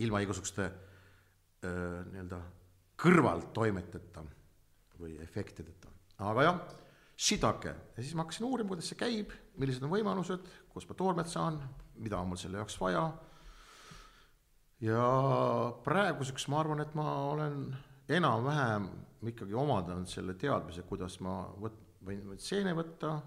ilma 0.00 0.22
igasuguste 0.24 0.64
äh, 0.64 1.98
nii-öelda 2.08 2.40
kõrvaltoimeteta 3.00 4.24
või 5.00 5.16
efektideta. 5.24 5.88
aga 6.24 6.44
jah, 6.44 6.60
shidake 7.20 7.72
ja 7.72 8.02
siis 8.02 8.14
ma 8.16 8.24
hakkasin 8.24 8.46
uurima, 8.48 8.72
kuidas 8.72 8.88
see 8.90 9.00
käib, 9.00 9.32
millised 9.60 9.84
on 9.84 9.92
võimalused, 9.92 10.48
kust 10.72 10.88
ma 10.88 10.96
toormet 10.96 11.28
saan, 11.28 11.58
mida 12.00 12.20
on 12.20 12.30
mul 12.30 12.40
selle 12.40 12.60
jaoks 12.60 12.78
vaja. 12.80 13.04
ja 14.84 15.04
praeguseks 15.84 16.48
ma 16.48 16.62
arvan, 16.64 16.80
et 16.80 16.96
ma 16.96 17.06
olen 17.28 17.60
enam-vähem 18.08 18.88
ikkagi 19.28 19.54
omandanud 19.54 20.08
selle 20.08 20.32
teadmise, 20.40 20.82
kuidas 20.88 21.18
ma 21.20 21.42
võt-, 21.60 21.84
võin 22.08 22.40
seene 22.40 22.72
võtta 22.76 23.18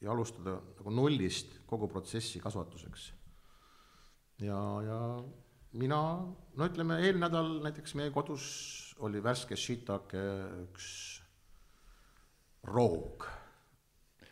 ja 0.00 0.12
alustada 0.12 0.58
nagu 0.78 0.94
nullist 0.94 1.58
kogu 1.66 1.88
protsessi 1.90 2.40
kasvatuseks. 2.42 3.12
ja, 4.44 4.60
ja 4.86 5.00
mina, 5.78 6.00
no 6.56 6.68
ütleme, 6.70 7.00
eelmine 7.02 7.26
nädal 7.26 7.58
näiteks 7.64 7.96
meie 7.98 8.12
kodus 8.14 8.46
oli 9.04 9.22
värske 9.22 9.56
shiitake 9.58 10.22
üks 10.64 10.86
roog. 12.68 13.26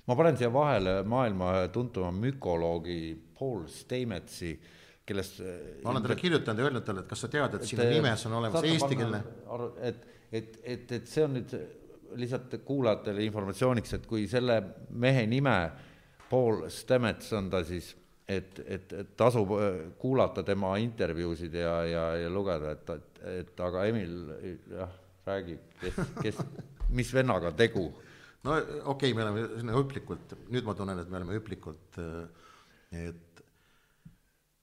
ma 0.07 0.17
panen 0.17 0.39
siia 0.39 0.53
vahele 0.53 1.01
maailma 1.03 1.53
tuntuma 1.75 2.13
mükoloogi 2.15 3.01
Paul 3.39 3.67
Steinmetsi, 3.71 4.55
kellest 5.07 5.43
ma 5.83 5.91
olen 5.91 6.07
talle 6.07 6.19
kirjutanud 6.21 6.63
ja 6.63 6.69
öelnud 6.69 6.87
talle, 6.87 7.03
et 7.03 7.11
kas 7.11 7.27
sa 7.27 7.33
tead, 7.33 7.59
et 7.59 7.67
sinu 7.67 7.89
nimes 7.91 8.27
on 8.29 8.39
olemas 8.39 8.71
eestikeelne 8.71 9.23
et, 9.91 10.07
et, 10.31 10.61
et, 10.63 10.97
et 11.01 11.11
see 11.11 11.27
on 11.27 11.37
nüüd 11.41 11.59
lihtsalt 12.15 12.59
kuulajatele 12.65 13.25
informatsiooniks, 13.27 13.95
et 13.99 14.07
kui 14.07 14.27
selle 14.31 14.61
mehe 14.91 15.27
nime, 15.27 15.57
Paul 16.31 16.67
Stamets 16.73 17.33
on 17.39 17.51
ta 17.51 17.63
siis, 17.67 17.93
et, 18.29 18.59
et, 18.67 18.93
et 18.93 19.13
tasub 19.19 19.53
äh, 19.59 19.83
kuulata 19.99 20.43
tema 20.47 20.75
intervjuusid 20.83 21.55
ja, 21.55 21.77
ja, 21.87 22.07
ja 22.25 22.31
lugeda, 22.33 22.73
et, 22.75 22.91
et, 22.97 23.21
et 23.43 23.63
aga 23.67 23.85
Emil 23.91 24.17
jah, 24.73 24.97
räägi, 25.27 25.59
kes, 25.81 26.01
kes, 26.23 26.41
mis 26.97 27.13
vennaga 27.15 27.53
tegu. 27.57 27.87
no 28.47 28.57
okei 28.57 28.85
okay,, 28.93 29.15
me 29.15 29.25
oleme 29.27 29.47
sinna 29.59 29.77
hüplikult, 29.77 30.35
nüüd 30.55 30.67
ma 30.67 30.75
tunnen, 30.79 31.03
et 31.03 31.11
me 31.11 31.21
oleme 31.21 31.39
hüplikult, 31.39 32.01
äh, 32.03 33.07
et, 33.07 33.45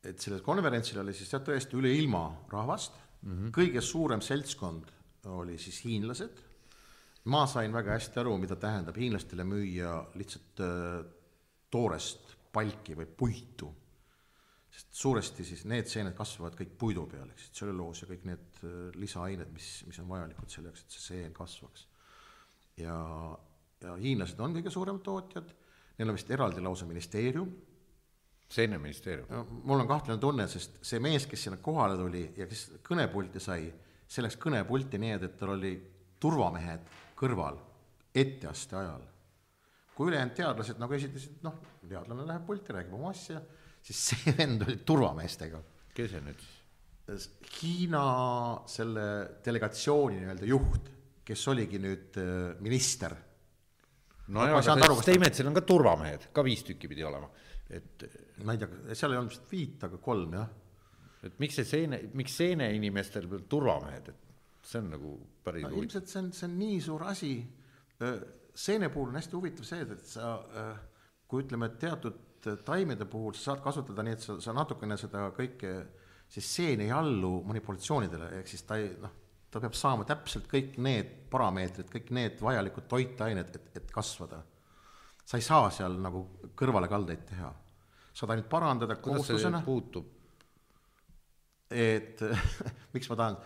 et 0.04 0.20
sellel 0.20 0.44
konverentsil 0.44 1.00
oli 1.00 1.16
siis 1.16 1.32
jah, 1.32 1.44
tõesti 1.44 1.80
üle 1.80 1.92
ilma 1.96 2.26
rahvast 2.52 3.00
mm, 3.22 3.32
-hmm. 3.32 3.56
kõige 3.56 3.82
suurem 3.82 4.22
seltskond 4.22 4.92
oli 5.32 5.58
siis 5.58 5.80
hiinlased 5.86 6.42
ma 7.32 7.46
sain 7.48 7.72
väga 7.72 7.96
hästi 7.96 8.20
aru, 8.20 8.36
mida 8.42 8.58
tähendab 8.60 8.98
hiinlastele 9.00 9.46
müüa 9.48 9.96
lihtsalt 10.20 10.60
äh, 10.64 11.00
toorest 11.72 12.36
palki 12.54 12.98
või 13.00 13.08
puitu. 13.18 13.72
sest 14.74 14.96
suuresti 14.98 15.44
siis 15.46 15.68
need 15.70 15.86
seened 15.86 16.16
kasvavad 16.18 16.56
kõik 16.58 16.72
puidu 16.82 17.04
peal, 17.06 17.28
ehk 17.30 17.40
siis 17.40 17.52
tselluloos 17.54 18.02
ja 18.02 18.08
kõik 18.10 18.24
need 18.28 18.62
äh, 18.64 18.78
lisaained, 19.00 19.52
mis, 19.54 19.68
mis 19.88 20.00
on 20.04 20.10
vajalikud 20.10 20.50
selleks, 20.50 20.84
et 20.84 20.96
see 20.96 21.06
seen 21.08 21.34
kasvaks. 21.34 21.88
ja, 22.78 22.98
ja 23.84 23.94
hiinlased 24.02 24.40
on 24.40 24.58
kõige 24.58 24.74
suuremad 24.74 25.06
tootjad, 25.06 25.54
neil 25.98 26.10
on 26.10 26.18
vist 26.18 26.32
eraldi 26.32 26.62
lausa 26.62 26.90
ministeerium. 26.90 27.56
seeneministeerium? 28.50 29.62
mul 29.64 29.80
on 29.80 29.88
kahtlane 29.88 30.20
tunne, 30.20 30.48
sest 30.48 30.82
see 30.82 31.00
mees, 31.00 31.26
kes 31.26 31.48
sinna 31.48 31.58
kohale 31.58 31.96
tuli 31.98 32.28
ja 32.38 32.50
kes 32.52 32.68
kõnepulti 32.84 33.40
sai, 33.40 33.72
see 34.08 34.26
läks 34.26 34.38
kõnepulti 34.38 35.00
nii, 35.00 35.16
et, 35.16 35.24
et 35.30 35.40
tal 35.40 35.56
oli 35.56 35.78
turvamehed 36.20 36.92
kõrval 37.24 37.60
etteaste 38.14 38.78
ajal. 38.78 39.04
kui 39.94 40.10
ülejäänud 40.10 40.34
teadlased 40.38 40.80
nagu 40.82 40.96
esitasid, 40.98 41.38
noh, 41.46 41.60
teadlane 41.86 42.26
läheb 42.26 42.48
pulti, 42.48 42.74
räägib 42.74 42.96
oma 42.98 43.12
asja, 43.14 43.42
siis 43.84 44.00
see 44.10 44.34
vend 44.38 44.66
oli 44.66 44.80
turvameestega. 44.86 45.62
kes 45.94 46.12
see 46.16 46.26
nüüd 46.26 46.42
siis? 46.42 46.60
Hiina 47.60 48.04
selle 48.70 49.06
delegatsiooni 49.44 50.22
nii-öelda 50.22 50.48
juht, 50.48 50.90
kes 51.28 51.42
oligi 51.52 51.80
nüüd 51.84 52.20
äh, 52.22 52.34
minister. 52.64 53.16
no 54.34 54.48
jaa, 54.48 54.62
aga 54.76 54.92
Steinmetsil 55.02 55.50
on 55.50 55.58
ka 55.58 55.66
turvamehed, 55.68 56.30
ka 56.34 56.46
viis 56.48 56.64
tükki 56.68 56.90
pidi 56.92 57.04
olema, 57.04 57.28
et 57.70 58.08
ma 58.44 58.56
ei 58.56 58.62
tea, 58.62 58.96
seal 58.96 59.14
ei 59.14 59.20
olnud 59.20 59.36
vist 59.36 59.52
viit, 59.52 59.84
aga 59.84 60.00
kolm, 60.04 60.38
jah. 60.40 60.48
et 61.28 61.40
miks 61.44 61.60
see 61.60 61.68
seene, 61.68 62.00
miks 62.16 62.38
seene 62.40 62.72
inimestel 62.78 63.28
turvamehed, 63.52 64.14
et 64.14 64.33
see 64.64 64.80
on 64.80 64.94
nagu 64.94 65.18
päris 65.44 65.66
no, 65.68 65.74
ilmselt 65.82 66.08
see 66.10 66.22
on, 66.22 66.32
see 66.36 66.48
on 66.48 66.58
nii 66.60 66.80
suur 66.82 67.04
asi 67.10 67.34
seene 68.54 68.90
puhul 68.90 69.10
on 69.10 69.18
hästi 69.20 69.36
huvitav 69.38 69.68
see, 69.68 69.82
et 69.96 70.06
sa, 70.08 70.36
kui 71.30 71.44
ütleme, 71.44 71.72
teatud 71.82 72.48
taimede 72.66 73.08
puhul 73.10 73.36
sa 73.38 73.52
saad 73.52 73.64
kasutada 73.64 74.06
nii, 74.06 74.16
et 74.18 74.24
sa, 74.26 74.38
sa 74.44 74.54
natukene 74.56 74.98
seda 75.00 75.26
kõike, 75.36 75.74
siis 76.32 76.50
seen 76.60 76.84
ei 76.86 76.92
allu 76.94 77.40
manipulatsioonidele, 77.48 78.30
ehk 78.40 78.52
siis 78.52 78.66
ta 78.68 78.78
ei 78.82 78.92
noh, 79.02 79.14
ta 79.54 79.62
peab 79.64 79.78
saama 79.78 80.06
täpselt 80.10 80.48
kõik 80.52 80.78
need 80.82 81.12
parameetrid, 81.34 81.90
kõik 81.94 82.10
need 82.16 82.42
vajalikud 82.44 82.88
toitained, 82.90 83.54
et, 83.58 83.70
et 83.80 83.92
kasvada. 83.94 84.44
sa 85.24 85.40
ei 85.40 85.46
saa 85.46 85.70
seal 85.72 85.98
nagu 86.02 86.26
kõrvalekaldeid 86.60 87.26
teha, 87.30 87.52
saad 88.14 88.36
ainult 88.36 88.50
parandada 88.50 88.98
kooslusena. 89.02 89.62
puutub? 89.66 90.10
et 91.74 92.20
miks 92.94 93.10
ma 93.10 93.16
tahan, 93.18 93.38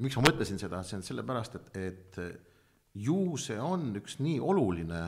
miks 0.00 0.16
ma 0.18 0.26
mõtlesin 0.28 0.60
seda, 0.60 0.82
see 0.86 0.98
on 0.98 1.06
sellepärast, 1.06 1.58
et, 1.58 1.70
et 1.76 2.18
ju 2.96 3.36
see 3.40 3.58
on 3.60 3.90
üks 4.00 4.18
nii 4.24 4.38
oluline, 4.40 5.02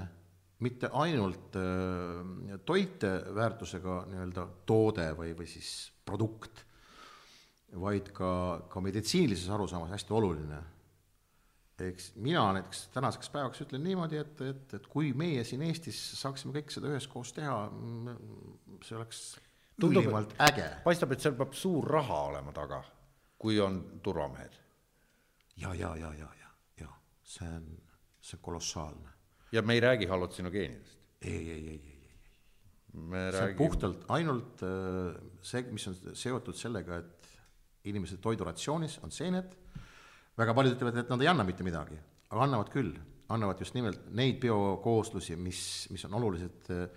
mitte 0.64 0.90
ainult 0.98 1.56
äh, 1.58 2.56
toiteväärtusega 2.66 4.00
nii-öelda 4.10 4.46
toode 4.66 5.06
või, 5.18 5.34
või 5.38 5.46
siis 5.50 5.70
produkt, 6.08 6.64
vaid 7.78 8.10
ka, 8.16 8.32
ka 8.72 8.82
meditsiinilises 8.82 9.52
arusaamas 9.54 9.92
hästi 9.92 10.14
oluline. 10.16 10.60
eks 11.84 12.12
mina 12.16 12.46
näiteks 12.56 12.88
tänaseks 12.94 13.30
päevaks 13.30 13.60
ütlen 13.62 13.84
niimoodi, 13.84 14.16
et, 14.18 14.40
et, 14.40 14.74
et 14.74 14.86
kui 14.90 15.12
meie 15.12 15.44
siin 15.44 15.62
Eestis 15.62 15.98
saaksime 16.18 16.56
kõik 16.56 16.72
seda 16.74 16.90
üheskoos 16.90 17.32
teha, 17.36 17.58
see 18.82 18.96
oleks 18.96 19.20
ülimalt 19.84 20.34
äge. 20.42 20.66
paistab, 20.84 21.12
et 21.12 21.22
seal 21.22 21.36
peab 21.38 21.54
suur 21.54 21.86
raha 21.86 22.22
olema 22.32 22.52
taga, 22.56 22.82
kui 23.38 23.60
on 23.60 24.00
turvamehed. 24.02 24.52
ja, 25.56 25.74
ja, 25.74 25.96
ja, 25.96 26.12
ja, 26.14 26.28
ja 26.38 26.48
see 27.22 27.48
on, 27.48 27.66
see 28.20 28.38
on 28.38 28.42
kolossaalne. 28.42 29.10
ja 29.52 29.62
me 29.62 29.74
ei 29.74 29.80
räägi 29.80 30.06
hallutsinogeenidest? 30.06 30.98
ei, 31.22 31.32
ei, 31.32 31.50
ei, 31.50 31.68
ei, 31.68 31.80
ei, 31.84 32.10
ei. 32.10 32.18
me 32.92 33.30
see 33.30 33.40
räägime... 33.40 33.50
on 33.50 33.56
puhtalt 33.56 34.04
ainult 34.08 34.62
äh, 34.62 35.14
see, 35.42 35.62
mis 35.70 35.88
on 35.88 35.96
seotud 36.14 36.56
sellega, 36.56 36.98
et 36.98 37.30
inimese 37.88 38.18
toiduratsioonis 38.22 38.98
on 39.06 39.14
seened, 39.14 39.54
väga 40.38 40.54
paljud 40.54 40.76
ütlevad, 40.76 41.02
et 41.02 41.12
nad 41.12 41.22
ei 41.22 41.30
anna 41.30 41.46
mitte 41.46 41.66
midagi, 41.66 41.98
aga 42.28 42.42
annavad 42.44 42.72
küll, 42.74 42.92
annavad 43.32 43.60
just 43.62 43.76
nimelt 43.78 44.10
neid 44.16 44.40
biokooslusi, 44.42 45.36
mis, 45.40 45.60
mis 45.94 46.04
on 46.08 46.18
olulised 46.18 46.72
äh, 46.74 46.88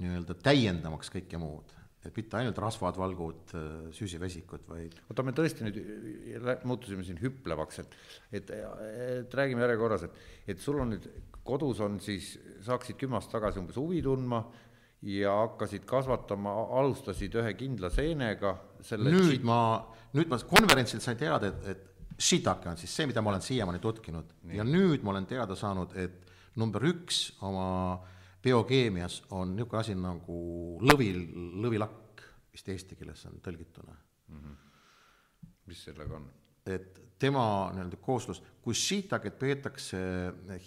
nii-öelda 0.00 0.36
täiendamaks 0.44 1.12
kõike 1.12 1.40
muud 1.40 1.75
et 2.06 2.16
mitte 2.16 2.38
ainult 2.38 2.58
rasvad, 2.62 2.98
valgud, 3.00 3.54
süsivesikud, 3.96 4.66
vaid. 4.70 4.94
oota, 5.10 5.24
me 5.26 5.34
tõesti 5.36 5.66
nüüd 5.66 5.80
muutusime 6.68 7.04
siin 7.06 7.18
hüplevaks, 7.22 7.82
et, 7.82 7.96
et, 8.40 8.52
et 8.52 9.34
räägime 9.40 9.64
järjekorras, 9.64 10.06
et, 10.06 10.20
et 10.54 10.62
sul 10.62 10.80
on 10.82 10.94
nüüd 10.94 11.08
kodus 11.46 11.80
on 11.84 11.98
siis, 12.02 12.34
sa 12.64 12.74
hakkasid 12.74 12.98
kümme 13.00 13.18
aastat 13.18 13.38
tagasi 13.38 13.60
umbes 13.62 13.78
huvi 13.78 14.02
tundma 14.04 14.42
ja 15.06 15.34
hakkasid 15.44 15.84
kasvatama, 15.86 16.54
alustasid 16.80 17.36
ühe 17.38 17.52
kindla 17.58 17.90
seenega. 17.94 18.56
nüüd 18.96 19.44
ma, 19.46 19.60
nüüd 20.16 20.30
ma 20.30 20.40
konverentsil 20.50 21.02
sain 21.04 21.18
teada, 21.20 21.52
et, 21.52 21.70
et 21.70 22.18
shiitake 22.18 22.70
on 22.70 22.78
siis 22.80 22.94
see, 22.96 23.06
mida 23.06 23.22
ma 23.22 23.34
olen 23.34 23.44
siiamaani 23.44 23.80
tutkinud 23.82 24.30
Nii. 24.48 24.56
ja 24.56 24.64
nüüd 24.64 25.04
ma 25.04 25.12
olen 25.12 25.26
teada 25.28 25.56
saanud, 25.58 25.92
et 26.00 26.22
number 26.56 26.84
üks 26.88 27.26
oma 27.44 27.66
äh, 27.92 28.15
biokeemias 28.46 29.20
on 29.34 29.56
niisugune 29.56 29.80
asi 29.80 29.96
nagu 29.98 30.38
lõvi, 30.86 31.10
lõvilakk, 31.62 32.22
vist 32.52 32.68
eesti 32.72 32.98
keeles 32.98 33.24
on 33.28 33.40
tõlgituna 33.42 33.94
mm. 33.94 34.40
-hmm. 34.40 35.52
mis 35.66 35.84
sellega 35.88 36.16
on? 36.20 36.28
et 36.66 37.00
tema 37.18 37.70
nii-öelda 37.72 37.98
kooslus, 38.02 38.42
kui 38.62 38.74
shiitaket 38.74 39.38
peetakse 39.38 39.98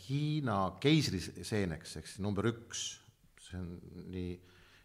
Hiina 0.08 0.60
keisriseeneks, 0.82 1.98
ehk 2.00 2.08
siis 2.08 2.22
number 2.24 2.48
üks, 2.50 2.86
see 3.44 3.60
on 3.60 3.74
nii, 4.14 4.34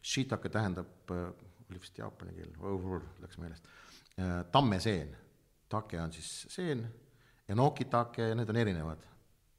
shiitake 0.03 0.51
tähendab, 0.53 1.11
oli 1.15 1.81
vist 1.81 1.99
jaapani 1.99 2.35
keel, 2.37 2.53
läks 3.23 3.39
meelest, 3.41 3.71
tammeseen, 4.53 5.15
take 5.69 6.01
on 6.01 6.12
siis 6.12 6.47
seen, 6.53 6.85
enokitake, 7.49 8.35
need 8.35 8.51
on 8.51 8.61
erinevad, 8.61 9.07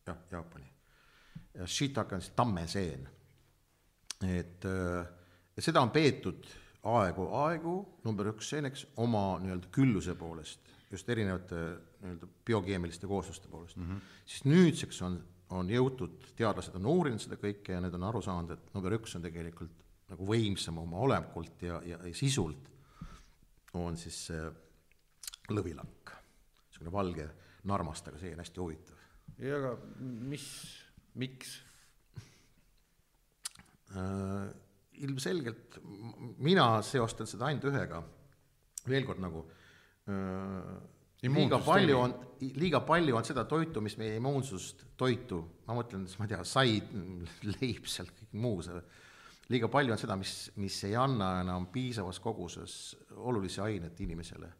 jah, 0.05 0.17
Jaapani. 0.31 0.71
Shiitake 1.65 2.15
on 2.15 2.21
siis 2.21 2.35
tammeseen 2.35 3.07
et 4.23 4.63
ja 5.55 5.63
seda 5.63 5.81
on 5.83 5.91
peetud 5.91 6.47
aegu, 6.85 7.27
aegu 7.41 7.75
number 8.05 8.29
üks 8.33 8.51
seeneks 8.53 8.85
oma 9.01 9.37
nii-öelda 9.43 9.71
külluse 9.73 10.15
poolest, 10.19 10.73
just 10.91 11.09
erinevate 11.09 11.61
nii-öelda 12.03 12.29
biokeemiliste 12.47 13.09
koosluste 13.09 13.49
poolest 13.51 13.77
mm, 13.77 13.87
-hmm. 13.89 14.11
siis 14.25 14.45
nüüdseks 14.45 15.01
on, 15.07 15.17
on 15.49 15.69
jõutud, 15.69 16.19
teadlased 16.35 16.75
on 16.75 16.85
uurinud 16.91 17.21
seda 17.21 17.39
kõike 17.41 17.73
ja 17.77 17.81
need 17.81 17.97
on 17.97 18.05
aru 18.09 18.21
saanud, 18.21 18.53
et 18.53 18.73
number 18.73 18.97
üks 18.99 19.15
on 19.17 19.25
tegelikult 19.25 19.83
nagu 20.09 20.27
võimsam 20.29 20.77
oma 20.83 21.01
olekult 21.01 21.63
ja, 21.65 21.81
ja, 21.85 21.97
ja 22.05 22.13
sisult 22.13 22.69
on 23.73 23.97
siis 23.97 24.19
see 24.29 24.43
lõvilakk, 25.51 26.13
niisugune 26.69 26.91
valge 26.93 27.29
narmastega 27.65 28.19
seen, 28.21 28.39
hästi 28.39 28.61
huvitav. 28.61 29.01
ja 29.41 29.57
aga 29.57 29.77
mis, 30.29 30.45
miks 31.15 31.57
Äh, 31.57 31.64
ilmselgelt 35.05 35.79
mina 36.43 36.67
seostan 36.85 37.27
seda 37.29 37.49
ainult 37.49 37.69
ühega, 37.69 38.01
veel 38.87 39.07
kord 39.07 39.21
nagu 39.23 39.43
äh, 40.11 40.75
liiga 41.25 41.59
palju 41.63 41.97
on, 41.99 42.13
liiga 42.59 42.81
palju 42.85 43.17
on 43.17 43.25
seda 43.27 43.45
toitu, 43.49 43.81
mis 43.83 43.97
meie 43.99 44.19
immuunsust 44.19 44.85
toitu, 44.99 45.41
ma 45.67 45.77
mõtlen, 45.77 46.05
ma 46.19 46.27
ei 46.27 46.33
tea, 46.33 46.43
said, 46.47 46.93
leib 47.55 47.89
seal, 47.89 48.11
kõik 48.19 48.35
muu 48.41 48.61
see, 48.65 48.81
liiga 49.53 49.69
palju 49.71 49.95
on 49.95 50.01
seda, 50.01 50.17
mis, 50.19 50.35
mis 50.61 50.77
ei 50.87 50.95
anna 50.99 51.39
enam 51.43 51.69
piisavas 51.73 52.19
koguses 52.23 52.95
olulisi 53.15 53.63
aineid 53.63 53.99
inimesele. 54.05 54.51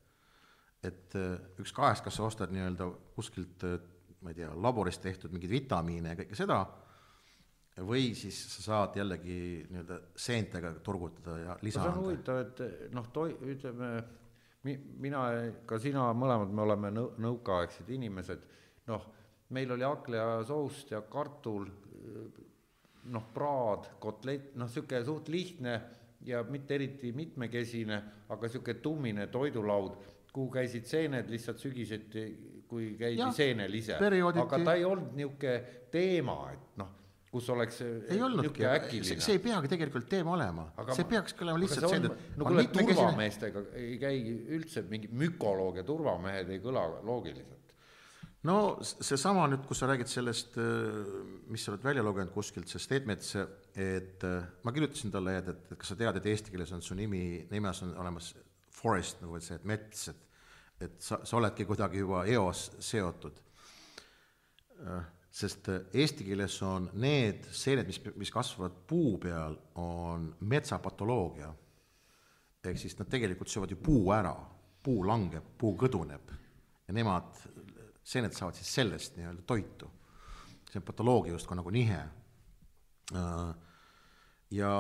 et 0.86 1.16
äh, 1.18 1.38
üks 1.58 1.72
kahest, 1.74 2.04
kas 2.06 2.14
sa 2.20 2.28
ostad 2.28 2.52
nii-öelda 2.54 2.86
kuskilt, 3.16 3.64
ma 4.22 4.30
ei 4.30 4.38
tea, 4.38 4.52
laboris 4.54 5.00
tehtud 5.02 5.32
mingeid 5.34 5.52
vitamiine 5.52 6.12
ja 6.14 6.20
kõike 6.20 6.38
seda 6.38 6.60
või 7.84 8.14
siis 8.16 8.38
sa 8.54 8.62
saad 8.64 8.96
jällegi 8.96 9.66
nii-öelda 9.70 9.98
seentega 10.16 10.72
turgutada 10.84 11.38
ja 11.40 11.58
lisa 11.62 11.82
anda. 11.82 11.92
see 11.92 12.00
on 12.00 12.06
huvitav, 12.06 12.40
et 12.46 12.94
noh, 12.96 13.10
toi-, 13.14 13.36
ütleme, 13.52 13.90
mi-, 14.64 14.78
mina, 15.04 15.26
ka 15.68 15.80
sina, 15.84 16.08
mõlemad 16.16 16.56
me 16.56 16.64
oleme 16.64 16.94
nõu-, 16.96 17.12
nõukaaegsed 17.26 17.92
inimesed, 17.98 18.48
noh, 18.88 19.12
meil 19.56 19.76
oli 19.76 19.84
hakklihasoust 19.84 20.96
ja 20.96 21.04
kartul, 21.12 21.68
noh, 23.12 23.30
praad, 23.36 23.92
kotlett, 24.00 24.54
noh, 24.56 24.72
niisugune 24.72 25.04
suht 25.06 25.30
lihtne 25.34 25.78
ja 26.26 26.46
mitte 26.48 26.80
eriti 26.80 27.12
mitmekesine, 27.12 28.02
aga 28.32 28.48
niisugune 28.48 28.80
tummine 28.82 29.28
toidulaud, 29.28 30.00
kuhu 30.32 30.48
käisid 30.56 30.88
seened 30.88 31.28
lihtsalt 31.32 31.60
sügiseti, 31.60 32.30
kui 32.68 32.94
käidi 33.00 33.28
seenel 33.36 33.74
ise. 33.78 34.00
aga 34.00 34.64
ta 34.64 34.74
ei 34.80 34.88
olnud 34.88 35.12
niisugune 35.20 35.82
teema, 35.92 36.46
et 36.56 36.80
noh 36.80 37.02
kus 37.36 37.50
oleks 37.52 37.82
ei 37.84 38.22
olnudki, 38.24 38.64
see, 39.04 39.20
see 39.20 39.36
ei 39.36 39.42
peagi 39.44 39.72
tegelikult 39.72 40.08
teema 40.12 40.36
olema, 40.38 40.66
see 40.96 41.08
peakski 41.10 41.46
olema 41.46 41.62
lihtsalt 41.62 41.92
see, 41.92 42.00
et 42.00 42.40
no 42.40 42.48
kuule, 42.48 42.66
turvameestega 42.72 43.64
ei 43.82 44.00
käi 44.02 44.24
üldse 44.58 44.86
mingi 44.90 45.12
mükoloog 45.12 45.82
ja 45.82 45.86
turvamehed 45.88 46.54
ei 46.56 46.64
kõla 46.64 46.86
loogiliselt. 47.06 47.74
no 48.48 48.58
seesama 48.82 49.48
nüüd, 49.52 49.66
kus 49.68 49.84
sa 49.84 49.90
räägid 49.92 50.12
sellest, 50.12 50.60
mis 51.52 51.66
sa 51.66 51.74
oled 51.74 51.86
välja 51.86 52.06
lugenud 52.06 52.32
kuskilt, 52.36 52.72
see 52.72 52.84
Stedmets, 52.84 53.36
et 53.76 54.24
ma 54.64 54.76
kirjutasin 54.76 55.14
talle, 55.14 55.40
et, 55.42 55.50
et 55.52 55.74
kas 55.76 55.92
sa 55.92 56.00
tead, 56.00 56.22
et 56.22 56.30
eesti 56.34 56.56
keeles 56.56 56.72
on 56.78 56.86
su 56.86 56.98
nimi, 56.98 57.26
nimes 57.52 57.84
on 57.88 57.98
olemas 58.06 58.32
forest 58.76 59.24
nagu, 59.26 59.42
see, 59.44 59.60
et 59.60 59.68
mets, 59.68 60.08
et 60.14 60.22
et 60.84 60.96
sa, 61.00 61.22
sa 61.24 61.38
oledki 61.38 61.64
kuidagi 61.64 62.02
juba 62.02 62.26
eos 62.28 62.66
seotud 62.84 63.38
sest 65.36 65.70
äh, 65.70 65.84
eesti 65.94 66.26
keeles 66.28 66.56
on 66.64 66.90
need 67.02 67.48
seened, 67.52 67.88
mis, 67.90 68.00
mis 68.16 68.32
kasvavad 68.32 68.76
puu 68.88 69.18
peal, 69.22 69.58
on 69.82 70.30
metsapatoloogia. 70.40 71.54
ehk 72.66 72.80
siis 72.82 72.96
nad 72.98 73.10
tegelikult 73.12 73.52
söövad 73.52 73.76
ju 73.76 73.78
puu 73.78 74.10
ära, 74.16 74.34
puu 74.84 75.04
langeb, 75.06 75.52
puu 75.58 75.76
kõduneb 75.78 76.32
ja 76.88 76.94
nemad, 76.94 77.36
seened 78.06 78.34
saavad 78.34 78.58
siis 78.58 78.72
sellest 78.80 79.20
nii-öelda 79.20 79.44
toitu. 79.46 79.90
see 80.70 80.80
on 80.80 80.86
patoloogia 80.88 81.36
justkui 81.36 81.58
nagu 81.58 81.70
nihe. 81.70 82.02
ja 84.52 84.72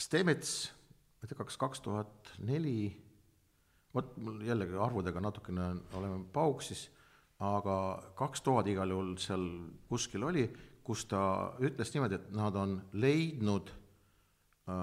Stemets, 0.00 0.72
ma 1.20 1.26
ei 1.26 1.28
tea, 1.28 1.44
kas 1.44 1.60
kaks 1.60 1.82
tuhat 1.84 2.32
neli, 2.48 2.88
vot 3.94 4.16
mul 4.16 4.40
jällegi 4.46 4.78
arvudega 4.80 5.20
natukene 5.20 5.66
oleme 5.98 6.24
pauksis, 6.32 6.88
aga 7.40 7.76
kaks 8.18 8.42
tuhat 8.44 8.68
igal 8.68 8.90
juhul 8.92 9.14
seal 9.20 9.46
kuskil 9.88 10.26
oli, 10.28 10.44
kus 10.84 11.06
ta 11.08 11.22
ütles 11.62 11.92
niimoodi, 11.94 12.18
et 12.18 12.30
nad 12.36 12.56
on 12.58 12.76
leidnud 13.00 13.70
äh, 13.70 14.74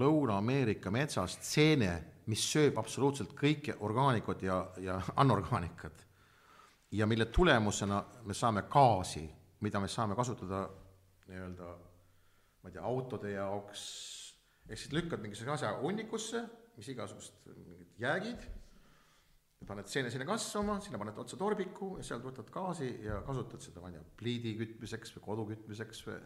Lõuna-Ameerika 0.00 0.92
metsast 0.94 1.42
seene, 1.46 1.92
mis 2.30 2.44
sööb 2.52 2.78
absoluutselt 2.78 3.34
kõike 3.38 3.74
orgaanikat 3.82 4.42
ja, 4.46 4.62
ja 4.78 5.00
anorgaanikat. 5.22 6.06
ja 6.92 7.06
mille 7.06 7.26
tulemusena 7.26 8.04
me 8.26 8.34
saame 8.34 8.62
gaasi, 8.70 9.28
mida 9.60 9.80
me 9.80 9.88
saame 9.88 10.14
kasutada 10.18 10.68
nii-öelda 11.28 11.74
ma 12.60 12.68
ei 12.68 12.74
tea, 12.76 12.84
autode 12.84 13.32
jaoks, 13.32 13.82
ehk 14.68 14.78
siis 14.78 14.92
lükkad 14.92 15.22
mingisuguse 15.22 15.54
asja 15.54 15.74
hunnikusse, 15.80 16.42
mis 16.76 16.88
igasugust 16.92 17.46
mingid 17.56 18.02
jäägid, 18.02 18.44
paned 19.68 19.88
seene 19.92 20.10
sinna 20.12 20.24
kasvama, 20.28 20.78
sinna 20.80 20.98
paned 21.00 21.18
otsa 21.20 21.36
torbiku 21.40 21.94
ja 21.98 22.04
sealt 22.06 22.24
võtad 22.24 22.48
gaasi 22.52 22.90
ja 23.04 23.20
kasutad 23.26 23.62
seda, 23.64 23.82
ma 23.82 23.90
ei 23.90 23.98
tea, 23.98 24.06
pliidi 24.20 24.54
kütmiseks 24.58 25.12
või 25.16 25.24
kodu 25.26 25.46
kütmiseks 25.52 26.04
või 26.06 26.16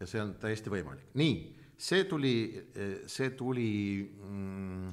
ja 0.00 0.08
see 0.08 0.22
on 0.22 0.34
täiesti 0.40 0.72
võimalik. 0.72 1.12
nii, 1.20 1.36
see 1.80 2.06
tuli, 2.08 2.34
see 3.10 3.30
tuli 3.38 3.70
mm, 4.02 4.90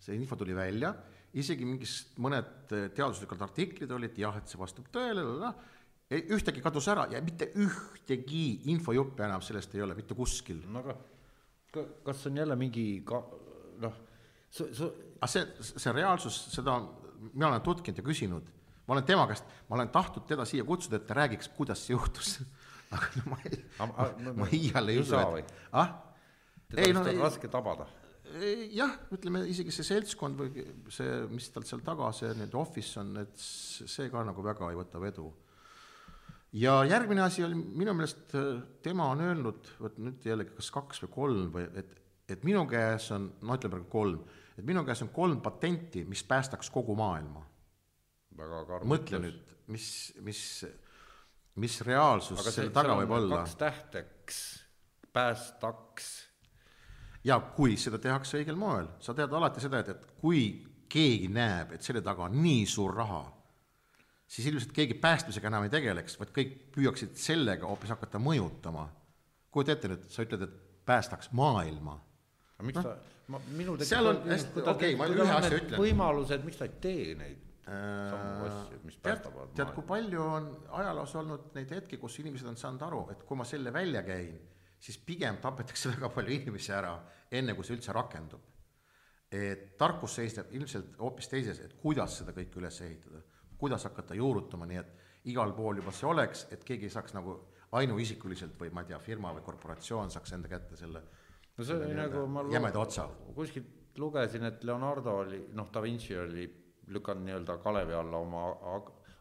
see 0.00 0.16
info 0.16 0.38
tuli 0.40 0.54
välja, 0.56 0.92
isegi 1.40 1.66
mingist 1.66 2.16
mõned 2.22 2.70
teaduslikud 2.70 3.42
artiklid 3.46 3.92
olid 3.94 4.16
jah, 4.18 4.36
et 4.40 4.50
see 4.50 4.60
vastab 4.60 4.88
tõele, 4.92 5.24
ühtegi 6.10 6.62
kadus 6.62 6.88
ära 6.90 7.06
ja 7.12 7.20
mitte 7.22 7.52
ühtegi 7.62 8.70
infojuppe 8.72 9.22
enam 9.26 9.42
sellest 9.46 9.76
ei 9.76 9.84
ole 9.84 9.94
mitte 9.94 10.16
kuskil. 10.18 10.64
no 10.66 10.82
aga 10.82 10.96
kas 12.04 12.24
on 12.26 12.40
jälle 12.40 12.56
mingi 12.58 13.02
ka 13.06 13.20
noh, 13.84 14.00
su, 14.50 14.66
su. 14.74 14.88
aga 15.20 15.28
see, 15.30 15.44
see 15.62 15.92
reaalsus, 15.94 16.40
seda 16.56 16.80
mina 17.28 17.50
olen 17.50 17.64
tutkinud 17.66 18.00
ja 18.00 18.06
küsinud, 18.06 18.50
ma 18.86 18.96
olen 18.96 19.06
tema 19.08 19.26
käest, 19.30 19.48
ma 19.68 19.78
olen 19.78 19.92
tahtnud 19.92 20.26
teda 20.28 20.46
siia 20.48 20.66
kutsuda, 20.66 21.00
et 21.00 21.06
ta 21.08 21.16
räägiks, 21.20 21.50
kuidas 21.56 21.84
see 21.86 21.94
juhtus 21.94 22.38
aga 22.94 23.08
no 23.16 23.32
ma 23.34 23.40
ei, 23.46 23.62
ma, 23.78 24.10
ma 24.42 24.50
iial 24.56 24.92
ei 24.92 25.00
usu, 25.02 25.18
et 25.38 25.54
ah? 25.72 25.96
teda 26.70 27.02
vist 27.02 27.14
on 27.14 27.24
raske 27.24 27.50
tabada 27.52 27.88
jah, 28.74 28.92
ütleme 29.14 29.42
isegi 29.50 29.72
see 29.74 29.86
seltskond 29.86 30.38
või 30.38 30.64
see, 30.92 31.20
mis 31.32 31.48
tal 31.54 31.66
seal 31.66 31.82
taga, 31.86 32.10
see 32.14 32.30
nüüd 32.38 32.54
office 32.58 32.98
on, 33.00 33.14
et 33.22 33.38
see 33.40 34.10
ka 34.12 34.22
nagu 34.26 34.44
väga 34.44 34.70
ei 34.70 34.78
võta 34.78 35.00
vedu. 35.02 35.30
ja 36.52 36.80
järgmine 36.86 37.24
asi 37.24 37.44
oli 37.46 37.58
minu 37.58 37.94
meelest, 37.94 38.36
tema 38.82 39.10
on 39.10 39.24
öelnud, 39.26 39.72
vot 39.80 39.98
nüüd 39.98 40.26
jällegi 40.26 40.54
kas 40.56 40.70
kaks 40.74 41.02
või 41.04 41.14
kolm 41.16 41.50
või 41.56 41.66
et, 41.78 41.96
et 42.30 42.44
minu 42.46 42.66
käes 42.70 43.10
on, 43.16 43.30
no 43.42 43.58
ütleme 43.58 43.78
praegu 43.78 43.90
kolm, 43.90 44.22
et 44.60 44.68
minu 44.68 44.84
käes 44.86 45.02
on 45.04 45.12
kolm 45.14 45.40
patenti, 45.44 46.04
mis 46.08 46.22
päästaks 46.24 46.70
kogu 46.70 46.96
maailma. 46.98 47.44
mõtle 48.88 49.20
nüüd, 49.20 49.54
mis, 49.72 49.86
mis, 50.24 50.42
mis 51.60 51.80
reaalsus 51.86 52.42
selle 52.54 52.72
taga 52.74 52.96
võib 53.02 53.16
olla. 53.18 53.42
kaks 53.42 53.56
tähteks, 53.60 54.42
päästaks 55.12 56.10
ja 57.24 57.40
kui 57.56 57.76
seda 57.80 57.98
tehakse 58.00 58.40
õigel 58.40 58.58
moel, 58.58 58.88
sa 59.02 59.14
tead 59.16 59.32
alati 59.36 59.62
seda, 59.62 59.82
et, 59.82 59.92
et 59.92 60.06
kui 60.20 60.44
keegi 60.90 61.28
näeb, 61.32 61.74
et 61.76 61.86
selle 61.86 62.02
taga 62.04 62.26
on 62.26 62.38
nii 62.42 62.64
suur 62.68 62.94
raha, 62.96 63.22
siis 64.30 64.48
ilmselt 64.50 64.72
keegi 64.74 64.96
päästmisega 65.02 65.50
enam 65.50 65.66
ei 65.66 65.72
tegeleks, 65.72 66.16
vaid 66.20 66.32
kõik 66.34 66.56
püüaksid 66.74 67.18
sellega 67.18 67.68
hoopis 67.68 67.92
hakata 67.94 68.20
mõjutama. 68.22 68.88
kujuta 69.50 69.74
ette 69.74 69.90
nüüd, 69.90 70.06
sa 70.10 70.24
ütled, 70.24 70.46
et 70.46 70.84
päästaks 70.86 71.32
maailma. 71.36 71.98
Aga 72.60 72.68
miks 72.68 72.84
ta, 72.84 72.96
ma, 73.32 73.40
minul 73.56 73.80
tekib 73.80 73.90
seal 73.90 74.10
on 74.12 74.20
hästi, 74.28 74.64
okei 74.74 74.98
ma 75.00 75.08
ühe 75.08 75.30
asja 75.38 75.56
ütlen. 75.56 75.80
võimalused, 75.80 76.44
miks 76.44 76.60
ta 76.60 76.68
ei 76.68 76.76
tee 76.84 77.14
neid 77.18 77.46
samu 77.70 78.46
asju, 78.48 78.78
mis 78.84 78.96
päästavad 79.02 79.52
tead, 79.56 79.74
kui 79.76 79.86
palju 79.86 80.22
on 80.22 80.48
ajaloos 80.80 81.12
olnud 81.20 81.50
neid 81.56 81.74
hetki, 81.76 82.00
kus 82.02 82.18
inimesed 82.22 82.48
on 82.50 82.58
saanud 82.58 82.82
aru, 82.86 83.02
et 83.14 83.22
kui 83.26 83.38
ma 83.38 83.46
selle 83.48 83.72
välja 83.74 84.02
käin 84.06 84.38
siis 84.80 84.98
pigem 84.98 85.36
tapetakse 85.42 85.90
väga 85.94 86.10
palju 86.14 86.36
inimesi 86.36 86.72
ära, 86.74 86.94
enne 87.30 87.54
kui 87.56 87.66
see 87.66 87.76
üldse 87.78 87.96
rakendub. 87.96 88.46
et 89.30 89.76
tarkus 89.78 90.16
seisneb 90.18 90.48
ilmselt 90.58 90.96
hoopis 90.98 91.28
teises, 91.30 91.60
et 91.62 91.76
kuidas 91.78 92.16
seda 92.18 92.32
kõike 92.34 92.58
üles 92.58 92.80
ehitada, 92.82 93.20
kuidas 93.60 93.84
hakata 93.86 94.16
juurutama, 94.18 94.66
nii 94.66 94.80
et 94.80 95.28
igal 95.30 95.52
pool 95.54 95.78
juba 95.78 95.92
see 95.94 96.08
oleks, 96.10 96.48
et 96.50 96.64
keegi 96.66 96.88
ei 96.88 96.90
saaks 96.90 97.14
nagu 97.14 97.36
ainuisikuliselt 97.78 98.56
või 98.58 98.72
ma 98.74 98.82
ei 98.82 98.88
tea, 98.88 98.98
firma 98.98 99.30
või 99.36 99.44
korporatsioon 99.46 100.10
saaks 100.10 100.34
enda 100.34 100.50
kätte 100.50 100.74
selle 100.80 101.04
no 101.60 101.66
see 101.68 101.76
oli 101.76 101.98
nagu 101.98 102.24
ma 102.26 102.46
jämeda 102.52 102.80
otsa. 102.80 103.08
kuskilt 103.36 103.98
lugesin, 104.00 104.46
et 104.48 104.64
Leonardo 104.64 105.18
oli, 105.24 105.42
noh, 105.52 105.68
Da 105.72 105.82
Vinci 105.82 106.16
oli 106.16 106.46
lükanud 106.90 107.26
nii-öelda 107.26 107.58
kalevi 107.62 107.94
alla 107.94 108.18
oma 108.18 108.46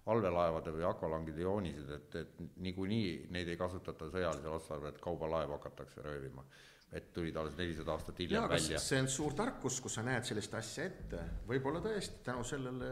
allveelaevade 0.10 0.72
või 0.74 0.86
akvalangide 0.88 1.44
joonised, 1.44 1.92
et, 1.94 2.16
et 2.24 2.42
niikuinii 2.64 3.30
neid 3.36 3.52
ei 3.52 3.60
kasutata 3.60 4.08
sõjalisel 4.10 4.56
otstarbel, 4.56 4.94
et 4.94 5.04
kaubalaevu 5.04 5.58
hakatakse 5.58 6.06
röövima. 6.06 6.46
et 6.90 7.12
tulid 7.14 7.36
alles 7.38 7.54
nelisada 7.54 7.92
aastat 7.94 8.18
hiljem 8.20 8.42
ja, 8.42 8.50
välja. 8.50 8.80
see 8.82 8.98
on 8.98 9.08
suur 9.14 9.36
tarkus, 9.38 9.76
kus 9.82 10.00
sa 10.00 10.02
näed 10.02 10.26
sellist 10.26 10.54
asja 10.58 10.88
ette, 10.90 11.20
võib-olla 11.46 11.84
tõesti 11.86 12.24
tänu 12.26 12.42
sellele 12.44 12.88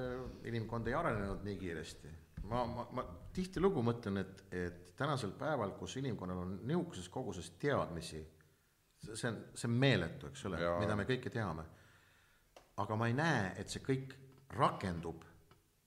inimkond 0.46 0.88
ei 0.88 0.94
arenenud 0.94 1.42
nii 1.48 1.58
kiiresti. 1.58 2.12
ma, 2.44 2.62
ma, 2.70 2.86
ma 2.94 3.06
tihtilugu 3.34 3.82
mõtlen, 3.82 4.22
et, 4.22 4.44
et 4.54 4.94
tänasel 5.00 5.34
päeval, 5.40 5.74
kus 5.80 5.98
inimkonnal 5.98 6.44
on 6.44 6.60
niisuguses 6.62 7.10
koguses 7.10 7.50
teadmisi, 7.58 8.22
see 9.14 9.30
on, 9.32 9.40
see 9.54 9.70
on 9.70 9.78
meeletu, 9.80 10.32
eks 10.32 10.46
ole, 10.50 10.62
mida 10.82 10.96
me 11.00 11.06
kõike 11.10 11.32
teame. 11.34 11.66
aga 12.78 12.96
ma 12.96 13.08
ei 13.08 13.16
näe, 13.18 13.54
et 13.62 13.70
see 13.74 13.82
kõik 13.86 14.14
rakendub 14.54 15.24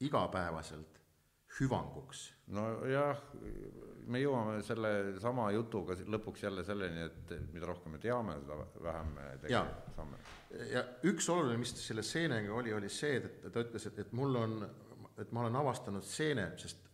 igapäevaselt 0.01 1.01
hüvanguks. 1.59 2.27
nojah, 2.55 3.19
me 4.11 4.21
jõuame 4.23 4.61
selle 4.67 4.93
sama 5.23 5.49
jutuga 5.55 5.97
lõpuks 6.15 6.45
jälle 6.47 6.65
selleni, 6.67 7.07
et 7.07 7.33
mida 7.53 7.69
rohkem 7.71 7.95
me 7.95 8.01
teame, 8.03 8.37
seda 8.43 8.59
vähem 8.87 9.11
me 9.15 9.27
tegelikult 9.45 9.97
saame. 9.97 10.21
ja 10.73 10.85
üks 11.11 11.29
oluline, 11.33 11.59
mis 11.63 11.75
selle 11.79 12.05
seenega 12.07 12.55
oli, 12.55 12.75
oli 12.75 12.91
see, 12.93 13.19
et 13.19 13.51
ta 13.53 13.65
ütles, 13.65 13.87
et, 13.91 13.99
et 14.05 14.15
mul 14.17 14.39
on, 14.41 14.57
et 15.19 15.33
ma 15.33 15.45
olen 15.45 15.59
avastanud 15.63 16.07
seene, 16.07 16.51
sest 16.59 16.87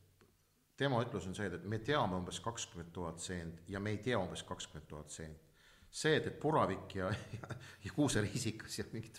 tema 0.77 1.01
ütlus 1.05 1.29
on 1.29 1.37
see, 1.37 1.49
et 1.53 1.65
me 1.65 1.81
teame 1.85 2.19
umbes 2.21 2.41
kakskümmend 2.45 2.93
tuhat 2.97 3.21
seent 3.23 3.69
ja 3.73 3.81
me 3.81 3.95
ei 3.97 4.01
tea 4.05 4.21
umbes 4.21 4.45
kakskümmend 4.49 4.89
tuhat 4.89 5.13
seent. 5.13 5.46
See, 5.97 6.17
et, 6.19 6.29
et 6.29 6.39
puravik 6.41 6.97
ja, 6.99 7.11
ja, 7.41 7.57
ja 7.85 7.93
kuuseriisikas 7.97 8.79
ja 8.81 8.87
mingid, 8.93 9.17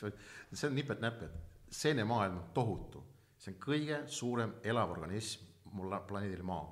see 0.53 0.69
on 0.69 0.77
nipet-näpet, 0.77 1.37
seenemaailm 1.73 2.41
on 2.41 2.49
tohutu. 2.53 3.03
See 3.37 3.53
on 3.53 3.59
kõige 3.61 4.01
suurem 4.09 4.57
elav 4.65 4.93
organism 4.95 5.45
mul 5.77 5.93
planeedil 6.07 6.41
Maa, 6.47 6.65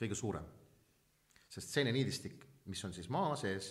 kõige 0.00 0.16
suurem. 0.18 0.44
sest 1.48 1.70
seeneniidistik, 1.70 2.44
mis 2.66 2.80
on 2.84 2.92
siis 2.92 3.06
maa 3.14 3.36
sees, 3.38 3.68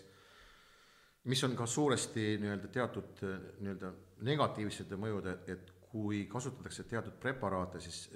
mis 1.27 1.41
on 1.43 1.55
ka 1.55 1.65
suuresti 1.67 2.37
nii-öelda 2.39 2.69
teatud 2.71 3.23
nii-öelda 3.59 3.89
negatiivsete 4.23 4.95
mõjude, 4.95 5.33
et 5.51 5.73
kui 5.89 6.23
kasutatakse 6.31 6.85
teatud 6.89 7.17
preparaate, 7.19 7.81
siis 7.83 8.07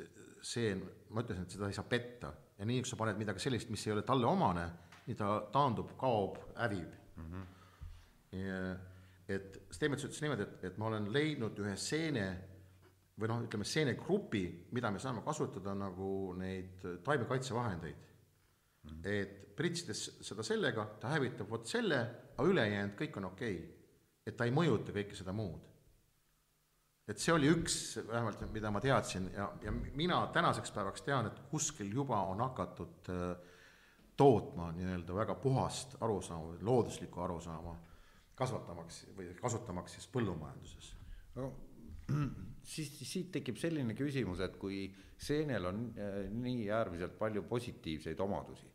seen, 0.42 0.86
ma 1.10 1.22
ütlesin, 1.22 1.44
et 1.44 1.58
seda 1.58 1.68
ei 1.68 1.76
saa 1.76 1.86
petta. 1.90 2.32
Ja 2.58 2.66
nii, 2.66 2.80
kui 2.82 2.90
sa 2.90 2.98
paned 2.98 3.20
midagi 3.20 3.44
sellist, 3.44 3.70
mis 3.70 3.84
ei 3.88 3.94
ole 3.94 4.06
talle 4.08 4.26
omane, 4.30 4.64
nii 5.06 5.20
ta 5.20 5.34
taandub, 5.52 5.92
kaob, 6.00 6.40
hävib 6.56 6.96
mm. 7.18 7.32
-hmm. 7.32 7.46
Ja, 8.38 8.76
et 9.28 9.62
Steinmetz 9.72 10.04
ütles 10.04 10.22
niimoodi, 10.22 10.44
et, 10.44 10.64
et 10.72 10.78
ma 10.78 10.88
olen 10.88 11.08
leidnud 11.14 11.60
ühe 11.64 11.76
seene 11.80 12.28
või 13.18 13.32
noh, 13.32 13.42
ütleme 13.48 13.66
seenegrupi, 13.66 14.44
mida 14.78 14.92
me 14.94 15.00
saame 15.02 15.24
kasutada 15.26 15.74
nagu 15.76 16.34
neid 16.38 16.86
taimekaitsevahendeid 17.04 18.04
mm.. 18.84 19.00
et 19.04 19.56
pritsides 19.58 20.04
seda 20.22 20.46
sellega, 20.46 20.86
ta 21.02 21.16
hävitab 21.16 21.50
vot 21.50 21.66
selle, 21.66 22.02
aga 22.36 22.46
ülejäänud 22.52 22.94
kõik 23.00 23.18
on 23.18 23.32
okei 23.32 23.56
okay.. 23.58 23.90
et 24.28 24.38
ta 24.38 24.46
ei 24.46 24.54
mõjuta 24.54 24.94
kõike 24.94 25.18
seda 25.18 25.34
muud. 25.34 25.66
et 27.08 27.20
see 27.24 27.34
oli 27.34 27.50
üks 27.50 27.98
vähemalt, 28.06 28.44
mida 28.54 28.72
ma 28.72 28.84
teadsin 28.84 29.32
ja, 29.34 29.50
ja 29.64 29.72
mina 29.72 30.22
tänaseks 30.34 30.72
päevaks 30.76 31.06
tean, 31.08 31.32
et 31.32 31.40
kuskil 31.50 31.90
juba 31.94 32.22
on 32.30 32.44
hakatud 32.46 33.12
äh, 33.14 33.56
tootma 34.18 34.72
nii-öelda 34.76 35.16
väga 35.16 35.36
puhast 35.42 35.96
arusaama, 36.02 36.58
looduslikku 36.66 37.22
arusaama, 37.22 37.76
kasvatamaks 38.38 39.04
või 39.18 39.32
kasutamaks 39.42 39.98
siis 39.98 40.10
põllumajanduses? 40.14 40.94
No 41.38 41.52
siis 42.74 42.92
siit 43.08 43.32
tekib 43.36 43.60
selline 43.62 43.96
küsimus, 43.98 44.42
et 44.44 44.58
kui 44.60 44.88
seenel 45.18 45.70
on 45.70 45.86
äh, 45.98 46.20
nii 46.32 46.68
äärmiselt 46.74 47.18
palju 47.20 47.46
positiivseid 47.50 48.20
omadusi, 48.24 48.68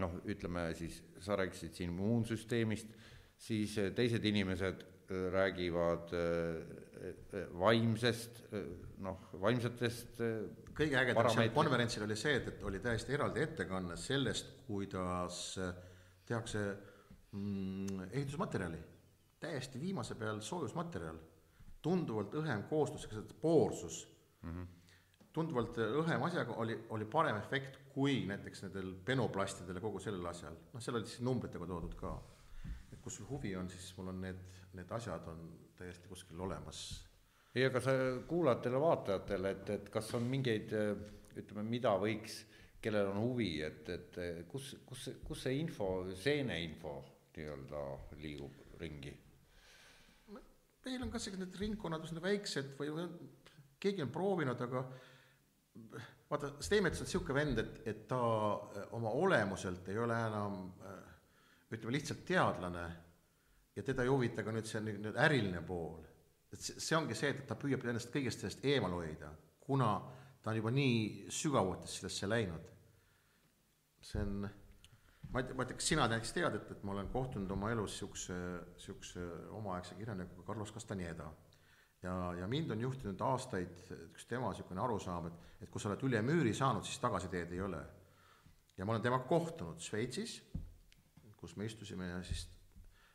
noh, 0.00 0.20
ütleme 0.30 0.70
siis, 0.78 1.00
sa 1.22 1.38
rääkisid 1.40 1.76
siin 1.76 1.92
immuunsüsteemist, 1.92 2.94
siis 3.40 3.76
äh, 3.82 3.90
teised 3.96 4.24
inimesed 4.24 4.84
äh, 4.84 5.26
räägivad 5.34 6.12
vaimsest 7.58 8.42
noh, 9.02 9.22
vaimsetest 9.40 10.20
kõige 10.76 10.98
ägedam 11.00 11.30
seal 11.32 11.52
konverentsil 11.54 12.04
oli 12.06 12.16
see, 12.18 12.36
et, 12.40 12.48
et 12.52 12.62
oli 12.66 12.80
täiesti 12.82 13.16
eraldi 13.16 13.42
ettekanne 13.44 13.96
sellest, 14.00 14.52
kuidas 14.66 15.58
tehakse 16.26 16.64
mm, 17.32 18.10
ehitusmaterjali, 18.10 18.80
täiesti 19.40 19.80
viimase 19.80 20.14
peal 20.20 20.42
soojusmaterjal, 20.44 21.18
tunduvalt 21.82 22.34
õhem 22.42 22.66
koostus, 22.68 23.08
poorsus. 23.40 24.04
Mm, 24.42 24.50
-hmm 24.50 24.76
tunduvalt 25.32 25.78
õhem 25.78 26.24
asjaga 26.26 26.56
oli, 26.62 26.76
oli 26.90 27.06
parem 27.10 27.36
efekt 27.38 27.78
kui 27.94 28.24
näiteks 28.26 28.64
nendel 28.66 28.92
penoplastidel 29.06 29.78
ja 29.78 29.82
kogu 29.82 30.02
sellel 30.02 30.26
asjal, 30.30 30.56
noh, 30.72 30.82
seal 30.82 30.98
olid 30.98 31.10
siis 31.10 31.22
numbritega 31.26 31.68
toodud 31.70 31.94
ka. 31.98 32.14
et 32.90 32.98
kus 33.00 33.20
sul 33.20 33.28
huvi 33.28 33.54
on, 33.56 33.68
siis 33.70 33.92
mul 33.96 34.10
on 34.10 34.20
need, 34.20 34.38
need 34.74 34.90
asjad 34.90 35.26
on 35.30 35.44
täiesti 35.78 36.08
kuskil 36.08 36.40
olemas. 36.40 36.80
Ei, 37.54 37.64
aga 37.66 37.82
sa 37.82 37.94
kuulajatele-vaatajatele, 38.28 39.54
et, 39.56 39.72
et 39.76 39.90
kas 39.92 40.12
on 40.18 40.28
mingeid 40.30 40.74
ütleme, 41.40 41.64
mida 41.66 41.94
võiks, 42.00 42.44
kellel 42.80 43.10
on 43.12 43.20
huvi, 43.20 43.50
et, 43.66 43.88
et 43.92 44.20
kus, 44.48 44.72
kus, 44.86 45.10
kus 45.26 45.42
see 45.46 45.58
info, 45.60 45.90
seeneinfo 46.16 46.94
nii-öelda 47.36 47.82
liigub 48.20 48.78
ringi? 48.80 49.16
meil 50.80 51.02
on 51.04 51.10
ka 51.12 51.20
sellised 51.20 51.42
need 51.42 51.58
ringkonnad 51.60 52.04
üsna 52.06 52.22
väiksed 52.24 52.70
või, 52.78 52.88
või 52.96 53.04
keegi 53.80 54.00
on 54.00 54.12
proovinud, 54.12 54.62
aga 54.64 54.80
vaata, 56.30 56.54
Steinmetz 56.64 57.02
on 57.02 57.08
niisugune 57.08 57.36
vend, 57.36 57.60
et, 57.60 57.80
et 57.92 58.00
ta 58.08 58.20
oma 58.96 59.12
olemuselt 59.12 59.88
ei 59.92 59.98
ole 60.00 60.16
enam 60.26 60.56
ütleme, 61.70 61.94
lihtsalt 61.94 62.24
teadlane 62.26 62.86
ja 63.76 63.84
teda 63.86 64.06
ei 64.06 64.12
huvita 64.12 64.44
ka 64.46 64.54
nüüd 64.54 64.68
see 64.68 64.82
nüüd 64.86 65.18
äriline 65.20 65.62
pool. 65.66 66.00
Et 66.52 66.62
see, 66.62 66.96
ongi 66.96 67.16
see, 67.18 67.30
et 67.34 67.44
ta 67.46 67.56
püüab 67.58 67.84
ennast 67.86 68.10
kõigest 68.14 68.42
sellest 68.42 68.64
eemal 68.66 68.96
hoida, 68.96 69.30
kuna 69.62 69.90
ta 70.42 70.52
on 70.52 70.58
juba 70.58 70.72
nii 70.74 71.28
sügavuti 71.30 71.90
sellesse 71.90 72.28
läinud. 72.28 72.70
see 74.00 74.22
on, 74.24 74.48
ma 75.30 75.42
ei 75.42 75.46
tea, 75.46 75.54
ma 75.54 75.62
ei 75.62 75.68
tea, 75.68 75.76
kas 75.76 75.92
sina 75.92 76.08
näiteks 76.08 76.32
tead, 76.32 76.56
et, 76.56 76.70
et 76.72 76.82
ma 76.88 76.94
olen 76.94 77.10
kohtunud 77.12 77.50
oma 77.52 77.70
elus 77.70 77.92
niisuguse, 77.92 78.40
niisuguse 78.74 79.26
omaaegse 79.58 79.98
kirjanikuga 79.98 80.46
Carlos 80.46 80.72
Castaneda 80.72 81.28
ja, 82.02 82.34
ja 82.40 82.46
mind 82.48 82.70
on 82.70 82.80
juhtinud 82.80 83.20
aastaid 83.20 83.92
üks 84.08 84.26
tema 84.28 84.50
niisugune 84.50 84.80
arusaam, 84.82 85.28
et, 85.28 85.50
et 85.60 85.70
kui 85.70 85.82
sa 85.82 85.90
oled 85.90 86.04
üle 86.08 86.22
müüri 86.24 86.54
saanud, 86.56 86.86
siis 86.86 87.00
tagasiteed 87.02 87.52
ei 87.52 87.60
ole. 87.64 87.82
ja 88.78 88.86
ma 88.86 88.94
olen 88.94 89.04
temaga 89.04 89.28
kohtunud 89.28 89.82
Šveitsis, 89.84 90.38
kus 91.36 91.56
me 91.56 91.68
istusime 91.68 92.08
ja 92.08 92.22
siis 92.24 92.46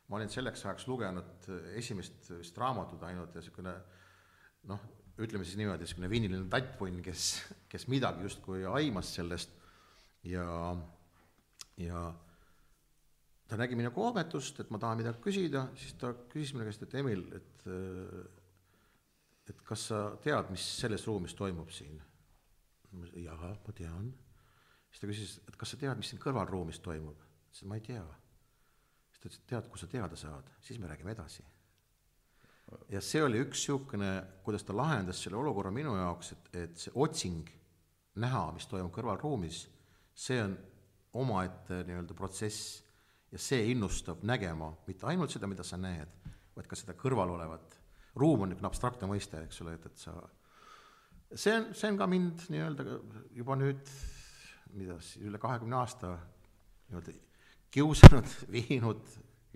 ma 0.08 0.18
olin 0.18 0.30
selleks 0.30 0.64
ajaks 0.66 0.86
lugenud 0.90 1.48
esimest 1.78 2.30
vist 2.36 2.58
raamatut 2.58 3.02
ainult 3.08 3.34
ja 3.34 3.42
niisugune 3.42 3.74
noh, 4.70 4.84
ütleme 5.22 5.46
siis 5.46 5.58
niimoodi, 5.58 5.86
niisugune 5.86 6.10
viiniline 6.12 6.46
tattpunn, 6.52 7.00
kes, 7.04 7.30
kes 7.72 7.88
midagi 7.92 8.26
justkui 8.26 8.66
aimas 8.68 9.14
sellest 9.16 9.54
ja, 10.26 10.46
ja 11.80 12.02
ta 13.48 13.58
nägi 13.60 13.78
minu 13.78 13.92
kohmetust, 13.94 14.60
et 14.62 14.72
ma 14.74 14.80
tahan 14.82 15.00
midagi 15.00 15.22
küsida, 15.24 15.68
siis 15.78 15.94
ta 16.00 16.12
küsis 16.32 16.54
minu 16.56 16.66
käest, 16.68 16.84
et 16.86 16.98
Emil, 17.00 17.24
et 17.36 17.68
et 19.46 19.60
kas 19.62 19.88
sa 19.92 19.98
tead, 20.22 20.50
mis 20.50 20.62
selles 20.80 21.04
ruumis 21.06 21.34
toimub 21.38 21.70
siin? 21.70 22.00
jah, 23.20 23.42
ma 23.42 23.74
tean. 23.76 24.08
siis 24.90 25.02
ta 25.02 25.10
küsis, 25.10 25.34
et 25.46 25.56
kas 25.58 25.74
sa 25.74 25.78
tead, 25.80 25.98
mis 25.98 26.10
siin 26.10 26.22
kõrvalruumis 26.22 26.80
toimub? 26.82 27.20
ütlesin, 27.50 27.68
ma 27.70 27.78
ei 27.78 27.84
tea. 27.86 28.04
Ta 29.26 29.34
ütles, 29.34 29.42
et 29.42 29.50
tead, 29.50 29.68
kui 29.70 29.80
sa 29.80 29.88
teada 29.90 30.16
saad, 30.18 30.50
siis 30.62 30.78
me 30.78 30.88
räägime 30.90 31.14
edasi. 31.14 31.44
ja 32.90 33.00
see 33.00 33.22
oli 33.22 33.38
üks 33.44 33.60
niisugune, 33.62 34.10
kuidas 34.42 34.64
ta 34.66 34.74
lahendas 34.74 35.20
selle 35.22 35.38
olukorra 35.38 35.70
minu 35.70 35.94
jaoks, 35.96 36.32
et, 36.32 36.48
et 36.62 36.78
see 36.78 36.92
otsing 36.94 37.46
näha, 38.18 38.48
mis 38.54 38.66
toimub 38.66 38.90
kõrvalruumis, 38.94 39.66
see 40.14 40.40
on 40.42 40.56
omaette 41.16 41.84
nii-öelda 41.86 42.14
protsess 42.14 42.80
ja 43.30 43.38
see 43.38 43.70
innustab 43.70 44.24
nägema 44.26 44.72
mitte 44.86 45.06
ainult 45.06 45.30
seda, 45.30 45.46
mida 45.46 45.62
sa 45.66 45.78
näed, 45.78 46.10
vaid 46.56 46.66
ka 46.66 46.78
seda 46.78 46.96
kõrval 46.98 47.36
olevat 47.36 47.78
ruum 48.16 48.42
on 48.42 48.50
niisugune 48.50 48.70
abstraktne 48.70 49.08
mõiste, 49.10 49.42
eks 49.44 49.62
ole, 49.62 49.76
et, 49.76 49.86
et 49.86 50.02
sa, 50.02 50.16
see 51.34 51.54
on, 51.54 51.70
see 51.76 51.92
on 51.92 52.00
ka 52.00 52.10
mind 52.10 52.48
nii-öelda 52.50 52.98
juba 53.36 53.58
nüüd, 53.60 53.94
mida 54.74 54.98
siis, 54.98 55.22
üle 55.28 55.38
kahekümne 55.38 55.78
aasta 55.78 56.16
nii-öelda 56.88 57.14
kiusanud, 57.74 58.32
viinud. 58.56 59.02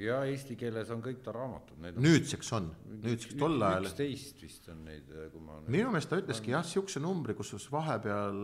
ja 0.01 0.23
eesti 0.29 0.57
keeles 0.61 0.91
on 0.95 1.03
kõik 1.05 1.23
ta 1.25 1.35
raamatud. 1.37 1.81
nüüdseks 1.81 2.53
on, 2.57 2.71
nüüdseks 3.05 3.39
tol 3.41 3.59
ajal. 3.63 3.89
üksteist 3.89 4.43
vist 4.43 4.69
on 4.73 4.85
neid, 4.89 5.11
kui 5.33 5.43
ma 5.45 5.61
minu 5.67 5.91
meelest 5.93 6.13
ta 6.13 6.21
ütleski 6.21 6.55
jah, 6.55 6.65
niisuguse 6.67 7.03
numbri, 7.03 7.37
kus 7.39 7.69
vahepeal 7.73 8.41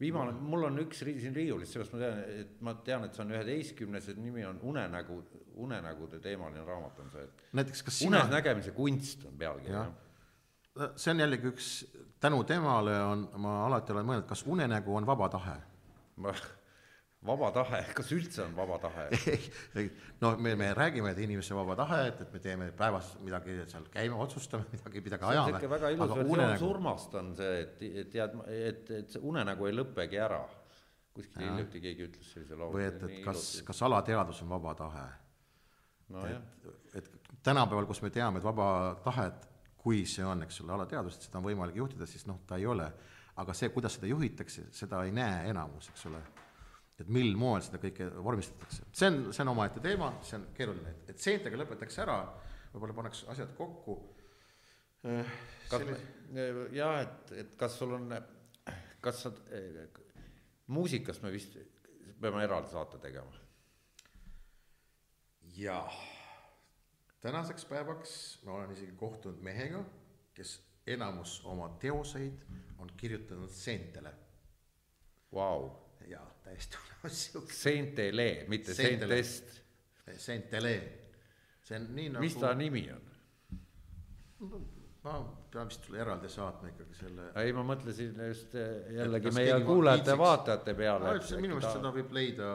viimane, 0.00 0.32
mul 0.32 0.66
on 0.68 0.80
üks 0.84 1.02
siin 1.04 1.36
riiulis, 1.36 1.72
sellest 1.72 1.94
ma 1.94 2.00
tean, 2.00 2.18
et 2.40 2.58
ma 2.64 2.74
tean, 2.86 3.06
et 3.06 3.16
see 3.16 3.24
on 3.24 3.32
üheteistkümnes, 3.32 4.10
et 4.12 4.18
nimi 4.20 4.44
on 4.48 4.58
Unenägu, 4.70 5.20
unenägude 5.64 6.20
teemaline 6.24 6.64
raamat 6.66 7.00
on 7.04 7.14
see, 7.14 7.24
et 7.24 7.46
näiteks 7.56 7.86
kas 7.86 8.02
sina 8.02 8.20
unes 8.20 8.34
nägemise 8.34 8.74
kunst 8.76 9.24
on 9.28 9.38
pealkiri, 9.40 9.72
jah. 9.72 10.92
see 11.00 11.14
on 11.14 11.24
jällegi 11.24 11.48
üks, 11.52 11.70
tänu 12.20 12.42
temale 12.48 12.98
on, 13.06 13.24
ma 13.40 13.58
alati 13.70 13.96
olen 13.96 14.10
mõelnud, 14.10 14.28
kas 14.28 14.44
unenägu 14.48 14.96
on 15.00 15.08
vaba 15.08 15.30
tahe? 15.32 15.56
ma 16.20 16.34
vaba 17.26 17.50
tahe, 17.54 17.80
kas 17.96 18.10
üldse 18.14 18.42
on 18.44 18.54
vaba 18.56 18.78
tahe 18.82 19.06
no 20.22 20.32
me, 20.42 20.54
me 20.58 20.70
räägime, 20.74 21.12
et 21.12 21.20
inimese 21.24 21.56
vaba 21.56 21.76
tahe, 21.78 22.00
et, 22.10 22.20
et 22.24 22.32
me 22.32 22.42
teeme 22.42 22.68
päevas 22.76 23.12
midagi 23.24 23.56
seal 23.70 23.88
käime, 23.92 24.18
otsustame 24.22 24.66
midagi, 24.74 25.02
midagi 25.04 25.28
ajame. 25.32 25.60
väga 25.72 25.90
ilus 25.96 26.14
versioon 26.20 26.58
surmast 26.60 27.18
on 27.20 27.32
see, 27.38 27.58
et, 27.64 27.82
et 28.04 28.12
tead, 28.12 28.38
et, 28.52 28.94
et 29.00 29.16
see 29.16 29.24
unenägu 29.32 29.68
ei 29.68 29.76
lõpegi 29.76 30.22
ära. 30.22 30.44
kuskil 31.16 31.46
hiljuti 31.46 31.80
keegi 31.80 32.08
ütles 32.10 32.32
sellise 32.34 32.56
lause. 32.60 32.76
või 32.76 32.86
et, 32.86 33.02
et 33.08 33.20
kas, 33.24 33.44
kas 33.66 33.82
alateadvus 33.88 34.42
on 34.44 34.54
vaba 34.54 34.74
tahe 34.78 35.04
no,? 36.14 36.24
et, 36.30 36.70
et 37.00 37.12
tänapäeval, 37.42 37.86
kus 37.90 38.02
me 38.02 38.10
teame, 38.10 38.42
et 38.42 38.46
vaba 38.46 38.96
tahet, 39.04 39.46
kui 39.80 40.04
see 40.08 40.24
on, 40.26 40.42
eks 40.42 40.64
ole, 40.64 40.74
alateadvust, 40.78 41.28
seda 41.28 41.38
on 41.38 41.46
võimalik 41.46 41.78
juhtida, 41.78 42.08
siis 42.10 42.26
noh, 42.26 42.40
ta 42.46 42.58
ei 42.58 42.66
ole. 42.66 42.88
aga 43.36 43.52
see, 43.52 43.68
kuidas 43.68 43.98
seda 43.98 44.08
juhitakse, 44.08 44.70
seda 44.72 45.02
ei 45.04 45.12
näe 45.12 45.50
enamus, 45.50 45.90
eks 45.92 46.06
ole 46.08 46.22
et 47.00 47.08
mil 47.12 47.34
moel 47.36 47.62
seda 47.64 47.80
kõike 47.82 48.08
vormistatakse. 48.24 48.86
see 48.92 49.10
on, 49.10 49.18
see 49.36 49.44
on 49.44 49.52
omaette 49.52 49.82
teema, 49.84 50.10
see 50.24 50.38
on 50.38 50.46
keeruline, 50.56 50.94
et, 50.94 51.12
et 51.12 51.22
seentega 51.22 51.60
lõpetaks 51.60 52.00
ära, 52.04 52.16
võib-olla 52.72 52.96
pannaks 52.96 53.24
asjad 53.32 53.52
kokku. 53.58 53.98
Äh, 55.06 55.32
kas 55.68 55.84
Sellis... 55.84 56.04
jah, 56.76 57.00
et, 57.02 57.32
et 57.44 57.56
kas 57.60 57.76
sul 57.78 57.92
on, 57.98 58.08
kas 59.04 59.26
sa, 59.26 59.32
muusikast 60.72 61.22
me 61.22 61.32
vist 61.34 61.58
peame 62.20 62.44
eraldi 62.44 62.72
saate 62.72 63.00
tegema? 63.02 63.44
jah, 65.56 65.94
tänaseks 67.24 67.64
päevaks 67.68 68.12
ma 68.44 68.58
olen 68.58 68.72
isegi 68.74 68.92
kohtunud 68.98 69.40
mehega, 69.44 69.84
kes 70.36 70.58
enamus 70.86 71.38
oma 71.48 71.70
teoseid 71.80 72.42
on 72.78 72.90
kirjutanud 72.96 73.52
seentele 73.52 74.12
wow 75.32 75.85
jaa, 76.10 76.26
täiesti 76.44 76.78
olemas 76.82 77.24
sihuke. 77.24 77.52
Saint-Ele, 77.52 78.30
mitte 78.48 78.74
Saint-Est. 78.74 79.60
Saint-Ele, 80.16 80.76
see 81.66 81.78
on 81.80 81.90
nii 81.96 82.08
nagu. 82.14 82.24
mis 82.24 82.38
ta 82.38 82.54
nimi 82.54 82.86
on? 82.94 83.04
ma 85.06 85.18
pean 85.50 85.68
vist 85.70 85.86
sulle 85.86 86.00
eraldi 86.02 86.28
saatma 86.30 86.70
ikkagi 86.72 86.96
selle. 86.98 87.28
ei, 87.40 87.52
ma 87.56 87.62
mõtlesin 87.66 88.18
just 88.28 88.54
eh, 88.58 88.88
jällegi 88.98 89.32
meie 89.34 89.58
kuulajate-vaatajate 89.66 90.74
peale. 90.78 91.12
minu 91.40 91.58
meelest 91.58 91.78
seda 91.78 91.92
võib 91.94 92.14
leida 92.16 92.48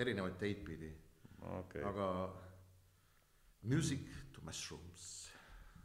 erinevaid 0.00 0.38
teid 0.40 0.64
pidi 0.66 0.90
okay.. 1.60 1.84
aga 1.84 2.08
Music 3.64 4.08
to 4.32 4.44
mushrooms. 4.44 5.04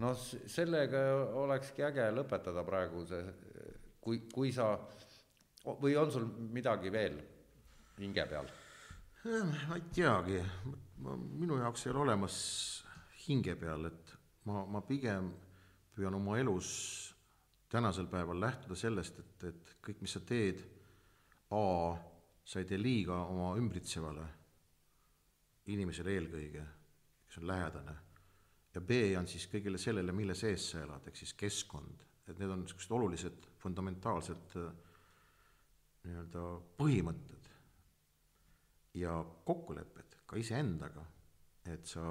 noh, 0.03 0.15
sellega 0.51 1.03
olekski 1.43 1.83
äge 1.87 2.07
lõpetada 2.15 2.63
praegu 2.67 3.05
see, 3.07 3.21
kui, 4.03 4.23
kui 4.31 4.51
sa 4.55 4.73
või 5.65 5.95
on 5.99 6.11
sul 6.11 6.25
midagi 6.53 6.91
veel 6.91 7.19
hinge 7.99 8.25
peal? 8.29 8.49
ma 9.67 9.75
ei 9.75 9.83
teagi, 9.91 10.39
minu 11.03 11.57
jaoks 11.59 11.85
ei 11.85 11.91
ole 11.91 12.05
olemas 12.05 12.37
hinge 13.25 13.55
peal, 13.59 13.89
et 13.89 14.13
ma, 14.47 14.63
ma 14.63 14.81
pigem 14.85 15.27
püüan 15.95 16.15
oma 16.15 16.37
elus 16.39 16.69
tänasel 17.69 18.07
päeval 18.07 18.39
lähtuda 18.39 18.77
sellest, 18.79 19.19
et, 19.19 19.47
et 19.51 19.73
kõik, 19.83 19.99
mis 20.01 20.15
sa 20.15 20.23
teed, 20.25 20.63
A, 21.49 21.95
sa 22.45 22.61
ei 22.61 22.67
tee 22.69 22.77
liiga 22.77 23.23
oma 23.25 23.55
ümbritsevale 23.57 24.25
inimesele 25.73 26.13
eelkõige, 26.15 26.65
kes 27.27 27.39
on 27.41 27.47
lähedane, 27.49 27.95
ja 28.73 28.81
B 28.81 28.99
on 29.17 29.27
siis 29.29 29.47
kõigele 29.51 29.81
sellele, 29.81 30.13
mille 30.15 30.35
sees 30.37 30.71
sa 30.71 30.83
elad, 30.85 31.05
ehk 31.09 31.17
siis 31.17 31.33
keskkond, 31.37 32.05
et 32.29 32.37
need 32.37 32.53
on 32.53 32.63
niisugused 32.63 32.93
olulised 32.95 33.49
fundamentaalsed 33.61 34.55
äh, 34.61 34.69
nii-öelda 36.05 36.43
põhimõtted 36.79 37.49
ja 38.99 39.15
kokkulepped 39.45 40.19
ka 40.29 40.37
iseendaga, 40.39 41.03
et 41.69 41.85
sa 41.87 42.03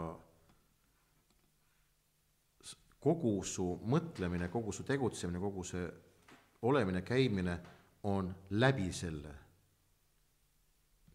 kogu 2.98 3.39
su 3.47 3.65
mõtlemine, 3.89 4.48
kogu 4.51 4.73
su 4.74 4.85
tegutsemine, 4.86 5.40
kogu 5.43 5.65
see 5.66 5.85
olemine, 6.69 7.02
käimine 7.06 7.59
on 8.10 8.32
läbi 8.51 8.93
selle. 8.93 9.35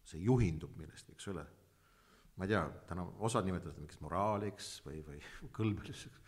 see 0.04 0.20
juhindub 0.20 0.74
millestki, 0.76 1.14
eks 1.16 1.28
ole. 1.32 1.44
ma 2.36 2.44
ei 2.44 2.50
tea, 2.50 2.62
täna 2.88 3.06
osad 3.24 3.46
nimetavad 3.46 3.76
mingiks 3.78 4.00
moraaliks 4.02 4.68
või, 4.84 4.98
või 5.06 5.20
kõlbeliseks, 5.56 6.20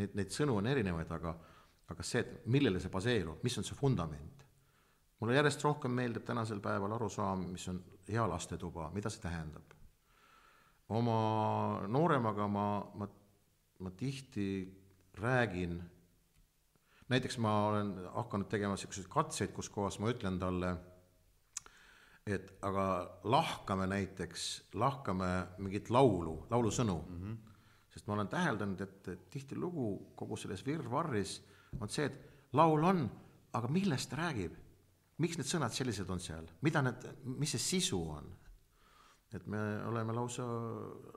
neid, 0.00 0.14
neid 0.18 0.32
sõnu 0.34 0.56
on 0.58 0.66
erinevaid, 0.66 1.10
aga, 1.14 1.34
aga 1.92 2.06
see, 2.06 2.22
et 2.24 2.46
millele 2.46 2.80
see 2.80 2.90
baseerub, 2.90 3.42
mis 3.44 3.58
on 3.60 3.66
see 3.66 3.76
vundament. 3.78 4.46
Mulle 5.20 5.34
järjest 5.34 5.64
rohkem 5.64 5.92
meeldib 5.92 6.24
tänasel 6.24 6.60
päeval 6.60 6.92
arusaam, 6.96 7.46
mis 7.52 7.68
on 7.68 7.82
hea 8.08 8.26
lastetuba, 8.28 8.90
mida 8.94 9.10
see 9.10 9.22
tähendab. 9.22 9.76
oma 10.88 11.86
nooremaga 11.86 12.48
ma, 12.48 12.66
ma, 12.94 13.08
ma 13.78 13.90
tihti 13.90 14.46
räägin 15.14 15.80
näiteks 17.10 17.38
ma 17.38 17.66
olen 17.66 17.94
hakanud 18.14 18.48
tegema 18.48 18.74
niisuguseid 18.74 19.10
katseid, 19.10 19.52
kus 19.54 19.68
kohas 19.70 19.98
ma 19.98 20.10
ütlen 20.12 20.38
talle, 20.38 20.74
et 22.26 22.52
aga 22.62 22.84
lahkame 23.24 23.88
näiteks, 23.90 24.46
lahkame 24.78 25.30
mingit 25.58 25.90
laulu, 25.90 26.46
laulusõnu 26.50 26.96
mm. 27.02 27.22
-hmm. 27.22 27.36
sest 27.90 28.06
ma 28.06 28.14
olen 28.14 28.28
täheldanud, 28.28 28.80
et, 28.80 29.30
tihtilugu 29.30 30.12
kogu 30.14 30.36
selles 30.36 30.66
virvarris 30.66 31.40
on 31.80 31.88
see, 31.88 32.06
et 32.06 32.52
laul 32.52 32.84
on, 32.84 33.10
aga 33.52 33.68
millest 33.68 34.10
ta 34.10 34.16
räägib? 34.16 34.54
Miks 35.20 35.38
need 35.38 35.48
sõnad 35.48 35.74
sellised 35.76 36.08
on 36.10 36.22
seal, 36.22 36.46
mida 36.66 36.82
need, 36.84 37.08
mis 37.24 37.56
see 37.56 37.66
sisu 37.80 38.00
on? 38.18 38.30
et 39.30 39.44
me 39.46 39.58
oleme 39.86 40.14
lausa, 40.16 40.42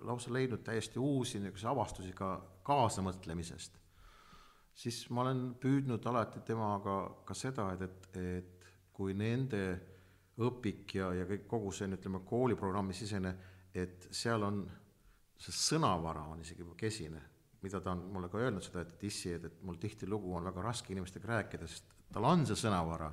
lausa 0.06 0.30
leidnud 0.30 0.62
täiesti 0.62 1.02
uusi 1.02 1.40
niisuguseid 1.42 1.72
avastusi 1.72 2.12
ka 2.14 2.36
kaasamõtlemisest 2.68 3.80
siis 4.76 5.04
ma 5.14 5.24
olen 5.24 5.54
püüdnud 5.62 6.06
alati 6.10 6.42
temaga 6.46 6.98
ka 7.28 7.36
seda, 7.38 7.70
et, 7.76 7.84
et, 7.86 8.22
et 8.40 8.70
kui 8.94 9.16
nende 9.18 9.64
õpik 10.44 10.96
ja, 10.98 11.12
ja 11.14 11.28
kõik, 11.30 11.46
kogu 11.50 11.74
see, 11.76 11.90
ütleme, 11.94 12.24
kooliprogrammi 12.26 12.96
sisene, 12.98 13.36
et 13.74 14.10
seal 14.14 14.46
on, 14.46 14.64
see 15.38 15.54
sõnavara 15.54 16.26
on 16.34 16.42
isegi 16.42 16.64
juba 16.64 16.76
kesine, 16.78 17.22
mida 17.64 17.80
ta 17.82 17.94
on 17.94 18.08
mulle 18.16 18.30
ka 18.32 18.42
öelnud 18.42 18.66
seda, 18.66 18.84
et, 18.84 18.96
issi, 19.06 19.36
et, 19.38 19.46
et 19.50 19.62
mul 19.66 19.78
tihtilugu 19.82 20.34
on 20.36 20.50
väga 20.50 20.66
raske 20.66 20.94
inimestega 20.94 21.30
rääkida, 21.36 21.70
sest 21.70 21.94
tal 22.14 22.28
on 22.30 22.46
see 22.50 22.58
sõnavara, 22.60 23.12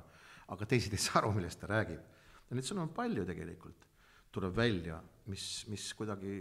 aga 0.51 0.67
teised 0.67 0.93
ei 0.93 1.01
saa 1.01 1.21
aru, 1.21 1.31
millest 1.37 1.61
ta 1.61 1.69
räägib. 1.71 2.01
ja 2.49 2.57
neid 2.57 2.67
sõnu 2.67 2.83
on 2.83 2.93
palju 2.95 3.25
tegelikult, 3.27 3.87
tuleb 4.31 4.55
välja, 4.55 4.99
mis, 5.31 5.65
mis 5.71 5.91
kuidagi, 5.95 6.33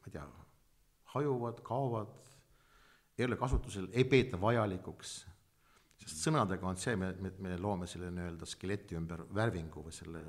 ma 0.00 0.10
ei 0.10 0.16
tea, 0.16 0.26
hajuvad, 1.14 1.62
kaovad 1.64 2.12
ei 3.18 3.24
ole 3.24 3.38
kasutusel, 3.38 3.88
ei 3.94 4.04
peeta 4.10 4.38
vajalikuks, 4.40 5.12
sest 6.02 6.22
sõnadega 6.26 6.66
on 6.66 6.78
see, 6.80 6.96
me, 6.98 7.12
me, 7.22 7.30
me 7.46 7.58
loome 7.60 7.86
selle 7.90 8.10
nii-öelda 8.14 8.48
skeleti 8.48 8.98
ümber 8.98 9.22
värvingu 9.34 9.84
või 9.86 9.94
selle 9.94 10.22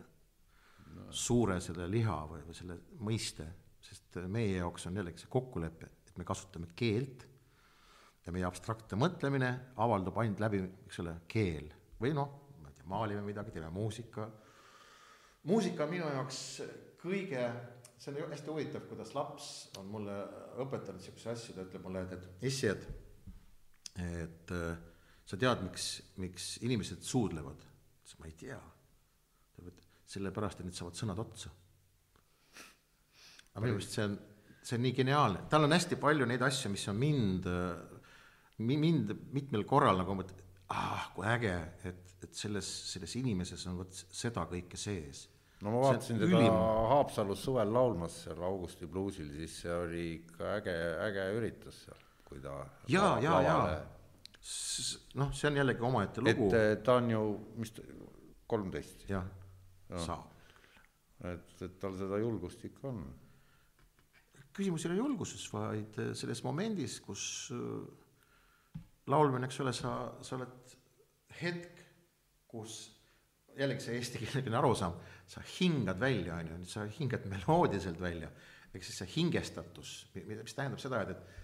no. 0.94 1.08
suure 1.10 1.58
selle 1.64 1.88
liha 1.90 2.20
või, 2.30 2.44
või 2.46 2.58
selle 2.58 2.78
mõiste, 3.02 3.48
sest 3.86 4.20
meie 4.32 4.60
jaoks 4.60 4.86
on 4.90 5.02
jällegi 5.02 5.24
see 5.24 5.32
kokkulepe, 5.34 5.90
et 6.06 6.20
me 6.22 6.28
kasutame 6.28 6.70
keelt 6.78 7.26
ja 8.26 8.34
meie 8.34 8.46
abstraktne 8.48 8.98
mõtlemine 9.02 9.52
avaldub 9.82 10.18
ainult 10.22 10.42
läbi, 10.46 10.62
eks 10.86 11.02
ole, 11.04 11.18
keel 11.30 11.72
või 12.02 12.14
noh, 12.18 12.45
maalime 12.90 13.22
midagi, 13.26 13.52
teeme 13.52 13.70
muusika. 13.74 14.30
muusika 15.44 15.84
on 15.84 15.90
minu 15.90 16.10
jaoks 16.10 16.42
kõige 17.02 17.48
see 17.98 18.24
on 18.24 18.34
hästi 18.34 18.52
huvitav, 18.52 18.84
kuidas 18.90 19.14
laps 19.16 19.48
on 19.80 19.88
mulle 19.90 20.16
õpetanud 20.62 21.00
niisuguseid 21.00 21.34
asju, 21.34 21.56
ta 21.56 21.66
ütleb 21.66 21.86
mulle, 21.86 22.04
et, 22.06 22.14
et 22.18 22.46
issi, 22.50 22.70
et, 22.70 22.86
et 24.04 24.54
äh, 24.56 24.78
sa 25.26 25.40
tead, 25.42 25.64
miks, 25.66 25.90
miks 26.22 26.56
inimesed 26.66 27.06
suudlevad? 27.06 27.64
siis 28.06 28.20
ma 28.22 28.28
ei 28.30 28.36
tea. 28.38 28.60
ta 28.60 29.64
ütleb, 29.64 29.80
et 29.80 30.16
sellepärast, 30.16 30.62
et 30.62 30.70
need 30.70 30.78
saavad 30.78 31.00
sõnad 31.00 31.22
otsa. 31.24 31.52
aga 33.56 33.64
minu 33.64 33.78
meelest 33.78 33.96
see 33.98 34.06
on, 34.06 34.18
see 34.62 34.78
on 34.78 34.86
nii 34.86 34.98
geniaalne, 35.00 35.46
tal 35.50 35.66
on 35.66 35.74
hästi 35.74 35.98
palju 36.02 36.28
neid 36.30 36.44
asju, 36.46 36.74
mis 36.74 36.86
on 36.92 37.00
mind, 37.00 37.50
mind 38.60 39.16
mitmel 39.34 39.66
korral 39.66 39.98
nagu 40.04 40.20
ah, 40.74 41.10
kui 41.16 41.26
äge, 41.30 41.56
et, 41.86 42.14
et 42.26 42.34
selles, 42.34 42.68
selles 42.92 43.16
inimeses 43.20 43.66
on 43.70 43.82
vot 43.84 44.04
seda 44.10 44.46
kõike 44.50 44.80
sees 44.80 45.28
no 45.64 45.74
ma 45.74 45.82
vaatasin 45.88 46.20
teda 46.20 46.40
ülim. 46.40 46.56
Haapsalus 46.92 47.44
suvel 47.48 47.74
laulmas 47.74 48.22
seal 48.26 48.42
Augusti 48.46 48.88
bluusil, 48.90 49.30
siis 49.40 49.60
see 49.64 49.74
oli 49.74 50.06
ikka 50.20 50.56
äge, 50.60 50.76
äge 51.08 51.28
üritus 51.38 51.82
seal, 51.86 52.06
kui 52.28 52.42
ta. 52.44 52.60
ja, 52.92 53.16
ja, 53.24 53.42
ja 53.46 53.58
noh, 55.20 55.34
see 55.34 55.50
on 55.50 55.60
jällegi 55.62 55.86
omaette 55.86 56.24
lugu. 56.24 56.50
et 56.54 56.84
ta 56.86 57.00
on 57.02 57.10
ju, 57.10 57.26
mis 57.62 57.74
kolmteist. 58.48 59.08
jah 59.10 59.26
ja., 59.90 60.02
saab. 60.06 60.34
et, 61.32 61.54
et 61.66 61.78
tal 61.82 61.96
seda 61.98 62.20
julgust 62.22 62.66
ikka 62.68 62.90
on. 62.92 63.04
küsimus 64.56 64.86
ei 64.86 64.94
ole 64.94 65.02
julguses, 65.02 65.46
vaid 65.54 66.02
selles 66.16 66.44
momendis, 66.46 67.00
kus 67.04 67.26
äh, 67.56 68.05
laulmine, 69.12 69.48
eks 69.48 69.62
ole, 69.64 69.74
sa, 69.76 69.94
sa 70.26 70.38
oled 70.38 70.76
hetk, 71.42 71.82
kus 72.50 72.78
jällegi 73.56 73.86
see 73.86 73.98
eestikeelne 74.00 74.58
arusaam, 74.60 74.98
sa 75.30 75.44
hingad 75.56 76.00
välja, 76.00 76.40
on 76.40 76.52
ju, 76.52 76.60
sa 76.70 76.86
hingad 77.00 77.26
meloodiliselt 77.32 78.00
välja, 78.02 78.30
ehk 78.74 78.84
siis 78.84 79.00
see 79.02 79.12
hingestatus, 79.16 79.96
mis 80.16 80.56
tähendab 80.58 80.82
seda, 80.84 81.02
et, 81.06 81.16
et 81.16 81.44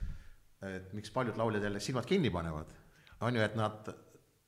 et 0.62 0.92
miks 0.94 1.10
paljud 1.10 1.38
lauljad 1.40 1.64
jälle 1.66 1.80
silmad 1.82 2.06
kinni 2.06 2.30
panevad, 2.30 2.74
on 3.26 3.36
ju, 3.36 3.42
et 3.42 3.56
nad, 3.58 3.88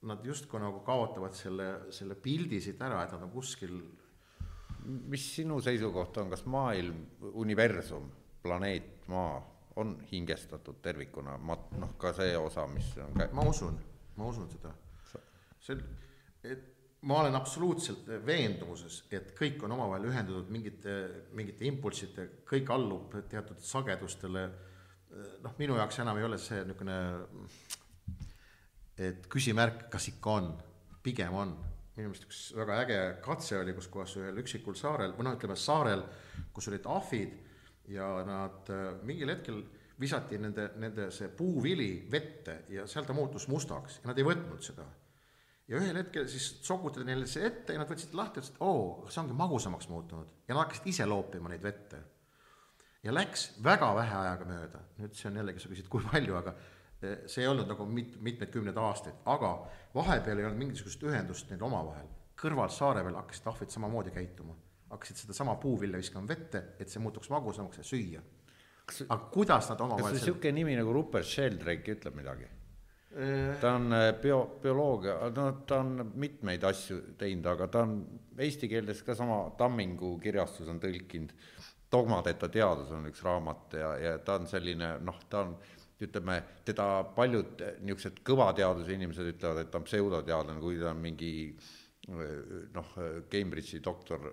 nad 0.06 0.26
justkui 0.26 0.62
nagu 0.62 0.84
kaotavad 0.86 1.34
selle, 1.34 1.70
selle 1.96 2.18
pildi 2.20 2.60
siit 2.62 2.82
ära, 2.86 3.04
et 3.04 3.16
nad 3.16 3.24
on 3.26 3.32
kuskil 3.34 3.80
mis 4.84 5.26
sinu 5.38 5.60
seisukoht 5.64 6.18
on, 6.22 6.30
kas 6.34 6.46
maailm, 6.46 7.06
universum, 7.40 8.10
planeet 8.44 9.08
Maa 9.12 9.40
on 9.76 9.96
hingestatud 10.12 10.82
tervikuna, 10.82 11.38
mat-, 11.38 11.72
noh, 11.82 11.96
ka 11.98 12.14
see 12.14 12.36
osa, 12.38 12.68
mis 12.70 12.94
on 13.02 13.16
kä-? 13.18 13.30
ma 13.34 13.46
usun, 13.50 13.80
ma 14.16 14.30
usun 14.30 14.50
seda. 14.52 14.74
see, 15.64 15.78
et 16.44 16.70
ma 17.04 17.20
olen 17.20 17.36
absoluutselt 17.36 18.08
veendumuses, 18.26 19.02
et 19.12 19.34
kõik 19.38 19.64
on 19.66 19.74
omavahel 19.76 20.08
ühendatud 20.12 20.52
mingite, 20.54 20.94
mingite 21.36 21.68
impulsside, 21.68 22.28
kõik 22.48 22.72
allub 22.74 23.18
teatud 23.30 23.60
sagedustele. 23.64 24.46
noh, 25.44 25.58
minu 25.60 25.76
jaoks 25.78 26.00
enam 26.02 26.18
ei 26.18 26.26
ole 26.26 26.40
see 26.42 26.64
niisugune, 26.66 26.98
et 28.98 29.28
küsimärk, 29.30 29.88
kas 29.94 30.08
ikka 30.10 30.40
on, 30.40 30.50
pigem 31.04 31.36
on. 31.38 31.54
minu 31.94 32.10
meelest 32.10 32.26
üks 32.26 32.40
väga 32.58 32.80
äge 32.82 33.00
katse 33.22 33.60
oli, 33.60 33.74
kus 33.78 33.88
kohas 33.94 34.16
ühel 34.18 34.40
üksikul 34.42 34.74
saarel 34.78 35.12
või 35.14 35.28
noh, 35.28 35.36
ütleme 35.38 35.58
saarel, 35.60 36.02
kus 36.54 36.72
olid 36.72 36.88
ahvid 36.90 37.36
ja 37.94 38.10
nad 38.28 38.70
mingil 39.06 39.30
hetkel 39.30 39.62
visati 40.00 40.40
nende, 40.42 40.72
nende 40.82 41.08
see 41.14 41.30
puuvili 41.30 42.08
vette 42.12 42.64
ja 42.74 42.88
seal 42.90 43.06
ta 43.06 43.16
muutus 43.16 43.48
mustaks 43.52 44.02
ja 44.02 44.10
nad 44.10 44.20
ei 44.20 44.26
võtnud 44.28 44.64
seda. 44.66 44.86
Ja 45.70 45.80
ühel 45.80 45.96
hetkel 46.02 46.26
siis 46.28 46.50
sokutati 46.66 47.06
neile 47.08 47.28
see 47.30 47.46
ette 47.48 47.76
ja 47.76 47.80
nad 47.80 47.88
võtsid 47.88 48.16
lahti, 48.18 48.42
ütlesid, 48.42 48.58
oo, 48.66 49.06
see 49.08 49.22
ongi 49.22 49.36
magusamaks 49.38 49.88
muutunud. 49.88 50.34
Ja 50.48 50.56
nad 50.56 50.66
hakkasid 50.66 50.90
ise 50.92 51.08
loopima 51.08 51.52
neid 51.54 51.64
vette. 51.64 52.02
ja 53.04 53.12
läks 53.12 53.50
väga 53.64 53.90
vähe 53.96 54.16
ajaga 54.16 54.46
mööda, 54.48 54.80
nüüd 54.96 55.16
see 55.20 55.28
on 55.28 55.40
jällegi, 55.42 55.60
sa 55.60 55.70
küsid, 55.72 55.88
kui 55.92 56.04
palju, 56.08 56.36
aga 56.40 56.54
eh, 57.04 57.26
see 57.28 57.42
ei 57.44 57.50
olnud 57.52 57.68
nagu 57.68 57.88
mit-, 57.88 58.16
mitmeid 58.24 58.52
kümneid 58.52 58.78
aastaid, 58.80 59.18
aga 59.28 59.50
vahepeal 59.96 60.40
ei 60.40 60.48
olnud 60.48 60.62
mingisugust 60.62 61.04
ühendust 61.04 61.52
neil 61.52 61.66
omavahel. 61.68 62.08
kõrval 62.40 62.72
saare 62.72 63.04
peal 63.04 63.20
hakkasid 63.20 63.50
ahvid 63.52 63.76
samamoodi 63.76 64.12
käituma, 64.16 64.56
hakkasid 64.94 65.24
sedasama 65.24 65.58
puuvilja 65.62 66.00
viskama 66.02 66.30
vette, 66.30 66.64
et 66.80 66.90
see 66.90 67.02
muutuks 67.04 67.30
magusamaks 67.34 67.82
ja 67.82 67.86
süüa. 67.88 68.24
aga 69.08 69.22
kuidas 69.32 69.70
nad 69.72 69.82
omavahel 69.82 70.12
kas 70.12 70.20
niisugune 70.20 70.52
nimi 70.60 70.76
nagu 70.76 70.94
Rupert 70.94 71.28
Sheldrake 71.28 71.96
ütleb 71.96 72.20
midagi? 72.20 72.50
ta 73.62 73.76
on 73.78 73.94
äh, 73.94 74.08
bio, 74.22 74.40
bioloogia, 74.62 75.20
no 75.36 75.52
ta 75.70 75.80
on 75.84 76.12
mitmeid 76.18 76.64
asju 76.66 76.98
teinud, 77.18 77.46
aga 77.52 77.68
ta 77.70 77.84
on 77.86 78.00
eesti 78.42 78.70
keeles 78.72 79.04
ka 79.06 79.14
sama 79.16 79.52
Tammingu 79.58 80.16
kirjastus 80.22 80.72
on 80.74 80.82
tõlkinud. 80.82 81.36
dogmadeta 81.94 82.50
teadus 82.50 82.90
on 82.90 83.06
üks 83.06 83.22
raamat 83.22 83.76
ja, 83.78 83.92
ja 84.02 84.14
ta 84.18 84.40
on 84.40 84.48
selline 84.50 84.96
noh, 85.06 85.20
ta 85.30 85.44
on 85.46 85.54
ütleme, 86.02 86.40
teda 86.66 86.88
paljud 87.16 87.62
niisugused 87.86 88.24
kõva 88.26 88.50
teaduse 88.58 88.96
inimesed 88.96 89.30
ütlevad, 89.36 89.62
et 89.62 89.70
ta 89.72 89.78
on 89.78 89.86
pseudoteadlane, 89.86 90.60
kui 90.60 90.80
ta 90.82 90.90
on 90.90 91.04
mingi 91.04 91.34
noh, 92.10 92.90
Cambridge'i 93.32 93.80
doktor, 93.84 94.26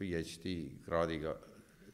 PhD 0.00 0.56
kraadiga 0.84 1.36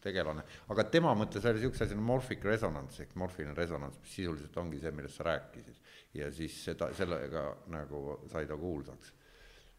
tegelane, 0.06 0.44
aga 0.70 0.84
tema 0.90 1.12
mõttes 1.18 1.44
oli 1.46 1.60
niisuguse 1.60 1.88
nagu 1.90 2.06
morphic 2.06 2.44
resonance 2.46 3.02
ehk 3.02 3.16
morfiline 3.18 3.54
resonants, 3.56 3.98
mis 4.02 4.14
sisuliselt 4.20 4.56
ongi 4.62 4.80
see, 4.82 4.92
millest 4.94 5.18
sa 5.18 5.26
rääkisid. 5.26 5.80
Ja 6.16 6.30
siis 6.32 6.56
seda, 6.64 6.92
sellega 6.96 7.48
nagu 7.74 8.20
sai 8.30 8.46
ta 8.48 8.56
kuulsaks. 8.60 9.12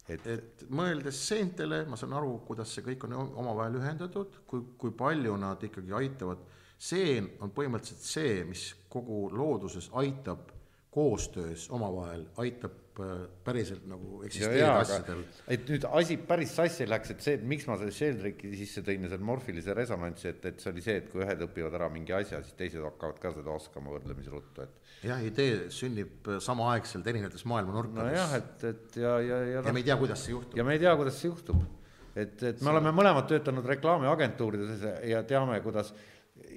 et, 0.08 0.28
et 0.32 0.66
mõeldes 0.72 1.18
seentele, 1.30 1.82
ma 1.90 1.98
saan 1.99 2.14
aru, 2.16 2.38
kuidas 2.48 2.72
see 2.76 2.86
kõik 2.86 3.08
on 3.08 3.16
omavahel 3.18 3.80
ühendatud, 3.80 4.44
kui, 4.48 4.64
kui 4.80 4.94
palju 4.95 5.36
nad 5.40 5.64
ikkagi 5.64 5.95
aitavad, 6.02 6.44
seen 6.78 7.32
on 7.41 7.52
põhimõtteliselt 7.52 8.06
see, 8.06 8.44
mis 8.48 8.70
kogu 8.91 9.28
looduses 9.34 9.90
aitab 9.99 10.54
koostöös 10.98 11.68
omavahel 11.70 12.24
aitab 12.41 12.72
päriselt 13.45 13.86
nagu 13.90 14.22
eksisteerida 14.26 14.80
asjadel. 14.82 15.24
et 15.53 15.69
nüüd 15.69 15.86
asi 15.99 16.18
päris 16.30 16.53
sassi 16.57 16.88
läks, 16.90 17.11
et 17.14 17.24
see, 17.24 17.36
et 17.38 17.45
miks 17.48 17.68
ma 17.69 17.78
selle 17.80 17.94
Sheldrake'i 17.95 18.57
sisse 18.60 18.84
tõin 18.86 19.06
ja 19.06 19.11
selle 19.11 19.28
morfilise 19.28 19.76
resonantsi, 19.78 20.32
et, 20.32 20.45
et 20.49 20.64
see 20.64 20.72
oli 20.74 20.84
see, 20.86 20.98
et 21.02 21.07
kui 21.11 21.24
ühed 21.26 21.44
õpivad 21.48 21.78
ära 21.80 21.90
mingi 21.94 22.15
asja, 22.18 22.41
siis 22.45 22.57
teised 22.60 22.84
hakkavad 22.86 23.22
ka 23.24 23.34
seda 23.38 23.53
oskama 23.53 23.94
võrdlemisi 23.94 24.34
ruttu, 24.34 24.65
et 24.65 25.07
jah, 25.11 25.24
idee 25.24 25.68
sünnib 25.74 26.28
äh, 26.32 26.41
samaaegselt 26.44 27.07
erinevates 27.14 27.45
maailma 27.49 27.76
nurkades 27.78 28.11
nojah, 28.11 28.38
et, 28.41 28.68
et 28.72 28.99
ja, 29.03 29.15
ja, 29.24 29.41
ja 29.53 29.64
ja 29.64 29.74
me 29.74 29.84
ei 29.84 29.90
tea, 29.90 29.98
kuidas 30.02 30.26
see 30.26 30.36
juhtub. 30.36 30.57
ja 30.57 30.68
me 30.68 30.78
ei 30.78 30.84
tea, 30.84 30.95
kuidas 30.99 31.22
see 31.22 31.32
juhtub. 31.32 31.64
et, 32.18 32.38
et 32.52 32.61
me 32.65 32.74
oleme 32.74 32.94
mõlemad 32.98 33.30
töötanud 33.30 33.65
reklaamiagentuurides 33.76 34.86
ja 35.11 35.24
teame, 35.28 35.61
kuidas 35.65 35.94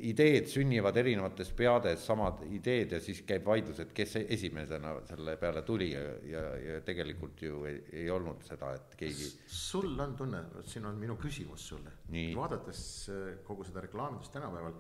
ideed 0.01 0.49
sünnivad 0.49 0.97
erinevates 0.97 1.51
peades, 1.57 2.03
samad 2.07 2.43
ideed 2.49 2.95
ja 2.97 3.01
siis 3.03 3.23
käib 3.29 3.45
vaidlus, 3.47 3.81
et 3.83 3.93
kes 3.97 4.17
esimesena 4.23 4.95
selle 5.09 5.37
peale 5.41 5.63
tuli 5.67 5.91
ja, 5.93 6.03
ja, 6.27 6.45
ja 6.65 6.81
tegelikult 6.87 7.43
ju 7.45 7.65
ei, 7.69 7.81
ei 8.03 8.11
olnud 8.11 8.43
seda, 8.47 8.73
et 8.77 8.97
keegi 9.01 9.29
sul 9.47 9.93
on 10.01 10.17
tunne, 10.19 10.43
siin 10.69 10.87
on 10.89 10.99
minu 11.01 11.17
küsimus 11.21 11.69
sulle. 11.73 11.95
Vaadates 12.37 12.83
äh, 13.13 13.31
kogu 13.47 13.67
seda 13.69 13.85
reklaamindust 13.85 14.33
tänapäeval, 14.37 14.77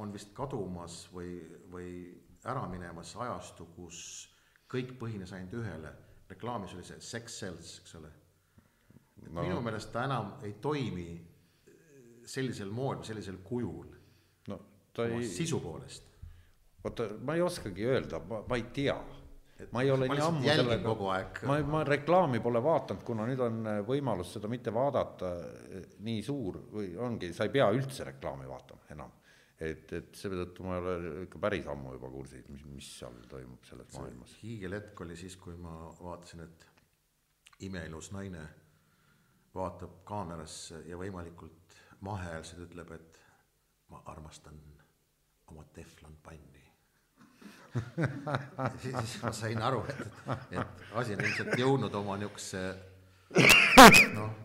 on 0.00 0.12
vist 0.14 0.32
kadumas 0.36 1.02
või, 1.12 1.36
või 1.72 1.90
ära 2.48 2.64
minemas 2.70 3.12
ajastu, 3.20 3.68
kus 3.76 4.02
kõik 4.70 4.94
põhines 5.00 5.34
ainult 5.36 5.58
ühele. 5.60 5.92
reklaamis 6.30 6.74
oli 6.76 6.84
see 6.86 7.00
sex 7.02 7.40
sells, 7.42 7.78
eks 7.82 7.94
ole. 7.98 8.10
Minu 9.34 9.60
meelest 9.60 9.90
ta 9.92 10.04
enam 10.06 10.36
ei 10.46 10.54
toimi 10.62 11.10
sellisel 12.30 12.70
moel 12.70 13.02
sellisel 13.04 13.40
kujul 13.44 13.99
ta 14.92 15.06
ei, 15.06 15.28
sisu 15.28 15.60
poolest. 15.62 16.06
oota, 16.84 17.08
ma 17.24 17.36
ei 17.36 17.42
oskagi 17.44 17.86
öelda, 17.86 18.20
ma, 18.28 18.42
ma 18.48 18.58
ei 18.58 18.66
tea. 18.74 18.96
ma 19.72 19.82
ei 19.84 19.90
ole 19.92 20.08
ma 20.08 20.16
nii 20.16 20.24
ammu 20.24 20.44
sellega 20.48 20.84
kogu 20.84 21.08
aeg., 21.12 21.42
ma, 21.48 21.58
ma 21.68 21.82
reklaami 21.84 22.40
pole 22.40 22.62
vaadanud, 22.64 23.04
kuna 23.06 23.26
nüüd 23.28 23.42
on 23.44 23.58
äh, 23.68 23.80
võimalus 23.86 24.34
seda 24.36 24.48
mitte 24.48 24.72
vaadata 24.74 25.32
äh, 25.36 25.88
nii 26.06 26.22
suur 26.24 26.62
või 26.72 26.94
ongi, 26.96 27.32
sa 27.36 27.48
ei 27.48 27.52
pea 27.54 27.68
üldse 27.76 28.06
reklaami 28.08 28.48
vaatama 28.48 28.94
enam. 28.96 29.12
et, 29.60 29.92
et 29.92 30.16
seetõttu 30.16 30.64
ma 30.64 30.78
ei 30.78 30.82
ole 30.82 31.12
ikka 31.26 31.42
päris 31.44 31.68
ammu 31.68 31.92
juba 31.98 32.08
kursis, 32.14 32.48
mis, 32.48 32.64
mis 32.72 32.88
seal 33.02 33.20
toimub 33.28 33.68
selles 33.68 33.92
maailmas. 33.98 34.38
hiigelhetk 34.42 35.04
oli 35.04 35.18
siis, 35.20 35.36
kui 35.36 35.58
ma 35.60 35.76
vaatasin, 36.00 36.46
et 36.48 36.66
imeilus 37.68 38.08
naine 38.16 38.46
vaatab 39.54 40.00
kaamerasse 40.08 40.84
ja 40.88 40.96
võimalikult 40.96 41.76
mahehäälselt 42.06 42.68
ütleb, 42.68 42.92
et 42.96 43.20
ma 43.90 44.02
armastan 44.12 44.58
oma 45.50 45.64
teflonpanni. 45.74 46.46
siis 48.82 49.18
ma 49.22 49.32
sain 49.32 49.60
aru, 49.62 49.84
et, 49.88 50.00
et 50.58 50.86
asi 50.98 51.14
on 51.14 51.26
ilmselt 51.26 51.58
jõudnud 51.60 51.98
oma 52.00 52.16
niisuguse 52.18 52.62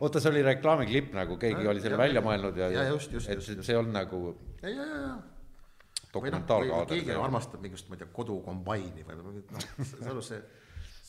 oota, 0.06 0.20
see 0.22 0.30
oli 0.30 0.44
reklaamiklipp 0.46 1.16
nagu 1.18 1.40
keegi 1.42 1.64
Ja, 1.66 1.72
oli 1.72 1.82
selle 1.82 1.98
ja, 1.98 2.02
välja 2.04 2.22
ja, 2.22 2.26
mõelnud 2.28 2.60
ja, 2.62 2.68
ja 2.70 2.84
just, 2.92 3.16
just, 3.18 3.30
et 3.30 3.42
just, 3.42 3.50
just. 3.56 3.66
see 3.66 3.78
on 3.78 3.90
nagu 3.96 4.20
ja, 4.62 4.70
ja, 4.70 4.76
ja, 4.76 5.00
ja. 5.08 5.16
noh, 5.16 6.04
dokumentaalkaader 6.14 6.94
keegi. 6.94 7.18
armastab 7.18 7.66
mingisugust, 7.66 7.90
ma 7.90 7.98
ei 7.98 8.04
tea, 8.04 8.12
kodukombaini 8.14 9.08
või 9.08 9.18
või 9.24 9.42
noh, 9.42 9.66
saad 9.82 10.14
aru, 10.14 10.24
see 10.26 10.44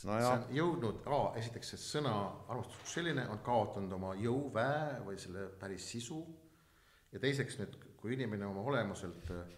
No 0.04 0.16
see 0.20 0.28
on 0.28 0.42
jõudnud, 0.52 1.06
esiteks 1.40 1.72
see 1.72 1.80
sõna 1.80 2.12
armastus 2.52 2.76
kui 2.82 2.90
selline 2.92 3.24
on 3.32 3.38
kaotanud 3.44 3.94
oma 3.96 4.12
jõu, 4.20 4.50
väe 4.54 4.98
või 5.06 5.16
selle 5.18 5.46
päris 5.60 5.86
sisu 5.88 6.20
ja 7.14 7.22
teiseks 7.22 7.56
nüüd, 7.62 7.78
kui 7.96 8.12
inimene 8.14 8.46
oma 8.46 8.62
olemuselt 8.68 9.32
äh, 9.32 9.54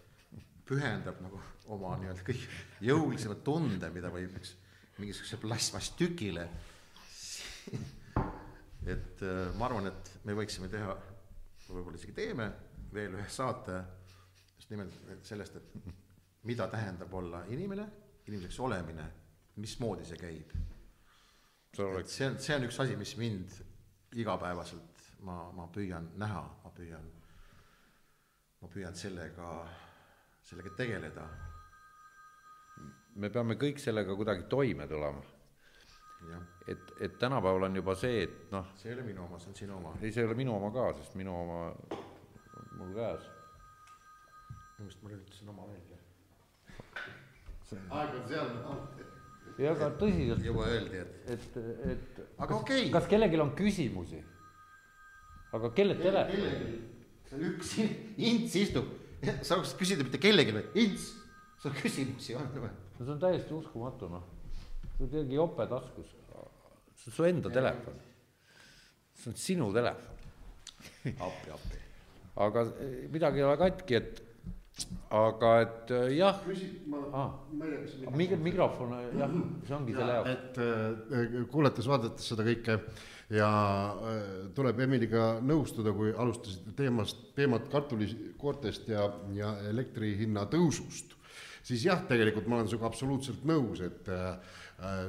pühendab 0.69 1.21
nagu 1.23 1.41
oma 1.73 1.95
nii-öelda 1.99 2.25
kõik 2.25 2.43
jõulisema 2.85 3.37
tunde, 3.45 3.89
mida 3.93 4.11
võib 4.13 4.35
üks 4.39 4.55
mingisuguse 4.99 5.39
plastmasstükile, 5.41 6.45
et 8.93 9.23
äh, 9.23 9.45
ma 9.57 9.69
arvan, 9.69 9.89
et 9.89 10.11
me 10.27 10.35
võiksime 10.37 10.69
teha, 10.71 10.95
võib-olla 11.69 11.99
isegi 11.99 12.15
teeme 12.17 12.49
veel 12.93 13.15
ühe 13.17 13.27
saate 13.31 13.77
just 14.57 14.71
nimelt 14.73 15.25
sellest, 15.25 15.55
et 15.55 15.93
mida 16.49 16.67
tähendab 16.71 17.13
olla 17.13 17.43
inimene, 17.53 17.85
inimeseks 18.27 18.59
olemine, 18.65 19.05
mismoodi 19.59 20.05
see 20.07 20.19
käib. 20.19 20.53
et 21.99 22.07
see 22.09 22.27
on, 22.27 22.39
see 22.39 22.55
on 22.55 22.65
üks 22.67 22.79
asi, 22.81 22.95
mis 22.97 23.15
mind 23.17 23.55
igapäevaselt, 24.19 25.03
ma, 25.27 25.51
ma 25.55 25.67
püüan 25.73 26.09
näha, 26.17 26.41
ma 26.63 26.71
püüan, 26.75 27.05
ma 28.61 28.71
püüan 28.73 28.95
sellega, 28.97 29.51
sellega 30.49 30.75
tegeleda. 30.77 31.25
me 33.19 33.29
peame 33.29 33.57
kõik 33.59 33.81
sellega 33.81 34.15
kuidagi 34.15 34.47
toime 34.49 34.87
tulema. 34.87 35.21
et, 36.67 36.93
et 36.99 37.17
tänapäeval 37.19 37.69
on 37.69 37.75
juba 37.75 37.95
see, 37.95 38.23
et 38.23 38.51
noh, 38.51 38.71
see 38.75 38.91
ei 38.91 38.97
ole 38.97 39.05
minu 39.07 39.23
oma, 39.25 39.39
see 39.39 39.51
on 39.51 39.59
sinu 39.61 39.77
oma. 39.77 39.93
ei, 40.01 40.11
see 40.11 40.23
ei 40.23 40.29
ole 40.29 40.37
minu 40.39 40.55
oma 40.55 40.71
ka, 40.75 40.89
sest 40.99 41.15
minu 41.19 41.35
oma 41.35 41.59
on 41.69 42.81
mul 42.81 42.95
käes. 42.97 43.29
minu 44.79 44.87
meelest 44.87 45.03
ma 45.03 45.13
lülitasin 45.13 45.53
oma 45.53 45.67
välja. 45.69 45.97
aeg 47.99 48.15
on 48.19 48.27
seal, 48.27 48.53
ja 49.59 49.73
aga 49.75 49.89
tõsiselt, 50.01 50.43
juba 50.45 50.67
öeldi, 50.71 51.03
et 51.03 51.33
et, 51.35 51.57
et 51.93 52.21
aga 52.37 52.55
okei 52.55 52.85
okay., 52.85 52.93
kas 52.95 53.09
kellelgi 53.11 53.41
on 53.43 53.53
küsimusi? 53.57 54.23
aga 55.57 55.71
kelle 55.77 55.97
telefon? 55.99 56.35
kellelgi, 56.35 56.79
seal 57.29 57.45
üks 57.51 57.75
ints 58.31 58.57
istub, 58.63 58.89
sa 59.23 59.55
saaks 59.55 59.73
küsida 59.79 60.05
mitte 60.05 60.19
kellelegi, 60.21 60.53
vaid 60.55 60.77
ints, 60.79 61.09
sul 61.59 61.75
küsimusi 61.75 62.37
on 62.39 62.47
või? 62.55 62.69
no 62.99 63.05
see 63.05 63.15
on 63.15 63.19
täiesti 63.23 63.55
uskumatu, 63.55 64.09
noh. 64.11 64.23
see 64.95 65.05
on 65.07 65.11
keegi 65.15 65.37
jope 65.39 65.67
taskus. 65.71 66.15
see 66.99 67.11
on 67.11 67.17
su 67.17 67.27
enda 67.27 67.51
telefon. 67.53 67.99
see 69.19 69.33
on 69.33 69.37
sinu 69.39 69.69
telefon. 69.75 70.23
appi, 71.27 71.53
appi. 71.57 71.83
aga 72.47 72.65
eh, 72.79 72.97
midagi 73.11 73.43
ei 73.43 73.47
ole 73.49 73.59
katki, 73.59 73.99
et 73.99 74.25
aga 75.11 75.53
et 75.65 75.93
eh, 75.97 76.09
jah, 76.21 76.39
küsi, 76.45 76.69
ma 76.87 77.03
Aa. 77.11 77.29
ma 77.51 77.67
ei 77.67 77.71
tea, 77.75 77.83
kas 77.83 77.95
see 77.97 78.17
Mik- 78.21 78.39
mikrofon, 78.47 78.95
jah, 79.19 79.37
see 79.67 79.75
ongi 79.75 79.95
selle 79.97 80.19
jaoks. 80.19 80.35
et 80.35 80.61
äh, 80.63 81.39
kuulates, 81.51 81.89
vaadates 81.91 82.31
seda 82.31 82.47
kõike 82.47 82.79
ja 83.33 83.49
äh, 83.49 84.23
tuleb 84.57 84.79
Emiliga 84.85 85.31
nõustuda, 85.45 85.93
kui 85.95 86.13
alustasite 86.15 86.73
teemast, 86.77 87.29
teemat 87.37 87.69
kartulikoortest 87.71 88.89
ja, 88.89 89.05
ja 89.35 89.53
elektri 89.69 90.15
hinna 90.19 90.47
tõusust, 90.49 91.13
siis 91.65 91.85
jah, 91.85 92.01
tegelikult 92.09 92.47
ma 92.49 92.59
olen 92.59 92.71
sinuga 92.71 92.89
absoluutselt 92.89 93.45
nõus, 93.47 93.83
et 93.85 94.09
äh, 94.13 94.57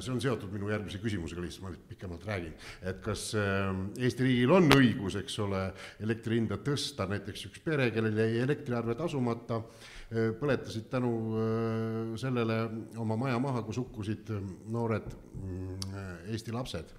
see 0.03 0.13
on 0.13 0.21
seotud 0.21 0.51
minu 0.53 0.69
järgmise 0.73 0.99
küsimusega 1.01 1.45
lihtsalt, 1.45 1.69
ma 1.69 1.93
pikemalt 1.93 2.27
räägin, 2.27 2.57
et 2.83 3.01
kas 3.05 3.31
äh, 3.39 3.71
Eesti 4.03 4.27
riigil 4.27 4.53
on 4.59 4.69
õigus, 4.77 5.17
eks 5.21 5.39
ole, 5.47 5.65
elektri 6.03 6.41
hinda 6.41 6.61
tõsta, 6.65 7.09
näiteks 7.11 7.49
üks 7.49 7.65
pere, 7.65 7.89
kellel 7.95 8.21
jäi 8.21 8.45
elektriarve 8.45 8.99
tasumata, 8.99 9.63
põletasid 10.11 10.89
tänu 10.91 11.11
äh, 11.39 12.17
sellele 12.19 12.57
oma 12.99 13.17
maja 13.19 13.39
maha, 13.43 13.63
kus 13.67 13.79
hukkusid 13.79 14.33
äh, 14.35 14.49
noored 14.75 15.07
mm, 15.39 16.01
Eesti 16.35 16.55
lapsed. 16.55 16.97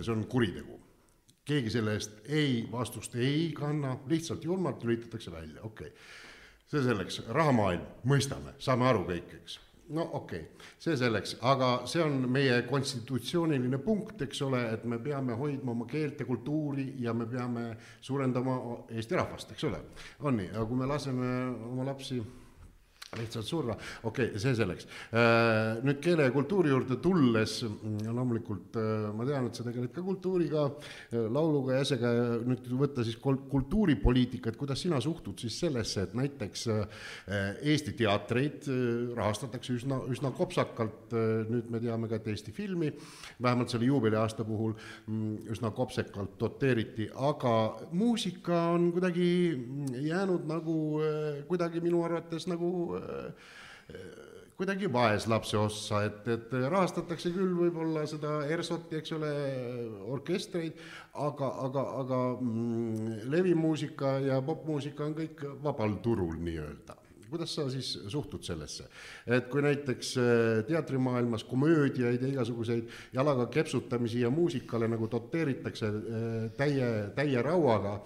See 0.00 0.12
on 0.12 0.24
kuritegu. 0.26 0.78
keegi 1.44 1.70
selle 1.74 1.96
eest 1.98 2.28
ei, 2.28 2.68
vastust 2.72 3.14
ei 3.18 3.50
kanna, 3.56 3.96
lihtsalt 4.06 4.44
julmalt 4.44 4.84
lülitatakse 4.84 5.32
välja, 5.32 5.62
okei 5.62 5.88
okay.. 5.88 5.98
see 6.70 6.82
selleks, 6.82 7.22
rahamaailm, 7.28 7.84
mõistame, 8.06 8.54
saame 8.62 8.86
aru 8.88 9.04
kõik, 9.08 9.34
eks 9.40 9.58
no 9.92 10.10
okei 10.12 10.40
okay., 10.40 10.68
see 10.78 10.96
selleks, 10.96 11.36
aga 11.40 11.70
see 11.90 12.02
on 12.04 12.28
meie 12.32 12.60
konstitutsiooniline 12.68 13.78
punkt, 13.82 14.22
eks 14.24 14.42
ole, 14.46 14.62
et 14.74 14.84
me 14.88 14.98
peame 15.02 15.36
hoidma 15.38 15.74
oma 15.74 15.86
keelt 15.90 16.20
ja 16.20 16.26
kultuuri 16.26 16.92
ja 17.02 17.14
me 17.14 17.26
peame 17.26 17.64
suurendama 18.00 18.58
Eesti 18.90 19.18
rahvast, 19.18 19.52
eks 19.52 19.66
ole. 19.68 19.82
on 20.20 20.38
nii, 20.40 20.52
aga 20.54 20.64
kui 20.70 20.78
me 20.78 20.88
laseme 20.88 21.32
oma 21.72 21.86
lapsi 21.90 22.22
lihtsalt 23.12 23.44
surra, 23.44 23.74
okei 24.08 24.30
okay,, 24.30 24.40
see 24.40 24.54
selleks. 24.56 24.86
nüüd 25.84 25.98
keele 26.00 26.24
ja 26.24 26.32
kultuuri 26.32 26.70
juurde 26.72 26.96
tulles, 27.02 27.58
loomulikult 28.08 28.78
äh, 28.80 29.10
ma 29.12 29.26
tean, 29.28 29.50
et 29.50 29.58
sa 29.58 29.66
tegeled 29.66 29.92
ka 29.92 30.04
kultuuriga, 30.06 30.62
lauluga 31.12 31.76
ja 31.76 31.82
äsjaga, 31.84 32.12
nüüd 32.48 32.70
võtta 32.80 33.04
siis 33.04 33.18
kultuuripoliitikat, 33.20 34.56
kuidas 34.56 34.80
sina 34.86 35.00
suhtud 35.04 35.44
siis 35.44 35.58
sellesse, 35.60 36.06
et 36.06 36.14
näiteks 36.16 36.64
äh, 36.72 37.02
Eesti 37.74 37.92
teatreid 38.00 38.70
äh, 38.72 39.12
rahastatakse 39.18 39.76
üsna, 39.76 40.00
üsna 40.12 40.32
kopsakalt, 40.36 41.12
nüüd 41.52 41.68
me 41.68 41.82
teame 41.84 42.08
ka, 42.08 42.16
et 42.16 42.32
Eesti 42.32 42.56
filmi 42.56 42.94
vähemalt 43.42 43.74
selle 43.74 43.90
juubeliaasta 43.90 44.48
puhul 44.48 44.72
mm, 44.72 45.52
üsna 45.52 45.68
kopsekalt 45.76 46.38
doteeriti, 46.40 47.10
aga 47.12 47.54
muusika 47.92 48.70
on 48.72 48.88
kuidagi 48.96 49.28
jäänud 50.00 50.48
nagu 50.48 50.76
äh, 51.04 51.44
kuidagi 51.48 51.84
minu 51.84 52.02
arvates 52.06 52.48
nagu 52.48 52.72
äh, 52.96 53.01
kuidagi 54.62 54.86
vaeslapse 54.92 55.58
ossa, 55.58 56.04
et, 56.06 56.26
et 56.30 56.52
rahastatakse 56.70 57.32
küll 57.34 57.54
võib-olla 57.56 58.04
seda 58.06 58.42
ERSO-t, 58.46 58.92
eks 59.00 59.14
ole, 59.16 59.30
orkestreid, 60.14 60.80
aga, 61.18 61.48
aga, 61.66 61.84
aga 62.02 62.18
mm, 62.36 63.22
levimuusika 63.32 64.18
ja 64.22 64.40
popmuusika 64.44 65.08
on 65.08 65.16
kõik 65.18 65.46
vabal 65.64 65.98
turul 66.04 66.36
nii-öelda. 66.38 66.98
kuidas 67.32 67.54
sa 67.56 67.64
siis 67.72 67.94
suhtud 68.12 68.44
sellesse? 68.44 68.84
et 69.26 69.46
kui 69.48 69.62
näiteks 69.64 70.10
äh, 70.20 70.64
teatrimaailmas 70.68 71.44
komöödiaid 71.48 72.22
ja 72.22 72.28
igasuguseid 72.28 72.90
jalaga 73.12 73.46
kepsutamisi 73.46 74.20
ja 74.20 74.30
muusikale 74.30 74.88
nagu 74.88 75.08
doteeritakse 75.10 75.88
äh, 75.88 76.52
täie, 76.56 76.92
täie 77.16 77.42
rauaga, 77.42 78.00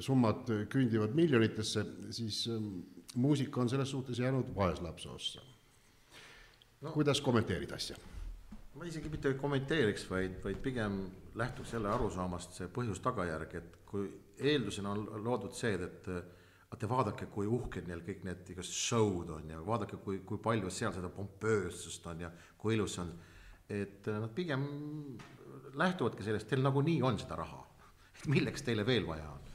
summad 0.00 0.48
küündivad 0.72 1.12
miljonitesse, 1.12 1.82
siis 2.16 2.38
ähm, 2.48 2.78
muusika 3.14 3.60
on 3.60 3.68
selles 3.68 3.90
suhtes 3.90 4.18
jäänud 4.18 4.54
vaeslapse 4.56 5.08
ossa 5.08 5.42
no.. 6.80 6.92
kuidas 6.92 7.20
kommenteerid 7.20 7.70
asja? 7.70 7.96
ma 8.74 8.84
isegi 8.84 9.08
mitte 9.08 9.30
ei 9.30 9.38
kommenteeriks, 9.38 10.08
vaid, 10.10 10.38
vaid 10.44 10.62
pigem 10.62 11.04
lähtuks 11.38 11.72
jälle 11.72 11.90
arusaamast 11.94 12.56
see 12.58 12.70
põhjus-tagajärg, 12.74 13.54
et 13.60 13.76
kui 13.86 14.08
eeldusena 14.38 14.90
on 14.94 15.04
loodud 15.24 15.54
see, 15.54 15.76
et 15.78 16.08
vaata 16.74 16.88
vaadake, 16.90 17.28
kui 17.30 17.46
uhked 17.46 17.86
neil 17.86 18.02
kõik 18.02 18.24
need 18.26 18.50
igasugused 18.50 18.88
show'd 18.88 19.30
on 19.36 19.52
ja 19.54 19.60
vaadake, 19.66 20.00
kui, 20.02 20.18
kui 20.26 20.42
palju 20.42 20.72
seal 20.74 20.94
seda 20.96 21.10
pompöössust 21.14 22.06
on 22.10 22.26
ja 22.26 22.32
kui 22.58 22.74
ilus 22.74 22.98
see 22.98 23.04
on. 23.04 23.14
et 23.70 24.10
nad 24.10 24.34
pigem 24.34 24.66
lähtuvadki 25.78 26.26
sellest, 26.26 26.50
teil 26.50 26.62
nagunii 26.62 27.00
on 27.02 27.18
seda 27.18 27.38
raha, 27.38 27.62
et 28.18 28.26
milleks 28.34 28.66
teile 28.66 28.86
veel 28.86 29.06
vaja 29.06 29.30
on. 29.30 29.52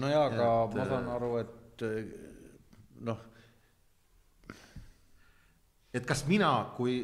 no 0.00 0.08
jaa, 0.08 0.26
aga 0.30 0.48
et, 0.64 0.78
ma 0.80 0.88
saan 0.94 1.12
aru, 1.12 1.34
et 1.44 1.84
noh. 3.02 3.20
et 5.92 6.06
kas 6.08 6.24
mina, 6.28 6.52
kui 6.76 7.00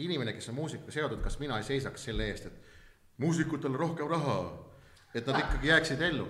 inimene, 0.00 0.32
kes 0.32 0.48
on 0.52 0.58
muusikaga 0.60 0.94
seotud, 0.94 1.20
kas 1.24 1.38
mina 1.42 1.58
ei 1.60 1.66
seisaks 1.66 2.08
selle 2.08 2.28
eest, 2.30 2.46
et 2.48 3.20
muusikutel 3.20 3.76
rohkem 3.76 4.08
raha, 4.08 4.38
et 5.14 5.26
nad 5.26 5.42
ikkagi 5.42 5.68
jääksid 5.68 6.06
ellu. 6.08 6.28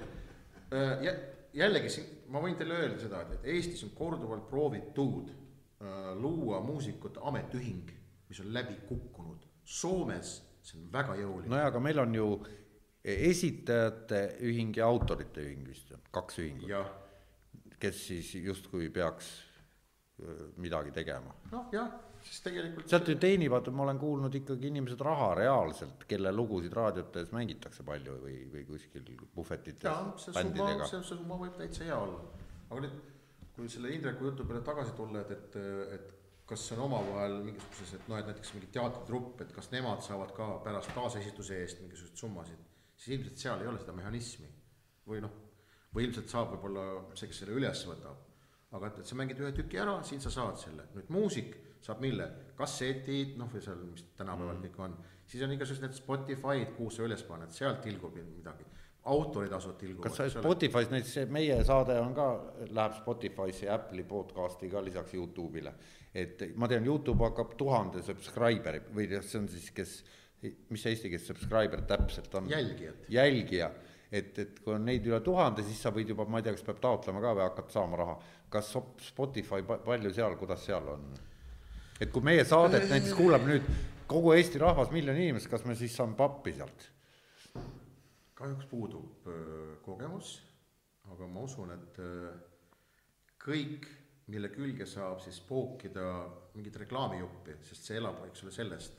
Äh, 0.74 1.06
jällegi 1.54 1.90
siin, 1.90 2.10
ma 2.30 2.42
võin 2.42 2.56
teile 2.58 2.78
öelda 2.78 2.98
seda, 3.02 3.22
et 3.26 3.46
Eestis 3.54 3.82
on 3.86 3.94
korduvalt 3.94 4.48
proovitud 4.50 5.30
äh, 5.30 6.12
luua 6.18 6.60
muusikute 6.64 7.22
ametiühing, 7.26 7.90
mis 8.28 8.42
on 8.42 8.52
läbi 8.54 8.78
kukkunud. 8.88 9.46
Soomes 9.64 10.38
see 10.62 10.80
on 10.80 10.88
väga 10.92 11.16
jõuline. 11.18 11.50
no 11.50 11.60
jaa, 11.60 11.68
aga 11.70 11.82
meil 11.82 12.00
on 12.02 12.14
ju 12.14 12.26
esitajate 13.04 14.22
ühing 14.46 14.76
ja 14.76 14.88
autorite 14.90 15.44
ühing 15.44 15.68
vist 15.68 15.92
on, 15.96 16.02
kaks 16.12 16.40
ühingut. 16.42 16.68
Kes 17.80 18.06
siis 18.10 18.34
justkui 18.44 18.90
peaks 18.94 19.32
äh, 20.22 20.46
midagi 20.56 20.94
tegema. 20.96 21.34
noh, 21.52 21.68
jah 21.72 21.90
siis 22.24 22.40
tegelikult. 22.44 22.88
sealt 22.88 23.08
ju 23.08 23.16
teenivad, 23.20 23.68
ma 23.74 23.84
olen 23.86 23.98
kuulnud 23.98 24.34
ikkagi 24.40 24.70
inimesed 24.70 25.00
raha 25.04 25.32
reaalselt, 25.38 26.04
kelle 26.10 26.32
lugusid 26.34 26.74
raadiotes 26.76 27.32
mängitakse 27.36 27.84
palju 27.86 28.16
või, 28.24 28.36
või 28.52 28.64
kuskil 28.68 29.06
puhvetites. 29.34 29.88
jaa, 29.88 30.14
see 30.20 30.34
summa, 30.36 30.70
see, 30.84 30.88
see 30.92 31.08
summa 31.12 31.40
võib 31.40 31.58
täitsa 31.58 31.86
hea 31.88 31.98
olla. 31.98 32.22
aga 32.68 32.86
nüüd, 32.86 32.96
kui 33.56 33.68
selle 33.72 33.92
Indreku 33.96 34.30
jutu 34.30 34.46
peale 34.48 34.62
tagasi 34.66 34.96
tulla, 34.98 35.24
et, 35.24 35.36
et, 35.36 35.60
et 35.96 36.16
kas 36.50 36.64
see 36.66 36.78
on 36.78 36.86
omavahel 36.88 37.38
mingisuguses, 37.46 37.94
et 37.96 38.08
noh, 38.10 38.18
et 38.18 38.30
näiteks 38.30 38.56
mingi 38.56 38.72
teatritrupp, 38.74 39.44
et 39.44 39.52
kas 39.54 39.70
nemad 39.74 40.02
saavad 40.04 40.32
ka 40.36 40.48
pärast 40.64 40.92
taasesituse 40.96 41.60
eest 41.62 41.84
mingisuguseid 41.84 42.24
summasid, 42.24 42.64
siis 42.96 43.16
ilmselt 43.16 43.44
seal 43.44 43.62
ei 43.62 43.70
ole 43.70 43.82
seda 43.82 43.94
mehhanismi. 43.96 44.56
või 45.10 45.22
noh, 45.24 45.32
või 45.94 46.06
ilmselt 46.06 46.30
saab 46.32 46.54
võib-olla 46.54 46.84
see, 47.14 47.30
kes 47.30 47.42
selle 47.42 47.56
üles 47.58 47.86
võtab. 47.88 48.26
aga 48.70 48.86
et, 48.86 48.98
et 49.02 49.06
sa 49.10 49.16
mängid 49.18 49.40
ühe 49.42 49.50
tüki 49.54 49.80
ära, 49.82 49.96
siin 50.06 50.20
sa 50.22 50.30
saad 50.30 50.58
selle, 50.60 50.86
nüüd 50.94 51.08
muusik 51.10 51.56
saab 51.82 52.02
mille, 52.04 52.26
kassetid, 52.58 53.34
noh, 53.40 53.48
või 53.50 53.62
seal, 53.64 53.80
mis 53.88 54.04
tänapäeval 54.18 54.58
mm. 54.58 54.68
kõik 54.68 54.84
on, 54.84 54.98
siis 55.26 55.42
on 55.42 55.54
igasugused 55.54 55.86
need 55.86 55.96
Spotify'd, 55.96 56.76
kuhu 56.76 56.92
sa 56.94 57.06
üles 57.06 57.24
paned, 57.26 57.50
sealt 57.56 57.80
tilgub 57.82 58.14
midagi 58.20 58.68
autoritasud 59.10 59.76
tilguvad. 59.80 60.10
kas 60.10 60.16
sa 60.16 60.42
Spotify's 60.42 60.90
näiteks 60.92 61.30
meie 61.32 61.56
saade 61.64 61.96
on 62.00 62.12
ka, 62.14 62.26
läheb 62.68 62.96
Spotify'sse 62.98 63.66
ja 63.66 63.78
Apple'i 63.78 64.04
podcast'i 64.04 64.68
ka 64.70 64.82
lisaks 64.84 65.14
Youtube'ile. 65.16 65.72
et 66.14 66.42
ma 66.56 66.68
tean, 66.68 66.84
Youtube 66.86 67.24
hakkab 67.24 67.54
tuhande 67.58 68.02
subscriber'i 68.04 68.82
või 68.94 69.08
see 69.22 69.38
on 69.40 69.48
siis, 69.48 69.70
kes, 69.72 69.94
mis 70.42 70.82
see 70.82 70.92
eesti 70.92 71.12
keeles 71.12 71.26
subscriber 71.32 71.86
täpselt 71.88 72.34
on? 72.34 72.50
jälgijad. 72.50 73.08
jälgija, 73.08 73.70
et, 74.10 74.38
et 74.38 74.60
kui 74.60 74.74
on 74.74 74.84
neid 74.84 75.06
üle 75.06 75.20
tuhande, 75.24 75.62
siis 75.66 75.80
sa 75.82 75.92
võid 75.94 76.10
juba, 76.10 76.26
ma 76.26 76.40
ei 76.40 76.46
tea, 76.46 76.54
kas 76.56 76.66
peab 76.66 76.80
taotlema 76.82 77.22
ka 77.22 77.34
või 77.38 77.46
hakkad 77.46 77.74
saama 77.74 78.00
raha. 78.00 78.16
kas 78.50 78.72
Spotify, 79.06 79.62
palju 79.62 80.12
seal, 80.14 80.36
kuidas 80.40 80.64
seal 80.66 80.88
on? 80.96 81.10
et 82.00 82.10
kui 82.10 82.24
meie 82.24 82.44
saadet 82.44 82.88
näiteks 82.90 83.14
kuulab 83.14 83.44
nüüd 83.46 83.66
kogu 84.10 84.32
Eesti 84.34 84.58
rahvas, 84.58 84.90
miljon 84.90 85.16
inimest, 85.16 85.50
kas 85.52 85.64
me 85.68 85.76
siis 85.78 85.94
saame 85.96 86.16
pappi 86.18 86.56
sealt? 86.56 86.88
kahjuks 88.40 88.66
puudub 88.70 89.26
öö, 89.28 89.74
kogemus, 89.84 90.38
aga 91.12 91.26
ma 91.28 91.42
usun, 91.44 91.74
et 91.74 91.98
öö, 92.00 92.30
kõik, 93.44 93.84
mille 94.32 94.48
külge 94.54 94.86
saab 94.88 95.20
siis 95.20 95.42
pookida 95.44 96.06
mingit 96.54 96.78
reklaamijuppi, 96.80 97.58
sest 97.68 97.90
see 97.90 97.98
elab, 98.00 98.22
eks 98.30 98.46
ole, 98.46 98.54
sellest 98.54 98.96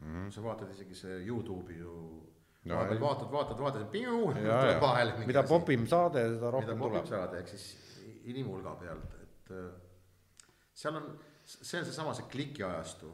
mm. 0.00 0.08
-hmm. 0.08 0.30
sa 0.34 0.42
vaatad 0.42 0.74
isegi 0.74 0.98
see 0.98 1.20
Youtube'i 1.26 1.78
ju 1.78 1.94
no, 2.64 2.76
vahepeal 2.76 3.00
vaatad, 3.02 3.32
vaatad, 3.32 3.58
vaatad, 3.58 3.88
tuleb 3.92 4.80
vahele. 4.82 5.18
mida 5.26 5.42
popim 5.48 5.86
saade, 5.90 6.28
seda 6.36 6.54
rohkem 6.54 6.76
tuleb. 6.76 6.84
mida 6.84 7.02
popim 7.02 7.10
saade, 7.10 7.42
ehk 7.42 7.52
siis 7.54 7.68
inimhulga 8.32 8.76
pealt, 8.80 9.20
et 9.22 9.54
seal 10.82 10.96
on 11.00 11.12
see 11.44 11.78
on 11.78 11.84
seesama, 11.84 12.14
see 12.14 12.28
klikiajastu. 12.30 13.12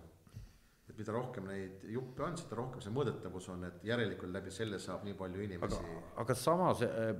et 0.88 0.96
mida 0.96 1.12
rohkem 1.12 1.44
neid 1.44 1.82
juppe 1.92 2.22
on, 2.24 2.36
seda 2.40 2.56
rohkem 2.56 2.80
see 2.80 2.92
mõõdetavus 2.96 3.50
on, 3.52 3.66
et 3.68 3.82
järelikult 3.84 4.32
läbi 4.32 4.52
selle 4.52 4.78
saab 4.80 5.04
nii 5.04 5.16
palju 5.18 5.42
inimesi. 5.44 5.80
aga, 5.80 6.04
aga 6.24 6.36
samas 6.36 6.84
äh, 6.86 7.10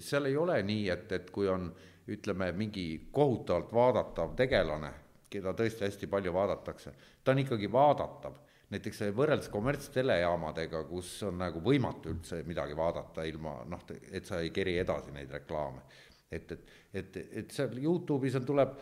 seal 0.00 0.28
ei 0.30 0.36
ole 0.40 0.56
nii, 0.64 0.86
et, 0.92 1.12
et 1.12 1.30
kui 1.30 1.48
on 1.48 1.68
ütleme, 2.10 2.50
mingi 2.56 2.86
kohutavalt 3.12 3.74
vaadatav 3.76 4.32
tegelane, 4.38 4.92
keda 5.30 5.52
tõesti 5.54 5.84
hästi 5.86 6.08
palju 6.10 6.32
vaadatakse, 6.34 6.94
ta 7.22 7.34
on 7.34 7.42
ikkagi 7.44 7.68
vaadatav 7.72 8.40
näiteks 8.70 9.02
võrreldes 9.16 9.50
kommertstelejaamadega, 9.50 10.84
kus 10.88 11.16
on 11.26 11.40
nagu 11.42 11.62
võimatu 11.64 12.12
üldse 12.14 12.42
midagi 12.46 12.76
vaadata 12.78 13.24
ilma 13.26 13.60
noh, 13.68 13.82
et 14.12 14.26
sa 14.26 14.40
ei 14.44 14.52
keri 14.54 14.76
edasi 14.78 15.14
neid 15.14 15.32
reklaame. 15.34 15.82
et, 16.30 16.52
et, 16.52 16.72
et, 16.94 17.16
et 17.42 17.50
seal 17.50 17.74
Youtube'is 17.82 18.36
on, 18.38 18.44
tuleb 18.46 18.76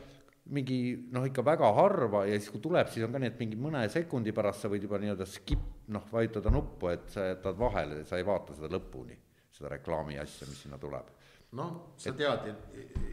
mingi 0.53 1.09
noh, 1.13 1.25
ikka 1.29 1.45
väga 1.45 1.71
harva 1.77 2.25
ja 2.29 2.37
siis, 2.37 2.51
kui 2.53 2.61
tuleb, 2.65 2.89
siis 2.93 3.05
on 3.05 3.13
ka 3.13 3.21
nii, 3.21 3.33
et 3.33 3.41
mingi 3.41 3.59
mõne 3.61 3.83
sekundi 3.93 4.33
pärast 4.37 4.65
sa 4.65 4.71
võid 4.73 4.85
juba 4.85 5.01
nii-öelda 5.01 5.27
skip, 5.29 5.65
noh, 5.93 6.05
vajutada 6.13 6.53
nuppu, 6.53 6.91
et 6.93 7.09
sa 7.13 7.27
jätad 7.31 7.59
vahele, 7.59 8.03
sa 8.09 8.21
ei 8.21 8.27
vaata 8.29 8.57
seda 8.57 8.71
lõpuni, 8.73 9.17
seda 9.53 9.73
reklaami 9.77 10.19
asja, 10.21 10.49
mis 10.49 10.63
sinna 10.65 10.81
tuleb. 10.81 11.11
Noh, 11.57 11.95
sa 11.97 12.11
et, 12.11 12.19
tead 12.21 12.49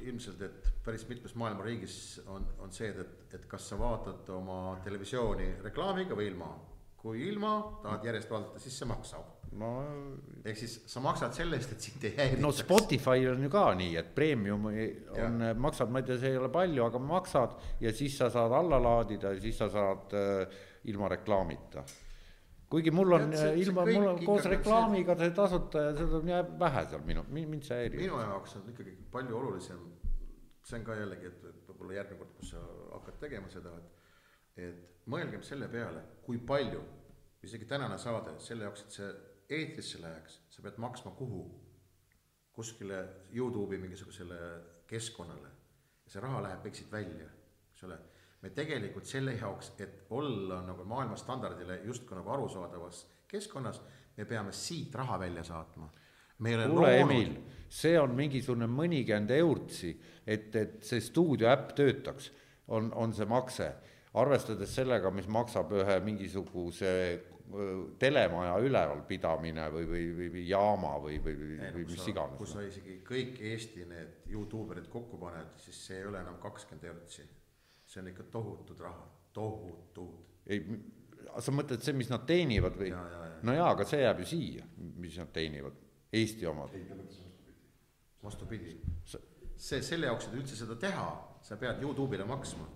ilmselt, 0.09 0.41
et 0.41 0.71
päris 0.83 1.05
mitmes 1.09 1.35
maailma 1.39 1.63
riigis 1.63 2.19
on, 2.27 2.45
on 2.59 2.73
see, 2.73 2.89
et, 2.91 3.27
et 3.33 3.45
kas 3.49 3.69
sa 3.71 3.79
vaatad 3.79 4.29
oma 4.35 4.77
televisiooni 4.83 5.55
reklaamiga 5.63 6.17
või 6.17 6.31
ilma. 6.33 6.51
kui 7.05 7.21
ilma 7.29 7.79
tahad 7.83 8.05
järjest 8.07 8.31
vaadata, 8.33 8.59
siis 8.59 8.79
see 8.81 8.87
maksab 8.89 9.35
no 9.59 9.71
ehk 10.45 10.57
siis 10.59 10.75
sa 10.89 11.01
maksad 11.03 11.35
selle 11.37 11.59
eest, 11.59 11.75
et 11.75 11.87
sind 11.87 12.05
ei 12.07 12.13
häiritaks. 12.17 12.43
no 12.43 12.51
Spotify 12.55 13.27
on 13.31 13.43
ju 13.45 13.51
ka 13.53 13.65
nii, 13.77 13.93
et 14.01 14.09
premium 14.15 14.67
on, 14.69 15.45
maksad, 15.61 15.91
ma 15.91 16.01
ei 16.01 16.07
tea, 16.09 16.17
see 16.21 16.33
ei 16.33 16.39
ole 16.39 16.49
palju, 16.53 16.83
aga 16.87 17.01
maksad 17.01 17.55
ja 17.83 17.93
siis 17.95 18.17
sa 18.19 18.29
saad 18.33 18.55
alla 18.57 18.81
laadida 18.81 19.35
ja 19.35 19.43
siis 19.43 19.59
sa 19.61 19.69
saad 19.71 20.15
äh, 20.17 20.57
ilma 20.91 21.09
reklaamita. 21.15 21.85
Kuigi 22.69 22.91
mul 22.91 23.13
on 23.17 23.31
ja, 23.31 23.41
see, 23.43 23.59
ilma, 23.61 23.85
mul 23.85 24.07
on 24.13 24.23
koos 24.25 24.47
reklaamiga 24.49 25.15
see 25.19 25.33
tasuta 25.37 25.83
ja 25.87 25.93
seda 25.99 26.21
jääb 26.31 26.55
vähe 26.59 26.85
seal 26.89 27.03
minu, 27.07 27.25
mind 27.29 27.67
see 27.67 27.77
häirib. 27.83 28.01
minu 28.01 28.19
jaoks 28.21 28.57
on 28.59 28.69
ikkagi 28.73 28.95
palju 29.13 29.37
olulisem, 29.37 29.83
see 30.65 30.79
on 30.79 30.87
ka 30.87 30.97
jällegi, 30.99 31.31
et 31.31 31.45
võib-olla 31.67 31.99
järgmine 31.99 32.21
kord, 32.23 32.33
kus 32.39 32.53
sa 32.55 32.63
hakkad 32.95 33.19
tegema 33.21 33.51
seda, 33.53 33.75
et, 33.77 34.65
et 34.69 35.05
mõelgem 35.11 35.43
selle 35.45 35.69
peale, 35.71 36.01
kui 36.25 36.41
palju, 36.53 36.81
isegi 37.45 37.67
tänane 37.69 37.99
saade, 38.01 38.39
selle 38.41 38.65
jaoks, 38.65 38.85
et 38.87 38.97
see 38.97 39.11
eetrisse 39.59 40.01
läheks, 40.01 40.41
sa 40.49 40.65
pead 40.65 40.81
maksma 40.81 41.13
kuhu? 41.19 41.45
kuskile 42.55 43.01
Youtube'i 43.35 43.77
mingisugusele 43.77 44.35
keskkonnale. 44.87 45.49
ja 46.05 46.11
see 46.11 46.21
raha 46.23 46.39
läheb 46.45 46.67
siit 46.71 46.91
välja, 46.91 47.25
eks 47.73 47.83
ole. 47.83 47.97
Me 48.45 48.51
tegelikult 48.53 49.07
selle 49.09 49.33
jaoks, 49.39 49.71
et 49.81 50.05
olla 50.13 50.61
nagu 50.67 50.85
maailma 50.85 51.17
standardile 51.17 51.79
justkui 51.87 52.17
nagu 52.19 52.29
arusaadavas 52.35 53.05
keskkonnas, 53.27 53.81
me 54.17 54.25
peame 54.29 54.53
siit 54.53 54.93
raha 54.95 55.17
välja 55.19 55.43
saatma. 55.43 55.89
kuule, 56.37 56.91
Emil, 56.99 57.31
see 57.71 57.95
on 57.97 58.13
mingisugune 58.13 58.67
mõnikümmend 58.69 59.31
eurtsi, 59.37 59.95
et, 60.27 60.49
et 60.55 60.83
see 60.83 61.01
stuudioäpp 61.01 61.71
töötaks, 61.77 62.29
on, 62.75 62.91
on 62.93 63.13
see 63.15 63.25
makse 63.29 63.69
arvestades 64.19 64.75
sellega, 64.77 65.09
mis 65.15 65.29
maksab 65.31 65.71
ühe 65.75 65.95
mingisuguse 66.03 66.91
telemaja 68.01 68.55
ülevalpidamine 68.61 69.65
või, 69.73 69.87
või, 69.89 70.05
või, 70.17 70.29
või 70.33 70.43
jaama 70.49 70.95
või, 71.01 71.17
või, 71.23 71.35
või, 71.39 71.57
või 71.77 71.87
mis 71.91 72.07
iganes. 72.09 72.37
kui 72.39 72.49
sa 72.49 72.63
isegi 72.65 72.99
kõik 73.05 73.41
Eesti 73.53 73.85
need 73.89 74.29
Youtuberid 74.33 74.89
kokku 74.91 75.19
paned, 75.21 75.53
siis 75.61 75.81
see 75.87 75.99
ei 76.01 76.07
ole 76.09 76.21
enam 76.25 76.39
kakskümmend 76.41 76.87
eurtsi. 76.89 77.27
See 77.95 78.01
on 78.03 78.07
ikka 78.11 78.23
tohutud 78.23 78.79
raha, 78.79 79.07
tohutud. 79.33 80.15
ei, 80.47 80.59
sa 81.39 81.53
mõtled 81.55 81.83
see, 81.83 81.95
mis 81.95 82.09
nad 82.11 82.25
teenivad 82.27 82.75
või? 82.79 82.91
no 82.91 83.55
jaa, 83.55 83.69
aga 83.71 83.87
see 83.87 84.01
jääb 84.03 84.21
ju 84.23 84.29
siia, 84.33 84.67
mis 84.99 85.15
nad 85.21 85.31
teenivad, 85.35 85.79
Eesti 86.15 86.47
omad. 86.47 86.75
vastupidi, 88.23 88.75
see, 89.07 89.81
selle 89.81 90.09
jaoks, 90.09 90.27
et 90.27 90.39
üldse 90.41 90.59
seda 90.59 90.75
teha, 90.79 91.07
sa 91.43 91.57
pead 91.61 91.83
Youtube'ile 91.83 92.27
maksma. 92.27 92.67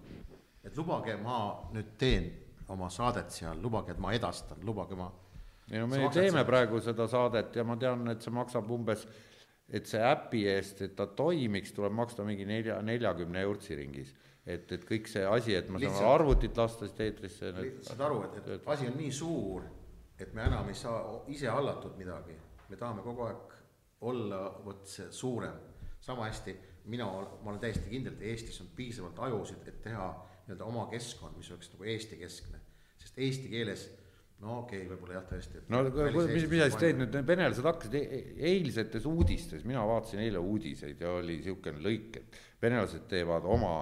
et 0.63 0.77
lubage, 0.77 1.15
ma 1.19 1.39
nüüd 1.73 1.97
teen 1.97 2.29
oma 2.69 2.89
saadet 2.93 3.31
seal, 3.33 3.59
lubage, 3.61 3.91
et 3.91 3.99
ma 3.99 4.13
edastan, 4.15 4.63
lubage 4.63 4.95
ma. 4.95 5.09
ei 5.71 5.79
no 5.79 5.87
me 5.87 6.05
teeme 6.07 6.37
selle. 6.37 6.45
praegu 6.45 6.79
seda 6.85 7.07
saadet 7.11 7.55
ja 7.55 7.67
ma 7.67 7.75
tean, 7.77 8.07
et 8.07 8.23
see 8.23 8.31
maksab 8.31 8.71
umbes, 8.71 9.03
et 9.67 9.85
see 9.85 9.99
äpi 9.99 10.45
eest, 10.47 10.81
et 10.87 10.95
ta 10.95 11.07
toimiks, 11.07 11.75
tuleb 11.75 11.93
maksta 11.93 12.23
mingi 12.23 12.47
nelja, 12.47 12.79
neljakümne 12.81 13.43
eurtsi 13.43 13.75
ringis 13.75 14.15
et, 14.45 14.71
et 14.71 14.85
kõik 14.85 15.09
see 15.11 15.25
asi, 15.25 15.55
et 15.55 15.69
ma 15.69 15.81
saan 15.83 16.13
arvutit 16.13 16.57
lasta 16.57 16.87
siit 16.87 17.01
eetrisse. 17.07 17.51
saad 17.87 18.05
aru, 18.07 18.23
et, 18.27 18.47
et 18.55 18.71
asi 18.75 18.87
on 18.89 18.97
nii 18.99 19.11
suur, 19.11 19.67
et 20.19 20.33
me 20.33 20.45
enam 20.47 20.69
ei 20.69 20.77
saa 20.77 21.03
ise 21.31 21.51
hallatud 21.51 21.97
midagi, 21.99 22.37
me 22.69 22.79
tahame 22.79 23.05
kogu 23.05 23.27
aeg 23.27 23.57
olla 24.09 24.45
vot 24.65 24.87
see 24.87 25.11
suurem. 25.11 25.67
sama 25.99 26.29
hästi 26.29 26.55
mina, 26.89 27.05
ma 27.05 27.51
olen 27.51 27.59
täiesti 27.59 27.89
kindel, 27.89 28.15
et 28.17 28.27
Eestis 28.31 28.61
on 28.63 28.69
piisavalt 28.75 29.19
ajusid, 29.27 29.67
et 29.67 29.81
teha 29.83 30.09
nii-öelda 30.47 30.65
oma 30.65 30.87
keskkond, 30.91 31.37
mis 31.37 31.49
oleks 31.51 31.73
nagu 31.73 31.87
Eesti 31.93 32.17
keskne, 32.21 32.61
sest 32.97 33.19
eesti 33.19 33.51
keeles 33.51 33.85
no 34.39 34.61
okei 34.61 34.85
okay,, 34.85 34.89
võib-olla 34.93 35.17
jah, 35.17 35.25
tõesti. 35.29 35.61
no 35.69 35.81
mis, 35.83 36.45
sa 36.47 36.69
siis 36.69 36.77
teed 36.79 37.01
nüüd, 37.01 37.17
venelased 37.27 37.65
hakkasid 37.67 37.97
e 37.99 38.21
eilsetes 38.53 39.07
uudistes, 39.09 39.65
mina 39.67 39.83
vaatasin 39.87 40.23
eile 40.23 40.41
uudiseid 40.41 41.01
ja 41.03 41.17
oli 41.19 41.39
niisugune 41.41 41.83
lõik, 41.83 42.21
et 42.21 42.39
venelased 42.63 43.05
teevad 43.11 43.47
oma 43.49 43.73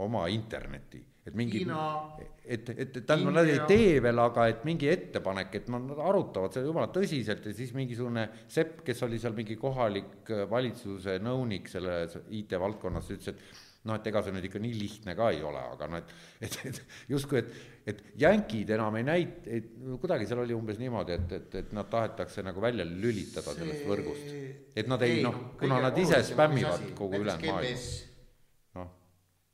oma 0.00 0.26
interneti, 0.32 1.02
et 1.26 1.34
mingi, 1.36 1.60
et, 1.62 2.70
et, 2.70 2.70
et 2.72 2.94
tähendab, 3.06 3.34
nad 3.36 3.48
ei 3.50 3.60
tee 3.68 3.98
veel, 4.02 4.18
aga 4.22 4.46
et 4.50 4.62
mingi 4.66 4.88
ettepanek, 4.90 5.58
et 5.60 5.68
nad 5.72 5.90
arutavad 6.08 6.54
seda 6.54 6.66
jumala 6.66 6.88
tõsiselt 6.94 7.44
ja 7.46 7.52
siis 7.56 7.74
mingisugune 7.76 8.24
Sepp, 8.50 8.80
kes 8.86 9.04
oli 9.06 9.20
seal 9.22 9.36
mingi 9.36 9.58
kohalik 9.60 10.32
äh, 10.32 10.46
valitsuse 10.50 11.18
nõunik 11.22 11.68
selles 11.70 12.16
IT-valdkonnas, 12.24 13.12
ütles, 13.14 13.36
et 13.36 13.84
noh, 13.86 13.98
et 13.98 14.08
ega 14.08 14.22
see 14.24 14.34
nüüd 14.34 14.48
ikka 14.48 14.62
nii 14.62 14.78
lihtne 14.78 15.14
ka 15.18 15.28
ei 15.34 15.42
ole, 15.44 15.60
aga 15.76 15.90
noh, 15.92 16.00
et, 16.00 16.14
et, 16.48 16.58
et 16.72 17.12
justkui, 17.12 17.42
et, 17.42 17.52
et 17.92 18.00
jänkid 18.24 18.72
enam 18.78 18.96
ei 18.96 19.06
näit-, 19.06 19.50
et 19.60 19.68
kuidagi 20.00 20.30
seal 20.30 20.40
oli 20.46 20.56
umbes 20.56 20.80
niimoodi, 20.80 21.18
et, 21.18 21.36
et, 21.38 21.58
et 21.60 21.76
nad 21.76 21.90
tahetakse 21.92 22.46
nagu 22.48 22.64
välja 22.64 22.88
lülitada 22.88 23.52
see... 23.52 23.60
sellest 23.60 23.84
võrgust. 23.90 24.32
et 24.72 24.88
nad 24.88 25.04
ei, 25.04 25.20
ei 25.20 25.28
noh, 25.28 25.44
kuna 25.60 25.82
nad 25.84 26.00
ise 26.00 26.24
spämmivad 26.32 26.88
kogu 26.96 27.20
ülejäänud 27.20 27.52
maailma 27.52 28.10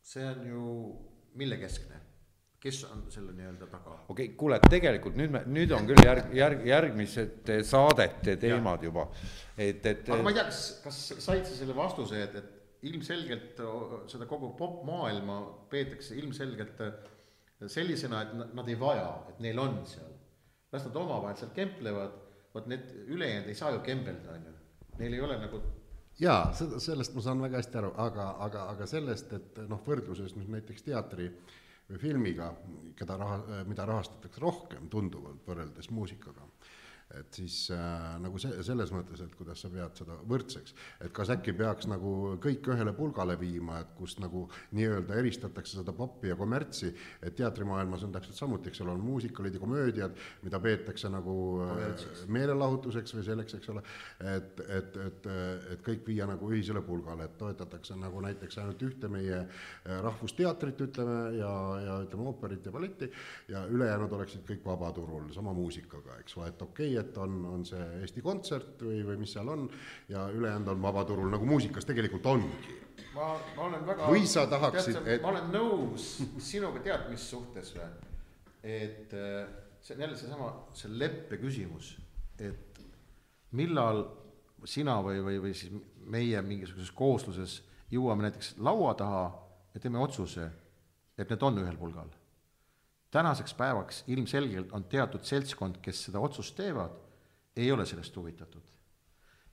see 0.09 0.25
on 0.25 0.45
ju 0.49 0.67
millekeskne? 1.39 2.05
kes 2.59 2.81
on 2.91 3.05
selle 3.13 3.33
nii-öelda 3.37 3.69
taga? 3.71 3.93
okei 4.09 4.27
okay,, 4.27 4.37
kuule, 4.39 4.59
tegelikult 4.71 5.19
nüüd 5.19 5.31
me, 5.31 5.45
nüüd 5.47 5.73
on 5.77 5.87
küll 5.87 6.01
järg, 6.03 6.33
järg, 6.35 6.65
järgmised 6.67 7.53
saadete 7.69 8.35
teemad 8.41 8.83
ja. 8.83 8.91
juba, 8.91 9.05
et, 9.55 9.85
et. 9.87 10.09
aga 10.09 10.25
ma 10.27 10.33
ei 10.33 10.39
tea, 10.41 10.47
kas, 10.49 10.63
kas 10.83 11.03
said 11.23 11.45
sa 11.47 11.55
selle 11.61 11.77
vastuse, 11.77 12.19
et, 12.25 12.35
et 12.41 12.89
ilmselgelt 12.89 13.63
seda 14.11 14.27
kogu 14.31 14.53
popmaailma 14.59 15.39
peetakse 15.71 16.19
ilmselgelt 16.19 16.83
sellisena, 17.67 18.23
et 18.23 18.55
nad 18.59 18.69
ei 18.71 18.79
vaja, 18.79 19.09
et 19.33 19.41
neil 19.43 19.59
on 19.63 19.81
seal. 19.87 20.15
las 20.73 20.85
nad 20.85 20.97
omavahel 21.01 21.39
seal 21.39 21.55
kemplevad, 21.57 22.19
vot 22.55 22.67
need 22.71 22.91
ülejäänud 23.07 23.49
ei 23.49 23.57
saa 23.57 23.71
ju 23.75 23.81
kembelda, 23.87 24.35
on 24.35 24.51
ju. 24.51 24.55
Neil 24.99 25.15
ei 25.15 25.23
ole 25.25 25.39
nagu 25.41 25.63
jaa, 26.21 26.53
seda, 26.57 26.81
sellest 26.83 27.15
ma 27.15 27.25
saan 27.25 27.43
väga 27.43 27.61
hästi 27.61 27.81
aru, 27.81 27.93
aga, 28.05 28.29
aga, 28.47 28.67
aga 28.75 28.87
sellest, 28.91 29.33
et 29.37 29.63
noh, 29.71 29.81
võrdluses 29.87 30.35
nüüd 30.37 30.51
näiteks 30.57 30.87
teatri 30.87 31.31
või 31.89 32.01
filmiga, 32.03 32.51
keda 32.99 33.17
raha, 33.21 33.63
mida 33.69 33.87
rahastatakse 33.89 34.43
rohkem 34.43 34.91
tunduvalt 34.93 35.47
võrreldes 35.47 35.91
muusikaga 35.95 36.45
et 37.17 37.39
siis 37.41 37.55
äh, 37.73 38.17
nagu 38.21 38.37
see, 38.41 38.53
selles 38.67 38.91
mõttes, 38.93 39.23
et 39.25 39.35
kuidas 39.39 39.63
sa 39.65 39.71
pead 39.73 39.97
seda 39.97 40.17
võrdseks, 40.29 40.75
et 41.07 41.13
kas 41.17 41.31
äkki 41.33 41.55
peaks 41.57 41.89
nagu 41.89 42.35
kõik 42.43 42.69
ühele 42.69 42.93
pulgale 42.97 43.39
viima, 43.41 43.79
et 43.81 43.95
kus 43.97 44.19
nagu 44.21 44.45
nii-öelda 44.77 45.17
eristatakse 45.17 45.79
seda 45.79 45.95
poppi 45.97 46.29
ja 46.29 46.37
kommertsi, 46.37 46.91
et 47.25 47.37
teatrimaailmas 47.39 48.05
on 48.05 48.13
täpselt 48.13 48.37
samuti, 48.37 48.69
eks 48.69 48.83
ole, 48.85 48.93
on 48.93 49.05
muusikalid 49.07 49.57
ja 49.57 49.63
komöödiad, 49.63 50.19
mida 50.45 50.61
peetakse 50.61 51.09
nagu 51.13 51.37
äh, 51.65 52.05
meelelahutuseks 52.29 53.17
või 53.17 53.25
selleks, 53.31 53.57
eks 53.57 53.73
ole, 53.73 53.85
et, 54.35 54.63
et, 54.67 55.01
et, 55.07 55.31
et 55.73 55.87
kõik 55.87 56.05
viia 56.13 56.29
nagu 56.29 56.53
ühisele 56.53 56.85
pulgale, 56.85 57.25
et 57.25 57.41
toetatakse 57.41 57.97
nagu 57.97 58.21
näiteks 58.25 58.61
ainult 58.61 58.85
ühte 58.85 59.09
meie 59.13 59.41
äh, 59.41 59.97
rahvusteatrit, 60.05 60.85
ütleme, 60.91 61.19
ja, 61.41 61.55
ja 61.87 61.99
ütleme 62.05 62.29
ooperit 62.29 62.69
ja 62.69 62.75
balletti. 62.75 63.09
Ja 63.49 63.65
ülejäänud 63.73 64.13
oleksid 64.13 64.45
kõik 64.45 64.61
vabaturul 64.67 65.31
sama 65.33 65.55
muusikaga, 65.57 66.21
eks 66.21 66.37
ole, 66.37 66.53
et 66.53 66.63
okei 66.63 66.93
okay,, 66.93 66.98
et 67.01 67.17
on, 67.23 67.39
on 67.53 67.65
see 67.67 67.85
Eesti 68.03 68.23
Kontsert 68.25 68.83
või, 68.85 69.01
või 69.07 69.21
mis 69.23 69.33
seal 69.37 69.49
on 69.53 69.67
ja 70.11 70.27
ülejäänud 70.35 70.73
on 70.75 70.83
vabaturul, 70.83 71.31
nagu 71.33 71.47
muusikas 71.49 71.87
tegelikult 71.89 72.27
ongi. 72.31 72.77
ma, 73.15 73.31
ma 73.57 73.65
olen 73.69 73.87
väga 73.87 74.11
või 74.11 74.27
sa 74.29 74.47
tahaksid, 74.51 75.01
et 75.07 75.25
ma 75.25 75.33
olen 75.33 75.51
nõus 75.55 76.11
sinuga 76.51 76.83
tead 76.85 77.09
mis 77.13 77.25
suhtes 77.31 77.73
või, 77.77 77.89
et 78.63 79.17
äh, 79.17 79.49
see 79.81 79.97
on 79.97 80.07
jälle 80.07 80.21
seesama, 80.21 80.53
see 80.77 80.93
leppe 80.99 81.41
küsimus, 81.41 81.95
et 82.39 82.83
millal 83.59 84.05
sina 84.69 84.99
või, 85.05 85.23
või, 85.25 85.41
või 85.49 85.57
siis 85.57 85.75
meie 86.09 86.43
mingisuguses 86.43 86.91
koosluses 86.97 87.61
jõuame 87.93 88.27
näiteks 88.27 88.57
laua 88.65 88.95
taha 88.99 89.27
ja 89.75 89.81
teeme 89.81 90.01
otsuse, 90.03 90.51
et 91.19 91.31
need 91.31 91.45
on 91.47 91.63
ühel 91.63 91.79
pulgal 91.79 92.18
tänaseks 93.11 93.55
päevaks 93.55 94.03
ilmselgelt 94.07 94.73
on 94.73 94.85
teatud 94.85 95.25
seltskond, 95.25 95.81
kes 95.83 96.05
seda 96.09 96.21
otsust 96.21 96.57
teevad, 96.57 96.99
ei 97.57 97.71
ole 97.73 97.87
sellest 97.87 98.17
huvitatud. 98.17 98.63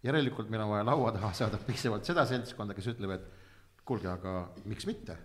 järelikult 0.03 0.49
meil 0.53 0.61
on 0.61 0.69
vaja 0.69 0.86
laua 0.86 1.11
taha 1.11 1.32
saada 1.34 1.57
piisavalt 1.57 2.06
seda 2.06 2.26
seltskonda, 2.30 2.76
kes 2.77 2.91
ütleb, 2.94 3.15
et 3.15 3.82
kuulge, 3.86 4.10
aga 4.11 4.36
miks 4.65 4.86
mitte. 4.86 5.18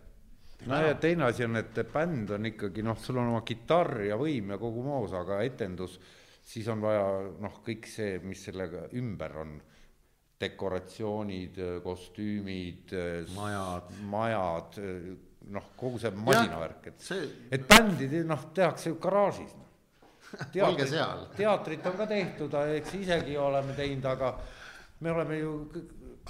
no 0.66 0.78
ja 0.81 0.94
teine 0.94 1.24
asi 1.24 1.44
on, 1.44 1.57
et 1.57 1.82
bänd 1.93 2.31
on 2.36 2.47
ikkagi 2.47 2.85
noh, 2.86 2.98
sul 2.98 3.19
on 3.20 3.32
oma 3.35 3.43
kitarr 3.47 4.07
ja 4.07 4.16
võim 4.20 4.55
ja 4.55 4.59
kogu 4.59 4.85
moos, 4.85 5.12
aga 5.16 5.43
etendus, 5.44 5.98
siis 6.44 6.69
on 6.69 6.81
vaja 6.81 7.05
noh, 7.40 7.61
kõik 7.66 7.89
see, 7.89 8.19
mis 8.24 8.44
sellega 8.47 8.86
ümber 8.97 9.36
on 9.43 9.59
dekoratsioonid, 10.40 11.59
kostüümid, 11.85 12.94
majad, 13.35 13.90
majad 14.09 14.78
noh, 15.49 15.73
kogu 15.77 15.99
see 15.99 16.12
masinavärk, 16.15 16.87
et 16.93 17.05
see... 17.05 17.29
et 17.51 17.67
bändi 17.69 18.23
noh, 18.27 18.49
tehakse 18.55 18.93
ju 18.93 18.99
garaažis 19.03 19.55
no.. 19.57 19.69
olge 20.67 20.87
seal. 20.91 21.27
teatrit 21.37 21.87
on 21.91 21.99
ka 21.99 22.09
tehtud, 22.11 22.57
eks 22.77 22.97
isegi 23.01 23.37
oleme 23.41 23.77
teinud, 23.79 24.11
aga 24.11 24.35
me 25.01 25.15
oleme 25.15 25.39
ju. 25.41 25.55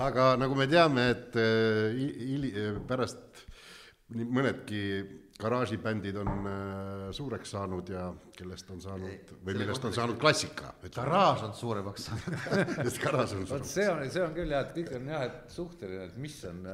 aga 0.06 0.34
nagu 0.40 0.58
me 0.58 0.68
teame, 0.70 1.08
et 1.16 1.40
äh, 1.40 2.78
pärast 2.88 3.46
nii 4.10 4.26
mõnedki 4.26 4.84
garaažibändid 5.40 6.16
on 6.20 6.30
äh, 6.50 7.04
suureks 7.16 7.52
saanud 7.54 7.88
ja 7.88 8.08
kellest 8.36 8.70
on 8.74 8.80
saanud 8.82 9.30
või 9.46 9.54
millest 9.56 9.84
on 9.88 9.94
saanud 9.96 10.18
klassika. 10.20 10.74
garaaž 10.94 11.46
on 11.48 11.54
suuremaks 11.56 12.08
saanud 12.10 12.48
sest 12.86 13.00
garaaž 13.04 13.36
on 13.36 13.46
suuremaks. 13.46 13.74
see 13.74 13.86
on, 13.90 14.02
see 14.10 14.24
on 14.24 14.34
küll 14.36 14.52
jah, 14.56 14.66
et 14.66 14.74
kõik 14.76 14.92
on 14.98 15.12
jah, 15.14 15.28
et 15.28 15.54
suhteline, 15.54 16.08
et 16.10 16.18
mis 16.20 16.36
on, 16.50 16.66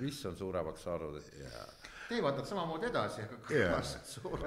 mis 0.00 0.24
on 0.30 0.40
suuremaks 0.40 0.88
saanud, 0.88 1.20
et 1.20 1.44
yeah 1.44 1.77
teevad 2.08 2.40
nad 2.40 2.48
samamoodi 2.48 2.88
edasi, 2.88 3.24
aga 3.26 3.38
kõlas 3.46 3.94
suur, 4.08 4.44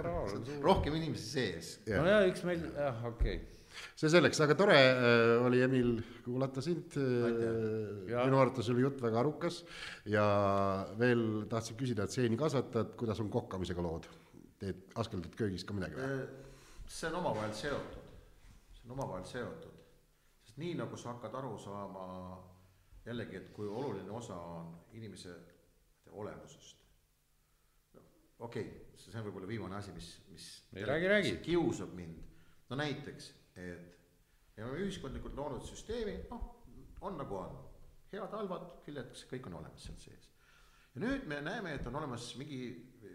rohkem 0.64 0.98
inimesi 0.98 1.28
sees. 1.30 1.74
no 1.90 2.06
ja 2.10 2.22
eks 2.28 2.46
meil, 2.48 2.68
jah, 2.76 3.02
okei 3.14 3.38
okay 3.40 3.52
see 3.96 4.10
selleks, 4.12 4.40
aga 4.44 4.56
tore 4.60 4.78
äh, 4.78 5.46
oli, 5.46 5.62
Emil, 5.64 5.94
kuulata 6.26 6.64
sind. 6.64 6.98
Äh, 7.00 8.10
minu 8.12 8.42
arvates 8.42 8.70
oli 8.74 8.84
jutt 8.86 9.02
väga 9.04 9.22
arukas 9.22 9.62
ja 10.10 10.26
veel 11.00 11.46
tahtsin 11.52 11.78
küsida, 11.80 12.06
et 12.06 12.16
seeni 12.16 12.40
kasvatad, 12.40 12.96
kuidas 13.00 13.22
on 13.24 13.32
kokkamisega 13.34 13.86
lood? 13.86 14.10
teed, 14.62 14.84
askeldad 15.02 15.34
köögis 15.34 15.64
ka 15.66 15.74
midagi 15.74 15.98
või? 15.98 16.20
Äh, 16.20 16.84
see 16.86 17.10
on 17.10 17.18
omavahel 17.24 17.54
seotud, 17.58 18.12
see 18.76 18.86
on 18.86 18.94
omavahel 18.94 19.26
seotud, 19.26 19.80
sest 20.46 20.60
nii 20.62 20.76
nagu 20.84 21.00
sa 21.02 21.16
hakkad 21.16 21.40
aru 21.40 21.56
saama 21.64 22.04
jällegi, 23.08 23.40
et 23.40 23.50
kui 23.56 23.66
oluline 23.66 24.14
osa 24.14 24.38
on 24.38 24.70
inimese 24.94 25.34
olemusest 26.12 26.81
okei 28.42 28.66
okay,, 28.66 28.98
see 28.98 29.14
on 29.18 29.26
võib-olla 29.28 29.50
viimane 29.50 29.78
asi, 29.78 29.94
mis, 29.96 30.10
mis 30.32 30.48
räägi, 30.88 31.10
räägi. 31.10 31.34
kiusab 31.46 31.94
mind. 31.98 32.20
no 32.70 32.78
näiteks, 32.80 33.32
et 33.56 33.98
me 34.58 34.66
oleme 34.66 34.86
ühiskondlikult 34.86 35.38
loonud 35.38 35.66
süsteemi, 35.68 36.18
noh, 36.30 36.48
on 37.02 37.18
nagu 37.20 37.38
on. 37.38 37.58
head-halvad 38.12 38.82
küljed, 38.86 39.14
kõik 39.32 39.50
on 39.50 39.60
olemas 39.62 39.88
seal 39.88 40.00
sees. 40.02 40.30
ja 40.96 41.04
nüüd 41.06 41.28
me 41.30 41.42
näeme, 41.46 41.76
et 41.78 41.88
on 41.88 42.00
olemas 42.02 42.32
mingi 42.40 42.62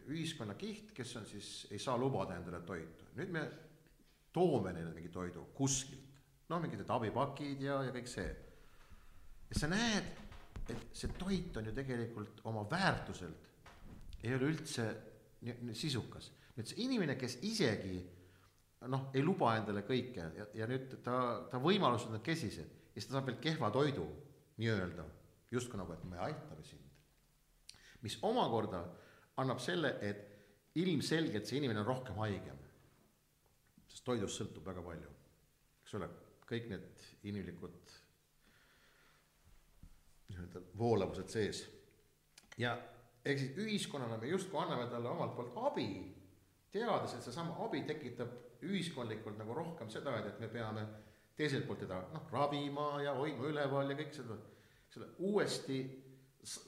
ühiskonnakiht, 0.07 0.93
kes 0.95 1.17
on 1.21 1.27
siis, 1.27 1.51
ei 1.71 1.79
saa 1.83 1.99
lubada 1.99 2.39
endale 2.39 2.63
toitu. 2.67 3.11
nüüd 3.19 3.33
me 3.35 3.47
toome 4.33 4.73
neile 4.77 4.93
mingi 4.95 5.11
toidu 5.13 5.49
kuskilt. 5.55 6.21
noh, 6.49 6.63
mingid 6.63 6.85
need 6.85 6.95
abipakid 6.95 7.67
ja, 7.67 7.83
ja 7.89 7.95
kõik 7.95 8.11
see. 8.11 8.31
ja 9.51 9.59
sa 9.59 9.71
näed, 9.71 10.15
et 10.67 10.89
see 10.95 11.13
toit 11.19 11.57
on 11.59 11.67
ju 11.67 11.75
tegelikult 11.75 12.41
oma 12.51 12.65
väärtuselt 12.71 13.47
ei 14.27 14.35
ole 14.35 14.51
üldse 14.51 14.87
sisukas. 15.73 16.33
nüüd 16.57 16.69
see 16.69 16.85
inimene, 16.85 17.17
kes 17.21 17.39
isegi 17.45 17.99
noh, 18.89 19.09
ei 19.15 19.25
luba 19.25 19.57
endale 19.59 19.83
kõike 19.87 20.29
ja, 20.37 20.47
ja 20.55 20.69
nüüd 20.69 20.99
ta, 21.05 21.17
ta 21.51 21.61
võimalused 21.63 22.13
on 22.13 22.23
kesised 22.25 22.69
ja 22.69 23.01
siis 23.01 23.09
ta 23.09 23.17
saab 23.17 23.29
veel 23.31 23.41
kehva 23.45 23.71
toidu 23.73 24.07
nii-öelda, 24.57 25.05
justkui 25.53 25.81
nagu, 25.81 25.93
et 25.93 26.05
me 26.09 26.21
aitame 26.25 26.65
sind. 26.65 26.83
mis 28.03 28.19
omakorda 28.23 28.85
annab 29.43 29.61
selle, 29.61 29.97
et 30.01 30.77
ilmselgelt 30.81 31.49
see 31.49 31.59
inimene 31.61 31.83
on 31.83 31.89
rohkem 31.89 32.17
haigem. 32.23 32.59
sest 33.89 34.05
toidust 34.05 34.41
sõltub 34.41 34.65
väga 34.65 34.83
palju, 34.85 35.13
eks 35.85 35.95
ole, 35.99 36.09
kõik 36.49 36.69
need 36.73 37.07
inimlikud 37.29 37.95
nii-öelda 40.31 40.63
voolavused 40.79 41.33
sees. 41.33 41.65
ja 42.59 42.77
ehk 43.27 43.41
siis 43.43 43.59
ühiskonnana 43.59 44.19
me 44.21 44.31
justkui 44.31 44.61
anname 44.63 44.87
talle 44.91 45.11
omalt 45.11 45.35
poolt 45.37 45.57
abi, 45.69 45.89
teades, 46.73 47.17
et 47.17 47.27
seesama 47.27 47.57
abi 47.65 47.83
tekitab 47.89 48.63
ühiskondlikult 48.67 49.39
nagu 49.41 49.55
rohkem 49.57 49.91
seda, 49.93 50.15
et, 50.21 50.31
et 50.31 50.43
me 50.43 50.51
peame 50.53 50.85
teiselt 51.37 51.67
poolt 51.69 51.83
teda 51.85 52.01
noh, 52.13 52.29
ravima 52.33 52.89
ja 53.05 53.15
hoidma 53.17 53.51
üleval 53.51 53.91
ja 53.93 53.99
kõik 53.99 54.15
seda, 54.17 54.39
selle 54.93 55.11
uuesti 55.27 55.81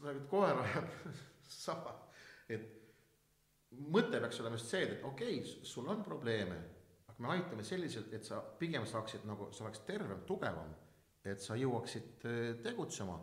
nagu 0.05 0.27
koer 0.31 0.59
ajab 0.65 0.91
saba, 1.65 1.95
et 2.51 2.67
mõte 3.95 4.21
peaks 4.21 4.43
olema 4.43 4.59
just 4.59 4.73
see, 4.73 4.85
et 4.85 5.07
okei 5.07 5.41
okay,, 5.41 5.65
sul 5.69 5.89
on 5.93 6.03
probleeme, 6.05 6.59
aga 7.09 7.25
me 7.25 7.33
aitame 7.37 7.65
selliselt, 7.65 8.13
et 8.17 8.27
sa 8.27 8.41
pigem 8.61 8.87
saaksid 8.89 9.27
nagu, 9.29 9.51
sa 9.55 9.67
oleks 9.67 9.85
tervem, 9.87 10.25
tugevam, 10.29 10.73
et 11.29 11.43
sa 11.45 11.57
jõuaksid 11.59 12.27
äh, 12.27 12.41
tegutsema, 12.65 13.19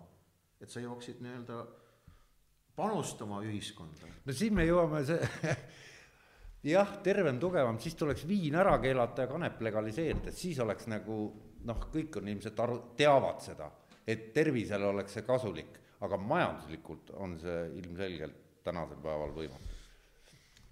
et 0.62 0.72
sa 0.72 0.84
jõuaksid 0.84 1.22
nii-öelda 1.26 1.60
panustama 2.76 3.41
ühiskonda. 3.45 4.11
no 4.26 4.34
siin 4.35 4.56
me 4.56 4.65
jõuame 4.68 5.02
see 5.07 5.56
jah, 6.76 6.97
tervem, 7.06 7.39
tugevam, 7.39 7.80
siis 7.80 7.95
tuleks 7.99 8.26
viin 8.27 8.56
ära 8.60 8.77
keelata 8.84 9.26
ja 9.26 9.31
kanep 9.31 9.61
legaliseerida, 9.68 10.31
et 10.31 10.38
siis 10.38 10.60
oleks 10.64 10.89
nagu 10.91 11.19
noh, 11.65 11.88
kõik 11.93 12.19
on 12.19 12.30
ilmselt 12.30 12.61
aru, 12.61 12.77
teavad 12.97 13.41
seda, 13.43 13.69
et 14.07 14.31
tervisele 14.34 14.88
oleks 14.89 15.18
see 15.18 15.26
kasulik, 15.26 15.80
aga 16.06 16.19
majanduslikult 16.22 17.11
on 17.22 17.38
see 17.41 17.60
ilmselgelt 17.81 18.41
tänasel 18.65 19.02
päeval 19.02 19.34
võimatu. 19.35 19.76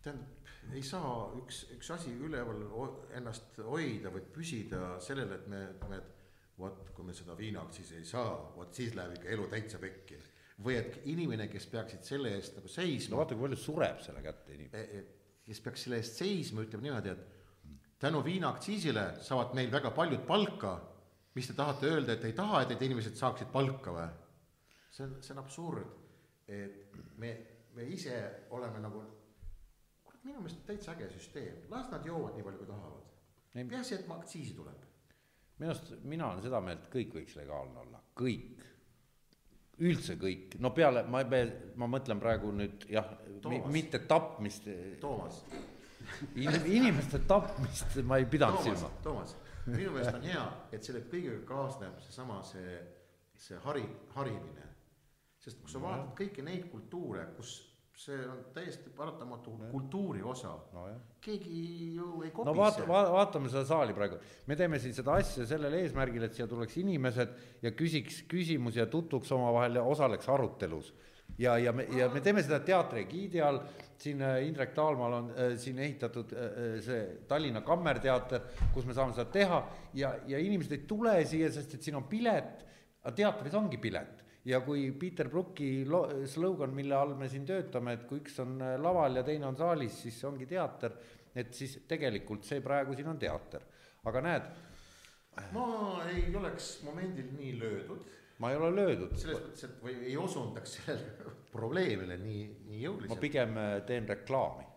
tähendab, 0.03 0.49
ei 0.73 0.83
saa 0.85 1.29
üks, 1.37 1.63
üks 1.75 1.91
asi 1.93 2.13
üleval 2.25 2.61
ennast 3.17 3.57
hoida 3.65 4.11
või 4.13 4.25
püsida 4.33 4.97
sellele, 5.03 5.39
et 5.39 5.47
me 5.51 5.63
ütleme, 5.71 5.99
et 6.01 6.59
vot, 6.59 6.89
kui 6.95 7.05
me 7.05 7.15
seda 7.17 7.35
viinaaktsiisi 7.37 7.99
ei 7.99 8.05
saa, 8.07 8.33
vot 8.55 8.73
siis 8.73 8.95
läheb 8.97 9.17
ikka 9.17 9.31
elu 9.35 9.47
täitsa 9.51 9.81
pekki. 9.81 10.19
Või 10.63 10.77
et 10.79 11.01
inimene, 11.11 11.47
kes 11.51 11.67
peaksid 11.71 12.07
selle 12.07 12.33
eest 12.37 12.57
nagu 12.57 12.71
seisma. 12.71 13.15
no 13.15 13.21
vaata, 13.21 13.35
kui 13.35 13.47
palju 13.47 13.59
sureb 13.59 14.01
selle 14.03 14.23
kätte 14.23 14.55
inimesi. 14.55 14.77
E, 14.79 14.99
e, 14.99 15.39
kes 15.43 15.61
peaks 15.63 15.85
selle 15.85 15.99
eest 15.99 16.19
seisma, 16.21 16.63
ütleb 16.63 16.83
niimoodi, 16.85 17.13
et 17.13 17.99
tänu 18.03 18.23
viinaaktsiisile 18.23 19.05
saavad 19.23 19.55
meil 19.57 19.71
väga 19.71 19.91
paljud 19.91 20.25
palka. 20.27 20.79
mis 21.33 21.47
te 21.49 21.53
tahate 21.57 21.87
öelda, 21.89 22.13
et 22.13 22.25
ei 22.29 22.33
taha, 22.37 22.61
et 22.61 22.69
need 22.69 22.83
inimesed 22.85 23.15
saaksid 23.17 23.49
palka 23.51 23.91
või? 23.91 24.05
see 24.93 25.03
on, 25.07 25.15
see 25.25 25.33
on 25.33 25.39
absurd, 25.41 25.87
et 26.47 26.97
me, 27.17 27.31
me 27.73 27.85
ise 27.89 28.19
oleme 28.53 28.81
nagu, 28.83 29.01
kurat, 30.05 30.19
minu 30.27 30.43
meelest 30.43 30.61
täitsa 30.67 30.93
äge 30.93 31.07
süsteem, 31.15 31.63
las 31.71 31.89
nad 31.89 32.05
joovad 32.05 32.37
nii 32.37 32.45
palju, 32.45 32.59
kui 32.59 32.69
tahavad. 32.69 33.07
peaasi, 33.55 33.95
et 33.95 34.11
aktsiisi 34.17 34.53
tuleb. 34.59 34.85
minu 35.57 35.71
arust, 35.71 35.95
mina 36.03 36.29
olen 36.29 36.45
seda 36.45 36.61
meelt, 36.61 36.85
kõik 36.93 37.17
võiks 37.17 37.35
legaalne 37.39 37.81
olla, 37.87 38.03
kõik 38.21 38.61
üldse 39.81 40.17
kõik, 40.21 40.57
no 40.61 40.69
peale, 40.75 41.03
ma, 41.09 41.23
ma 41.81 41.89
mõtlen 41.89 42.19
praegu 42.21 42.51
nüüd 42.53 42.85
jah, 42.91 43.07
mitte 43.73 44.03
tapmist. 44.07 44.69
Toomas 45.01 45.41
In,. 46.35 46.65
inimeste 46.65 47.19
tapmist 47.27 47.95
ma 48.03 48.17
ei 48.17 48.25
pidanud 48.29 48.61
silma. 48.63 48.89
Toomas, 49.03 49.35
minu 49.65 49.93
meelest 49.95 50.17
on 50.17 50.25
hea, 50.27 50.43
et 50.75 50.85
selle 50.85 51.03
kõigega 51.09 51.41
kaasneb 51.47 51.99
seesama 52.03 52.41
see, 52.47 52.77
see 53.39 53.59
hari, 53.65 53.85
harimine. 54.17 54.69
sest 55.43 55.59
kui 55.59 55.71
sa 55.71 55.81
vaatad 55.83 56.13
kõiki 56.15 56.43
neid 56.45 56.69
kultuure, 56.71 57.25
kus 57.37 57.55
see 57.95 58.17
on 58.27 58.39
täiesti 58.53 58.89
paratamatu 58.89 59.51
kultuuri 59.71 60.21
osa. 60.23 60.55
No,. 60.73 60.87
keegi 61.21 61.93
ju 61.95 62.23
ei 62.23 62.31
kopise. 62.31 62.49
no 62.49 62.55
vaata 62.57 62.87
va, 62.87 63.03
vaatame 63.13 63.51
seda 63.53 63.63
saali 63.69 63.93
praegu, 63.93 64.17
me 64.49 64.57
teeme 64.59 64.79
siin 64.81 64.95
seda 64.97 65.17
asja 65.21 65.45
sellel 65.47 65.77
eesmärgil, 65.77 66.25
et 66.25 66.33
siia 66.33 66.47
tuleks 66.49 66.77
inimesed 66.81 67.35
ja 67.61 67.71
küsiks 67.77 68.23
küsimusi 68.29 68.81
ja 68.81 68.87
tutvuks 68.89 69.31
omavahel 69.37 69.77
ja 69.79 69.83
osaleks 69.83 70.29
arutelus. 70.29 70.93
ja, 71.37 71.57
ja 71.57 71.71
me, 71.73 71.85
ja 71.97 72.09
me 72.09 72.21
teeme 72.21 72.43
seda 72.43 72.59
teatri 72.65 73.05
egiidi 73.05 73.41
all, 73.41 73.61
siin 74.01 74.21
äh, 74.25 74.41
Indrek 74.47 74.73
Taalmaal 74.73 75.19
on 75.19 75.29
äh, 75.31 75.53
siin 75.61 75.79
ehitatud 75.79 76.33
äh, 76.33 76.49
äh, 76.49 76.81
see 76.81 77.05
Tallinna 77.29 77.61
Kammerteater, 77.61 78.49
kus 78.73 78.89
me 78.89 78.97
saame 78.97 79.13
seda 79.13 79.29
teha. 79.31 79.61
Ja, 79.93 80.15
ja 80.27 80.41
inimesed 80.41 80.73
ei 80.75 80.83
tule 80.89 81.15
siia, 81.29 81.51
sest 81.53 81.77
et 81.77 81.85
siin 81.85 82.01
on 82.01 82.09
pilet, 82.09 82.65
aga 83.03 83.15
teatris 83.21 83.55
ongi 83.61 83.77
pilet 83.77 84.22
ja 84.45 84.59
kui 84.63 84.91
Peter 84.99 85.29
Brooki 85.29 85.85
lo-, 85.87 86.07
slogan, 86.27 86.73
mille 86.75 86.95
all 86.95 87.15
me 87.19 87.29
siin 87.31 87.45
töötame, 87.47 87.97
et 87.97 88.07
kui 88.09 88.21
üks 88.23 88.39
on 88.43 88.57
äh, 88.61 88.75
laval 88.81 89.19
ja 89.19 89.25
teine 89.27 89.47
on 89.49 89.57
saalis, 89.59 90.01
siis 90.05 90.19
see 90.19 90.29
ongi 90.29 90.47
teater, 90.49 90.97
et 91.35 91.53
siis 91.55 91.79
tegelikult 91.89 92.45
see 92.47 92.61
praegu 92.63 92.95
siin 92.97 93.09
on 93.13 93.21
teater, 93.21 93.63
aga 94.09 94.25
näed. 94.27 94.51
ma 95.55 95.67
ei 96.11 96.27
oleks 96.35 96.75
momendil 96.85 97.31
nii 97.37 97.53
löödud. 97.59 98.03
ma 98.43 98.51
ei 98.51 98.59
ole 98.59 98.71
löödud. 98.75 99.15
selles 99.17 99.41
mõttes, 99.47 99.65
et 99.69 99.83
või 99.83 99.97
ei 100.11 100.17
osundaks 100.19 100.77
sellele 100.81 101.35
probleemile 101.55 102.17
nii, 102.21 102.47
nii 102.69 102.81
jõuliselt. 102.83 103.15
ma 103.15 103.21
pigem 103.21 103.57
äh, 103.57 103.75
teen 103.87 104.09
reklaami. 104.09 104.67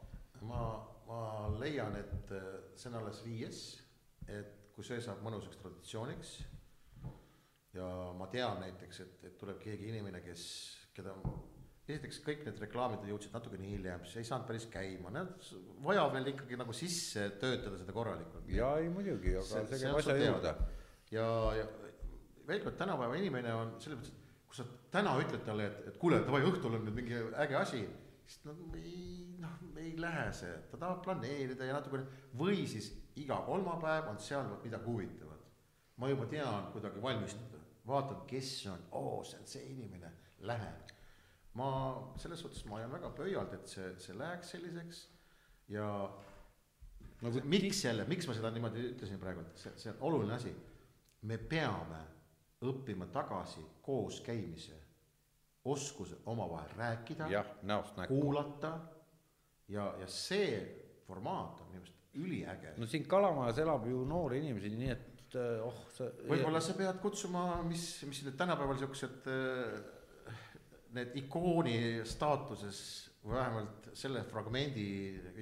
ma, 0.47 0.66
ma 1.09 1.22
leian, 1.59 1.98
et 1.98 2.36
äh, 2.38 2.52
see 2.78 2.93
on 2.93 3.01
alles 3.02 3.24
viies, 3.26 3.64
et 4.30 4.70
kui 4.76 4.84
see 4.84 5.01
saab 5.02 5.22
mõnusaks 5.24 5.59
traditsiooniks 5.59 6.38
ja 7.77 7.90
ma 8.16 8.28
tean 8.32 8.61
näiteks, 8.65 9.03
et, 9.05 9.20
et 9.31 9.36
tuleb 9.40 9.61
keegi 9.62 9.90
inimene, 9.93 10.23
kes, 10.24 10.47
keda 10.97 11.15
esiteks 11.86 12.19
kõik 12.24 12.40
need 12.47 12.61
reklaamid 12.65 13.05
jõudsid 13.07 13.35
natukene 13.36 13.69
hiljem, 13.70 14.03
siis 14.07 14.23
ei 14.23 14.28
saanud 14.28 14.48
päris 14.48 14.66
käima, 14.70 15.12
nad 15.15 15.51
vajab 15.85 16.15
veel 16.16 16.32
ikkagi 16.32 16.59
nagu 16.59 16.74
sisse 16.74 17.28
töötada 17.40 17.78
seda 17.78 17.94
korralikult. 17.94 18.48
ja 18.51 18.73
ei 18.82 18.89
muidugi, 18.90 19.36
aga 19.39 19.47
see, 19.51 19.66
see 19.70 19.82
käib 19.85 20.01
asja 20.01 20.16
juurde. 20.19 20.55
ja, 21.15 21.28
ja 21.61 21.69
veel 22.48 22.65
kord, 22.65 22.78
tänapäeva 22.81 23.20
inimene 23.20 23.55
on 23.55 23.77
selles 23.82 24.01
mõttes, 24.01 24.16
et 24.16 24.35
kui 24.51 24.59
sa 24.59 24.66
täna 24.97 25.15
ütled 25.23 25.47
talle, 25.47 25.70
et, 25.70 25.86
et 25.93 26.01
kuule, 26.03 26.20
davai, 26.27 26.43
õhtul 26.48 26.74
on 26.78 26.86
nüüd 26.89 26.98
mingi 26.98 27.23
äge 27.44 27.59
asi, 27.61 27.85
siis 28.27 28.43
no 28.48 28.57
ei, 28.81 29.36
noh, 29.43 29.55
ei 29.78 29.94
lähe 30.03 30.27
see, 30.35 30.55
ta 30.73 30.81
tahab 30.82 31.05
planeerida 31.07 31.70
ja 31.70 31.78
natukene, 31.78 32.09
või 32.35 32.66
siis 32.66 32.90
iga 33.23 33.39
kolmapäev 33.47 34.11
on 34.11 34.19
seal 34.23 34.51
midagi 34.65 34.90
huvitavat. 34.90 35.47
ma 35.97 36.11
juba 36.11 36.27
tean 36.28 36.66
kuidagi 36.74 37.01
valmistuda 37.01 37.56
vaatan, 37.87 38.23
kes 38.27 38.51
on, 38.73 38.87
oo, 38.99 39.25
see 39.25 39.41
on 39.41 39.51
see 39.51 39.67
inimene, 39.73 40.13
lähen. 40.39 40.83
ma 41.57 41.69
selles 42.21 42.41
suhtes 42.45 42.67
ma 42.69 42.77
hoian 42.77 42.93
väga 42.93 43.11
pöialt, 43.17 43.55
et 43.57 43.71
see, 43.71 43.87
see 44.03 44.17
läheks 44.19 44.51
selliseks 44.53 44.99
ja 45.73 45.87
no 47.23 47.33
see, 47.33 47.45
miks 47.49 47.85
jälle, 47.85 48.05
miks 48.11 48.29
ma 48.29 48.35
seda 48.37 48.51
niimoodi 48.53 48.91
ütlesin 48.91 49.21
praegu, 49.23 49.45
et 49.47 49.63
see, 49.63 49.73
see 49.81 49.93
on 49.95 50.03
oluline 50.11 50.37
asi. 50.37 50.53
me 51.23 51.39
peame 51.39 52.03
õppima 52.67 53.09
tagasi 53.13 53.65
kooskäimise, 53.83 54.77
oskuse 55.65 56.21
omavahel 56.27 56.77
rääkida, 56.77 57.29
kuulata 58.09 58.77
ja, 59.69 59.95
ja 60.01 60.07
see 60.07 60.61
formaat 61.07 61.61
on 61.61 61.73
minu 61.73 61.81
meelest 61.81 62.17
üliäge. 62.17 62.75
no 62.77 62.87
siin 62.87 63.09
Kalamajas 63.09 63.59
elab 63.59 63.87
ju 63.89 64.05
noori 64.05 64.39
inimesi, 64.45 64.71
nii 64.77 64.93
et 64.93 65.15
et 65.27 65.36
eh, 65.40 65.66
oh 65.66 65.82
sa. 65.94 66.09
võib-olla 66.31 66.62
sa 66.62 66.77
pead 66.78 67.01
kutsuma, 67.03 67.44
mis, 67.66 67.85
mis 68.09 68.23
need 68.27 68.39
tänapäeval 68.39 68.78
siuksed 68.81 69.28
eh, 69.32 69.77
need 70.97 71.19
ikooni 71.23 71.77
staatuses 72.07 72.81
või 73.24 73.36
vähemalt 73.36 73.90
selle 73.98 74.23
fragmendi 74.31 74.89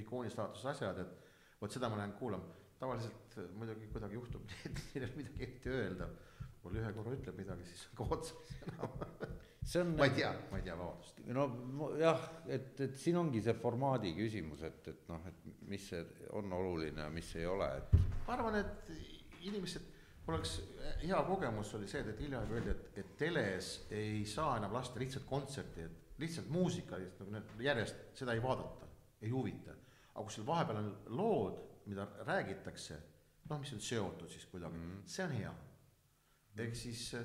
ikooni 0.00 0.32
staatuses 0.32 0.70
asjad, 0.72 1.00
et 1.04 1.60
vot 1.60 1.72
seda 1.72 1.90
ma 1.92 2.00
lähen 2.00 2.16
kuulama. 2.18 2.60
tavaliselt 2.80 3.38
muidugi 3.58 3.88
kuidagi 3.92 4.18
juhtub 4.18 4.44
nii, 4.48 4.62
et 4.70 4.84
neil 4.94 5.04
ei 5.04 5.08
ole 5.08 5.22
midagi 5.22 5.48
eriti 5.48 5.74
öelda. 5.78 6.10
mul 6.64 6.80
ühe 6.80 6.92
korra 6.96 7.12
ütleb 7.12 7.36
midagi, 7.36 7.66
siis 7.68 7.88
on 7.90 7.98
ka 8.00 8.14
otsas 8.16 8.54
enam 8.64 8.94
see 9.64 9.80
on. 9.80 9.94
ma 9.96 10.04
ei 10.08 10.14
tea, 10.16 10.30
ma 10.50 10.58
ei 10.58 10.62
tea, 10.62 10.76
vabandust. 10.76 11.20
no 11.26 11.90
jah, 12.00 12.20
et, 12.46 12.80
et 12.80 12.96
siin 13.00 13.16
ongi 13.20 13.42
see 13.44 13.54
formaadi 13.60 14.12
küsimus, 14.16 14.64
et, 14.66 14.88
et 14.92 15.08
noh, 15.08 15.24
et 15.28 15.46
mis 15.68 15.90
see 15.92 16.00
on 16.36 16.52
oluline 16.52 17.04
ja 17.04 17.10
mis 17.12 17.30
ei 17.40 17.46
ole, 17.48 17.68
et. 17.80 17.96
ma 18.26 18.36
arvan, 18.36 18.58
et 18.60 18.90
inimesed, 19.48 19.86
mul 20.26 20.36
oleks 20.38 20.54
hea 21.02 21.20
kogemus 21.28 21.74
oli 21.78 21.88
see, 21.90 22.02
et 22.10 22.20
hiljaaegu 22.24 22.56
öeldi, 22.56 22.72
et, 22.72 22.98
et 23.02 23.14
teles 23.20 23.74
ei 23.94 24.24
saa 24.28 24.56
enam 24.58 24.72
lasta 24.76 25.00
lihtsalt 25.00 25.26
kontserti, 25.28 25.84
et 25.84 26.18
lihtsalt 26.22 26.50
muusika, 26.52 26.98
nagu 27.20 27.34
need 27.34 27.64
järjest, 27.66 28.04
seda 28.18 28.36
ei 28.36 28.42
vaadata, 28.42 28.88
ei 29.22 29.32
huvita. 29.32 29.76
aga 30.14 30.22
kui 30.22 30.34
seal 30.36 30.46
vahepeal 30.46 30.78
on 30.78 30.90
lood, 31.18 31.56
mida 31.90 32.06
räägitakse, 32.26 32.98
noh, 33.50 33.60
mis 33.60 33.72
on 33.74 33.80
seotud 33.82 34.30
siis 34.30 34.46
kuidagi 34.46 34.78
mm, 34.78 34.90
-hmm. 34.90 35.08
see 35.10 35.24
on 35.24 35.32
hea. 35.32 35.54
ehk 36.56 36.76
siis, 36.76 37.16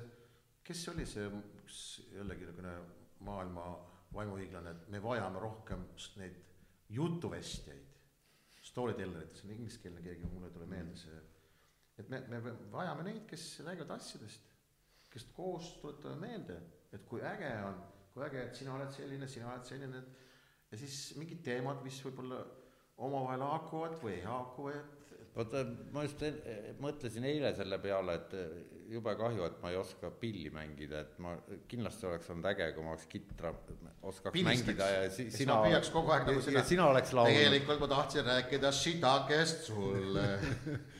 kes 0.64 0.88
oli 0.88 1.06
see, 1.06 1.28
üks 1.62 1.78
jällegi 2.12 2.44
niisugune 2.44 2.74
maailma 3.20 3.66
vaimuhiiglane, 4.14 4.70
et 4.70 4.88
me 4.88 5.02
vajame 5.02 5.38
rohkem 5.38 5.86
neid 6.16 6.36
jutuvestjaid, 6.88 7.86
storytellerid, 8.62 9.34
see 9.34 9.48
on 9.48 9.54
ingliskeelne 9.54 10.02
keegi, 10.02 10.26
mul 10.26 10.44
ei 10.44 10.50
tule 10.50 10.66
meelde 10.66 10.96
see 10.96 11.20
et 12.00 12.08
me, 12.12 12.40
me 12.40 12.54
vajame 12.72 13.06
neid, 13.06 13.24
kes 13.30 13.46
räägivad 13.66 13.96
asjadest, 13.96 14.46
kes 15.10 15.26
koos 15.36 15.74
tuletame 15.82 16.20
meelde, 16.28 16.60
et 16.94 17.04
kui 17.08 17.22
äge 17.26 17.50
on, 17.66 17.82
kui 18.14 18.24
äge, 18.26 18.46
et 18.48 18.56
sina 18.56 18.76
oled 18.76 18.92
selline, 18.94 19.28
sina 19.30 19.50
oled 19.52 19.66
selline, 19.68 20.02
ja 20.70 20.80
siis 20.80 21.02
mingid 21.18 21.42
teemad, 21.46 21.82
mis 21.86 21.98
võib-olla 22.06 22.40
omavahel 23.00 23.44
haakuvad 23.46 24.00
või 24.02 24.18
ei 24.18 24.24
haaku, 24.26 24.70
et 24.74 24.96
vaata, 25.34 25.62
ma 25.94 26.04
just 26.04 26.22
mõtlesin 26.82 27.26
eile 27.28 27.52
selle 27.56 27.78
peale, 27.82 28.16
et 28.18 28.34
jube 28.90 29.14
kahju, 29.18 29.44
et 29.46 29.58
ma 29.62 29.70
ei 29.72 29.78
oska 29.78 30.10
pilli 30.20 30.50
mängida, 30.54 31.04
et 31.04 31.18
ma 31.22 31.36
kindlasti 31.70 32.08
oleks 32.10 32.30
olnud 32.34 32.48
äge, 32.50 32.70
kui 32.74 32.86
ma 32.86 32.94
oleks 32.94 33.06
kitra, 33.10 33.52
oskaks 34.10 34.34
Pilistaks. 34.34 34.64
mängida 34.66 34.88
ja 34.90 35.04
si, 35.08 35.28
sina 35.28 35.38
sina 35.44 35.58
püüaks 35.66 35.92
kogu 35.94 36.14
aeg 36.14 36.26
nagu 36.30 36.42
ja 36.56 36.64
sina 36.66 36.88
oleks 36.90 37.14
laulnud, 37.14 37.38
tegelikult 37.38 37.84
ma 37.84 37.90
tahtsin 37.94 38.26
rääkida 38.26 38.72
Shitakest 38.74 39.70
sulle. 39.70 40.26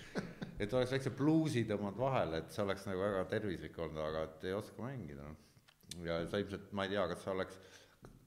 et 0.61 0.73
oleks 0.77 0.95
väikse 0.95 1.13
bluusi 1.17 1.65
tõmmanud 1.69 1.99
vahele, 1.99 2.43
et 2.43 2.55
see 2.55 2.65
oleks 2.65 2.87
nagu 2.89 3.03
väga 3.03 3.27
tervislik 3.33 3.79
olnud, 3.81 4.01
aga 4.05 4.25
et 4.29 4.49
ei 4.51 4.57
oska 4.57 4.85
mängida, 4.85 5.27
noh. 5.27 5.39
ja 6.07 6.21
sa 6.29 6.41
ilmselt, 6.43 6.73
ma 6.77 6.87
ei 6.87 6.95
tea, 6.95 7.07
kas 7.15 7.25
sa 7.25 7.35
oleks, 7.35 7.61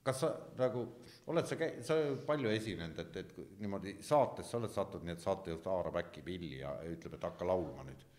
kas 0.03 0.23
sa 0.23 0.31
nagu, 0.59 0.87
oled 1.31 1.49
sa 1.49 1.59
käi-, 1.59 1.77
sa 1.85 1.99
palju 2.27 2.51
esinenud, 2.53 3.03
et, 3.05 3.21
et 3.21 3.61
niimoodi 3.61 3.99
saates 4.03 4.49
sa 4.49 4.57
oled 4.59 4.73
sattunud 4.73 5.05
nii, 5.07 5.17
et 5.17 5.23
saatejuht 5.23 5.69
haarab 5.69 6.01
äkki 6.03 6.25
pilli 6.25 6.63
ja 6.63 6.73
ütleb, 6.89 7.19
et 7.19 7.29
hakka 7.29 7.47
laulma 7.47 7.85
nüüd 7.87 8.09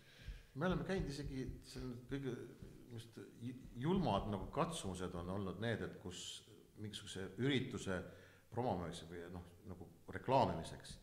me 0.55 0.69
oleme 0.69 0.85
käinud 0.87 1.11
isegi, 1.11 1.45
see 1.67 1.83
on 1.83 1.95
kõige 2.09 2.33
just 2.93 3.17
ju- 3.43 3.55
julmad 3.85 4.29
nagu 4.31 4.47
katsumused 4.55 5.15
on 5.19 5.29
olnud 5.35 5.59
need, 5.63 5.81
et 5.83 5.97
kus 6.03 6.43
mingisuguse 6.79 7.27
ürituse 7.43 7.99
promomiseks 8.51 9.09
või 9.11 9.25
noh, 9.33 9.49
nagu 9.67 9.87
reklaamimiseks 10.15 10.95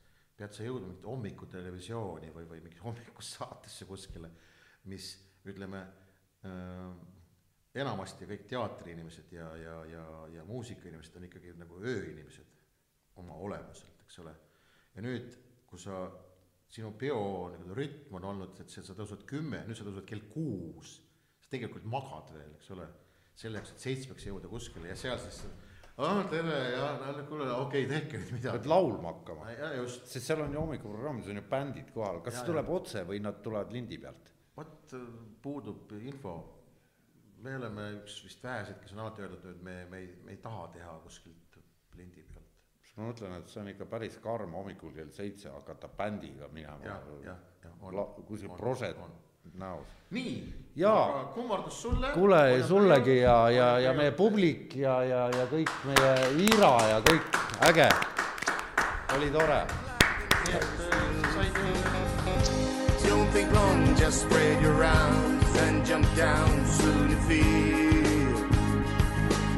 pead 0.42 0.56
sa 0.56 0.66
jõudma 0.66 0.90
mingit 0.90 1.06
hommikutelevisiooni 1.06 2.32
või, 2.34 2.48
või 2.50 2.62
mingi 2.64 2.82
hommikusaatesse 2.86 3.86
kuskile, 3.88 4.30
mis 4.90 5.14
ütleme 5.48 5.82
äh,, 6.46 6.88
enamasti 7.82 8.28
kõik 8.28 8.48
teatriinimesed 8.50 9.32
ja, 9.32 9.46
ja, 9.56 9.76
ja, 9.88 10.02
ja 10.36 10.44
muusikainimesed 10.48 11.16
on 11.18 11.28
ikkagi 11.28 11.54
nagu 11.60 11.78
ööinimesed 11.80 12.58
oma 13.22 13.36
olemuselt, 13.44 14.02
eks 14.04 14.18
ole. 14.24 14.34
ja 14.96 15.04
nüüd, 15.04 15.38
kui 15.68 15.80
sa, 15.80 16.04
sinu 16.72 16.92
peo 16.96 17.50
nagu 17.52 17.76
rütm 17.76 18.16
on 18.16 18.28
olnud, 18.32 18.60
et 18.62 18.72
sa 18.72 18.96
tõused 18.96 19.26
kümme, 19.28 19.62
nüüd 19.68 19.78
sa 19.78 19.86
tõused 19.86 20.06
kell 20.08 20.24
kuus, 20.32 20.98
sa 21.44 21.52
tegelikult 21.52 21.84
magad 21.88 22.32
veel, 22.32 22.54
eks 22.56 22.72
ole, 22.76 22.88
selle 23.36 23.60
jaoks, 23.60 23.74
et 23.74 23.84
seitsmeks 23.86 24.28
jõuda 24.28 24.48
kuskile 24.52 24.90
ja 24.90 24.96
seal 24.98 25.20
siis 25.20 25.42
aa, 25.96 26.24
tere 26.30 26.58
ja 26.72 26.86
no 27.00 27.24
kuule, 27.28 27.48
okei 27.52 27.84
okay,, 27.84 27.88
tehke 27.90 28.20
nüüd 28.20 28.30
pead 28.30 28.38
midagi. 28.38 28.70
laulma 28.72 29.12
hakkama, 29.12 29.50
ja 29.52 29.72
sest 29.88 30.26
seal 30.26 30.44
on 30.44 30.54
ju 30.54 30.60
hommikuprogrammis 30.60 31.28
on 31.32 31.40
ju 31.40 31.44
bändid 31.50 31.92
kohal, 31.94 32.20
kas 32.24 32.38
Ja, 32.38 32.40
see 32.40 32.50
tuleb 32.52 32.70
otse 32.72 33.04
või 33.08 33.20
nad 33.24 33.42
tulevad 33.44 33.72
lindi 33.74 33.98
pealt? 34.02 34.32
vot 34.56 34.94
äh, 34.96 35.06
puudub 35.42 35.92
info. 36.00 36.34
me 37.42 37.56
oleme 37.56 37.88
üks 37.98 38.20
vist 38.24 38.44
väheseid, 38.44 38.78
kes 38.80 38.92
on 38.94 39.02
alati 39.04 39.24
öeldud, 39.24 39.48
et 39.50 39.62
me, 39.62 39.76
me 39.90 39.98
ei, 39.98 40.12
me 40.24 40.36
ei 40.36 40.40
taha 40.42 40.68
teha 40.76 40.98
kuskilt 41.04 41.58
lindi 41.98 42.22
pealt. 42.22 42.48
ma 42.96 43.08
mõtlen, 43.10 43.36
et 43.40 43.48
see 43.48 43.60
on 43.64 43.72
ikka 43.72 43.88
päris 43.90 44.18
karm 44.22 44.54
hommikul 44.56 44.94
kell 44.96 45.10
seitse 45.10 45.50
hakata 45.50 45.88
bändiga 45.88 46.48
minema 46.52 46.96
kuskil 48.28 48.50
on 49.02 49.12
näos. 49.54 49.86
nii, 50.10 50.52
aga 50.86 51.24
kummardus 51.34 51.82
sulle. 51.82 52.12
kuule, 52.14 52.62
sullegi 52.68 53.18
ja, 53.18 53.50
ja, 53.50 53.78
ja 53.78 53.92
meie 53.92 54.10
publik 54.10 54.76
ja, 54.76 55.02
ja, 55.04 55.28
ja 55.36 55.46
kõik 55.50 55.70
meie 55.84 56.14
Ira 56.48 56.74
ja 56.88 57.00
kõik, 57.10 57.38
äge. 57.68 57.88
oli 59.16 59.30
tore. 59.30 59.62
nii 60.46 60.56
et 60.56 60.82
said. 61.34 61.62
Don't 63.08 63.30
think 63.32 63.52
long, 63.52 63.96
just 63.96 64.22
spread 64.22 64.62
your 64.62 64.84
arms 64.84 65.56
and 65.58 65.86
jump 65.86 66.06
down 66.16 66.66
soon 66.66 67.10
to 67.10 67.16
feel 67.28 68.48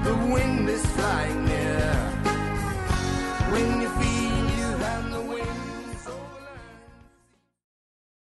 the 0.05 0.15
wind 0.33 0.69
is 0.69 0.85
flying. 0.87 1.54